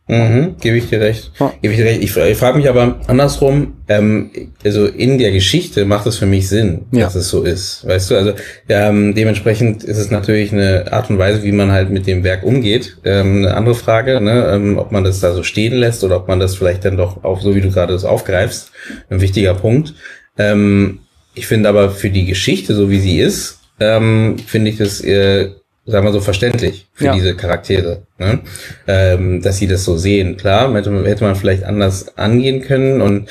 Mhm, 0.06 0.58
gebe 0.60 0.78
ich 0.78 0.90
dir 0.90 1.00
recht. 1.00 1.32
Ja. 1.40 1.54
Gebe 1.62 1.74
ich 1.74 1.80
dir 1.80 1.86
recht. 1.86 2.04
Ich, 2.04 2.16
ich 2.18 2.38
frage 2.38 2.58
mich 2.58 2.68
aber 2.68 3.00
andersrum, 3.08 3.76
ähm, 3.88 4.32
also 4.64 4.86
in 4.86 5.18
der 5.18 5.32
Geschichte 5.32 5.86
macht 5.86 6.06
es 6.08 6.18
für 6.18 6.26
mich 6.26 6.50
Sinn, 6.50 6.86
ja. 6.92 7.06
dass 7.06 7.16
es 7.16 7.30
so 7.30 7.44
ist. 7.44 7.88
Weißt 7.88 8.12
du, 8.12 8.16
also 8.16 8.34
ähm, 8.68 9.16
dementsprechend 9.16 9.84
ist 9.84 9.98
es 9.98 10.12
natürlich 10.12 10.52
eine 10.52 10.92
Art 10.92 11.10
und 11.10 11.20
Weise, 11.20 11.44
wie 11.44 11.54
man 11.54 11.72
halt 11.72 11.90
mit 11.90 12.06
dem 12.06 12.26
Werk 12.26 12.44
umgeht. 12.44 12.98
Ähm, 13.06 13.38
eine 13.38 13.56
andere 13.56 13.76
Frage, 13.76 14.20
ne, 14.20 14.52
ähm, 14.54 14.78
ob 14.78 14.92
man 14.92 15.06
das 15.06 15.22
da 15.22 15.34
so 15.34 15.42
stehen 15.42 15.74
lässt 15.74 16.04
oder 16.04 16.18
ob 16.18 16.28
man 16.28 16.40
das 16.42 16.56
vielleicht 16.56 16.84
dann 16.84 16.98
doch 16.98 17.24
auch 17.24 17.42
so, 17.42 17.56
wie 17.56 17.62
du 17.62 17.72
gerade 17.72 17.94
das 17.94 18.04
aufgreifst, 18.04 18.72
ein 19.10 19.22
wichtiger 19.22 19.54
Punkt. 19.54 19.94
Ähm, 20.38 21.00
ich 21.34 21.48
finde 21.48 21.70
aber 21.70 21.90
für 21.90 22.10
die 22.10 22.26
Geschichte, 22.26 22.76
so 22.76 22.90
wie 22.90 23.00
sie 23.00 23.20
ist, 23.20 23.62
ähm, 23.80 24.38
finde 24.46 24.70
ich 24.70 24.78
das 24.78 25.02
äh, 25.02 25.52
sagen 25.86 26.06
wir 26.06 26.14
so, 26.14 26.22
verständlich 26.22 26.88
für 26.94 27.06
ja. 27.06 27.14
diese 27.14 27.36
Charaktere, 27.36 28.04
ne? 28.18 28.40
ähm, 28.88 29.42
dass 29.42 29.58
sie 29.58 29.68
das 29.68 29.84
so 29.84 29.98
sehen. 29.98 30.38
Klar, 30.38 30.74
hätte 30.74 30.90
man, 30.90 31.06
hätte 31.06 31.26
man 31.26 31.36
vielleicht 31.36 31.64
anders 31.64 32.18
angehen 32.18 32.62
können 32.62 33.02
und 33.02 33.30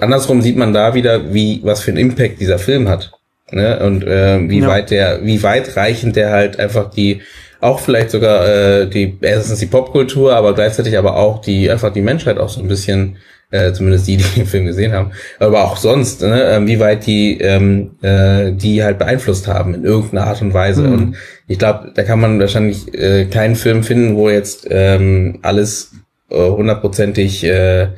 andersrum 0.00 0.42
sieht 0.42 0.56
man 0.56 0.72
da 0.72 0.94
wieder, 0.94 1.34
wie 1.34 1.60
was 1.64 1.80
für 1.80 1.90
einen 1.90 1.98
Impact 1.98 2.40
dieser 2.40 2.58
Film 2.58 2.88
hat. 2.88 3.12
Ne? 3.50 3.80
Und 3.80 4.04
äh, 4.04 4.48
wie 4.48 4.60
ja. 4.60 4.68
weit 4.68 4.90
der, 4.90 5.24
wie 5.24 5.42
weitreichend 5.42 6.16
der 6.16 6.30
halt 6.30 6.58
einfach 6.58 6.90
die 6.90 7.22
auch 7.60 7.80
vielleicht 7.80 8.10
sogar 8.10 8.46
äh, 8.46 8.86
die 8.86 9.18
erstens 9.20 9.58
die 9.58 9.66
Popkultur, 9.66 10.34
aber 10.36 10.54
gleichzeitig 10.54 10.96
aber 10.96 11.16
auch 11.16 11.40
die 11.40 11.70
einfach 11.70 11.92
die 11.92 12.02
Menschheit 12.02 12.38
auch 12.38 12.48
so 12.48 12.60
ein 12.60 12.68
bisschen 12.68 13.16
äh, 13.50 13.72
zumindest 13.72 14.06
die, 14.06 14.16
die 14.18 14.24
den 14.34 14.46
Film 14.46 14.66
gesehen 14.66 14.92
haben, 14.92 15.12
aber 15.38 15.64
auch 15.64 15.76
sonst, 15.76 16.22
ne, 16.22 16.42
äh, 16.42 16.66
wie 16.66 16.80
weit 16.80 17.06
die 17.06 17.38
ähm, 17.40 17.92
äh, 18.02 18.52
die 18.52 18.82
halt 18.82 18.98
beeinflusst 18.98 19.46
haben 19.46 19.74
in 19.74 19.84
irgendeiner 19.84 20.26
Art 20.26 20.42
und 20.42 20.54
Weise. 20.54 20.82
Mhm. 20.82 20.92
Und 20.92 21.16
ich 21.46 21.58
glaube, 21.58 21.92
da 21.94 22.02
kann 22.02 22.20
man 22.20 22.40
wahrscheinlich 22.40 22.92
äh, 22.94 23.26
keinen 23.26 23.56
Film 23.56 23.82
finden, 23.82 24.16
wo 24.16 24.28
jetzt 24.28 24.66
ähm, 24.70 25.38
alles 25.42 25.92
äh, 26.30 26.36
hundertprozentig 26.36 27.44
äh, 27.44 27.88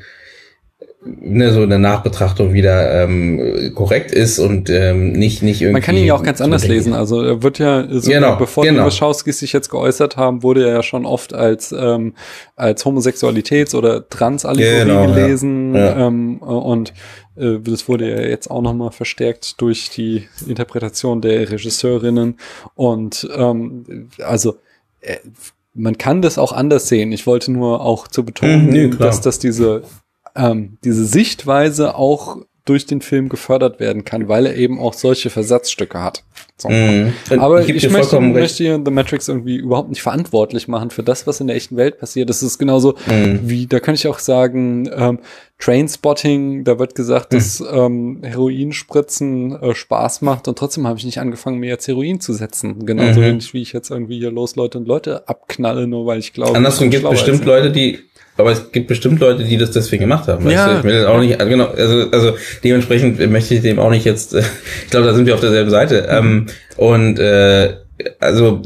ne, 1.02 1.52
so 1.52 1.62
eine 1.62 1.78
Nachbetrachtung 1.78 2.52
wieder 2.52 3.04
ähm, 3.04 3.72
korrekt 3.74 4.12
ist 4.12 4.38
und 4.38 4.68
ähm, 4.68 5.12
nicht 5.12 5.42
nicht 5.42 5.60
irgendwie. 5.60 5.72
Man 5.72 5.82
kann 5.82 5.96
ihn 5.96 6.04
ja 6.04 6.14
auch 6.14 6.22
ganz 6.22 6.40
anders 6.40 6.66
lesen. 6.66 6.92
Also 6.92 7.22
er 7.22 7.42
wird 7.42 7.58
ja 7.58 7.86
so 7.88 8.10
genau, 8.10 8.36
bevor 8.36 8.64
genau. 8.64 8.84
die 8.84 8.86
Wachowskis 8.86 9.38
sich 9.38 9.52
jetzt 9.52 9.70
geäußert 9.70 10.16
haben, 10.16 10.42
wurde 10.42 10.66
er 10.66 10.74
ja 10.74 10.82
schon 10.82 11.06
oft 11.06 11.32
als 11.32 11.72
ähm, 11.72 12.14
als 12.56 12.84
Homosexualitäts- 12.84 13.74
oder 13.74 14.08
Transallegorie 14.08 14.84
genau, 14.84 15.06
gelesen 15.06 15.74
ja. 15.74 15.86
Ja. 15.86 16.06
Ähm, 16.06 16.38
und 16.38 16.92
äh, 17.36 17.58
das 17.60 17.88
wurde 17.88 18.10
ja 18.10 18.20
jetzt 18.20 18.50
auch 18.50 18.62
nochmal 18.62 18.92
verstärkt 18.92 19.60
durch 19.60 19.90
die 19.90 20.28
Interpretation 20.46 21.22
der 21.22 21.50
Regisseurinnen 21.50 22.36
und 22.74 23.28
ähm, 23.34 24.08
also 24.22 24.56
äh, 25.00 25.16
man 25.72 25.96
kann 25.96 26.20
das 26.20 26.36
auch 26.36 26.52
anders 26.52 26.88
sehen. 26.88 27.12
Ich 27.12 27.28
wollte 27.28 27.52
nur 27.52 27.80
auch 27.80 28.08
zu 28.08 28.24
betonen, 28.24 28.66
mhm, 28.66 28.72
nee, 28.72 28.88
dass 28.88 29.20
das 29.20 29.38
diese 29.38 29.82
ähm, 30.36 30.78
diese 30.84 31.04
Sichtweise 31.04 31.94
auch 31.94 32.38
durch 32.64 32.86
den 32.86 33.00
Film 33.00 33.28
gefördert 33.28 33.80
werden 33.80 34.04
kann, 34.04 34.28
weil 34.28 34.46
er 34.46 34.54
eben 34.54 34.78
auch 34.78 34.92
solche 34.92 35.30
Versatzstücke 35.30 36.00
hat. 36.00 36.22
So. 36.56 36.68
Mm. 36.68 37.12
Aber 37.38 37.62
ich, 37.62 37.70
ich 37.70 37.90
möchte, 37.90 38.20
möchte 38.20 38.62
hier 38.62 38.80
The 38.84 38.90
Matrix 38.90 39.28
irgendwie 39.28 39.56
überhaupt 39.56 39.88
nicht 39.88 40.02
verantwortlich 40.02 40.68
machen 40.68 40.90
für 40.90 41.02
das, 41.02 41.26
was 41.26 41.40
in 41.40 41.46
der 41.46 41.56
echten 41.56 41.76
Welt 41.76 41.98
passiert. 41.98 42.28
Das 42.28 42.42
ist 42.42 42.58
genauso 42.58 42.92
mm. 43.06 43.40
wie, 43.42 43.66
da 43.66 43.80
kann 43.80 43.94
ich 43.94 44.06
auch 44.06 44.18
sagen, 44.18 44.90
ähm, 44.94 45.18
Trainspotting, 45.58 46.64
da 46.64 46.78
wird 46.78 46.94
gesagt, 46.94 47.32
mm. 47.32 47.34
dass 47.34 47.64
ähm, 47.72 48.20
Heroinspritzen 48.22 49.60
äh, 49.60 49.74
Spaß 49.74 50.20
macht 50.20 50.46
und 50.46 50.58
trotzdem 50.58 50.86
habe 50.86 50.98
ich 50.98 51.04
nicht 51.04 51.18
angefangen, 51.18 51.58
mir 51.58 51.70
jetzt 51.70 51.88
Heroin 51.88 52.20
zu 52.20 52.34
setzen. 52.34 52.84
Genauso 52.84 53.20
-hmm. 53.20 53.24
wenig, 53.24 53.54
wie 53.54 53.62
ich 53.62 53.72
jetzt 53.72 53.90
irgendwie 53.90 54.18
hier 54.18 54.30
los 54.30 54.54
Leute 54.54 54.78
und 54.78 54.86
Leute 54.86 55.28
abknalle, 55.28 55.86
nur 55.86 56.06
weil 56.06 56.18
ich 56.18 56.34
glaube. 56.34 56.56
Andersrum 56.56 56.90
gibt 56.90 57.08
bestimmt 57.08 57.44
Leute, 57.46 57.72
die 57.72 57.98
aber 58.40 58.52
es 58.52 58.72
gibt 58.72 58.88
bestimmt 58.88 59.20
Leute, 59.20 59.44
die 59.44 59.56
das 59.56 59.70
deswegen 59.70 60.02
gemacht 60.02 60.28
haben. 60.28 60.44
Weißt 60.44 60.54
ja. 60.54 60.72
du? 60.72 60.78
Ich 60.78 60.84
will 60.84 61.06
auch 61.06 61.20
nicht, 61.20 61.38
genau, 61.38 61.66
also, 61.66 62.10
also 62.10 62.34
dementsprechend 62.64 63.18
möchte 63.30 63.54
ich 63.54 63.62
dem 63.62 63.78
auch 63.78 63.90
nicht 63.90 64.04
jetzt, 64.04 64.34
ich 64.84 64.90
glaube, 64.90 65.06
da 65.06 65.14
sind 65.14 65.26
wir 65.26 65.34
auf 65.34 65.40
derselben 65.40 65.70
Seite. 65.70 66.20
Mhm. 66.22 66.46
Und 66.76 67.18
äh, 67.18 67.74
also 68.18 68.62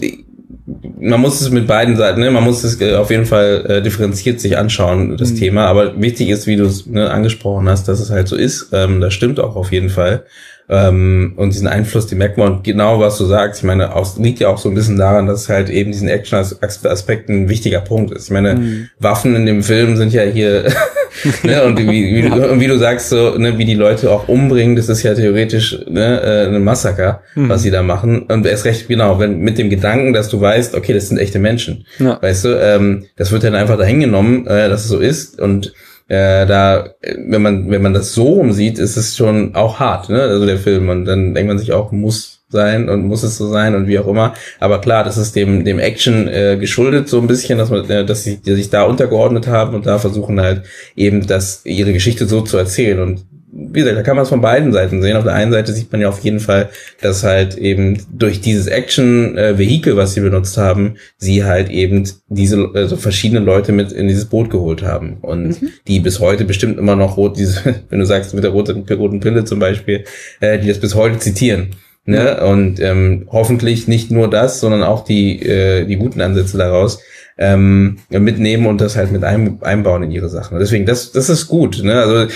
man 0.98 1.20
muss 1.20 1.40
es 1.40 1.50
mit 1.50 1.66
beiden 1.66 1.96
Seiten, 1.96 2.20
ne? 2.20 2.30
man 2.30 2.44
muss 2.44 2.64
es 2.64 2.80
äh, 2.80 2.94
auf 2.94 3.10
jeden 3.10 3.26
Fall 3.26 3.64
äh, 3.68 3.82
differenziert 3.82 4.40
sich 4.40 4.56
anschauen, 4.56 5.16
das 5.16 5.32
mhm. 5.32 5.36
Thema. 5.36 5.66
Aber 5.66 6.00
wichtig 6.00 6.30
ist, 6.30 6.46
wie 6.46 6.56
du 6.56 6.64
es 6.64 6.86
ne, 6.86 7.10
angesprochen 7.10 7.68
hast, 7.68 7.88
dass 7.88 8.00
es 8.00 8.10
halt 8.10 8.28
so 8.28 8.36
ist. 8.36 8.68
Ähm, 8.72 9.00
das 9.00 9.12
stimmt 9.12 9.40
auch 9.40 9.56
auf 9.56 9.72
jeden 9.72 9.90
Fall. 9.90 10.24
Ähm, 10.68 11.34
und 11.36 11.52
diesen 11.52 11.66
Einfluss, 11.66 12.06
die 12.06 12.14
merkt 12.14 12.38
man 12.38 12.52
und 12.52 12.64
genau 12.64 12.98
was 12.98 13.18
du 13.18 13.26
sagst. 13.26 13.60
Ich 13.60 13.64
meine, 13.64 13.94
auch, 13.94 14.18
liegt 14.18 14.40
ja 14.40 14.48
auch 14.48 14.56
so 14.56 14.70
ein 14.70 14.74
bisschen 14.74 14.96
daran, 14.96 15.26
dass 15.26 15.48
halt 15.48 15.68
eben 15.68 15.92
diesen 15.92 16.08
Action-Aspekt 16.08 17.28
ein 17.28 17.48
wichtiger 17.50 17.80
Punkt 17.80 18.12
ist. 18.12 18.24
Ich 18.24 18.30
meine, 18.30 18.54
mhm. 18.54 18.88
Waffen 18.98 19.36
in 19.36 19.44
dem 19.44 19.62
Film 19.62 19.96
sind 19.96 20.14
ja 20.14 20.22
hier, 20.22 20.64
ne, 21.42 21.64
und 21.64 21.78
wie, 21.78 21.86
wie, 21.88 22.20
ja. 22.28 22.58
wie, 22.58 22.66
du 22.66 22.78
sagst, 22.78 23.10
so, 23.10 23.36
ne, 23.36 23.58
wie 23.58 23.66
die 23.66 23.74
Leute 23.74 24.10
auch 24.10 24.26
umbringen, 24.28 24.74
das 24.74 24.88
ist 24.88 25.02
ja 25.02 25.14
theoretisch 25.14 25.78
ne, 25.86 26.22
äh, 26.22 26.46
ein 26.46 26.64
Massaker, 26.64 27.20
mhm. 27.34 27.50
was 27.50 27.62
sie 27.62 27.70
da 27.70 27.82
machen. 27.82 28.22
Und 28.22 28.46
erst 28.46 28.64
recht, 28.64 28.88
genau, 28.88 29.18
wenn 29.18 29.40
mit 29.40 29.58
dem 29.58 29.68
Gedanken, 29.68 30.14
dass 30.14 30.30
du 30.30 30.40
weißt, 30.40 30.74
okay, 30.74 30.94
das 30.94 31.08
sind 31.08 31.18
echte 31.18 31.38
Menschen. 31.38 31.86
Ja. 31.98 32.20
Weißt 32.22 32.46
du, 32.46 32.58
ähm, 32.58 33.04
das 33.16 33.32
wird 33.32 33.44
dann 33.44 33.54
einfach 33.54 33.76
dahin 33.76 34.00
genommen, 34.00 34.46
äh, 34.46 34.70
dass 34.70 34.84
es 34.84 34.88
so 34.88 34.98
ist. 34.98 35.38
Und 35.38 35.74
äh, 36.08 36.46
da, 36.46 36.90
wenn 37.16 37.42
man, 37.42 37.70
wenn 37.70 37.82
man 37.82 37.94
das 37.94 38.12
so 38.12 38.24
rumsieht, 38.24 38.78
ist 38.78 38.96
es 38.96 39.16
schon 39.16 39.54
auch 39.54 39.80
hart, 39.80 40.10
ne? 40.10 40.20
Also 40.20 40.44
der 40.46 40.58
Film. 40.58 40.88
Und 40.88 41.06
dann 41.06 41.34
denkt 41.34 41.48
man 41.48 41.58
sich 41.58 41.72
auch, 41.72 41.92
muss 41.92 42.44
sein 42.48 42.88
und 42.88 43.06
muss 43.06 43.22
es 43.22 43.36
so 43.36 43.50
sein 43.50 43.74
und 43.74 43.86
wie 43.86 43.98
auch 43.98 44.06
immer. 44.06 44.34
Aber 44.60 44.80
klar, 44.80 45.04
das 45.04 45.16
ist 45.16 45.34
dem, 45.34 45.64
dem 45.64 45.78
Action 45.78 46.28
äh, 46.28 46.56
geschuldet 46.58 47.08
so 47.08 47.20
ein 47.20 47.26
bisschen, 47.26 47.58
dass 47.58 47.70
man, 47.70 47.88
äh, 47.90 48.04
dass 48.04 48.24
sie 48.24 48.38
sich 48.42 48.70
da 48.70 48.84
untergeordnet 48.84 49.46
haben 49.46 49.74
und 49.74 49.86
da 49.86 49.98
versuchen 49.98 50.40
halt 50.40 50.62
eben 50.94 51.26
das, 51.26 51.62
ihre 51.64 51.92
Geschichte 51.92 52.26
so 52.26 52.42
zu 52.42 52.56
erzählen. 52.56 53.00
Und 53.00 53.24
wie 53.56 53.80
gesagt, 53.80 53.96
da 53.96 54.02
kann 54.02 54.16
man 54.16 54.24
es 54.24 54.28
von 54.28 54.40
beiden 54.40 54.72
Seiten 54.72 55.00
sehen. 55.00 55.16
Auf 55.16 55.24
der 55.24 55.34
einen 55.34 55.52
Seite 55.52 55.72
sieht 55.72 55.92
man 55.92 56.00
ja 56.00 56.08
auf 56.08 56.18
jeden 56.20 56.40
Fall, 56.40 56.70
dass 57.00 57.22
halt 57.22 57.56
eben 57.56 58.02
durch 58.12 58.40
dieses 58.40 58.66
Action-Vehikel, 58.66 59.96
was 59.96 60.14
sie 60.14 60.20
benutzt 60.20 60.58
haben, 60.58 60.96
sie 61.18 61.44
halt 61.44 61.70
eben 61.70 62.08
diese 62.28 62.68
also 62.74 62.96
verschiedene 62.96 63.40
Leute 63.40 63.72
mit 63.72 63.92
in 63.92 64.08
dieses 64.08 64.24
Boot 64.24 64.50
geholt 64.50 64.82
haben 64.82 65.18
und 65.20 65.62
mhm. 65.62 65.68
die 65.86 66.00
bis 66.00 66.18
heute 66.18 66.44
bestimmt 66.44 66.78
immer 66.78 66.96
noch 66.96 67.16
rot, 67.16 67.38
diese, 67.38 67.62
wenn 67.88 68.00
du 68.00 68.06
sagst 68.06 68.34
mit 68.34 68.42
der 68.42 68.50
roten, 68.50 68.84
roten 68.90 69.20
Pille 69.20 69.44
zum 69.44 69.60
Beispiel, 69.60 70.04
äh, 70.40 70.58
die 70.58 70.68
das 70.68 70.80
bis 70.80 70.94
heute 70.96 71.18
zitieren. 71.18 71.76
Ne? 72.06 72.44
Und 72.44 72.80
ähm, 72.80 73.28
hoffentlich 73.30 73.88
nicht 73.88 74.10
nur 74.10 74.28
das, 74.28 74.60
sondern 74.60 74.82
auch 74.82 75.04
die, 75.04 75.40
äh, 75.40 75.86
die 75.86 75.96
guten 75.96 76.20
Ansätze 76.20 76.58
daraus 76.58 77.00
ähm, 77.38 77.98
mitnehmen 78.10 78.66
und 78.66 78.80
das 78.80 78.96
halt 78.96 79.10
mit 79.10 79.24
ein, 79.24 79.62
einbauen 79.62 80.02
in 80.02 80.10
ihre 80.10 80.28
Sachen. 80.28 80.58
Deswegen, 80.58 80.86
das, 80.86 81.12
das 81.12 81.28
ist 81.28 81.46
gut. 81.48 81.82
Ne? 81.82 81.94
Also, 81.94 82.32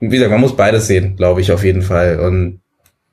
wie 0.00 0.08
gesagt, 0.08 0.30
man 0.30 0.40
muss 0.40 0.56
beides 0.56 0.86
sehen, 0.86 1.16
glaube 1.16 1.40
ich, 1.40 1.52
auf 1.52 1.62
jeden 1.62 1.82
Fall. 1.82 2.18
Und 2.20 2.60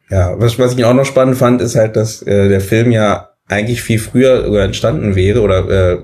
ja, 0.10 0.40
was, 0.40 0.58
was 0.58 0.78
ich 0.78 0.86
auch 0.86 0.94
noch 0.94 1.06
spannend 1.06 1.38
fand, 1.38 1.62
ist 1.62 1.76
halt, 1.76 1.96
dass 1.96 2.22
äh, 2.22 2.50
der 2.50 2.62
Film 2.62 2.92
ja 2.92 3.30
eigentlich 3.50 3.82
viel 3.82 4.00
früher 4.00 4.46
entstanden 4.62 5.16
wäre 5.16 5.42
oder 5.42 5.70
äh, 5.70 5.98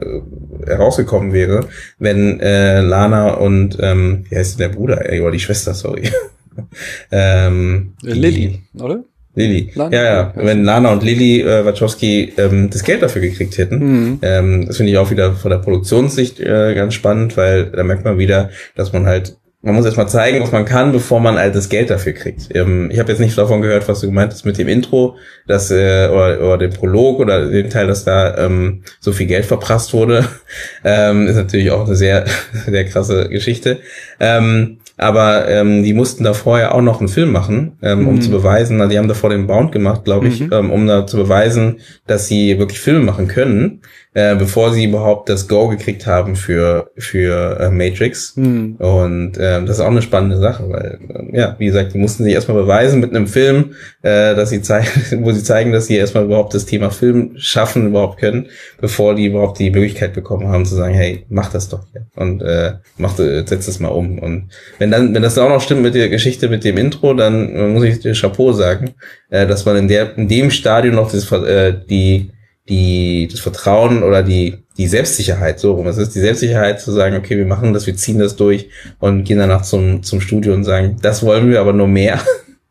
herausgekommen 0.66 1.34
wäre, 1.34 1.68
wenn 2.00 2.40
äh, 2.40 2.82
Lana 2.82 3.34
und 3.34 3.78
ähm, 3.82 4.26
wie 4.30 4.36
heißt 4.36 4.60
denn 4.60 4.70
der 4.70 4.76
Bruder, 4.76 5.10
ey, 5.10 5.20
oder 5.22 5.32
die 5.32 5.40
Schwester, 5.40 5.74
sorry. 5.74 6.10
ähm, 7.12 7.94
Lilly, 8.02 8.62
oder? 8.80 9.04
Lilly. 9.36 9.72
Ja, 9.76 9.90
ja. 9.92 10.34
Wenn 10.36 10.64
Lana 10.64 10.94
und 10.94 11.04
Lilly 11.04 11.42
äh, 11.42 11.66
Wachowski 11.66 12.34
ähm, 12.38 12.70
das 12.70 12.84
Geld 12.84 13.02
dafür 13.02 13.22
gekriegt 13.22 13.58
hätten. 13.58 13.80
Mhm. 13.80 14.20
Ähm, 14.22 14.68
das 14.68 14.78
finde 14.78 14.92
ich 14.92 14.98
auch 15.00 15.10
wieder 15.10 15.34
von 15.34 15.50
der 15.50 15.58
Produktionssicht 15.58 16.40
äh, 16.40 16.76
ganz 16.76 16.94
spannend, 16.94 17.36
weil 17.36 17.72
da 17.72 17.84
merkt 17.84 18.06
man 18.06 18.20
wieder, 18.20 18.52
dass 18.76 18.94
man 18.94 19.08
halt 19.08 19.38
man 19.64 19.76
muss 19.76 19.86
erstmal 19.86 20.10
zeigen, 20.10 20.42
was 20.42 20.52
man 20.52 20.66
kann, 20.66 20.92
bevor 20.92 21.22
man 21.22 21.36
das 21.54 21.70
Geld 21.70 21.90
dafür 21.90 22.12
kriegt. 22.12 22.54
Ähm, 22.54 22.92
ich 22.92 23.00
habe 23.00 23.10
jetzt 23.10 23.20
nicht 23.20 23.38
davon 23.38 23.62
gehört, 23.62 23.88
was 23.88 24.02
du 24.02 24.08
gemeint 24.08 24.34
hast 24.34 24.46
mit 24.46 24.58
dem 24.58 24.68
Intro, 24.68 25.16
dass 25.48 25.72
äh, 25.72 26.10
oder, 26.12 26.42
oder 26.42 26.58
dem 26.58 26.74
Prolog 26.74 27.20
oder 27.22 27.48
dem 27.48 27.70
Teil, 27.70 27.88
dass 27.88 28.04
da 28.04 28.38
ähm, 28.38 28.84
so 29.00 29.14
viel 29.14 29.26
Geld 29.26 29.46
verprasst 29.46 29.94
wurde. 29.94 30.28
ähm, 30.84 31.28
ist 31.28 31.38
natürlich 31.38 31.72
auch 31.72 31.86
eine 31.86 31.96
sehr 31.96 32.26
sehr 32.68 32.84
krasse 32.84 33.30
Geschichte. 33.30 33.80
Ähm, 34.20 34.80
aber 34.98 35.48
ähm, 35.48 35.84
die 35.84 35.94
mussten 35.94 36.24
da 36.24 36.34
vorher 36.34 36.76
auch 36.76 36.82
noch 36.82 37.00
einen 37.00 37.10
Film 37.10 37.32
machen, 37.32 37.74
ähm, 37.82 38.02
mhm. 38.02 38.08
um 38.08 38.22
zu 38.22 38.30
beweisen, 38.30 38.78
na, 38.78 38.88
die 38.88 38.98
haben 38.98 39.08
davor 39.08 39.30
den 39.30 39.48
Bound 39.48 39.72
gemacht, 39.72 40.06
glaube 40.06 40.28
ich, 40.28 40.42
mhm. 40.42 40.50
ähm, 40.54 40.72
um 40.72 40.88
da 40.88 41.08
zu 41.08 41.18
beweisen, 41.18 41.80
dass 42.08 42.28
sie 42.28 42.60
wirklich 42.60 42.80
Filme 42.80 43.04
machen 43.04 43.28
können 43.28 43.82
äh, 44.14 44.36
bevor 44.36 44.72
sie 44.72 44.86
überhaupt 44.86 45.30
das 45.30 45.48
Go 45.48 45.68
gekriegt 45.68 46.06
haben 46.06 46.36
für 46.36 46.92
für 46.98 47.60
äh, 47.60 47.70
Matrix. 47.70 48.36
Hm. 48.36 48.76
Und 48.76 49.38
äh, 49.38 49.62
das 49.66 49.78
ist 49.78 49.80
auch 49.80 49.88
eine 49.88 50.02
spannende 50.02 50.38
Sache, 50.38 50.70
weil 50.70 51.00
äh, 51.10 51.38
ja, 51.38 51.56
wie 51.58 51.66
gesagt, 51.66 51.94
die 51.94 51.98
mussten 51.98 52.24
sich 52.24 52.34
erstmal 52.34 52.58
beweisen 52.58 53.00
mit 53.00 53.10
einem 53.10 53.28
Film, 53.28 53.74
äh, 54.04 54.36
dass 54.36 54.52
sie 54.52 54.62
zeigen, 54.62 54.88
wo 55.24 55.32
sie 55.32 55.44
zeigen, 55.44 55.72
dass 55.72 55.88
sie 55.88 55.96
erstmal 55.96 56.26
überhaupt 56.26 56.54
das 56.54 56.66
Thema 56.66 56.92
Film 56.92 57.32
schaffen 57.38 57.88
überhaupt 57.88 58.20
können, 58.20 58.48
bevor 58.80 59.16
die 59.16 59.26
überhaupt 59.26 59.60
die 59.60 59.72
Möglichkeit 59.72 60.14
bekommen 60.14 60.48
haben 60.48 60.66
zu 60.66 60.76
sagen, 60.76 60.94
hey, 60.94 61.26
mach 61.30 61.52
das 61.52 61.70
doch 61.70 61.86
hier 61.92 62.06
und 62.16 62.42
äh, 62.44 62.74
mach 62.98 63.18
äh, 63.20 63.44
setz 63.46 63.66
das 63.66 63.80
mal 63.80 63.90
um. 63.90 64.20
Und 64.20 64.50
wenn 64.84 64.92
dann, 64.92 65.14
wenn 65.16 65.22
das 65.22 65.38
auch 65.38 65.48
noch 65.48 65.62
stimmt 65.62 65.82
mit 65.82 65.96
der 65.96 66.10
Geschichte 66.10 66.50
mit 66.50 66.66
dem 66.66 66.78
Intro, 66.78 67.14
dann 67.14 67.74
muss 67.74 67.86
ich 67.86 68.00
dir 68.00 68.14
Chapeau 68.14 68.52
sagen, 68.52 68.92
äh, 69.30 69.48
dass 69.48 69.64
man 69.66 69.78
in 69.78 69.88
der 69.88 70.18
in 70.18 70.28
dem 70.28 70.52
Stadion 70.52 70.96
noch 70.96 71.10
das, 71.10 71.32
äh, 71.32 71.74
die 71.90 72.32
die, 72.68 73.28
das 73.30 73.40
Vertrauen 73.42 74.04
oder 74.04 74.24
die, 74.24 74.64
die 74.78 74.88
Selbstsicherheit, 74.88 75.60
so 75.60 75.74
rum. 75.74 75.88
Es 75.88 75.98
ist 75.98 76.16
die 76.16 76.20
Selbstsicherheit 76.20 76.80
zu 76.80 76.92
sagen, 76.92 77.18
okay, 77.18 77.38
wir 77.38 77.46
machen 77.46 77.74
das, 77.74 77.88
wir 77.88 77.96
ziehen 77.96 78.20
das 78.20 78.38
durch 78.38 78.70
und 79.00 79.26
gehen 79.26 79.40
danach 79.40 79.64
zum, 79.64 80.02
zum 80.04 80.22
Studio 80.22 80.54
und 80.54 80.64
sagen, 80.64 80.98
das 81.02 81.24
wollen 81.24 81.50
wir, 81.50 81.60
aber 81.60 81.74
nur 81.74 81.90
mehr. 81.90 82.22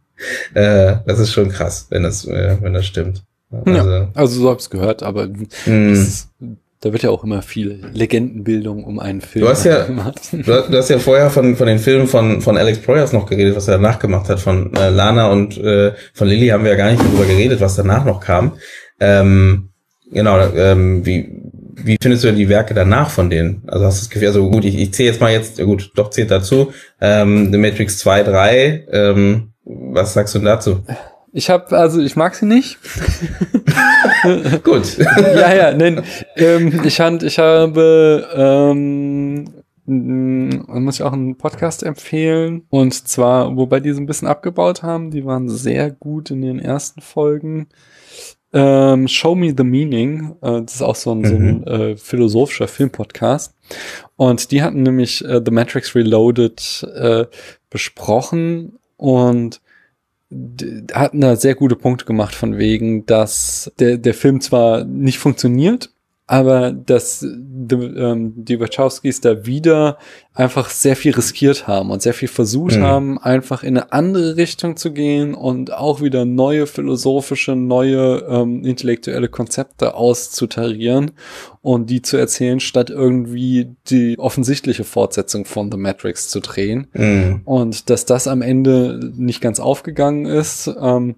äh, 0.54 0.96
das 1.06 1.18
ist 1.18 1.32
schon 1.32 1.50
krass, 1.50 1.88
wenn 1.90 2.04
das, 2.04 2.26
äh, 2.26 2.56
wenn 2.60 2.72
das 2.72 2.86
stimmt. 2.86 3.22
Also, 3.50 3.90
ja, 3.90 4.10
also 4.14 4.40
so 4.40 4.48
hab's 4.48 4.70
gehört, 4.70 5.02
aber 5.02 5.28
mm. 5.66 5.92
ist, 5.92 6.30
da 6.82 6.92
wird 6.92 7.02
ja 7.02 7.10
auch 7.10 7.24
immer 7.24 7.40
viel 7.40 7.80
Legendenbildung 7.92 8.84
um 8.84 8.98
einen 8.98 9.22
Film 9.22 9.44
du 9.44 9.50
hast 9.50 9.64
ja. 9.64 9.84
Du 9.84 10.04
hast, 10.52 10.68
du 10.68 10.76
hast 10.76 10.90
ja 10.90 10.98
vorher 10.98 11.30
von, 11.30 11.56
von 11.56 11.66
den 11.66 11.78
Filmen 11.78 12.06
von, 12.06 12.42
von 12.42 12.58
Alex 12.58 12.78
Proyas 12.78 13.12
noch 13.12 13.26
geredet, 13.26 13.56
was 13.56 13.68
er 13.68 13.78
danach 13.78 13.98
gemacht 13.98 14.28
hat. 14.28 14.40
Von 14.40 14.74
äh, 14.74 14.90
Lana 14.90 15.30
und 15.30 15.56
äh, 15.58 15.92
von 16.12 16.28
Lilly 16.28 16.48
haben 16.48 16.64
wir 16.64 16.72
ja 16.72 16.76
gar 16.76 16.90
nicht 16.90 17.02
darüber 17.02 17.24
geredet, 17.24 17.60
was 17.60 17.76
danach 17.76 18.04
noch 18.04 18.20
kam. 18.20 18.58
Ähm, 19.00 19.70
Genau, 20.12 20.38
ähm, 20.54 21.06
wie, 21.06 21.40
wie 21.74 21.96
findest 22.00 22.24
du 22.24 22.32
die 22.32 22.48
Werke 22.48 22.74
danach 22.74 23.08
von 23.08 23.30
denen? 23.30 23.62
Also 23.66 23.86
hast 23.86 23.98
du 23.98 24.04
das 24.04 24.10
Gefühl, 24.10 24.28
also 24.28 24.50
gut, 24.50 24.64
ich, 24.64 24.78
ich 24.78 24.92
zähle 24.92 25.08
jetzt 25.08 25.20
mal 25.20 25.32
jetzt, 25.32 25.58
gut, 25.62 25.90
doch 25.94 26.10
zählt 26.10 26.30
dazu, 26.30 26.72
ähm, 27.00 27.50
The 27.50 27.58
Matrix 27.58 27.98
2, 27.98 28.22
3, 28.22 28.86
ähm, 28.92 29.52
was 29.64 30.12
sagst 30.12 30.34
du 30.34 30.40
dazu? 30.40 30.84
Ich 31.34 31.48
habe, 31.48 31.76
also 31.78 32.00
ich 32.00 32.14
mag 32.14 32.34
sie 32.34 32.44
nicht. 32.44 32.78
Gut. 34.64 34.98
ja, 34.98 35.54
ja, 35.54 35.72
nein. 35.74 36.02
Ähm, 36.36 36.80
ich, 36.84 36.96
fand, 36.96 37.22
ich 37.22 37.38
habe, 37.38 38.28
ähm, 38.34 39.48
muss 39.86 40.96
ich 40.96 41.02
auch 41.02 41.14
einen 41.14 41.36
Podcast 41.36 41.84
empfehlen. 41.84 42.66
Und 42.68 42.92
zwar, 43.08 43.56
wobei 43.56 43.80
die 43.80 43.92
so 43.92 44.00
ein 44.00 44.06
bisschen 44.06 44.28
abgebaut 44.28 44.82
haben, 44.82 45.10
die 45.10 45.24
waren 45.24 45.48
sehr 45.48 45.90
gut 45.90 46.30
in 46.30 46.42
den 46.42 46.58
ersten 46.58 47.00
Folgen. 47.00 47.68
Ähm, 48.52 49.08
Show 49.08 49.34
Me 49.34 49.54
the 49.56 49.64
Meaning, 49.64 50.36
äh, 50.42 50.60
das 50.60 50.74
ist 50.74 50.82
auch 50.82 50.96
so 50.96 51.12
ein, 51.14 51.20
mhm. 51.20 51.26
so 51.26 51.34
ein 51.34 51.58
mhm. 51.60 51.64
äh, 51.66 51.96
philosophischer 51.96 52.68
Filmpodcast. 52.68 53.54
Und 54.16 54.50
die 54.50 54.62
hatten 54.62 54.82
nämlich 54.82 55.24
äh, 55.24 55.40
The 55.42 55.50
Matrix 55.50 55.94
Reloaded 55.94 56.86
äh, 56.94 57.24
besprochen 57.70 58.78
und 58.98 59.62
hatten 60.92 61.20
da 61.20 61.36
sehr 61.36 61.54
gute 61.54 61.76
Punkte 61.76 62.04
gemacht 62.04 62.34
von 62.34 62.58
wegen, 62.58 63.06
dass 63.06 63.72
der, 63.78 63.98
der 63.98 64.14
Film 64.14 64.40
zwar 64.40 64.84
nicht 64.84 65.18
funktioniert, 65.18 65.91
aber 66.32 66.72
dass 66.72 67.20
die, 67.20 67.74
ähm, 67.74 68.32
die 68.34 68.58
Wachowskis 68.58 69.20
da 69.20 69.44
wieder 69.44 69.98
einfach 70.32 70.70
sehr 70.70 70.96
viel 70.96 71.12
riskiert 71.12 71.66
haben 71.66 71.90
und 71.90 72.00
sehr 72.00 72.14
viel 72.14 72.28
versucht 72.28 72.78
mhm. 72.78 72.82
haben, 72.82 73.18
einfach 73.18 73.62
in 73.62 73.76
eine 73.76 73.92
andere 73.92 74.36
Richtung 74.38 74.78
zu 74.78 74.94
gehen 74.94 75.34
und 75.34 75.74
auch 75.74 76.00
wieder 76.00 76.24
neue 76.24 76.66
philosophische, 76.66 77.54
neue 77.54 78.24
ähm, 78.30 78.64
intellektuelle 78.64 79.28
Konzepte 79.28 79.94
auszutarieren 79.94 81.10
und 81.60 81.90
die 81.90 82.00
zu 82.00 82.16
erzählen, 82.16 82.60
statt 82.60 82.88
irgendwie 82.88 83.76
die 83.90 84.18
offensichtliche 84.18 84.84
Fortsetzung 84.84 85.44
von 85.44 85.70
The 85.70 85.76
Matrix 85.76 86.30
zu 86.30 86.40
drehen. 86.40 86.86
Mhm. 86.94 87.42
Und 87.44 87.90
dass 87.90 88.06
das 88.06 88.26
am 88.26 88.40
Ende 88.40 89.12
nicht 89.16 89.42
ganz 89.42 89.60
aufgegangen 89.60 90.24
ist, 90.24 90.70
ähm, 90.80 91.16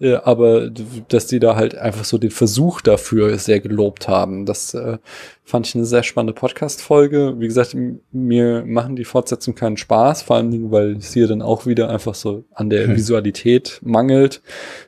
äh, 0.00 0.14
aber 0.14 0.70
dass 1.08 1.26
die 1.26 1.38
da 1.38 1.56
halt 1.56 1.76
einfach 1.76 2.04
so 2.04 2.18
den 2.18 2.30
Versuch 2.30 2.80
dafür 2.80 3.38
sehr 3.38 3.60
gelobt 3.60 4.08
haben. 4.08 4.44
Das 4.44 4.74
äh, 4.74 4.98
fand 5.44 5.66
ich 5.66 5.74
eine 5.74 5.84
sehr 5.84 6.02
spannende 6.02 6.32
Podcast-Folge. 6.32 7.36
Wie 7.38 7.46
gesagt, 7.46 7.76
mir 8.10 8.64
machen 8.66 8.96
die 8.96 9.04
Fortsetzungen 9.04 9.56
keinen 9.56 9.76
Spaß, 9.76 10.22
vor 10.22 10.36
allen 10.36 10.50
Dingen, 10.50 10.72
weil 10.72 10.96
es 10.96 11.12
hier 11.12 11.28
dann 11.28 11.42
auch 11.42 11.66
wieder 11.66 11.90
einfach 11.90 12.14
so 12.14 12.44
an 12.54 12.70
der 12.70 12.86
hm. 12.86 12.96
Visualität 12.96 13.80
mangelt. 13.82 14.42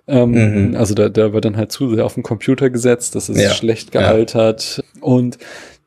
Ähm, 0.09 0.71
mhm. 0.71 0.77
Also 0.77 0.95
da, 0.95 1.09
da 1.09 1.33
wird 1.33 1.45
dann 1.45 1.57
halt 1.57 1.71
zu 1.71 1.95
sehr 1.95 2.05
auf 2.05 2.15
den 2.15 2.23
Computer 2.23 2.71
gesetzt, 2.71 3.15
das 3.15 3.29
ist 3.29 3.41
ja. 3.41 3.51
schlecht 3.51 3.93
gealtert 3.93 4.79
ja. 4.79 5.03
und 5.03 5.39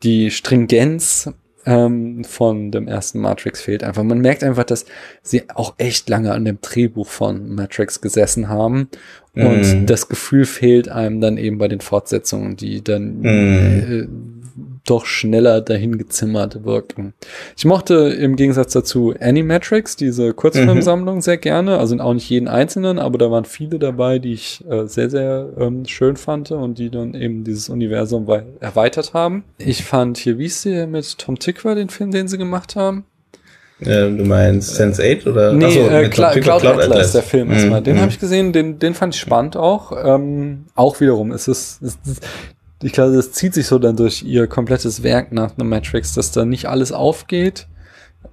die 0.03 0.31
Stringenz 0.31 1.29
ähm, 1.65 2.23
von 2.23 2.71
dem 2.71 2.87
ersten 2.87 3.19
Matrix 3.19 3.61
fehlt 3.61 3.83
einfach. 3.83 4.03
Man 4.03 4.19
merkt 4.19 4.43
einfach, 4.43 4.63
dass 4.63 4.85
sie 5.21 5.43
auch 5.53 5.75
echt 5.77 6.09
lange 6.09 6.33
an 6.33 6.45
dem 6.45 6.59
Drehbuch 6.61 7.07
von 7.07 7.53
Matrix 7.53 8.01
gesessen 8.01 8.49
haben 8.49 8.89
und 9.35 9.83
mm. 9.83 9.85
das 9.85 10.07
Gefühl 10.07 10.45
fehlt 10.45 10.89
einem 10.89 11.21
dann 11.21 11.37
eben 11.37 11.57
bei 11.57 11.67
den 11.67 11.81
Fortsetzungen, 11.81 12.55
die 12.55 12.83
dann 12.83 13.19
mm. 13.19 13.25
äh, 13.25 14.07
doch 14.85 15.05
schneller 15.05 15.61
dahin 15.61 15.97
gezimmert 15.97 16.63
wirken. 16.63 17.13
Ich 17.57 17.65
mochte 17.65 17.95
im 17.95 18.35
Gegensatz 18.35 18.73
dazu 18.73 19.13
Animatrix, 19.19 19.95
diese 19.95 20.33
Kurzfilmsammlung, 20.33 21.15
mhm. 21.15 21.21
sehr 21.21 21.37
gerne. 21.37 21.77
Also 21.77 21.97
auch 21.99 22.13
nicht 22.13 22.29
jeden 22.29 22.47
einzelnen, 22.47 22.99
aber 22.99 23.17
da 23.17 23.31
waren 23.31 23.45
viele 23.45 23.79
dabei, 23.79 24.19
die 24.19 24.33
ich 24.33 24.63
äh, 24.69 24.87
sehr, 24.87 25.09
sehr 25.09 25.49
ähm, 25.57 25.85
schön 25.85 26.15
fand 26.15 26.51
und 26.51 26.77
die 26.79 26.89
dann 26.89 27.13
eben 27.13 27.43
dieses 27.43 27.69
Universum 27.69 28.27
erweitert 28.59 29.13
haben. 29.13 29.43
Ich 29.57 29.83
fand 29.83 30.17
hier, 30.17 30.37
wie 30.37 30.45
ist 30.45 30.61
sie 30.61 30.87
mit 30.87 31.17
Tom 31.17 31.37
Tickwer, 31.39 31.75
den 31.75 31.89
Film, 31.89 32.11
den 32.11 32.27
sie 32.27 32.37
gemacht 32.37 32.75
haben? 32.75 33.05
Ähm, 33.81 34.17
du 34.17 34.25
meinst 34.25 34.75
Sense 34.75 35.01
8 35.01 35.27
oder? 35.27 35.53
Nee, 35.53 35.65
Achso, 35.65 35.87
äh, 35.87 36.09
Cla 36.09 36.31
Cloud, 36.31 36.43
Cloud, 36.43 36.65
Atlas, 36.65 36.89
Atlas, 36.89 37.11
der 37.13 37.23
Film 37.23 37.51
erstmal. 37.51 37.79
Mm, 37.79 37.83
den 37.85 37.95
mm. 37.95 37.99
habe 37.99 38.11
ich 38.11 38.19
gesehen, 38.19 38.51
den, 38.51 38.77
den 38.77 38.93
fand 38.93 39.15
ich 39.15 39.21
spannend 39.21 39.55
auch. 39.55 39.93
Ähm, 40.03 40.65
auch 40.75 40.99
wiederum, 40.99 41.31
es 41.31 41.47
ist, 41.47 41.81
es 41.81 41.97
ist 42.05 42.25
ich 42.81 42.93
glaube, 42.93 43.15
das 43.15 43.31
zieht 43.31 43.53
sich 43.53 43.67
so 43.67 43.79
dann 43.79 43.95
durch 43.95 44.23
ihr 44.23 44.47
komplettes 44.47 45.03
Werk 45.03 45.31
nach 45.31 45.51
The 45.57 45.63
Matrix, 45.63 46.13
dass 46.13 46.31
da 46.31 46.45
nicht 46.45 46.67
alles 46.67 46.91
aufgeht. 46.91 47.67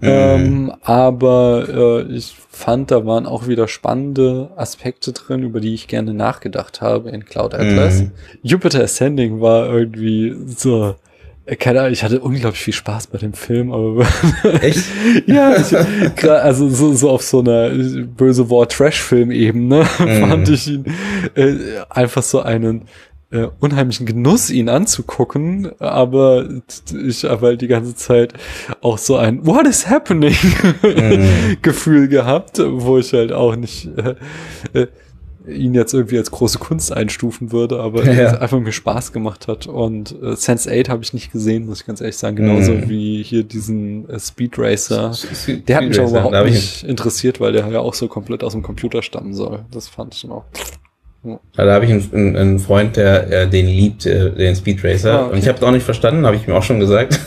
Mhm. 0.00 0.08
Ähm, 0.08 0.72
aber 0.82 2.04
äh, 2.08 2.12
ich 2.12 2.36
fand, 2.50 2.90
da 2.90 3.06
waren 3.06 3.26
auch 3.26 3.46
wieder 3.46 3.68
spannende 3.68 4.50
Aspekte 4.56 5.12
drin, 5.12 5.42
über 5.42 5.60
die 5.60 5.74
ich 5.74 5.88
gerne 5.88 6.12
nachgedacht 6.12 6.80
habe 6.80 7.10
in 7.10 7.24
Cloud 7.24 7.54
Atlas. 7.54 8.02
Mhm. 8.02 8.10
Jupiter 8.42 8.82
Ascending 8.82 9.40
war 9.40 9.68
irgendwie 9.68 10.34
so 10.46 10.96
Äh, 11.46 11.56
keine 11.56 11.80
Ahnung, 11.80 11.92
ich 11.92 12.02
hatte 12.02 12.20
unglaublich 12.20 12.60
viel 12.60 12.74
Spaß 12.74 13.06
bei 13.06 13.18
dem 13.18 13.32
Film, 13.32 13.72
aber 13.72 14.04
echt? 14.60 14.84
ja, 15.26 15.56
ich, 15.56 15.74
also 16.28 16.68
so, 16.68 16.92
so 16.92 17.10
auf 17.10 17.22
so 17.22 17.40
einer 17.40 17.70
böse 17.70 18.50
Wort 18.50 18.72
Trash-Film-Ebene 18.72 19.82
mm. 19.82 20.20
fand 20.20 20.48
ich 20.48 20.66
ihn 20.66 20.84
äh, 21.36 21.54
einfach 21.88 22.22
so 22.22 22.40
einen 22.40 22.82
äh, 23.30 23.48
unheimlichen 23.60 24.06
Genuss, 24.06 24.50
ihn 24.50 24.68
anzugucken, 24.68 25.70
aber 25.80 26.48
ich 27.06 27.24
habe 27.24 27.46
halt 27.46 27.60
die 27.60 27.66
ganze 27.66 27.94
Zeit 27.94 28.34
auch 28.80 28.98
so 28.98 29.16
ein 29.16 29.44
What 29.46 29.66
is 29.66 29.88
happening 29.88 30.36
mm. 30.82 31.56
Gefühl 31.62 32.08
gehabt, 32.08 32.60
wo 32.64 32.98
ich 32.98 33.12
halt 33.12 33.32
auch 33.32 33.56
nicht 33.56 33.88
äh, 33.96 34.14
äh, 34.80 34.86
ihn 35.48 35.74
jetzt 35.74 35.92
irgendwie 35.92 36.18
als 36.18 36.30
große 36.30 36.58
Kunst 36.58 36.92
einstufen 36.92 37.52
würde, 37.52 37.80
aber 37.80 38.04
ja. 38.04 38.32
es 38.32 38.34
einfach 38.34 38.60
mir 38.60 38.72
Spaß 38.72 39.12
gemacht 39.12 39.48
hat. 39.48 39.66
Und 39.66 40.14
äh, 40.22 40.36
Sense 40.36 40.70
8 40.70 40.88
habe 40.88 41.02
ich 41.02 41.12
nicht 41.12 41.32
gesehen, 41.32 41.66
muss 41.66 41.80
ich 41.80 41.86
ganz 41.86 42.00
ehrlich 42.00 42.16
sagen. 42.16 42.36
Genauso 42.36 42.72
mm. 42.72 42.88
wie 42.88 43.22
hier 43.22 43.44
diesen 43.44 44.08
äh, 44.08 44.18
Speed 44.18 44.58
Racer. 44.58 45.12
Speed 45.14 45.68
der 45.68 45.76
hat 45.76 45.84
mich 45.84 45.98
aber 45.98 46.10
überhaupt 46.10 46.44
nicht 46.46 46.84
interessiert, 46.84 47.40
weil 47.40 47.52
der 47.52 47.68
ja 47.68 47.80
auch 47.80 47.94
so 47.94 48.08
komplett 48.08 48.42
aus 48.42 48.52
dem 48.52 48.62
Computer 48.62 49.02
stammen 49.02 49.34
soll. 49.34 49.64
Das 49.70 49.88
fand 49.88 50.14
ich 50.14 50.24
noch. 50.24 50.44
Da 51.56 51.72
habe 51.72 51.84
ich 51.84 51.90
einen, 51.90 52.36
einen, 52.36 52.58
Freund, 52.58 52.96
der 52.96 53.30
äh, 53.30 53.48
den 53.48 53.66
liebt, 53.66 54.06
äh, 54.06 54.30
den 54.30 54.54
Speed 54.54 54.84
Racer. 54.84 55.12
Ah, 55.12 55.22
okay. 55.24 55.32
Und 55.32 55.38
ich 55.38 55.48
habe 55.48 55.58
es 55.58 55.64
auch 55.64 55.70
nicht 55.70 55.84
verstanden, 55.84 56.26
habe 56.26 56.36
ich 56.36 56.46
ihm 56.46 56.54
auch 56.54 56.62
schon 56.62 56.80
gesagt. 56.80 57.20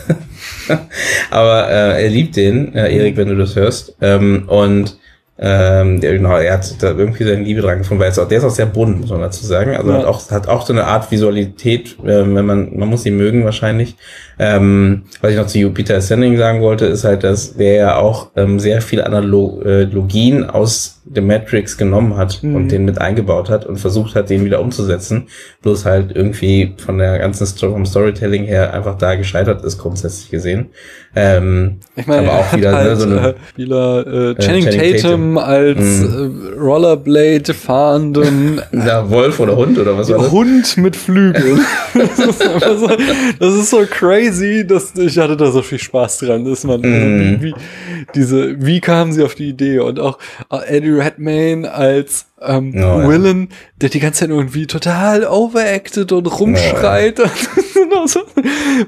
aber 1.30 1.68
äh, 1.68 2.04
er 2.04 2.08
liebt 2.08 2.36
den, 2.36 2.74
äh, 2.74 2.94
Erik, 2.94 3.16
wenn 3.16 3.28
du 3.28 3.36
das 3.36 3.56
hörst. 3.56 3.96
Ähm, 4.00 4.44
und 4.48 4.98
ähm, 5.42 6.00
der, 6.02 6.12
genau, 6.12 6.36
er 6.36 6.52
hat 6.52 6.82
da 6.82 6.90
irgendwie 6.90 7.24
seine 7.24 7.42
Liebe 7.42 7.62
dran 7.62 7.78
gefunden, 7.78 8.02
weil 8.02 8.10
es 8.10 8.18
auch, 8.18 8.28
der 8.28 8.38
ist 8.38 8.44
auch 8.44 8.50
sehr 8.50 8.66
bunt, 8.66 9.00
muss 9.00 9.10
man 9.10 9.20
dazu 9.20 9.46
sagen. 9.46 9.74
Also 9.74 9.90
ja. 9.90 9.98
hat 9.98 10.04
auch, 10.04 10.30
hat 10.30 10.48
auch 10.48 10.66
so 10.66 10.74
eine 10.74 10.84
Art 10.84 11.10
Visualität, 11.10 11.98
äh, 12.00 12.34
wenn 12.34 12.44
man, 12.44 12.76
man 12.76 12.88
muss 12.88 13.06
ihn 13.06 13.16
mögen 13.16 13.44
wahrscheinlich. 13.46 13.96
Ähm, 14.42 15.02
was 15.20 15.32
ich 15.32 15.36
noch 15.36 15.48
zu 15.48 15.58
Jupiter 15.58 15.96
Ascending 15.96 16.38
sagen 16.38 16.62
wollte, 16.62 16.86
ist 16.86 17.04
halt, 17.04 17.24
dass 17.24 17.58
der 17.58 17.74
ja 17.74 17.96
auch 17.96 18.30
ähm, 18.36 18.58
sehr 18.58 18.80
viele 18.80 19.04
Analogien 19.04 20.48
aus 20.48 21.02
The 21.12 21.20
Matrix 21.20 21.76
genommen 21.76 22.16
hat 22.16 22.42
mhm. 22.42 22.54
und 22.54 22.72
den 22.72 22.86
mit 22.86 22.98
eingebaut 22.98 23.50
hat 23.50 23.66
und 23.66 23.76
versucht 23.78 24.14
hat, 24.14 24.30
den 24.30 24.44
wieder 24.44 24.60
umzusetzen. 24.60 25.26
Bloß 25.60 25.84
halt 25.84 26.14
irgendwie 26.14 26.74
von 26.78 26.96
der 26.96 27.18
ganzen 27.18 27.46
Story, 27.46 27.72
vom 27.72 27.84
Storytelling 27.84 28.44
her 28.44 28.72
einfach 28.72 28.96
da 28.96 29.16
gescheitert 29.16 29.64
ist, 29.64 29.76
grundsätzlich 29.76 30.30
gesehen. 30.30 30.70
Ähm, 31.16 31.78
ich 31.96 32.06
meine, 32.06 32.30
aber 32.30 32.38
auch 32.38 32.56
wieder 32.56 32.72
halt, 32.72 32.88
ne, 32.90 32.96
so 32.96 33.06
eine, 33.06 33.28
äh, 33.30 33.34
Spieler 33.48 34.06
äh, 34.06 34.34
Channing, 34.36 34.66
äh, 34.66 34.70
Channing 34.70 34.92
Tatum, 34.92 35.00
Tatum, 35.00 35.38
als 35.38 35.78
mhm. 35.78 36.54
äh, 36.56 36.60
Rollerblade 36.60 37.54
fahrenden 37.54 38.62
ja, 38.72 39.10
Wolf 39.10 39.40
oder 39.40 39.56
Hund 39.56 39.76
oder 39.76 39.98
was 39.98 40.08
war 40.10 40.18
das? 40.18 40.30
Hund 40.30 40.76
mit 40.76 40.94
Flügeln. 40.94 41.58
das, 41.94 42.18
ist 42.20 42.38
so, 42.38 42.88
das 43.40 43.54
ist 43.54 43.70
so 43.70 43.84
crazy, 43.90 44.29
dass 44.64 44.94
ich 44.96 45.18
hatte 45.18 45.36
da 45.36 45.50
so 45.50 45.62
viel 45.62 45.78
Spaß 45.78 46.18
dran, 46.18 46.44
dass 46.44 46.64
man 46.64 46.80
mm. 46.80 47.42
wie, 47.42 47.54
diese, 48.14 48.64
wie 48.64 48.80
kamen 48.80 49.12
sie 49.12 49.22
auf 49.22 49.34
die 49.34 49.48
Idee 49.48 49.78
und 49.80 49.98
auch 50.00 50.18
äh, 50.50 50.76
Eddie 50.76 50.90
Redmayne 50.90 51.72
als 51.72 52.26
ähm, 52.42 52.74
oh, 52.76 53.08
Willen, 53.08 53.48
ja. 53.50 53.56
der 53.82 53.88
die 53.90 54.00
ganze 54.00 54.20
Zeit 54.20 54.30
irgendwie 54.30 54.66
total 54.66 55.24
overacted 55.26 56.10
und 56.12 56.26
rumschreit. 56.26 57.20
Oh, 57.20 57.24
ja. 57.24 57.30
so, 58.06 58.20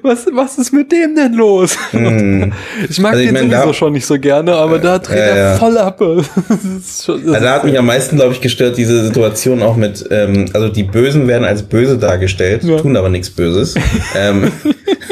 was, 0.02 0.26
was 0.32 0.58
ist 0.58 0.72
mit 0.72 0.90
dem 0.92 1.14
denn 1.14 1.34
los? 1.34 1.76
Mm. 1.92 2.44
Ich 2.88 2.98
mag 2.98 3.12
also 3.12 3.22
ich 3.22 3.28
den 3.28 3.34
mein, 3.34 3.50
sowieso 3.50 3.66
da, 3.68 3.74
schon 3.74 3.92
nicht 3.92 4.06
so 4.06 4.18
gerne, 4.18 4.54
aber 4.54 4.78
da 4.78 4.98
dreht 4.98 5.18
äh, 5.18 5.30
er 5.30 5.36
ja. 5.36 5.56
voll 5.56 5.76
ab. 5.78 5.98
schon, 6.00 7.28
also 7.28 7.32
da 7.32 7.54
hat 7.54 7.64
mich 7.64 7.78
am 7.78 7.86
meisten, 7.86 8.16
glaube 8.16 8.32
ich, 8.32 8.40
gestört, 8.40 8.76
diese 8.76 9.04
Situation 9.04 9.62
auch 9.62 9.76
mit, 9.76 10.04
ähm, 10.10 10.46
also 10.52 10.68
die 10.68 10.82
Bösen 10.82 11.28
werden 11.28 11.44
als 11.44 11.62
böse 11.62 11.98
dargestellt, 11.98 12.62
tun 12.62 12.96
aber 12.96 13.08
nichts 13.08 13.30
Böses. 13.30 13.74
ähm, 14.16 14.50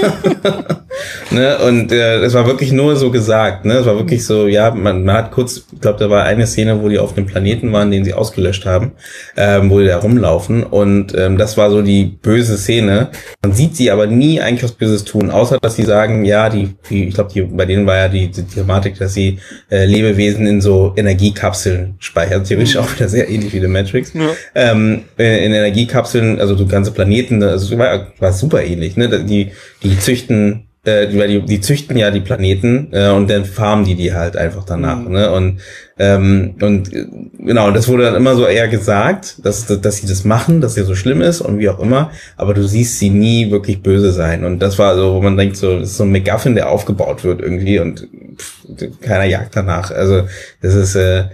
ne? 1.31 1.59
Und 1.59 1.93
äh, 1.93 2.19
es 2.19 2.35
war 2.35 2.47
wirklich 2.47 2.73
nur 2.73 2.97
so 2.97 3.11
gesagt, 3.11 3.65
ne? 3.65 3.75
Es 3.75 3.87
war 3.87 3.97
wirklich 3.97 4.25
so, 4.25 4.47
ja, 4.47 4.71
man, 4.71 5.05
man 5.05 5.17
hat 5.17 5.31
kurz, 5.33 5.65
ich 5.73 5.81
glaube, 5.81 5.99
da 5.99 6.11
war 6.11 6.25
eine 6.25 6.47
Szene, 6.47 6.83
wo 6.83 6.89
die 6.89 6.99
auf 6.99 7.17
einem 7.17 7.27
Planeten 7.27 7.73
waren, 7.73 7.91
den 7.91 8.05
sie 8.05 8.15
ausgelöscht 8.15 8.67
haben, 8.67 8.93
ähm, 9.37 9.71
wo 9.71 9.81
die 9.81 9.87
da 9.87 9.99
rumlaufen. 9.99 10.63
Und 10.63 11.15
ähm, 11.17 11.39
das 11.39 11.57
war 11.57 11.71
so 11.71 11.83
die 11.83 12.05
böse 12.05 12.57
Szene. 12.57 13.09
Man 13.43 13.53
sieht 13.53 13.77
sie 13.77 13.91
aber 13.91 14.07
nie 14.07 14.41
eigentlich 14.41 14.65
was 14.65 14.73
Böses 14.73 15.05
tun, 15.05 15.31
außer 15.31 15.59
dass 15.61 15.77
sie 15.77 15.85
sagen, 15.85 16.25
ja, 16.25 16.49
die, 16.49 16.75
die 16.89 17.09
ich 17.09 17.15
glaube, 17.15 17.31
bei 17.53 17.67
denen 17.67 17.87
war 17.87 17.97
ja 17.97 18.09
die, 18.09 18.29
die 18.29 18.43
Thematik, 18.43 18.99
dass 18.99 19.15
sie 19.15 19.39
äh, 19.71 19.85
Lebewesen 19.85 20.47
in 20.47 20.61
so 20.61 20.93
Energiekapseln 20.97 21.95
speichern. 21.99 22.45
Theoretisch 22.45 22.75
mhm. 22.75 22.81
auch 22.81 22.95
wieder 22.95 23.09
sehr 23.09 23.29
ähnlich 23.29 23.53
wie 23.53 23.61
The 23.61 23.69
Matrix. 23.69 24.13
Ja. 24.15 24.31
Ähm, 24.55 25.03
äh, 25.19 25.45
in 25.45 25.53
Energiekapseln, 25.53 26.41
also 26.41 26.57
so 26.57 26.67
ganze 26.67 26.93
Planeten, 26.93 27.43
also 27.43 27.77
war, 27.79 28.13
war 28.19 28.33
super 28.33 28.63
ähnlich. 28.63 28.97
Ne? 28.97 29.09
Die, 29.25 29.51
die 29.83 29.90
züchten 29.99 30.67
äh, 30.85 31.09
weil 31.19 31.29
die, 31.29 31.43
die 31.43 31.61
züchten 31.61 31.97
ja 31.97 32.11
die 32.11 32.21
Planeten 32.21 32.89
äh, 32.93 33.11
und 33.11 33.29
dann 33.29 33.45
farmen 33.45 33.85
die 33.85 33.95
die 33.95 34.15
halt 34.15 34.37
einfach 34.37 34.65
danach. 34.65 34.99
Mhm. 34.99 35.13
Ne? 35.13 35.31
Und 35.31 35.61
ähm, 35.99 36.55
und 36.61 36.93
äh, 36.95 37.07
genau, 37.39 37.71
das 37.71 37.89
wurde 37.89 38.05
dann 38.05 38.15
immer 38.15 38.35
so 38.35 38.47
eher 38.47 38.69
gesagt, 38.69 39.45
dass, 39.45 39.67
dass 39.67 39.97
sie 39.99 40.07
das 40.07 40.25
machen, 40.25 40.63
dass 40.63 40.75
sie 40.75 40.85
so 40.85 40.95
schlimm 40.95 41.21
ist 41.21 41.43
und 41.43 41.59
wie 41.59 41.69
auch 41.69 41.81
immer, 41.81 42.11
aber 42.37 42.55
du 42.55 42.63
siehst 42.67 42.99
sie 42.99 43.11
nie 43.11 43.51
wirklich 43.51 43.83
böse 43.83 44.11
sein. 44.13 44.45
Und 44.45 44.61
das 44.61 44.79
war 44.79 44.97
so, 44.97 45.15
wo 45.15 45.21
man 45.21 45.37
denkt, 45.37 45.57
so, 45.57 45.79
das 45.79 45.91
ist 45.91 45.97
so 45.99 46.05
ein 46.05 46.13
McGuffin, 46.13 46.55
der 46.55 46.71
aufgebaut 46.71 47.25
wird 47.25 47.43
irgendwie 47.43 47.79
und 47.79 48.09
pff, 48.37 48.67
keiner 49.03 49.25
jagt 49.25 49.55
danach. 49.55 49.91
Also 49.91 50.27
das 50.63 50.75
ist 50.75 50.95
äh, 50.95 51.25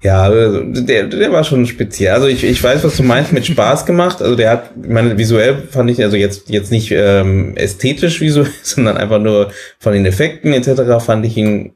ja, 0.00 0.22
also, 0.22 0.62
der, 0.62 1.04
der 1.04 1.32
war 1.32 1.42
schon 1.42 1.66
speziell. 1.66 2.12
Also 2.12 2.28
ich, 2.28 2.44
ich 2.44 2.62
weiß, 2.62 2.84
was 2.84 2.96
du 2.96 3.02
meinst 3.02 3.32
mit 3.32 3.46
Spaß 3.46 3.84
gemacht. 3.84 4.22
Also 4.22 4.36
der 4.36 4.50
hat, 4.50 4.70
ich 4.80 4.88
meine, 4.88 5.18
visuell 5.18 5.62
fand 5.70 5.90
ich, 5.90 6.02
also 6.02 6.16
jetzt, 6.16 6.48
jetzt 6.50 6.70
nicht 6.70 6.92
ähm, 6.92 7.56
ästhetisch 7.56 8.20
visuell, 8.20 8.50
sondern 8.62 8.96
einfach 8.96 9.18
nur 9.18 9.50
von 9.78 9.92
den 9.92 10.06
Effekten 10.06 10.52
etc. 10.52 11.04
fand 11.04 11.26
ich 11.26 11.36
ihn 11.36 11.72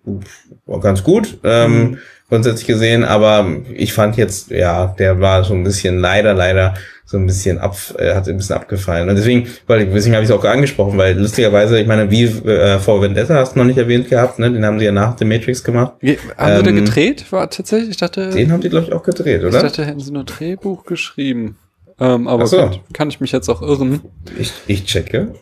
ganz 0.80 1.02
gut. 1.02 1.38
Ähm, 1.42 1.72
mhm 1.72 1.98
grundsätzlich 2.32 2.66
gesehen, 2.66 3.04
aber 3.04 3.46
ich 3.74 3.92
fand 3.92 4.16
jetzt, 4.16 4.50
ja, 4.50 4.86
der 4.98 5.20
war 5.20 5.44
so 5.44 5.52
ein 5.52 5.64
bisschen 5.64 5.98
leider, 5.98 6.32
leider 6.32 6.72
so 7.04 7.18
ein 7.18 7.26
bisschen 7.26 7.58
ab, 7.58 7.76
äh, 7.98 8.14
hat 8.14 8.26
ein 8.26 8.38
bisschen 8.38 8.56
abgefallen. 8.56 9.10
Und 9.10 9.16
deswegen, 9.16 9.48
weil 9.66 9.84
deswegen 9.84 10.14
habe 10.14 10.24
ich 10.24 10.30
es 10.30 10.34
auch 10.34 10.42
angesprochen, 10.42 10.96
weil 10.96 11.14
lustigerweise, 11.18 11.78
ich 11.78 11.86
meine, 11.86 12.10
wie 12.10 12.24
äh, 12.24 12.78
vor 12.78 13.02
Vendetta 13.02 13.34
hast 13.34 13.54
du 13.54 13.58
noch 13.58 13.66
nicht 13.66 13.76
erwähnt 13.76 14.08
gehabt, 14.08 14.38
ne? 14.38 14.50
Den 14.50 14.64
haben 14.64 14.78
sie 14.78 14.86
ja 14.86 14.92
nach 14.92 15.18
The 15.18 15.26
Matrix 15.26 15.62
gemacht. 15.62 15.92
Wie, 16.00 16.16
haben 16.38 16.52
ähm, 16.52 16.56
sie 16.56 16.62
da 16.62 16.70
gedreht? 16.70 17.26
War 17.32 17.50
tatsächlich, 17.50 17.90
ich 17.90 17.96
dachte. 17.98 18.30
Den 18.30 18.50
haben 18.50 18.62
die, 18.62 18.70
glaube 18.70 18.86
ich, 18.86 18.94
auch 18.94 19.02
gedreht, 19.02 19.44
oder? 19.44 19.54
Ich 19.54 19.62
dachte, 19.62 19.84
hätten 19.84 20.00
sie 20.00 20.10
nur 20.10 20.24
Drehbuch 20.24 20.86
geschrieben. 20.86 21.58
Ähm, 22.00 22.26
aber 22.28 22.46
so. 22.46 22.56
kann, 22.56 22.78
kann 22.94 23.08
ich 23.10 23.20
mich 23.20 23.32
jetzt 23.32 23.50
auch 23.50 23.60
irren. 23.60 24.00
Ich, 24.38 24.54
ich 24.68 24.86
checke. 24.86 25.34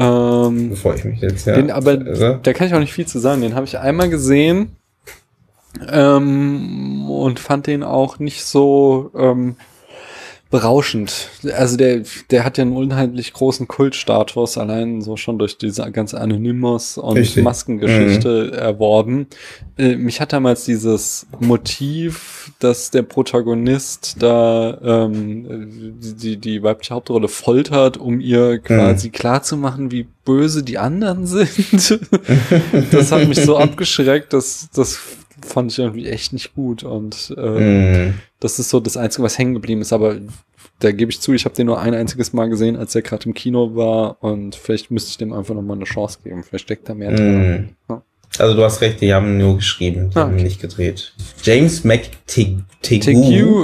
Ähm, 0.00 0.70
Bevor 0.70 0.96
ich 0.96 1.04
mich 1.04 1.20
jetzt, 1.20 1.46
ja. 1.46 1.54
Den, 1.54 1.70
aber 1.70 1.92
also. 2.04 2.40
da 2.42 2.52
kann 2.52 2.66
ich 2.66 2.74
auch 2.74 2.80
nicht 2.80 2.94
viel 2.94 3.06
zu 3.06 3.20
sagen. 3.20 3.42
Den 3.42 3.54
habe 3.54 3.64
ich 3.64 3.78
einmal 3.78 4.08
gesehen 4.08 4.72
ähm, 5.88 7.08
und 7.08 7.40
fand 7.40 7.66
den 7.66 7.82
auch 7.82 8.18
nicht 8.18 8.44
so 8.44 9.10
ähm, 9.16 9.56
berauschend. 10.52 11.30
Also 11.56 11.78
der, 11.78 12.02
der 12.30 12.44
hat 12.44 12.58
ja 12.58 12.62
einen 12.62 12.76
unheimlich 12.76 13.32
großen 13.32 13.66
Kultstatus, 13.66 14.58
allein 14.58 15.00
so 15.00 15.16
schon 15.16 15.38
durch 15.38 15.56
diese 15.56 15.90
ganze 15.90 16.20
Anonymous 16.20 16.98
und 16.98 17.16
Richtig. 17.16 17.42
Maskengeschichte 17.42 18.50
mhm. 18.52 18.58
erworben. 18.58 19.26
Äh, 19.78 19.96
mich 19.96 20.20
hat 20.20 20.34
damals 20.34 20.66
dieses 20.66 21.26
Motiv, 21.40 22.52
dass 22.58 22.90
der 22.90 23.00
Protagonist 23.00 24.16
da 24.20 24.78
ähm, 24.84 25.96
die, 25.98 26.36
die 26.36 26.62
weibliche 26.62 26.94
Hauptrolle 26.94 27.28
foltert, 27.28 27.96
um 27.96 28.20
ihr 28.20 28.58
quasi 28.58 29.08
mhm. 29.08 29.12
klarzumachen, 29.12 29.90
wie 29.90 30.06
böse 30.26 30.62
die 30.62 30.76
anderen 30.76 31.26
sind. 31.26 31.98
das 32.90 33.10
hat 33.10 33.26
mich 33.26 33.40
so 33.40 33.56
abgeschreckt, 33.56 34.34
dass 34.34 34.68
das 34.74 35.00
fand 35.42 35.72
ich 35.72 35.78
irgendwie 35.78 36.08
echt 36.08 36.32
nicht 36.32 36.54
gut. 36.54 36.82
Und 36.82 37.34
äh, 37.36 38.08
mm. 38.08 38.14
das 38.40 38.58
ist 38.58 38.70
so 38.70 38.80
das 38.80 38.96
Einzige, 38.96 39.22
was 39.22 39.38
hängen 39.38 39.54
geblieben 39.54 39.80
ist. 39.80 39.92
Aber 39.92 40.16
da 40.78 40.92
gebe 40.92 41.10
ich 41.10 41.20
zu, 41.20 41.32
ich 41.32 41.44
habe 41.44 41.54
den 41.54 41.66
nur 41.66 41.80
ein 41.80 41.94
einziges 41.94 42.32
Mal 42.32 42.48
gesehen, 42.48 42.76
als 42.76 42.94
er 42.94 43.02
gerade 43.02 43.26
im 43.26 43.34
Kino 43.34 43.76
war. 43.76 44.22
Und 44.22 44.54
vielleicht 44.54 44.90
müsste 44.90 45.10
ich 45.10 45.18
dem 45.18 45.32
einfach 45.32 45.54
nochmal 45.54 45.76
eine 45.76 45.84
Chance 45.84 46.18
geben. 46.24 46.42
Vielleicht 46.42 46.64
steckt 46.64 46.88
da 46.88 46.94
mehr 46.94 47.12
drin. 47.12 47.74
Mm. 47.88 47.92
Ja. 47.92 48.02
Also 48.38 48.54
du 48.54 48.64
hast 48.64 48.80
recht, 48.80 49.00
die 49.00 49.12
haben 49.12 49.36
nur 49.36 49.56
geschrieben, 49.56 50.08
die 50.10 50.16
ah, 50.16 50.22
haben 50.22 50.36
nicht 50.36 50.60
gedreht. 50.60 51.12
James 51.42 51.84
McTigue. 51.84 52.64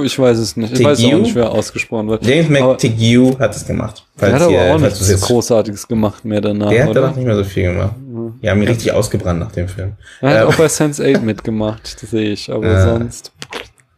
ich 0.05 0.19
weiß 0.19 0.37
es 0.37 0.55
nicht. 0.55 0.73
Ich 0.73 0.83
weiß 0.83 1.03
auch 1.03 1.19
nicht, 1.19 1.33
wer 1.33 1.51
ausgesprochen 1.51 2.07
wird. 2.07 2.25
James 2.25 2.49
McTigue 2.49 3.39
hat 3.39 3.55
es 3.55 3.65
gemacht. 3.65 4.05
Der 4.21 4.33
hat 4.33 4.41
aber 4.43 4.51
ihr, 4.51 4.75
auch 4.75 4.79
nichts 4.79 5.21
Großartiges 5.21 5.87
gemacht 5.87 6.23
mehr 6.23 6.41
danach. 6.41 6.69
Der 6.69 6.85
hat 6.85 6.95
danach 6.95 7.15
nicht 7.15 7.25
mehr 7.25 7.35
so 7.35 7.43
viel 7.43 7.63
gemacht. 7.63 7.95
Die 8.41 8.49
haben 8.49 8.61
ihn 8.61 8.67
richtig 8.67 8.91
ausgebrannt 8.91 9.39
nach 9.39 9.51
dem 9.51 9.67
Film. 9.67 9.93
Er 10.21 10.29
hat 10.29 10.41
ähm. 10.41 10.47
auch 10.47 10.55
bei 10.55 10.67
Sense 10.67 11.03
8 11.03 11.23
mitgemacht, 11.23 12.01
das 12.01 12.09
sehe 12.11 12.31
ich, 12.31 12.51
aber 12.51 12.67
ja. 12.67 12.83
sonst 12.83 13.31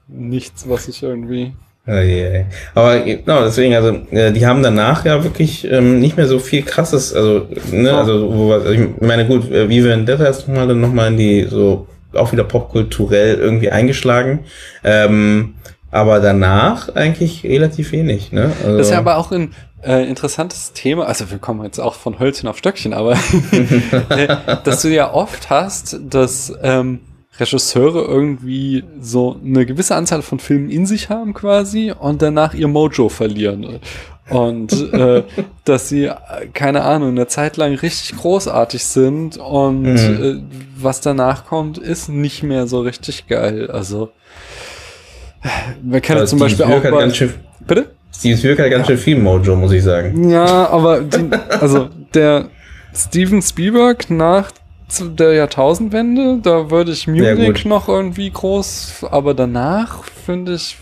nichts, 0.07 0.67
was 0.67 0.87
ich 0.87 1.01
irgendwie. 1.03 1.53
Oh 1.87 1.91
yeah. 1.93 2.45
Aber 2.75 2.99
genau, 2.99 3.43
deswegen, 3.43 3.73
also 3.73 3.89
äh, 4.11 4.31
die 4.31 4.45
haben 4.45 4.61
danach 4.61 5.03
ja 5.03 5.23
wirklich 5.23 5.69
ähm, 5.69 5.99
nicht 5.99 6.15
mehr 6.15 6.27
so 6.27 6.37
viel 6.37 6.61
krasses, 6.61 7.13
also, 7.13 7.47
ne, 7.71 7.91
also, 7.91 8.31
wo, 8.31 8.53
also 8.53 8.69
ich 8.69 8.81
meine, 9.01 9.25
gut, 9.25 9.51
äh, 9.51 9.67
wie 9.67 9.83
Vendetta 9.83 10.25
ist 10.25 10.47
nochmal 10.47 10.67
dann 10.67 10.79
nochmal 10.79 11.07
in 11.07 11.17
die 11.17 11.47
so 11.49 11.87
auch 12.13 12.31
wieder 12.31 12.43
popkulturell 12.43 13.35
irgendwie 13.35 13.71
eingeschlagen. 13.71 14.41
Ähm, 14.83 15.55
aber 15.91 16.19
danach 16.19 16.95
eigentlich 16.95 17.43
relativ 17.43 17.91
wenig. 17.91 18.31
Ne? 18.31 18.51
Also 18.63 18.77
das 18.77 18.87
ist 18.87 18.93
ja 18.93 18.99
aber 18.99 19.17
auch 19.17 19.31
ein 19.31 19.53
äh, 19.83 20.07
interessantes 20.07 20.73
Thema. 20.73 21.05
Also 21.05 21.29
wir 21.29 21.37
kommen 21.37 21.63
jetzt 21.63 21.79
auch 21.79 21.95
von 21.95 22.19
Hölzchen 22.19 22.47
auf 22.47 22.57
Stöckchen, 22.57 22.93
aber 22.93 23.13
äh, 24.09 24.37
dass 24.63 24.81
du 24.81 24.89
ja 24.89 25.13
oft 25.13 25.49
hast, 25.49 25.99
dass 26.09 26.53
ähm, 26.63 27.01
Regisseure 27.39 28.01
irgendwie 28.01 28.83
so 28.99 29.39
eine 29.43 29.65
gewisse 29.65 29.95
Anzahl 29.95 30.21
von 30.21 30.39
Filmen 30.39 30.69
in 30.69 30.85
sich 30.85 31.09
haben 31.09 31.33
quasi 31.33 31.91
und 31.97 32.21
danach 32.21 32.53
ihr 32.53 32.67
Mojo 32.67 33.09
verlieren. 33.09 33.79
Und 34.29 34.93
äh, 34.93 35.23
dass 35.65 35.89
sie, 35.89 36.09
keine 36.53 36.83
Ahnung, 36.83 37.09
eine 37.09 37.27
Zeit 37.27 37.57
lang 37.57 37.73
richtig 37.73 38.17
großartig 38.17 38.83
sind 38.83 39.37
und 39.37 39.83
mhm. 39.83 40.23
äh, 40.23 40.41
was 40.77 41.01
danach 41.01 41.45
kommt, 41.45 41.77
ist 41.77 42.07
nicht 42.07 42.43
mehr 42.43 42.67
so 42.67 42.81
richtig 42.81 43.27
geil. 43.27 43.69
Also 43.71 44.11
man 45.83 46.01
kann 46.01 46.17
ja 46.17 46.25
zum 46.25 46.39
Beispiel 46.39 46.65
auch 46.65 46.81
bei, 46.81 47.09
schön, 47.09 47.33
Bitte? 47.65 47.91
Steven 48.13 48.37
Spielberg 48.37 48.65
hat 48.65 48.71
ganz 48.71 48.87
ja. 48.87 48.95
schön 48.95 49.03
viel 49.03 49.19
Mojo, 49.19 49.55
muss 49.55 49.71
ich 49.71 49.83
sagen. 49.83 50.29
Ja, 50.29 50.69
aber 50.69 51.01
die, 51.01 51.29
also 51.49 51.89
der 52.13 52.49
Steven 52.93 53.41
Spielberg 53.41 54.09
nach 54.09 54.51
der 54.99 55.33
Jahrtausendwende, 55.33 56.39
da 56.43 56.69
würde 56.69 56.91
ich 56.91 57.07
Munich 57.07 57.65
noch 57.65 57.87
irgendwie 57.87 58.29
groß, 58.29 59.05
aber 59.09 59.33
danach 59.33 60.03
finde 60.03 60.55
ich, 60.55 60.77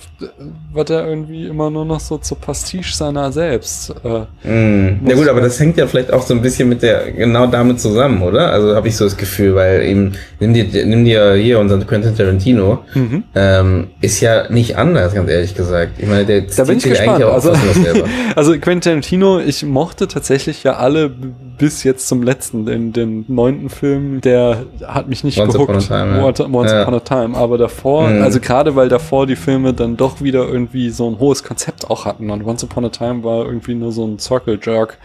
wird 0.74 0.90
er 0.90 1.08
irgendwie 1.08 1.48
immer 1.48 1.70
nur 1.70 1.86
noch 1.86 2.00
so 2.00 2.18
zur 2.18 2.38
Pastiche 2.38 2.96
seiner 2.96 3.32
selbst. 3.32 3.94
Äh, 4.04 4.48
mm. 4.48 5.08
Ja 5.08 5.16
gut, 5.16 5.28
aber 5.28 5.42
das 5.42 5.60
hängt 5.60 5.78
ja 5.78 5.88
vielleicht 5.88 6.12
auch 6.12 6.22
so 6.22 6.34
ein 6.34 6.42
bisschen 6.42 6.70
mit 6.70 6.82
der, 6.82 7.12
genau 7.12 7.48
damit 7.48 7.80
zusammen, 7.80 8.22
oder? 8.22 8.52
Also 8.52 8.76
habe 8.76 8.88
ich 8.88 8.96
so 8.96 9.06
das 9.06 9.18
Gefühl, 9.18 9.56
weil 9.56 9.84
eben, 9.84 10.14
nimm 10.40 10.54
dir, 10.54 10.86
nimm 10.86 11.06
dir 11.06 11.34
hier 11.34 11.60
unseren 11.60 11.86
Quentin 11.88 12.16
Tarantino, 12.16 12.80
mhm. 12.94 13.24
ähm, 13.36 13.88
ist 14.02 14.20
ja 14.22 14.50
nicht 14.50 14.78
anders, 14.78 15.14
ganz 15.14 15.30
ehrlich 15.30 15.56
gesagt. 15.56 15.94
Ich 15.98 16.08
meine, 16.08 16.26
der 16.26 16.42
da 16.42 16.64
bin 16.64 16.78
ich 16.78 16.84
gespannt. 16.84 17.24
Also, 17.24 17.54
also 18.36 18.52
Quentin 18.54 18.82
Tarantino, 18.82 19.40
ich 19.40 19.66
mochte 19.66 20.08
tatsächlich 20.08 20.64
ja 20.64 20.78
alle 20.78 21.12
bis 21.60 21.84
jetzt 21.84 22.08
zum 22.08 22.24
letzten, 22.24 22.66
den, 22.66 22.94
den 22.94 23.26
neunten 23.28 23.70
Film, 23.70 24.22
der 24.22 24.66
hat 24.88 25.10
mich 25.10 25.24
nicht 25.24 25.38
Once 25.38 25.54
gehuckt. 25.54 25.70
Upon 25.70 25.84
a 25.84 26.04
time, 26.06 26.18
ja. 26.18 26.24
Once, 26.24 26.40
Once 26.40 26.72
ja. 26.72 26.82
Upon 26.82 26.94
a 26.96 27.00
Time. 27.00 27.38
Aber 27.38 27.58
davor, 27.58 28.08
mhm. 28.08 28.24
also 28.24 28.40
gerade 28.40 28.76
weil 28.76 28.90
davor 28.90 29.28
die 29.28 29.36
Filme 29.36 29.74
dann 29.74 29.98
doch 29.98 30.09
wieder 30.22 30.48
irgendwie 30.48 30.90
so 30.90 31.10
ein 31.10 31.20
hohes 31.20 31.44
Konzept 31.44 31.90
auch 31.90 32.06
hatten. 32.06 32.30
Und 32.30 32.46
Once 32.46 32.64
Upon 32.64 32.86
a 32.86 32.90
Time 32.90 33.24
war 33.24 33.46
irgendwie 33.46 33.76
nur 33.76 33.92
so 33.92 34.06
ein 34.06 34.20
Circle 34.20 34.60
Jerk. 34.62 34.98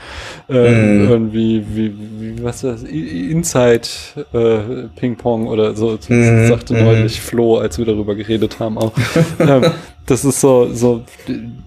Äh, 0.48 0.52
mm. 0.55 1.09
Irgendwie, 1.09 1.64
wie, 1.68 1.94
wie, 2.18 2.44
was 2.44 2.64
ist 2.64 2.82
das? 2.82 2.82
Inside 2.82 3.89
äh, 4.32 4.89
Ping 4.97 5.16
Pong 5.16 5.47
oder 5.48 5.74
so, 5.74 5.98
mm. 6.09 6.47
sagte 6.47 6.74
mm. 6.74 6.85
neulich 6.85 7.20
Flo, 7.20 7.59
als 7.59 7.78
wir 7.78 7.85
darüber 7.85 8.14
geredet 8.14 8.59
haben 8.59 8.78
auch. 8.78 8.93
ähm, 9.39 9.64
das 10.06 10.24
ist 10.24 10.40
so, 10.40 10.72
so, 10.72 11.02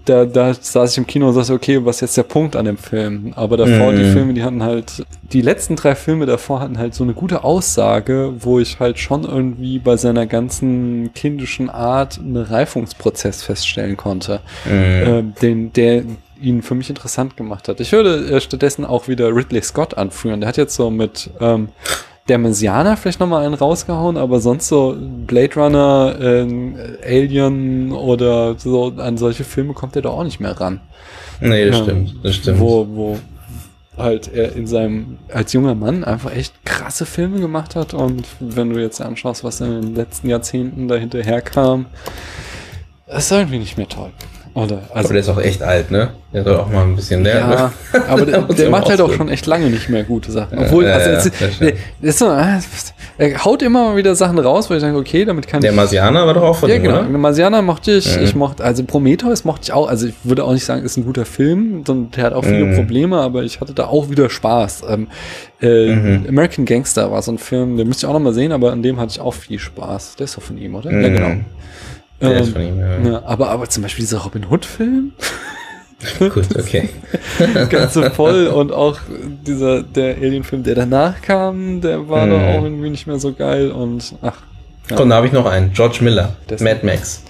da, 0.04 0.24
da 0.24 0.54
saß 0.54 0.92
ich 0.92 0.98
im 0.98 1.06
Kino 1.06 1.28
und 1.28 1.34
sagte, 1.34 1.52
okay, 1.52 1.84
was 1.84 1.96
ist 1.96 2.00
jetzt 2.02 2.16
der 2.18 2.22
Punkt 2.22 2.54
an 2.54 2.66
dem 2.66 2.78
Film? 2.78 3.32
Aber 3.34 3.56
davor, 3.56 3.92
mm. 3.92 3.96
die 3.96 4.04
Filme, 4.04 4.34
die 4.34 4.44
hatten 4.44 4.62
halt, 4.62 5.04
die 5.32 5.40
letzten 5.40 5.74
drei 5.74 5.94
Filme 5.94 6.26
davor 6.26 6.60
hatten 6.60 6.78
halt 6.78 6.94
so 6.94 7.02
eine 7.02 7.14
gute 7.14 7.42
Aussage, 7.42 8.32
wo 8.38 8.60
ich 8.60 8.78
halt 8.78 8.98
schon 8.98 9.24
irgendwie 9.24 9.78
bei 9.80 9.96
seiner 9.96 10.26
ganzen 10.26 11.12
kindischen 11.14 11.68
Art 11.68 12.18
einen 12.18 12.36
Reifungsprozess 12.36 13.42
feststellen 13.42 13.96
konnte, 13.96 14.40
mm. 14.66 14.70
äh, 14.70 15.22
den, 15.42 15.72
der 15.72 16.04
ihn 16.40 16.62
für 16.62 16.76
mich 16.76 16.88
interessant 16.88 17.36
gemacht 17.36 17.68
hat. 17.68 17.80
Ich 17.80 17.90
würde 17.90 18.36
äh, 18.36 18.40
stattdessen 18.40 18.84
auch 18.84 19.08
wieder 19.08 19.34
Ridley 19.34 19.62
Scott 19.62 19.98
anführen. 19.98 20.40
Der 20.40 20.48
hat 20.48 20.56
jetzt 20.56 20.76
so 20.76 20.90
mit, 20.90 21.30
ähm, 21.40 21.70
der 22.28 22.38
Messianer 22.38 22.96
vielleicht 22.96 23.20
nochmal 23.20 23.44
einen 23.44 23.54
rausgehauen, 23.54 24.16
aber 24.16 24.40
sonst 24.40 24.68
so 24.68 24.96
Blade 25.26 25.54
Runner, 25.54 26.16
äh, 26.20 26.86
Alien 27.04 27.92
oder 27.92 28.58
so 28.58 28.92
an 28.96 29.16
solche 29.16 29.44
Filme 29.44 29.72
kommt 29.72 29.96
er 29.96 30.02
doch 30.02 30.18
auch 30.18 30.24
nicht 30.24 30.40
mehr 30.40 30.58
ran. 30.60 30.80
Nee, 31.40 31.66
das 31.66 31.78
ähm, 31.78 31.84
stimmt, 31.84 32.14
das 32.22 32.34
stimmt. 32.34 32.60
Wo, 32.60 32.86
wo 32.90 33.18
halt 33.96 34.32
er 34.32 34.54
in 34.54 34.66
seinem, 34.66 35.18
als 35.32 35.52
junger 35.52 35.74
Mann 35.74 36.04
einfach 36.04 36.34
echt 36.34 36.64
krasse 36.64 37.06
Filme 37.06 37.40
gemacht 37.40 37.74
hat 37.74 37.94
und 37.94 38.26
wenn 38.38 38.70
du 38.70 38.80
jetzt 38.80 39.00
anschaust, 39.00 39.42
was 39.44 39.60
in 39.60 39.80
den 39.80 39.94
letzten 39.94 40.28
Jahrzehnten 40.28 40.88
dahinterher 40.88 41.40
kam, 41.40 41.86
ist 43.06 43.32
irgendwie 43.32 43.58
nicht 43.58 43.76
mehr 43.76 43.88
toll. 43.88 44.10
Oder, 44.58 44.78
also, 44.92 44.92
aber 44.94 45.08
der 45.08 45.16
ist 45.18 45.28
auch 45.28 45.40
echt 45.40 45.62
alt, 45.62 45.90
ne? 45.90 46.10
Der 46.32 46.42
soll 46.42 46.56
auch 46.56 46.68
mal 46.68 46.82
ein 46.82 46.96
bisschen 46.96 47.22
lernen. 47.22 47.52
Ja, 47.52 47.72
ne? 47.92 48.02
aber 48.08 48.26
der, 48.26 48.42
der 48.42 48.70
macht 48.70 48.88
halt 48.88 49.00
auch 49.00 49.12
schon 49.12 49.28
echt 49.28 49.46
lange 49.46 49.66
nicht 49.70 49.88
mehr 49.88 50.02
gute 50.02 50.32
Sachen. 50.32 50.58
Obwohl, 50.58 50.84
ja, 50.84 50.94
also, 50.94 51.10
ja, 51.10 51.16
jetzt, 51.16 51.80
der, 52.02 52.12
so, 52.12 52.26
ah, 52.26 52.58
er 53.18 53.44
haut 53.44 53.62
immer 53.62 53.90
mal 53.90 53.96
wieder 53.96 54.14
Sachen 54.14 54.38
raus, 54.38 54.68
wo 54.68 54.74
ich 54.74 54.80
sage, 54.80 54.96
okay, 54.96 55.24
damit 55.24 55.46
kann 55.46 55.60
der 55.60 55.70
ich. 55.70 55.76
Der 55.76 55.82
Marsianer 55.82 56.26
war 56.26 56.34
doch 56.34 56.42
auch 56.42 56.56
von 56.56 56.68
ja, 56.68 56.76
ihm, 56.76 56.82
genau. 56.82 57.00
oder? 57.00 57.08
Marsianer 57.08 57.62
mochte 57.62 57.92
ich, 57.92 58.16
mhm. 58.16 58.24
ich 58.24 58.34
mochte, 58.34 58.64
also 58.64 58.82
Prometheus 58.84 59.44
mochte 59.44 59.62
ich 59.64 59.72
auch, 59.72 59.88
also 59.88 60.08
ich 60.08 60.14
würde 60.24 60.42
auch 60.42 60.52
nicht 60.52 60.64
sagen, 60.64 60.82
ist 60.84 60.96
ein 60.96 61.04
guter 61.04 61.24
Film, 61.24 61.84
sondern 61.86 62.10
der 62.10 62.24
hat 62.24 62.32
auch 62.32 62.44
viele 62.44 62.64
mhm. 62.64 62.74
Probleme, 62.74 63.18
aber 63.20 63.44
ich 63.44 63.60
hatte 63.60 63.74
da 63.74 63.86
auch 63.86 64.10
wieder 64.10 64.28
Spaß. 64.28 64.82
Ähm, 64.88 65.06
äh, 65.60 65.94
mhm. 65.94 66.26
American 66.28 66.64
Gangster 66.64 67.10
war 67.12 67.22
so 67.22 67.32
ein 67.32 67.38
Film, 67.38 67.76
den 67.76 67.86
müsste 67.86 68.06
ich 68.06 68.10
auch 68.10 68.14
noch 68.14 68.20
mal 68.20 68.34
sehen, 68.34 68.52
aber 68.52 68.72
an 68.72 68.82
dem 68.82 68.98
hatte 68.98 69.12
ich 69.12 69.20
auch 69.20 69.34
viel 69.34 69.58
Spaß. 69.58 70.16
Der 70.16 70.24
ist 70.24 70.36
doch 70.36 70.42
von 70.42 70.58
ihm, 70.58 70.74
oder? 70.74 70.90
Ja, 70.90 71.08
genau. 71.08 71.44
Der 72.20 72.32
ähm, 72.32 72.42
ist 72.42 72.52
von 72.52 72.62
ihm, 72.62 72.80
ja. 72.80 72.98
ja. 72.98 73.22
aber, 73.24 73.50
aber 73.50 73.68
zum 73.68 73.82
Beispiel 73.82 74.04
dieser 74.04 74.18
Robin 74.18 74.46
Hood-Film. 74.50 75.12
Gut, 76.18 76.56
okay. 76.56 76.88
Ganz 77.70 77.94
so 77.94 78.08
voll 78.10 78.46
und 78.46 78.70
auch 78.70 78.98
dieser, 79.46 79.82
der 79.82 80.16
Alien-Film, 80.16 80.62
der 80.62 80.76
danach 80.76 81.20
kam, 81.22 81.80
der 81.80 82.08
war 82.08 82.26
mm. 82.26 82.30
doch 82.30 82.40
auch 82.40 82.62
irgendwie 82.62 82.90
nicht 82.90 83.08
mehr 83.08 83.18
so 83.18 83.32
geil 83.32 83.72
und 83.72 84.14
ach. 84.22 84.36
Ja. 84.90 84.96
Komm, 84.96 85.10
da 85.10 85.16
habe 85.16 85.26
ich 85.26 85.32
noch 85.32 85.44
einen. 85.44 85.72
George 85.72 85.98
Miller, 86.00 86.36
das 86.46 86.60
Mad 86.60 86.80
Max. 86.86 87.22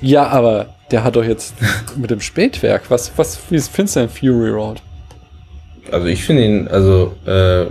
Ja, 0.00 0.26
aber 0.26 0.66
der 0.90 1.04
hat 1.04 1.16
doch 1.16 1.24
jetzt 1.24 1.54
mit 1.96 2.10
dem 2.10 2.20
Spätwerk, 2.20 2.90
was, 2.90 3.12
was, 3.16 3.38
wie 3.50 3.60
findest 3.60 3.96
du 3.96 4.00
denn 4.00 4.08
Fury 4.08 4.50
Road? 4.50 4.82
Also 5.90 6.06
ich 6.06 6.24
finde 6.24 6.44
ihn 6.44 6.68
also 6.68 7.14
äh, 7.24 7.66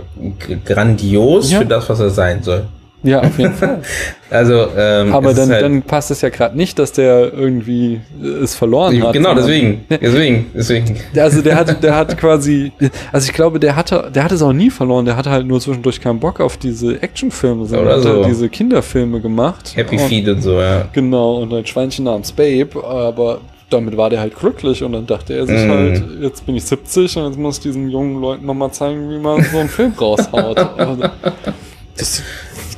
grandios 0.64 1.50
ja. 1.50 1.58
für 1.58 1.66
das, 1.66 1.88
was 1.88 2.00
er 2.00 2.10
sein 2.10 2.42
soll. 2.42 2.66
Ja, 3.02 3.20
auf 3.20 3.38
jeden 3.38 3.54
Fall. 3.54 3.82
also, 4.30 4.66
ähm, 4.76 5.14
aber 5.14 5.32
dann, 5.32 5.50
halt 5.50 5.62
dann 5.62 5.82
passt 5.82 6.10
es 6.10 6.22
ja 6.22 6.28
gerade 6.28 6.56
nicht, 6.56 6.78
dass 6.78 6.92
der 6.92 7.32
irgendwie 7.32 8.00
es 8.42 8.54
verloren 8.54 9.00
hat. 9.02 9.12
Genau, 9.12 9.34
deswegen, 9.34 9.84
deswegen, 9.90 10.46
deswegen. 10.54 10.96
Also 11.16 11.42
der 11.42 11.56
hat, 11.56 11.82
der 11.82 11.94
hat 11.94 12.16
quasi, 12.18 12.72
also 13.12 13.28
ich 13.28 13.34
glaube, 13.34 13.60
der 13.60 13.76
hatte, 13.76 14.10
der 14.12 14.24
hat 14.24 14.32
es 14.32 14.42
auch 14.42 14.52
nie 14.52 14.70
verloren. 14.70 15.04
Der 15.04 15.16
hatte 15.16 15.30
halt 15.30 15.46
nur 15.46 15.60
zwischendurch 15.60 16.00
keinen 16.00 16.18
Bock 16.18 16.40
auf 16.40 16.56
diese 16.56 17.00
Actionfilme, 17.00 17.66
sondern 17.66 17.86
Oder 17.86 17.96
hat 17.96 18.02
so. 18.02 18.14
halt 18.14 18.26
diese 18.26 18.48
Kinderfilme 18.48 19.20
gemacht. 19.20 19.72
Happy 19.76 19.96
und, 19.98 20.08
Feet 20.08 20.28
und 20.28 20.42
so, 20.42 20.60
ja. 20.60 20.88
Genau 20.92 21.36
und 21.36 21.52
ein 21.52 21.66
Schweinchen 21.66 22.06
namens 22.06 22.32
Babe, 22.32 22.82
aber 22.84 23.40
damit 23.70 23.96
war 23.96 24.10
der 24.10 24.20
halt 24.20 24.36
glücklich 24.36 24.82
und 24.82 24.92
dann 24.92 25.06
dachte 25.06 25.34
er 25.34 25.46
sich 25.46 25.66
mm. 25.66 25.70
halt, 25.70 26.02
jetzt 26.20 26.46
bin 26.46 26.54
ich 26.54 26.64
70 26.64 27.16
und 27.16 27.26
jetzt 27.26 27.38
muss 27.38 27.56
ich 27.56 27.62
diesen 27.64 27.90
jungen 27.90 28.20
Leuten 28.20 28.46
nochmal 28.46 28.70
zeigen, 28.70 29.10
wie 29.10 29.18
man 29.18 29.42
so 29.42 29.58
einen 29.58 29.68
Film 29.68 29.92
raushaut. 29.98 30.56
Also, 30.56 31.02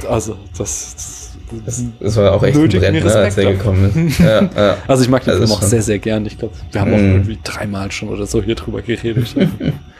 das, 0.00 0.10
also, 0.10 0.36
das, 0.56 1.28
das, 1.64 1.84
das 2.00 2.16
war 2.16 2.32
auch 2.32 2.42
echt 2.42 2.56
ein 2.56 2.68
Brett, 2.68 3.04
ne, 3.04 3.14
als 3.14 3.36
er 3.36 3.52
gekommen 3.52 4.08
ist. 4.08 4.20
Ja, 4.20 4.42
ja. 4.54 4.76
Also 4.86 5.02
ich 5.02 5.08
mag 5.08 5.24
den 5.24 5.34
Film 5.36 5.50
auch 5.50 5.62
sehr, 5.62 5.82
sehr 5.82 5.98
gern. 5.98 6.26
Ich 6.26 6.38
glaube, 6.38 6.54
wir 6.70 6.80
haben 6.80 6.90
mm. 6.90 6.94
auch 6.94 6.98
mhm. 6.98 7.12
irgendwie 7.12 7.38
dreimal 7.42 7.90
schon 7.90 8.08
oder 8.08 8.26
so 8.26 8.42
hier 8.42 8.54
drüber 8.54 8.82
geredet. 8.82 9.34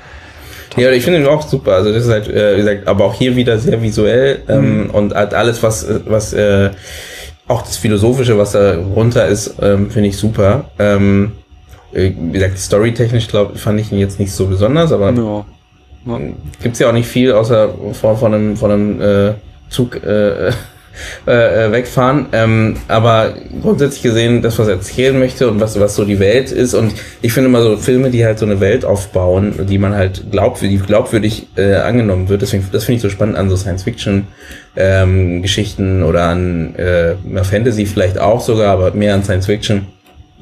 ja, 0.76 0.90
ich 0.90 1.04
finde 1.04 1.20
ihn 1.20 1.26
auch 1.26 1.46
super. 1.46 1.72
Also 1.72 1.92
das 1.92 2.04
ist 2.04 2.10
halt, 2.10 2.28
äh, 2.28 2.54
wie 2.54 2.58
gesagt, 2.58 2.86
aber 2.86 3.04
auch 3.04 3.14
hier 3.14 3.34
wieder 3.36 3.58
sehr 3.58 3.80
visuell 3.80 4.42
ähm, 4.48 4.88
mm. 4.88 4.90
und 4.90 5.14
halt 5.14 5.34
alles, 5.34 5.62
was, 5.62 5.86
was 6.06 6.32
äh, 6.32 6.70
auch 7.46 7.62
das 7.62 7.76
Philosophische, 7.78 8.36
was 8.38 8.52
da 8.52 8.76
runter 8.76 9.26
ist, 9.26 9.54
ähm, 9.62 9.90
finde 9.90 10.10
ich 10.10 10.16
super. 10.16 10.66
Ähm, 10.78 11.32
äh, 11.92 12.12
wie 12.16 12.32
gesagt, 12.32 12.58
storytechnisch 12.58 13.28
glaube 13.28 13.58
fand 13.58 13.80
ich 13.80 13.90
ihn 13.90 13.98
jetzt 13.98 14.20
nicht 14.20 14.32
so 14.32 14.46
besonders, 14.46 14.92
aber 14.92 15.12
ja. 15.12 15.44
Ja. 16.06 16.18
gibt's 16.62 16.78
ja 16.78 16.88
auch 16.88 16.92
nicht 16.92 17.08
viel 17.08 17.32
außer 17.32 17.70
von, 17.94 18.16
von 18.16 18.34
einem, 18.34 18.56
von 18.56 18.70
einem 18.70 19.00
äh, 19.00 19.34
Zug 19.68 20.02
äh, 20.04 20.52
äh, 21.26 21.66
äh, 21.66 21.72
wegfahren. 21.72 22.26
Ähm, 22.32 22.76
aber 22.88 23.34
grundsätzlich 23.62 24.02
gesehen, 24.02 24.42
das, 24.42 24.58
was 24.58 24.66
er 24.66 24.74
erzählen 24.74 25.18
möchte 25.18 25.48
und 25.48 25.60
was, 25.60 25.78
was 25.78 25.94
so 25.94 26.04
die 26.04 26.18
Welt 26.18 26.50
ist. 26.50 26.74
Und 26.74 26.92
ich 27.22 27.32
finde 27.32 27.50
immer 27.50 27.62
so 27.62 27.76
Filme, 27.76 28.10
die 28.10 28.24
halt 28.24 28.38
so 28.38 28.46
eine 28.46 28.60
Welt 28.60 28.84
aufbauen, 28.84 29.66
die 29.68 29.78
man 29.78 29.94
halt 29.94 30.30
glaubwürdig, 30.30 30.84
glaubwürdig 30.86 31.46
äh, 31.56 31.74
angenommen 31.76 32.28
wird. 32.28 32.42
Deswegen, 32.42 32.66
das 32.72 32.84
finde 32.84 32.96
ich 32.96 33.02
so 33.02 33.10
spannend 33.10 33.36
an 33.36 33.48
so 33.48 33.56
Science-Fiction. 33.56 34.26
Ähm, 34.76 35.44
oder 36.04 36.24
an 36.24 36.74
äh, 36.76 37.14
Fantasy 37.42 37.86
vielleicht 37.86 38.18
auch 38.18 38.40
sogar, 38.40 38.72
aber 38.72 38.92
mehr 38.92 39.14
an 39.14 39.22
Science 39.22 39.46
Fiction 39.46 39.86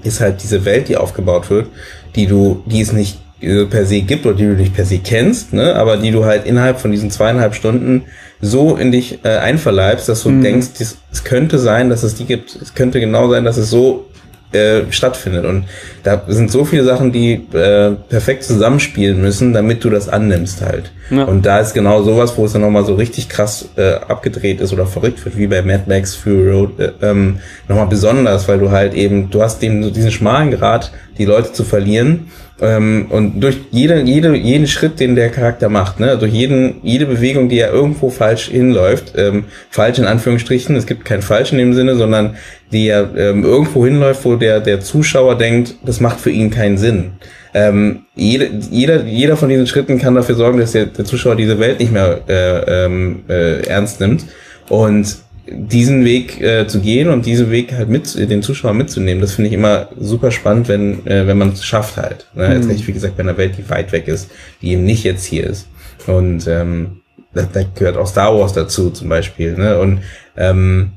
ist 0.03 0.21
halt 0.21 0.43
diese 0.43 0.65
Welt, 0.65 0.89
die 0.89 0.97
aufgebaut 0.97 1.51
wird, 1.51 1.69
die 2.15 2.27
du, 2.27 2.63
die 2.67 2.81
es 2.81 2.93
nicht 2.93 3.19
per 3.41 3.85
se 3.85 4.01
gibt 4.01 4.25
oder 4.25 4.35
die 4.35 4.45
du 4.45 4.55
nicht 4.55 4.75
per 4.75 4.87
se 4.87 4.99
kennst, 4.99 5.53
ne, 5.53 5.75
aber 5.77 5.99
die 5.99 6.11
du 6.11 6.25
halt 6.25 6.47
innerhalb 6.47 6.81
von 6.81 6.91
diesen 6.91 7.11
zweieinhalb 7.11 7.55
Stunden 7.55 8.05
so 8.41 8.77
in 8.77 8.93
dich 8.93 9.21
äh, 9.25 9.37
einverleibst, 9.37 10.09
dass 10.09 10.23
du 10.23 10.31
mhm. 10.31 10.43
denkst, 10.43 10.69
es 10.79 11.25
könnte 11.25 11.59
sein, 11.59 11.91
dass 11.91 12.03
es 12.03 12.15
die 12.15 12.25
gibt. 12.25 12.57
Es 12.57 12.75
könnte 12.75 13.01
genau 13.01 13.31
sein, 13.31 13.45
dass 13.45 13.57
es 13.57 13.71
so 13.71 14.07
äh, 14.53 14.83
stattfindet. 14.91 15.45
Und 15.45 15.65
da 16.03 16.23
sind 16.29 16.51
so 16.51 16.65
viele 16.65 16.85
Sachen, 16.85 17.13
die 17.13 17.33
äh, 17.53 17.93
perfekt 18.09 18.45
zusammenspielen 18.45 19.21
müssen, 19.21 19.53
damit 19.53 19.85
du 19.85 19.91
das 19.91 20.09
annimmst 20.09 20.63
halt. 20.63 20.93
Ja. 21.11 21.25
Und 21.25 21.45
da 21.45 21.59
ist 21.59 21.75
genau 21.75 22.03
sowas, 22.03 22.35
wo 22.37 22.45
es 22.45 22.53
dann 22.53 22.63
nochmal 22.63 22.85
so 22.85 22.95
richtig 22.95 23.29
krass 23.29 23.69
äh, 23.77 23.95
abgedreht 23.95 24.61
ist 24.61 24.73
oder 24.73 24.87
verrückt 24.87 25.25
wird, 25.25 25.37
wie 25.37 25.47
bei 25.47 25.63
Mad 25.63 25.85
Max 25.87 26.15
Fury 26.15 26.51
Road, 26.51 26.79
äh, 26.79 26.93
ähm, 27.03 27.41
nochmal 27.69 27.87
besonders, 27.87 28.49
weil 28.49 28.59
du 28.59 28.71
halt 28.71 28.95
eben, 28.95 29.31
du 29.31 29.43
hast 29.43 29.61
so 29.63 29.91
diesen 29.91 30.11
schmalen 30.11 30.53
Grad, 30.53 30.93
die 31.19 31.25
Leute 31.25 31.53
zu 31.53 31.65
verlieren 31.65 32.31
ähm, 32.61 33.07
und 33.11 33.41
durch 33.41 33.59
jede, 33.71 34.01
jede, 34.03 34.35
jeden 34.35 34.67
Schritt, 34.67 34.99
den 34.99 35.15
der 35.15 35.29
Charakter 35.29 35.69
macht, 35.69 36.01
ne, 36.01 36.17
durch 36.17 36.33
jeden, 36.33 36.77
jede 36.83 37.05
Bewegung, 37.05 37.49
die 37.51 37.59
er 37.59 37.71
irgendwo 37.71 38.09
falsch 38.09 38.49
hinläuft, 38.49 39.13
ähm, 39.17 39.45
falsch 39.69 39.99
in 39.99 40.07
Anführungsstrichen, 40.07 40.75
es 40.75 40.87
gibt 40.87 41.05
kein 41.05 41.21
falsch 41.21 41.53
in 41.53 41.59
dem 41.59 41.75
Sinne, 41.75 41.97
sondern 41.97 42.37
die 42.73 42.89
er 42.89 43.11
ähm, 43.17 43.45
irgendwo 43.45 43.85
hinläuft, 43.85 44.25
wo 44.25 44.37
der, 44.37 44.61
der 44.61 44.81
Zuschauer 44.81 45.37
denkt, 45.37 45.75
das 45.85 46.01
macht 46.01 46.19
für 46.19 46.31
ihn 46.31 46.51
keinen 46.51 46.79
Sinn. 46.79 47.13
Ähm, 47.53 48.05
jede, 48.15 48.51
jeder, 48.71 49.05
jeder 49.05 49.37
von 49.37 49.49
diesen 49.49 49.67
Schritten 49.67 49.99
kann 49.99 50.15
dafür 50.15 50.35
sorgen, 50.35 50.59
dass 50.59 50.73
der, 50.73 50.87
der 50.87 51.05
Zuschauer 51.05 51.37
diese 51.37 51.59
Welt 51.59 51.79
nicht 51.79 51.93
mehr 51.93 52.21
äh, 52.29 52.85
ähm, 52.87 53.25
äh, 53.29 53.67
ernst 53.67 54.01
nimmt. 54.01 54.27
Und 54.69 55.17
diesen 55.49 56.05
Weg 56.05 56.41
äh, 56.41 56.67
zu 56.67 56.81
gehen 56.81 57.09
und 57.09 57.27
diesen 57.27 57.51
Weg 57.51 57.73
halt 57.73 57.89
mit 57.89 58.15
den 58.17 58.43
Zuschauer 58.43 58.75
mitzunehmen, 58.75 59.21
das 59.21 59.35
finde 59.35 59.49
ich 59.49 59.55
immer 59.55 59.89
super 59.99 60.31
spannend, 60.31 60.69
wenn 60.69 61.07
äh, 61.07 61.27
wenn 61.27 61.39
man 61.39 61.51
es 61.51 61.65
schafft 61.65 61.97
halt. 61.97 62.27
Ne? 62.35 62.55
Jetzt 62.55 62.69
mhm. 62.69 62.87
wie 62.87 62.93
gesagt 62.93 63.17
bei 63.17 63.23
einer 63.23 63.37
Welt, 63.37 63.57
die 63.57 63.69
weit 63.71 63.93
weg 63.93 64.09
ist, 64.09 64.31
die 64.61 64.73
eben 64.73 64.85
nicht 64.85 65.05
jetzt 65.05 65.25
hier 65.25 65.47
ist. 65.47 65.69
Und 66.07 66.47
ähm, 66.47 67.03
da, 67.33 67.49
da 67.53 67.63
gehört 67.75 67.97
auch 67.97 68.07
Star 68.07 68.37
Wars 68.37 68.53
dazu 68.53 68.91
zum 68.91 69.09
Beispiel. 69.09 69.57
Ne? 69.57 69.79
Und 69.79 70.01
ähm, 70.37 70.93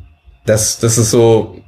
das 0.46 0.80
das 0.80 0.98
ist 0.98 1.12
so, 1.12 1.62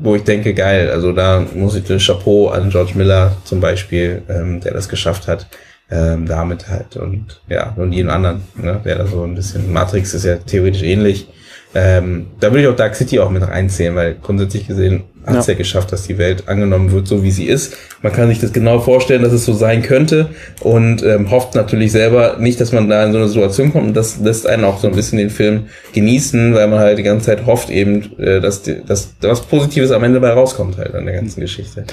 wo 0.00 0.14
ich 0.14 0.22
denke, 0.22 0.54
geil. 0.54 0.90
Also 0.90 1.12
da 1.12 1.44
muss 1.54 1.74
ich 1.74 1.84
den 1.84 1.98
Chapeau 1.98 2.48
an 2.48 2.70
George 2.70 2.92
Miller 2.94 3.36
zum 3.44 3.60
Beispiel, 3.60 4.22
ähm, 4.28 4.60
der 4.60 4.74
das 4.74 4.88
geschafft 4.88 5.26
hat. 5.26 5.46
Ähm, 5.90 6.26
damit 6.26 6.68
halt 6.68 6.98
und 6.98 7.40
ja 7.48 7.72
und 7.78 7.92
jeden 7.92 8.10
anderen, 8.10 8.42
ne, 8.56 8.78
der 8.84 8.96
da 8.96 9.06
so 9.06 9.22
ein 9.22 9.34
bisschen 9.34 9.72
Matrix 9.72 10.12
ist 10.12 10.26
ja 10.26 10.36
theoretisch 10.36 10.82
ähnlich, 10.82 11.28
ähm, 11.74 12.28
da 12.40 12.50
würde 12.50 12.62
ich 12.62 12.68
auch 12.68 12.76
Dark 12.76 12.94
City 12.94 13.18
auch 13.18 13.30
mit 13.30 13.46
reinzählen, 13.46 13.94
weil 13.94 14.14
grundsätzlich 14.14 14.66
gesehen 14.66 15.04
hat 15.28 15.36
es 15.38 15.46
ja. 15.46 15.52
ja. 15.52 15.58
geschafft, 15.58 15.92
dass 15.92 16.04
die 16.06 16.18
Welt 16.18 16.48
angenommen 16.48 16.92
wird, 16.92 17.06
so 17.06 17.22
wie 17.22 17.30
sie 17.30 17.46
ist. 17.46 17.76
Man 18.02 18.12
kann 18.12 18.28
sich 18.28 18.40
das 18.40 18.52
genau 18.52 18.78
vorstellen, 18.78 19.22
dass 19.22 19.32
es 19.32 19.44
so 19.44 19.52
sein 19.52 19.82
könnte 19.82 20.30
und 20.60 21.02
ähm, 21.02 21.30
hofft 21.30 21.54
natürlich 21.54 21.92
selber 21.92 22.36
nicht, 22.38 22.60
dass 22.60 22.72
man 22.72 22.88
da 22.88 23.04
in 23.04 23.12
so 23.12 23.18
eine 23.18 23.28
Situation 23.28 23.72
kommt 23.72 23.88
und 23.88 23.94
das 23.94 24.18
lässt 24.18 24.46
einen 24.46 24.64
auch 24.64 24.78
so 24.78 24.86
ein 24.86 24.94
bisschen 24.94 25.18
den 25.18 25.30
Film 25.30 25.64
genießen, 25.92 26.54
weil 26.54 26.68
man 26.68 26.78
halt 26.78 26.98
die 26.98 27.02
ganze 27.02 27.26
Zeit 27.26 27.46
hofft 27.46 27.70
eben, 27.70 28.18
äh, 28.18 28.40
dass, 28.40 28.62
die, 28.62 28.84
dass 28.84 29.14
was 29.20 29.42
Positives 29.42 29.90
am 29.90 30.04
Ende 30.04 30.20
bei 30.20 30.30
rauskommt 30.30 30.78
halt 30.78 30.94
an 30.94 31.06
der 31.06 31.14
ganzen 31.14 31.40
Geschichte. 31.40 31.84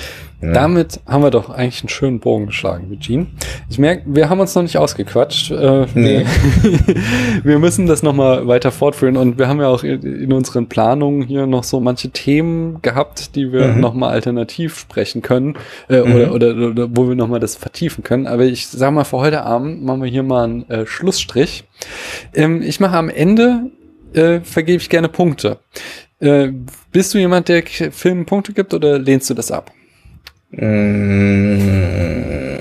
Ja. 0.42 0.52
Damit 0.52 1.00
haben 1.08 1.24
wir 1.24 1.32
doch 1.32 1.50
eigentlich 1.50 1.82
einen 1.82 1.90
schönen 1.90 2.20
Bogen 2.20 2.48
geschlagen, 2.48 2.88
Eugene. 2.92 3.28
Ich 3.70 3.80
merke, 3.80 4.04
wir 4.06 4.30
haben 4.30 4.40
uns 4.40 4.54
noch 4.54 4.64
nicht 4.64 4.78
ausgequatscht. 4.78 5.52
Äh, 5.52 5.86
nee. 5.96 6.26
wir 7.44 7.60
müssen 7.60 7.88
das 7.88 8.04
nochmal 8.04 8.48
weiter 8.48 8.72
fortführen 8.72 9.18
und 9.18 9.40
wir 9.40 9.48
haben 9.48 9.60
ja 9.60 9.68
auch 9.68 9.84
in 9.84 10.32
unseren 10.34 10.68
Planungen 10.68 11.24
hier 11.24 11.48
noch 11.48 11.64
so 11.64 11.80
manche 11.80 12.10
Themen 12.10 12.82
gehabt, 12.82 13.25
die 13.32 13.52
wir 13.52 13.68
mhm. 13.68 13.80
nochmal 13.80 14.12
alternativ 14.12 14.78
sprechen 14.78 15.22
können 15.22 15.56
äh, 15.90 16.02
mhm. 16.02 16.14
oder, 16.14 16.34
oder, 16.34 16.70
oder 16.70 16.88
wo 16.96 17.08
wir 17.08 17.16
nochmal 17.16 17.40
das 17.40 17.56
vertiefen 17.56 18.04
können. 18.04 18.28
Aber 18.28 18.44
ich 18.44 18.68
sag 18.68 18.94
mal, 18.94 19.04
für 19.04 19.18
heute 19.18 19.44
Abend 19.44 19.84
machen 19.84 20.04
wir 20.04 20.10
hier 20.10 20.24
mal 20.24 20.44
einen 20.44 20.70
äh, 20.70 20.86
Schlussstrich. 20.86 21.64
Ähm, 22.34 22.62
ich 22.62 22.80
mache 22.80 22.98
am 22.98 23.10
Ende, 23.10 23.72
äh, 24.14 24.42
vergebe 24.42 24.82
ich 24.82 24.90
gerne 24.90 25.10
Punkte. 25.10 25.60
Äh, 26.20 26.52
bist 26.92 27.14
du 27.14 27.18
jemand, 27.18 27.50
der 27.50 27.64
Filmen 27.64 28.26
Punkte 28.26 28.54
gibt 28.54 28.74
oder 28.74 29.00
lehnst 29.00 29.30
du 29.30 29.34
das 29.34 29.52
ab? 29.52 29.72
Mmh, 30.52 32.55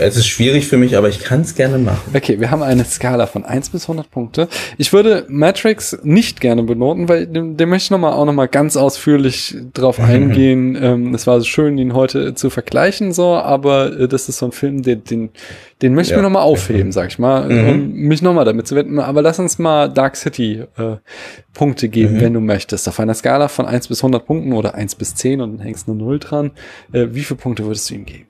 es 0.00 0.16
ist 0.16 0.26
schwierig 0.26 0.66
für 0.66 0.76
mich, 0.76 0.96
aber 0.96 1.08
ich 1.08 1.20
kann 1.20 1.42
es 1.42 1.54
gerne 1.54 1.78
machen. 1.78 2.00
Okay, 2.14 2.40
wir 2.40 2.50
haben 2.50 2.62
eine 2.62 2.84
Skala 2.84 3.26
von 3.26 3.44
1 3.44 3.70
bis 3.70 3.84
100 3.84 4.10
Punkte. 4.10 4.48
Ich 4.78 4.92
würde 4.92 5.26
Matrix 5.28 5.98
nicht 6.02 6.40
gerne 6.40 6.62
benoten, 6.62 7.08
weil 7.08 7.26
dem, 7.26 7.56
dem 7.56 7.68
möchte 7.68 7.86
ich 7.86 7.90
noch 7.90 7.98
mal, 7.98 8.12
auch 8.12 8.24
nochmal 8.24 8.48
ganz 8.48 8.76
ausführlich 8.76 9.56
drauf 9.74 10.00
eingehen. 10.00 10.76
ähm, 10.80 11.14
es 11.14 11.26
war 11.26 11.38
so 11.40 11.46
schön, 11.46 11.76
ihn 11.78 11.94
heute 11.94 12.34
zu 12.34 12.50
vergleichen, 12.50 13.12
so, 13.12 13.34
aber 13.34 13.98
äh, 13.98 14.08
das 14.08 14.28
ist 14.28 14.38
so 14.38 14.46
ein 14.46 14.52
Film, 14.52 14.82
den, 14.82 15.04
den, 15.04 15.30
den 15.82 15.94
möchte 15.94 16.12
ich 16.12 16.16
ja. 16.16 16.22
mir 16.22 16.22
nochmal 16.22 16.42
aufheben, 16.42 16.92
sag 16.92 17.08
ich 17.08 17.18
mal, 17.18 17.48
mhm. 17.48 17.68
um 17.68 17.92
mich 17.92 18.22
nochmal 18.22 18.44
damit 18.44 18.66
zu 18.66 18.74
wenden. 18.76 18.98
Aber 18.98 19.22
lass 19.22 19.38
uns 19.38 19.58
mal 19.58 19.88
Dark 19.88 20.16
City 20.16 20.64
äh, 20.78 20.96
Punkte 21.52 21.88
geben, 21.88 22.14
mhm. 22.14 22.20
wenn 22.20 22.34
du 22.34 22.40
möchtest. 22.40 22.88
Auf 22.88 23.00
einer 23.00 23.14
Skala 23.14 23.48
von 23.48 23.66
1 23.66 23.88
bis 23.88 24.00
100 24.00 24.24
Punkten 24.24 24.52
oder 24.52 24.74
1 24.74 24.94
bis 24.94 25.14
10 25.14 25.40
und 25.40 25.58
dann 25.58 25.66
hängst 25.66 25.88
eine 25.88 25.98
0 25.98 26.18
dran. 26.18 26.50
Äh, 26.92 27.08
wie 27.10 27.22
viele 27.22 27.38
Punkte 27.38 27.64
würdest 27.64 27.90
du 27.90 27.94
ihm 27.94 28.06
geben? 28.06 28.29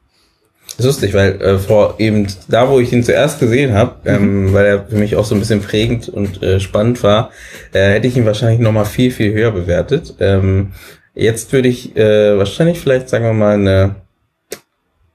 Das 0.76 0.86
ist 0.86 1.02
lustig, 1.02 1.14
weil 1.14 1.40
äh, 1.42 1.58
vor 1.58 1.96
eben 1.98 2.26
da, 2.48 2.68
wo 2.70 2.80
ich 2.80 2.92
ihn 2.92 3.02
zuerst 3.02 3.38
gesehen 3.38 3.74
habe, 3.74 3.96
ähm, 4.06 4.46
mhm. 4.46 4.52
weil 4.54 4.66
er 4.66 4.86
für 4.86 4.96
mich 4.96 5.16
auch 5.16 5.24
so 5.24 5.34
ein 5.34 5.40
bisschen 5.40 5.60
prägend 5.60 6.08
und 6.08 6.42
äh, 6.42 6.58
spannend 6.58 7.02
war, 7.02 7.30
äh, 7.72 7.94
hätte 7.94 8.06
ich 8.06 8.16
ihn 8.16 8.26
wahrscheinlich 8.26 8.60
noch 8.60 8.72
mal 8.72 8.84
viel, 8.84 9.10
viel 9.10 9.32
höher 9.32 9.50
bewertet. 9.50 10.14
Ähm, 10.20 10.72
jetzt 11.14 11.52
würde 11.52 11.68
ich 11.68 11.96
äh, 11.96 12.38
wahrscheinlich 12.38 12.80
vielleicht, 12.80 13.08
sagen 13.08 13.24
wir 13.24 13.32
mal, 13.34 13.54
eine 13.54 13.96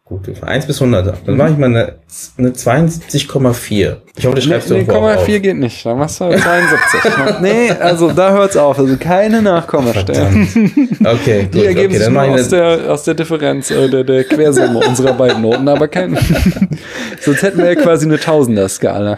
Gut, 0.06 0.30
1 0.40 0.68
bis 0.68 0.80
100. 0.80 1.08
Dann 1.26 1.34
mhm. 1.34 1.38
mache 1.38 1.52
ich 1.52 1.58
mal 1.58 1.66
eine, 1.66 1.96
eine 2.38 2.50
72,4. 2.52 3.98
Ich 4.18 4.26
hoffe, 4.26 4.36
das 4.36 4.46
schreibst 4.46 4.70
nee, 4.70 4.84
du 4.84 4.92
irgendwo 4.92 5.10
nee, 5.10 5.26
4 5.26 5.40
geht 5.40 5.58
nicht. 5.58 5.86
Dann 5.86 5.98
machst 5.98 6.20
du 6.20 6.30
72. 6.30 7.02
nee, 7.42 7.72
also 7.72 8.12
da 8.12 8.32
hört's 8.32 8.58
auf. 8.58 8.78
Also 8.80 8.98
keine 8.98 9.42
Nachkommastellen. 9.42 10.48
Okay, 11.04 11.44
gut. 11.44 11.54
Die 11.54 11.66
ergeben 11.66 11.94
okay, 11.94 11.98
sich 11.98 12.14
dann 12.14 12.18
aus, 12.18 12.50
der, 12.50 12.92
aus 12.92 13.04
der 13.04 13.14
Differenz, 13.14 13.72
äh, 13.72 13.90
der, 13.90 14.04
der 14.04 14.24
Quersumme 14.24 14.80
unserer 14.80 15.14
beiden 15.14 15.42
Noten, 15.42 15.68
aber 15.68 15.88
kein. 15.88 16.18
Sonst 17.22 17.44
hätten 17.44 17.60
wir 17.60 17.66
ja 17.66 17.76
quasi 17.76 18.06
eine 18.06 18.20
Tausender-Skala. 18.20 19.18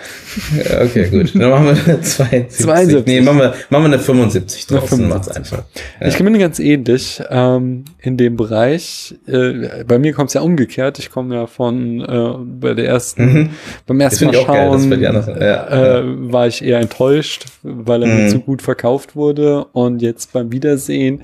Ja, 0.58 0.82
okay, 0.82 1.10
gut. 1.10 1.34
Dann 1.34 1.50
machen 1.50 1.66
wir 1.66 1.94
eine 1.94 2.02
72. 2.02 2.66
72. 2.66 3.06
Nee, 3.06 3.22
machen 3.22 3.40
wir, 3.40 3.54
machen 3.70 3.84
wir 3.84 3.94
eine 3.94 4.00
75 4.00 4.68
draus. 4.68 4.92
Eine 4.92 5.04
75. 5.04 5.38
einfach. 5.38 5.64
Ja. 6.02 6.08
Ich 6.08 6.18
bin 6.18 6.40
ganz 6.40 6.60
ähnlich 6.60 7.22
ähm, 7.30 7.86
in 8.02 8.18
dem 8.18 8.36
Bereich. 8.36 9.16
Äh, 9.28 9.84
bei 9.88 10.00
mir 10.00 10.14
kommt 10.14 10.30
es 10.30 10.34
ja 10.34 10.42
umgekehrt 10.42 10.58
umgekehrt. 10.58 11.00
Ich 11.00 11.10
komme 11.10 11.36
ja 11.36 11.48
von 11.48 12.02
äh, 12.02 12.60
bei 12.60 12.74
der 12.74 12.88
ersten, 12.88 13.34
mhm. 13.34 13.50
beim 13.86 14.00
ersten 14.00 14.26
Mal 14.26 14.34
schauen, 14.34 14.87
geil, 14.96 15.38
ja, 15.40 16.00
äh, 16.00 16.04
war 16.32 16.48
ich 16.48 16.64
eher 16.64 16.80
enttäuscht, 16.80 17.46
weil 17.64 18.04
er 18.04 18.10
mhm. 18.10 18.24
mir 18.24 18.30
zu 18.30 18.40
gut 18.40 18.62
verkauft 18.62 19.16
wurde. 19.16 19.66
Und 19.74 20.02
jetzt 20.02 20.34
beim 20.34 20.52
Wiedersehen 20.52 21.22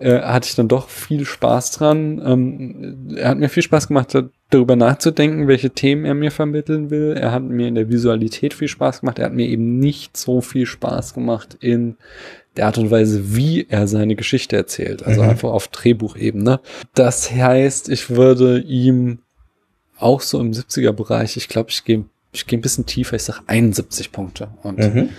äh, 0.00 0.20
hatte 0.20 0.48
ich 0.48 0.54
dann 0.54 0.68
doch 0.68 0.88
viel 0.88 1.24
Spaß 1.24 1.72
dran. 1.72 2.22
Ähm, 2.24 3.16
er 3.16 3.30
hat 3.30 3.38
mir 3.38 3.48
viel 3.48 3.62
Spaß 3.62 3.88
gemacht, 3.88 4.16
darüber 4.50 4.76
nachzudenken, 4.76 5.48
welche 5.48 5.70
Themen 5.70 6.04
er 6.04 6.14
mir 6.14 6.30
vermitteln 6.30 6.90
will. 6.90 7.16
Er 7.16 7.32
hat 7.32 7.42
mir 7.42 7.68
in 7.68 7.74
der 7.74 7.90
Visualität 7.90 8.54
viel 8.54 8.68
Spaß 8.68 9.00
gemacht. 9.00 9.18
Er 9.18 9.26
hat 9.26 9.34
mir 9.34 9.46
eben 9.46 9.78
nicht 9.78 10.16
so 10.16 10.40
viel 10.40 10.66
Spaß 10.66 11.14
gemacht 11.14 11.56
in 11.60 11.96
der 12.56 12.66
Art 12.66 12.78
und 12.78 12.90
Weise, 12.90 13.36
wie 13.36 13.66
er 13.68 13.86
seine 13.86 14.16
Geschichte 14.16 14.56
erzählt. 14.56 15.06
Also 15.06 15.22
mhm. 15.22 15.30
einfach 15.30 15.50
auf 15.50 15.68
Drehbuchebene. 15.68 16.60
Das 16.94 17.30
heißt, 17.30 17.88
ich 17.88 18.10
würde 18.10 18.58
ihm 18.60 19.20
auch 19.98 20.20
so 20.20 20.40
im 20.40 20.52
70er-Bereich, 20.52 21.36
ich 21.36 21.48
glaube, 21.48 21.70
ich 21.70 21.84
gehe 21.84 22.04
ich 22.32 22.46
gehe 22.46 22.58
ein 22.58 22.62
bisschen 22.62 22.86
tiefer, 22.86 23.16
ich 23.16 23.22
sage 23.22 23.40
71 23.46 24.12
Punkte. 24.12 24.48
Und 24.62 24.78
mhm. 24.78 25.10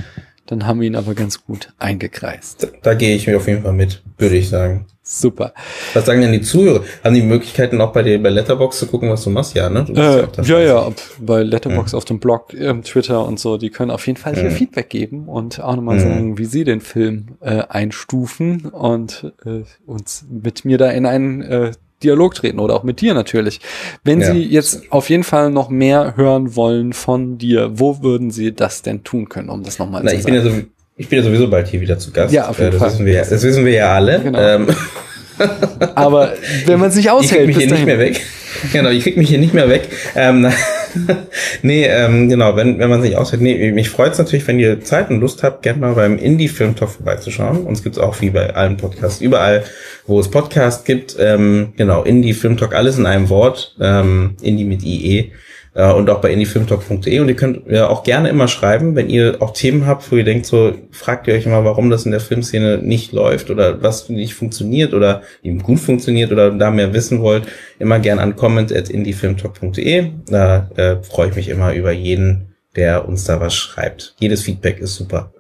dann 0.45 0.65
haben 0.65 0.79
wir 0.81 0.88
ihn 0.88 0.95
aber 0.95 1.13
ganz 1.13 1.43
gut 1.45 1.73
eingekreist. 1.79 2.63
Da, 2.63 2.67
da 2.81 2.93
gehe 2.93 3.15
ich 3.15 3.27
mir 3.27 3.38
auf 3.38 3.47
jeden 3.47 3.63
Fall 3.63 3.73
mit, 3.73 4.01
würde 4.17 4.35
ich 4.35 4.49
sagen. 4.49 4.85
Super. 5.03 5.53
Was 5.93 6.05
sagen 6.05 6.21
denn 6.21 6.31
die 6.31 6.41
Zuhörer? 6.41 6.83
Haben 7.03 7.15
die 7.15 7.23
Möglichkeiten 7.23 7.81
auch 7.81 7.91
bei 7.91 8.03
dir 8.03 8.21
bei 8.21 8.29
Letterbox 8.29 8.77
zu 8.77 8.85
gucken, 8.85 9.09
was 9.09 9.23
du 9.23 9.31
machst? 9.31 9.55
Ja, 9.55 9.67
ne? 9.69 9.85
Äh, 9.89 10.43
ja, 10.43 10.59
ja, 10.59 10.59
ja, 10.59 10.91
bei 11.19 11.41
Letterbox 11.41 11.91
mhm. 11.91 11.97
auf 11.97 12.05
dem 12.05 12.19
Blog, 12.19 12.53
äh, 12.53 12.73
Twitter 12.81 13.25
und 13.25 13.39
so, 13.39 13.57
die 13.57 13.71
können 13.71 13.89
auf 13.89 14.05
jeden 14.05 14.17
Fall 14.17 14.35
hier 14.35 14.51
mhm. 14.51 14.51
Feedback 14.51 14.89
geben 14.89 15.27
und 15.27 15.59
auch 15.59 15.75
nochmal 15.75 15.95
mhm. 15.95 16.01
sagen, 16.01 16.38
wie 16.38 16.45
sie 16.45 16.63
den 16.63 16.81
Film 16.81 17.38
äh, 17.41 17.63
einstufen 17.67 18.67
und 18.67 19.33
äh, 19.43 19.63
uns 19.88 20.25
mit 20.29 20.65
mir 20.65 20.77
da 20.77 20.89
in 20.91 21.07
einen 21.07 21.41
äh, 21.41 21.71
Dialog 22.03 22.35
treten 22.35 22.59
oder 22.59 22.75
auch 22.75 22.83
mit 22.83 23.01
dir 23.01 23.13
natürlich. 23.13 23.61
Wenn 24.03 24.21
ja. 24.21 24.31
Sie 24.31 24.43
jetzt 24.43 24.91
auf 24.91 25.09
jeden 25.09 25.23
Fall 25.23 25.51
noch 25.51 25.69
mehr 25.69 26.15
hören 26.17 26.55
wollen 26.55 26.93
von 26.93 27.37
dir, 27.37 27.71
wo 27.73 28.01
würden 28.01 28.31
Sie 28.31 28.53
das 28.53 28.81
denn 28.81 29.03
tun 29.03 29.29
können, 29.29 29.49
um 29.49 29.63
das 29.63 29.79
nochmal 29.79 30.01
zu 30.01 30.15
ich 30.15 30.23
sagen? 30.23 30.35
Bin 30.35 30.45
ja 30.45 30.51
so 30.51 30.61
ich 30.97 31.07
bin 31.07 31.17
ja 31.17 31.25
sowieso 31.25 31.49
bald 31.49 31.67
hier 31.67 31.81
wieder 31.81 31.97
zu 31.97 32.11
Gast. 32.11 32.31
Ja, 32.31 32.47
auf 32.47 32.59
jeden 32.59 32.69
äh, 32.69 32.71
das 32.73 32.79
Fall. 32.79 32.91
Wissen 32.91 33.05
wir, 33.05 33.17
das 33.21 33.41
wissen 33.41 33.65
wir 33.65 33.73
ja 33.73 33.95
alle. 33.95 34.19
Genau. 34.19 34.39
Ähm. 34.39 34.67
Aber 35.95 36.33
wenn 36.65 36.79
man 36.79 36.91
sich 36.91 37.09
aushält, 37.09 37.49
ich 37.49 37.55
krieg 37.55 37.57
mich 37.57 37.65
hier 37.65 37.73
nicht 37.73 37.85
mehr 37.85 37.99
weg. 37.99 38.21
Genau, 38.71 38.89
ich 38.89 39.01
krieg 39.01 39.17
mich 39.17 39.29
hier 39.29 39.39
nicht 39.39 39.53
mehr 39.53 39.69
weg. 39.69 39.89
Ähm, 40.15 40.51
nee, 41.61 41.85
ähm, 41.85 42.30
genau, 42.30 42.55
wenn, 42.55 42.80
wenn 42.80 42.89
man 42.89 43.01
sich 43.01 43.18
aushält. 43.18 43.41
Nee, 43.41 43.72
mich 43.72 43.89
freut 43.89 44.13
es 44.13 44.18
natürlich, 44.18 44.47
wenn 44.47 44.59
ihr 44.59 44.81
Zeit 44.81 45.09
und 45.09 45.19
Lust 45.19 45.43
habt, 45.43 45.63
gerne 45.63 45.80
mal 45.80 45.93
beim 45.93 46.18
Indie-Film-Talk 46.18 46.89
vorbeizuschauen. 46.89 47.65
Uns 47.65 47.84
gibt's 47.84 47.97
auch 47.97 48.22
wie 48.22 48.30
bei 48.30 48.55
allen 48.55 48.77
Podcasts, 48.77 49.22
überall, 49.22 49.63
wo 50.07 50.19
es 50.19 50.30
Podcasts 50.30 50.84
gibt. 50.84 51.15
Ähm, 51.19 51.73
genau, 51.77 52.03
Indie-Film-Talk, 52.03 52.73
alles 52.73 52.97
in 52.97 53.05
einem 53.05 53.30
Wort. 53.30 53.76
Ähm, 53.80 54.35
Indie 54.41 54.65
mit 54.65 54.84
IE. 54.84 55.31
Äh, 55.73 55.91
und 55.91 56.10
auch 56.10 56.22
bei 56.22 56.31
indiefilmtalk.de 56.31 57.19
und 57.19 57.30
ihr 57.30 57.35
könnt 57.35 57.68
ja 57.68 57.88
auch 57.88 58.03
gerne 58.03 58.30
immer 58.30 58.48
schreiben, 58.48 58.95
wenn 58.95 59.10
ihr 59.10 59.38
auch 59.39 59.52
Themen 59.52 59.85
habt, 59.85 60.11
wo 60.11 60.15
ihr 60.15 60.23
denkt, 60.23 60.45
so 60.45 60.73
fragt 60.91 61.27
ihr 61.27 61.34
euch 61.34 61.45
immer, 61.45 61.64
warum 61.64 61.89
das 61.89 62.06
in 62.06 62.11
der 62.11 62.19
Filmszene 62.19 62.80
nicht 62.80 63.11
läuft 63.11 63.49
oder 63.49 63.81
was 63.81 64.10
nicht 64.10 64.34
funktioniert 64.34 64.93
oder 64.93 65.22
eben 65.43 65.60
gut 65.60 65.80
funktioniert 65.80 66.31
oder 66.31 66.52
da 66.52 66.72
mehr 66.72 66.93
wissen 66.93 67.22
wollt, 67.22 67.48
immer 67.80 67.99
gerne 67.99 68.22
an 68.22 68.35
comment 68.35 68.76
at 68.76 68.89
indiefilmtalk.de. 68.89 70.11
Da 70.30 70.69
äh, 70.76 70.98
freue 71.03 71.30
ich 71.30 71.35
mich 71.35 71.49
immer 71.49 71.73
über 71.73 71.91
jeden, 71.91 72.56
der 72.76 73.07
uns 73.07 73.23
da 73.23 73.39
was 73.39 73.53
schreibt. 73.53 74.15
Jedes 74.19 74.43
Feedback 74.43 74.80
ist 74.80 74.95
super. 74.95 75.31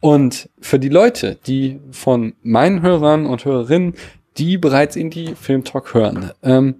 Und 0.00 0.48
für 0.60 0.78
die 0.78 0.88
Leute, 0.88 1.36
die 1.46 1.80
von 1.90 2.34
meinen 2.42 2.82
Hörern 2.82 3.26
und 3.26 3.44
Hörerinnen, 3.44 3.94
die 4.36 4.56
bereits 4.56 4.94
Indie 4.94 5.34
Film 5.34 5.64
Talk 5.64 5.94
hören, 5.94 6.30
ähm, 6.44 6.76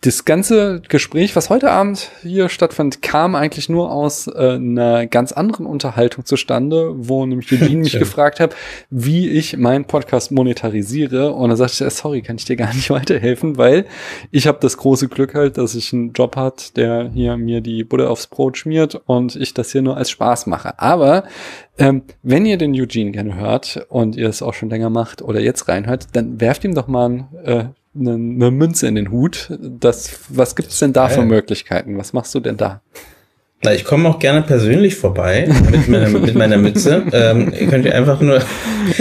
das 0.00 0.24
ganze 0.24 0.80
Gespräch, 0.88 1.34
was 1.34 1.50
heute 1.50 1.72
Abend 1.72 2.12
hier 2.22 2.48
stattfand, 2.48 3.02
kam 3.02 3.34
eigentlich 3.34 3.68
nur 3.68 3.90
aus 3.90 4.28
äh, 4.28 4.54
einer 4.54 5.08
ganz 5.08 5.32
anderen 5.32 5.66
Unterhaltung 5.66 6.24
zustande, 6.24 6.92
wo 6.96 7.26
nämlich 7.26 7.50
Eugene 7.60 7.82
mich 7.82 7.98
gefragt 7.98 8.38
hat, 8.38 8.54
wie 8.90 9.28
ich 9.28 9.56
meinen 9.56 9.84
Podcast 9.84 10.30
monetarisiere. 10.30 11.32
Und 11.32 11.50
da 11.50 11.56
sagte 11.56 11.84
ich, 11.84 11.94
sorry, 11.94 12.22
kann 12.22 12.36
ich 12.36 12.44
dir 12.44 12.54
gar 12.54 12.72
nicht 12.72 12.90
weiterhelfen, 12.90 13.58
weil 13.58 13.86
ich 14.30 14.46
habe 14.46 14.58
das 14.60 14.76
große 14.76 15.08
Glück 15.08 15.34
halt, 15.34 15.58
dass 15.58 15.74
ich 15.74 15.92
einen 15.92 16.12
Job 16.12 16.36
hat, 16.36 16.76
der 16.76 17.10
hier 17.12 17.36
mir 17.36 17.60
die 17.60 17.82
Butter 17.82 18.08
aufs 18.08 18.28
Brot 18.28 18.56
schmiert 18.56 19.00
und 19.06 19.34
ich 19.34 19.52
das 19.52 19.72
hier 19.72 19.82
nur 19.82 19.96
als 19.96 20.10
Spaß 20.10 20.46
mache. 20.46 20.78
Aber 20.78 21.24
ähm, 21.76 22.02
wenn 22.22 22.46
ihr 22.46 22.56
den 22.56 22.72
Eugene 22.72 23.10
gerne 23.10 23.34
hört 23.34 23.84
und 23.88 24.14
ihr 24.14 24.28
es 24.28 24.42
auch 24.42 24.54
schon 24.54 24.70
länger 24.70 24.90
macht 24.90 25.22
oder 25.22 25.40
jetzt 25.40 25.66
reinhört, 25.66 26.06
dann 26.12 26.40
werft 26.40 26.62
ihm 26.62 26.74
doch 26.74 26.86
mal 26.86 27.08
ein 27.08 27.28
äh, 27.44 27.64
eine, 27.98 28.14
eine 28.14 28.50
Münze 28.50 28.86
in 28.86 28.94
den 28.94 29.10
Hut. 29.10 29.50
Das, 29.60 30.18
was 30.28 30.56
gibt's 30.56 30.78
denn 30.78 30.92
da 30.92 31.08
für 31.08 31.22
Möglichkeiten? 31.22 31.98
Was 31.98 32.12
machst 32.12 32.34
du 32.34 32.40
denn 32.40 32.56
da? 32.56 32.80
Na, 33.62 33.72
ich 33.72 33.84
komme 33.84 34.08
auch 34.10 34.18
gerne 34.18 34.42
persönlich 34.42 34.96
vorbei 34.96 35.48
mit 35.70 35.88
meiner, 35.88 36.08
mit 36.10 36.34
meiner 36.34 36.58
Mütze. 36.58 37.02
Ähm, 37.10 37.52
ihr 37.58 37.66
könnt 37.66 37.86
ihr 37.86 37.94
einfach 37.94 38.20
nur, 38.20 38.40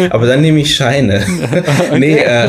aber 0.09 0.25
dann 0.25 0.41
nehme 0.41 0.61
ich 0.61 0.73
Scheine. 0.73 1.21
okay. 1.89 1.99
nee, 1.99 2.17
äh, 2.17 2.47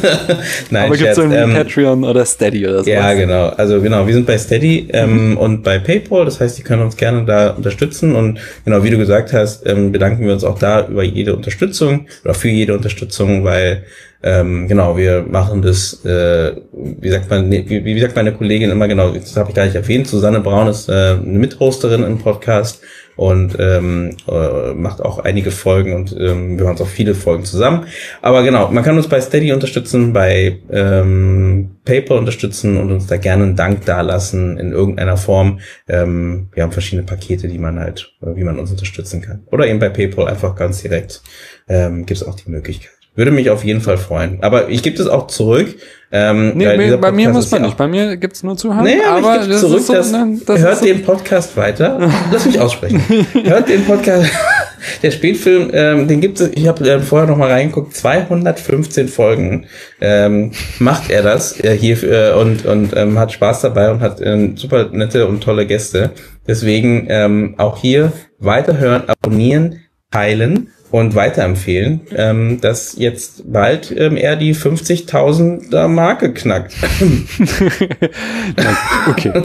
nein, 0.70 0.86
aber 0.86 0.96
gibt 0.96 1.10
es 1.10 1.18
irgendwie 1.18 1.38
ähm, 1.38 1.54
Patreon 1.54 2.04
oder 2.04 2.26
Steady 2.26 2.66
oder 2.66 2.84
so? 2.84 2.90
Ja, 2.90 3.14
genau. 3.14 3.48
Also 3.48 3.80
genau, 3.80 4.06
wir 4.06 4.12
sind 4.12 4.26
bei 4.26 4.36
Steady 4.36 4.88
ähm, 4.92 5.30
mhm. 5.30 5.36
und 5.38 5.62
bei 5.62 5.78
PayPal. 5.78 6.26
Das 6.26 6.38
heißt, 6.38 6.58
die 6.58 6.62
können 6.62 6.82
uns 6.82 6.98
gerne 6.98 7.24
da 7.24 7.50
unterstützen 7.50 8.14
und 8.14 8.38
genau 8.66 8.84
wie 8.84 8.90
du 8.90 8.98
gesagt 8.98 9.32
hast, 9.32 9.66
ähm, 9.66 9.90
bedanken 9.90 10.26
wir 10.26 10.34
uns 10.34 10.44
auch 10.44 10.58
da 10.58 10.86
über 10.86 11.02
jede 11.02 11.34
Unterstützung 11.34 12.06
oder 12.24 12.34
für 12.34 12.50
jede 12.50 12.74
Unterstützung, 12.74 13.42
weil 13.42 13.84
ähm, 14.22 14.66
genau, 14.66 14.96
wir 14.96 15.22
machen 15.22 15.62
das, 15.62 16.04
äh, 16.04 16.56
wie 16.72 17.10
sagt 17.10 17.30
man, 17.30 17.50
wie, 17.50 17.84
wie 17.84 18.00
sagt 18.00 18.16
meine 18.16 18.32
Kollegin 18.32 18.70
immer 18.70 18.88
genau, 18.88 19.10
das 19.10 19.36
habe 19.36 19.50
ich 19.50 19.54
gar 19.54 19.64
nicht 19.64 19.76
erwähnt, 19.76 20.08
Susanne 20.08 20.40
Braun 20.40 20.66
ist 20.66 20.88
äh, 20.88 20.92
eine 20.92 21.38
Mithosterin 21.38 22.02
im 22.02 22.18
Podcast 22.18 22.82
und 23.14 23.56
ähm, 23.58 24.16
äh, 24.28 24.74
macht 24.74 25.02
auch 25.02 25.18
einige 25.18 25.50
Folgen 25.50 25.94
und 25.94 26.16
ähm, 26.18 26.56
wir 26.56 26.64
machen 26.64 26.80
auch 26.80 26.86
viele 26.86 27.14
Folgen 27.16 27.44
zusammen. 27.44 27.86
Aber 28.22 28.44
genau, 28.44 28.70
man 28.70 28.84
kann 28.84 28.96
uns 28.96 29.08
bei 29.08 29.20
Steady 29.20 29.52
unterstützen, 29.52 30.12
bei 30.12 30.58
ähm, 30.70 31.76
PayPal 31.84 32.18
unterstützen 32.18 32.76
und 32.76 32.92
uns 32.92 33.08
da 33.08 33.16
gerne 33.16 33.42
einen 33.42 33.56
Dank 33.56 33.84
dalassen 33.86 34.56
in 34.56 34.70
irgendeiner 34.70 35.16
Form. 35.16 35.58
Ähm, 35.88 36.48
wir 36.54 36.62
haben 36.62 36.72
verschiedene 36.72 37.06
Pakete, 37.06 37.48
die 37.48 37.58
man 37.58 37.80
halt, 37.80 38.12
wie 38.20 38.44
man 38.44 38.58
uns 38.58 38.70
unterstützen 38.70 39.20
kann. 39.20 39.42
Oder 39.50 39.66
eben 39.66 39.80
bei 39.80 39.88
PayPal 39.88 40.28
einfach 40.28 40.54
ganz 40.54 40.82
direkt 40.82 41.20
ähm, 41.68 42.06
gibt 42.06 42.20
es 42.20 42.26
auch 42.26 42.36
die 42.36 42.50
Möglichkeit. 42.50 42.97
Würde 43.18 43.32
mich 43.32 43.50
auf 43.50 43.64
jeden 43.64 43.80
Fall 43.80 43.98
freuen. 43.98 44.38
Aber 44.42 44.68
ich 44.68 44.80
gebe 44.84 44.96
das 44.96 45.08
auch 45.08 45.26
zurück. 45.26 45.74
Ähm, 46.12 46.52
nee, 46.54 46.96
bei 46.96 47.10
mir 47.10 47.30
muss 47.30 47.50
man 47.50 47.62
nicht. 47.62 47.76
Bei 47.76 47.88
mir 47.88 48.16
gibt's 48.16 48.44
nur 48.44 48.56
zu 48.56 48.72
hören. 48.72 48.84
Nee, 48.84 49.00
aber, 49.04 49.32
aber 49.32 49.42
ich 49.42 49.48
das 49.48 49.60
zurück. 49.60 49.80
So, 49.80 49.92
das, 49.92 50.12
das 50.46 50.60
hört 50.60 50.78
so 50.78 50.84
den 50.84 51.02
Podcast 51.02 51.56
weiter. 51.56 51.98
Lass 52.32 52.46
mich 52.46 52.60
aussprechen. 52.60 53.02
hört 53.42 53.68
den 53.68 53.84
Podcast. 53.84 54.30
Der 55.02 55.10
Spätfilm, 55.10 55.70
ähm, 55.72 56.06
den 56.06 56.20
gibt 56.20 56.40
es, 56.40 56.50
ich 56.54 56.68
habe 56.68 56.88
äh, 56.88 57.00
vorher 57.00 57.28
noch 57.28 57.36
mal 57.36 57.50
reingeguckt, 57.50 57.96
215 57.96 59.08
Folgen 59.08 59.66
ähm, 60.00 60.52
macht 60.78 61.10
er 61.10 61.24
das 61.24 61.58
äh, 61.58 61.76
hier 61.76 62.00
äh, 62.04 62.32
und, 62.34 62.64
und 62.64 62.96
ähm, 62.96 63.18
hat 63.18 63.32
Spaß 63.32 63.62
dabei 63.62 63.90
und 63.90 64.00
hat 64.00 64.20
äh, 64.20 64.52
super 64.54 64.90
nette 64.92 65.26
und 65.26 65.42
tolle 65.42 65.66
Gäste. 65.66 66.12
Deswegen 66.46 67.06
ähm, 67.10 67.56
auch 67.58 67.78
hier 67.78 68.12
weiterhören, 68.38 69.02
abonnieren, 69.08 69.80
teilen 70.12 70.70
und 70.90 71.14
weiterempfehlen, 71.14 72.00
ähm, 72.14 72.60
dass 72.60 72.96
jetzt 72.96 73.52
bald 73.52 73.92
ähm, 73.96 74.16
er 74.16 74.36
die 74.36 74.54
50.000er 74.54 75.88
Marke 75.88 76.32
knackt. 76.32 76.74
okay. 79.08 79.32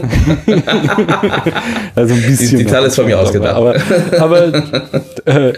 also 1.94 2.14
ein 2.14 2.22
bisschen. 2.22 2.58
Die, 2.58 2.64
die 2.64 2.66
Zahl 2.66 2.84
ist 2.84 2.96
von 2.96 3.06
mir 3.06 3.18
ausgedacht. 3.18 3.54
Aber, 3.54 3.74
aber 4.18 4.52
äh, 5.26 5.52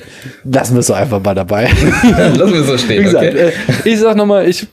lassen 0.44 0.74
wir 0.74 0.80
es 0.80 0.86
so 0.86 0.94
einfach 0.94 1.22
mal 1.22 1.34
dabei. 1.34 1.64
lassen 2.02 2.52
wir 2.52 2.60
es 2.60 2.66
so 2.66 2.78
stehen. 2.78 3.00
Wie 3.00 3.04
gesagt, 3.04 3.26
okay. 3.26 3.48
äh, 3.48 3.52
ich 3.84 4.00
sag 4.00 4.16
nochmal, 4.16 4.48
ich 4.48 4.66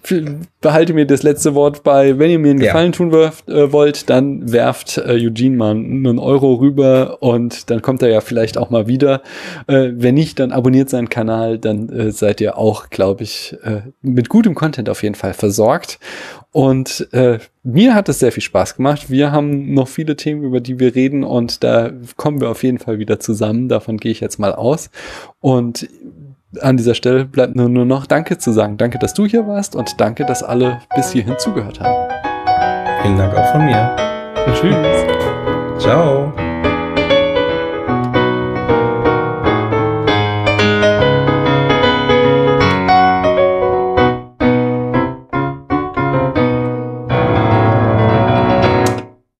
behalte 0.61 0.93
mir 0.93 1.05
das 1.05 1.23
letzte 1.23 1.55
Wort 1.55 1.83
bei, 1.83 2.17
wenn 2.17 2.31
ihr 2.31 2.39
mir 2.39 2.51
einen 2.51 2.59
Gefallen 2.59 2.91
ja. 2.91 2.97
tun 2.97 3.11
wirft, 3.11 3.49
äh, 3.49 3.71
wollt, 3.71 4.09
dann 4.09 4.51
werft 4.51 4.97
äh, 4.97 5.23
Eugene 5.23 5.55
mal 5.55 5.71
einen 5.71 6.19
Euro 6.19 6.55
rüber 6.55 7.17
und 7.21 7.69
dann 7.69 7.81
kommt 7.81 8.01
er 8.01 8.09
ja 8.09 8.21
vielleicht 8.21 8.57
auch 8.57 8.69
mal 8.69 8.87
wieder. 8.87 9.21
Äh, 9.67 9.89
wenn 9.93 10.15
nicht, 10.15 10.39
dann 10.39 10.51
abonniert 10.51 10.89
seinen 11.03 11.09
Kanal, 11.09 11.59
dann 11.59 11.89
äh, 11.89 12.11
seid 12.11 12.41
ihr 12.41 12.57
auch, 12.57 12.89
glaube 12.89 13.23
ich, 13.23 13.55
äh, 13.63 13.81
mit 14.01 14.29
gutem 14.29 14.55
Content 14.55 14.89
auf 14.89 15.03
jeden 15.03 15.15
Fall 15.15 15.33
versorgt. 15.33 15.99
Und 16.51 17.07
äh, 17.13 17.39
mir 17.63 17.95
hat 17.95 18.09
es 18.09 18.19
sehr 18.19 18.31
viel 18.31 18.43
Spaß 18.43 18.75
gemacht. 18.75 19.09
Wir 19.09 19.31
haben 19.31 19.73
noch 19.73 19.87
viele 19.87 20.15
Themen, 20.15 20.43
über 20.43 20.59
die 20.59 20.79
wir 20.79 20.95
reden 20.95 21.23
und 21.23 21.63
da 21.63 21.91
kommen 22.15 22.41
wir 22.41 22.49
auf 22.49 22.63
jeden 22.63 22.79
Fall 22.79 22.99
wieder 22.99 23.19
zusammen. 23.19 23.69
Davon 23.69 23.97
gehe 23.97 24.11
ich 24.11 24.19
jetzt 24.19 24.39
mal 24.39 24.53
aus. 24.53 24.89
Und 25.39 25.89
an 26.61 26.77
dieser 26.77 26.93
Stelle 26.93 27.25
bleibt 27.25 27.55
nur, 27.55 27.69
nur 27.69 27.85
noch 27.85 28.05
Danke 28.05 28.37
zu 28.37 28.51
sagen. 28.51 28.77
Danke, 28.77 28.99
dass 28.99 29.13
du 29.13 29.25
hier 29.25 29.47
warst 29.47 29.75
und 29.75 29.99
danke, 29.99 30.25
dass 30.25 30.43
alle 30.43 30.79
bis 30.95 31.11
hierhin 31.11 31.35
zugehört 31.39 31.79
haben. 31.79 32.11
Vielen 33.01 33.17
Dank 33.17 33.35
auch 33.35 33.51
von 33.51 33.65
mir. 33.65 33.95
Tschüss. 34.53 35.83
Ciao. 35.83 36.31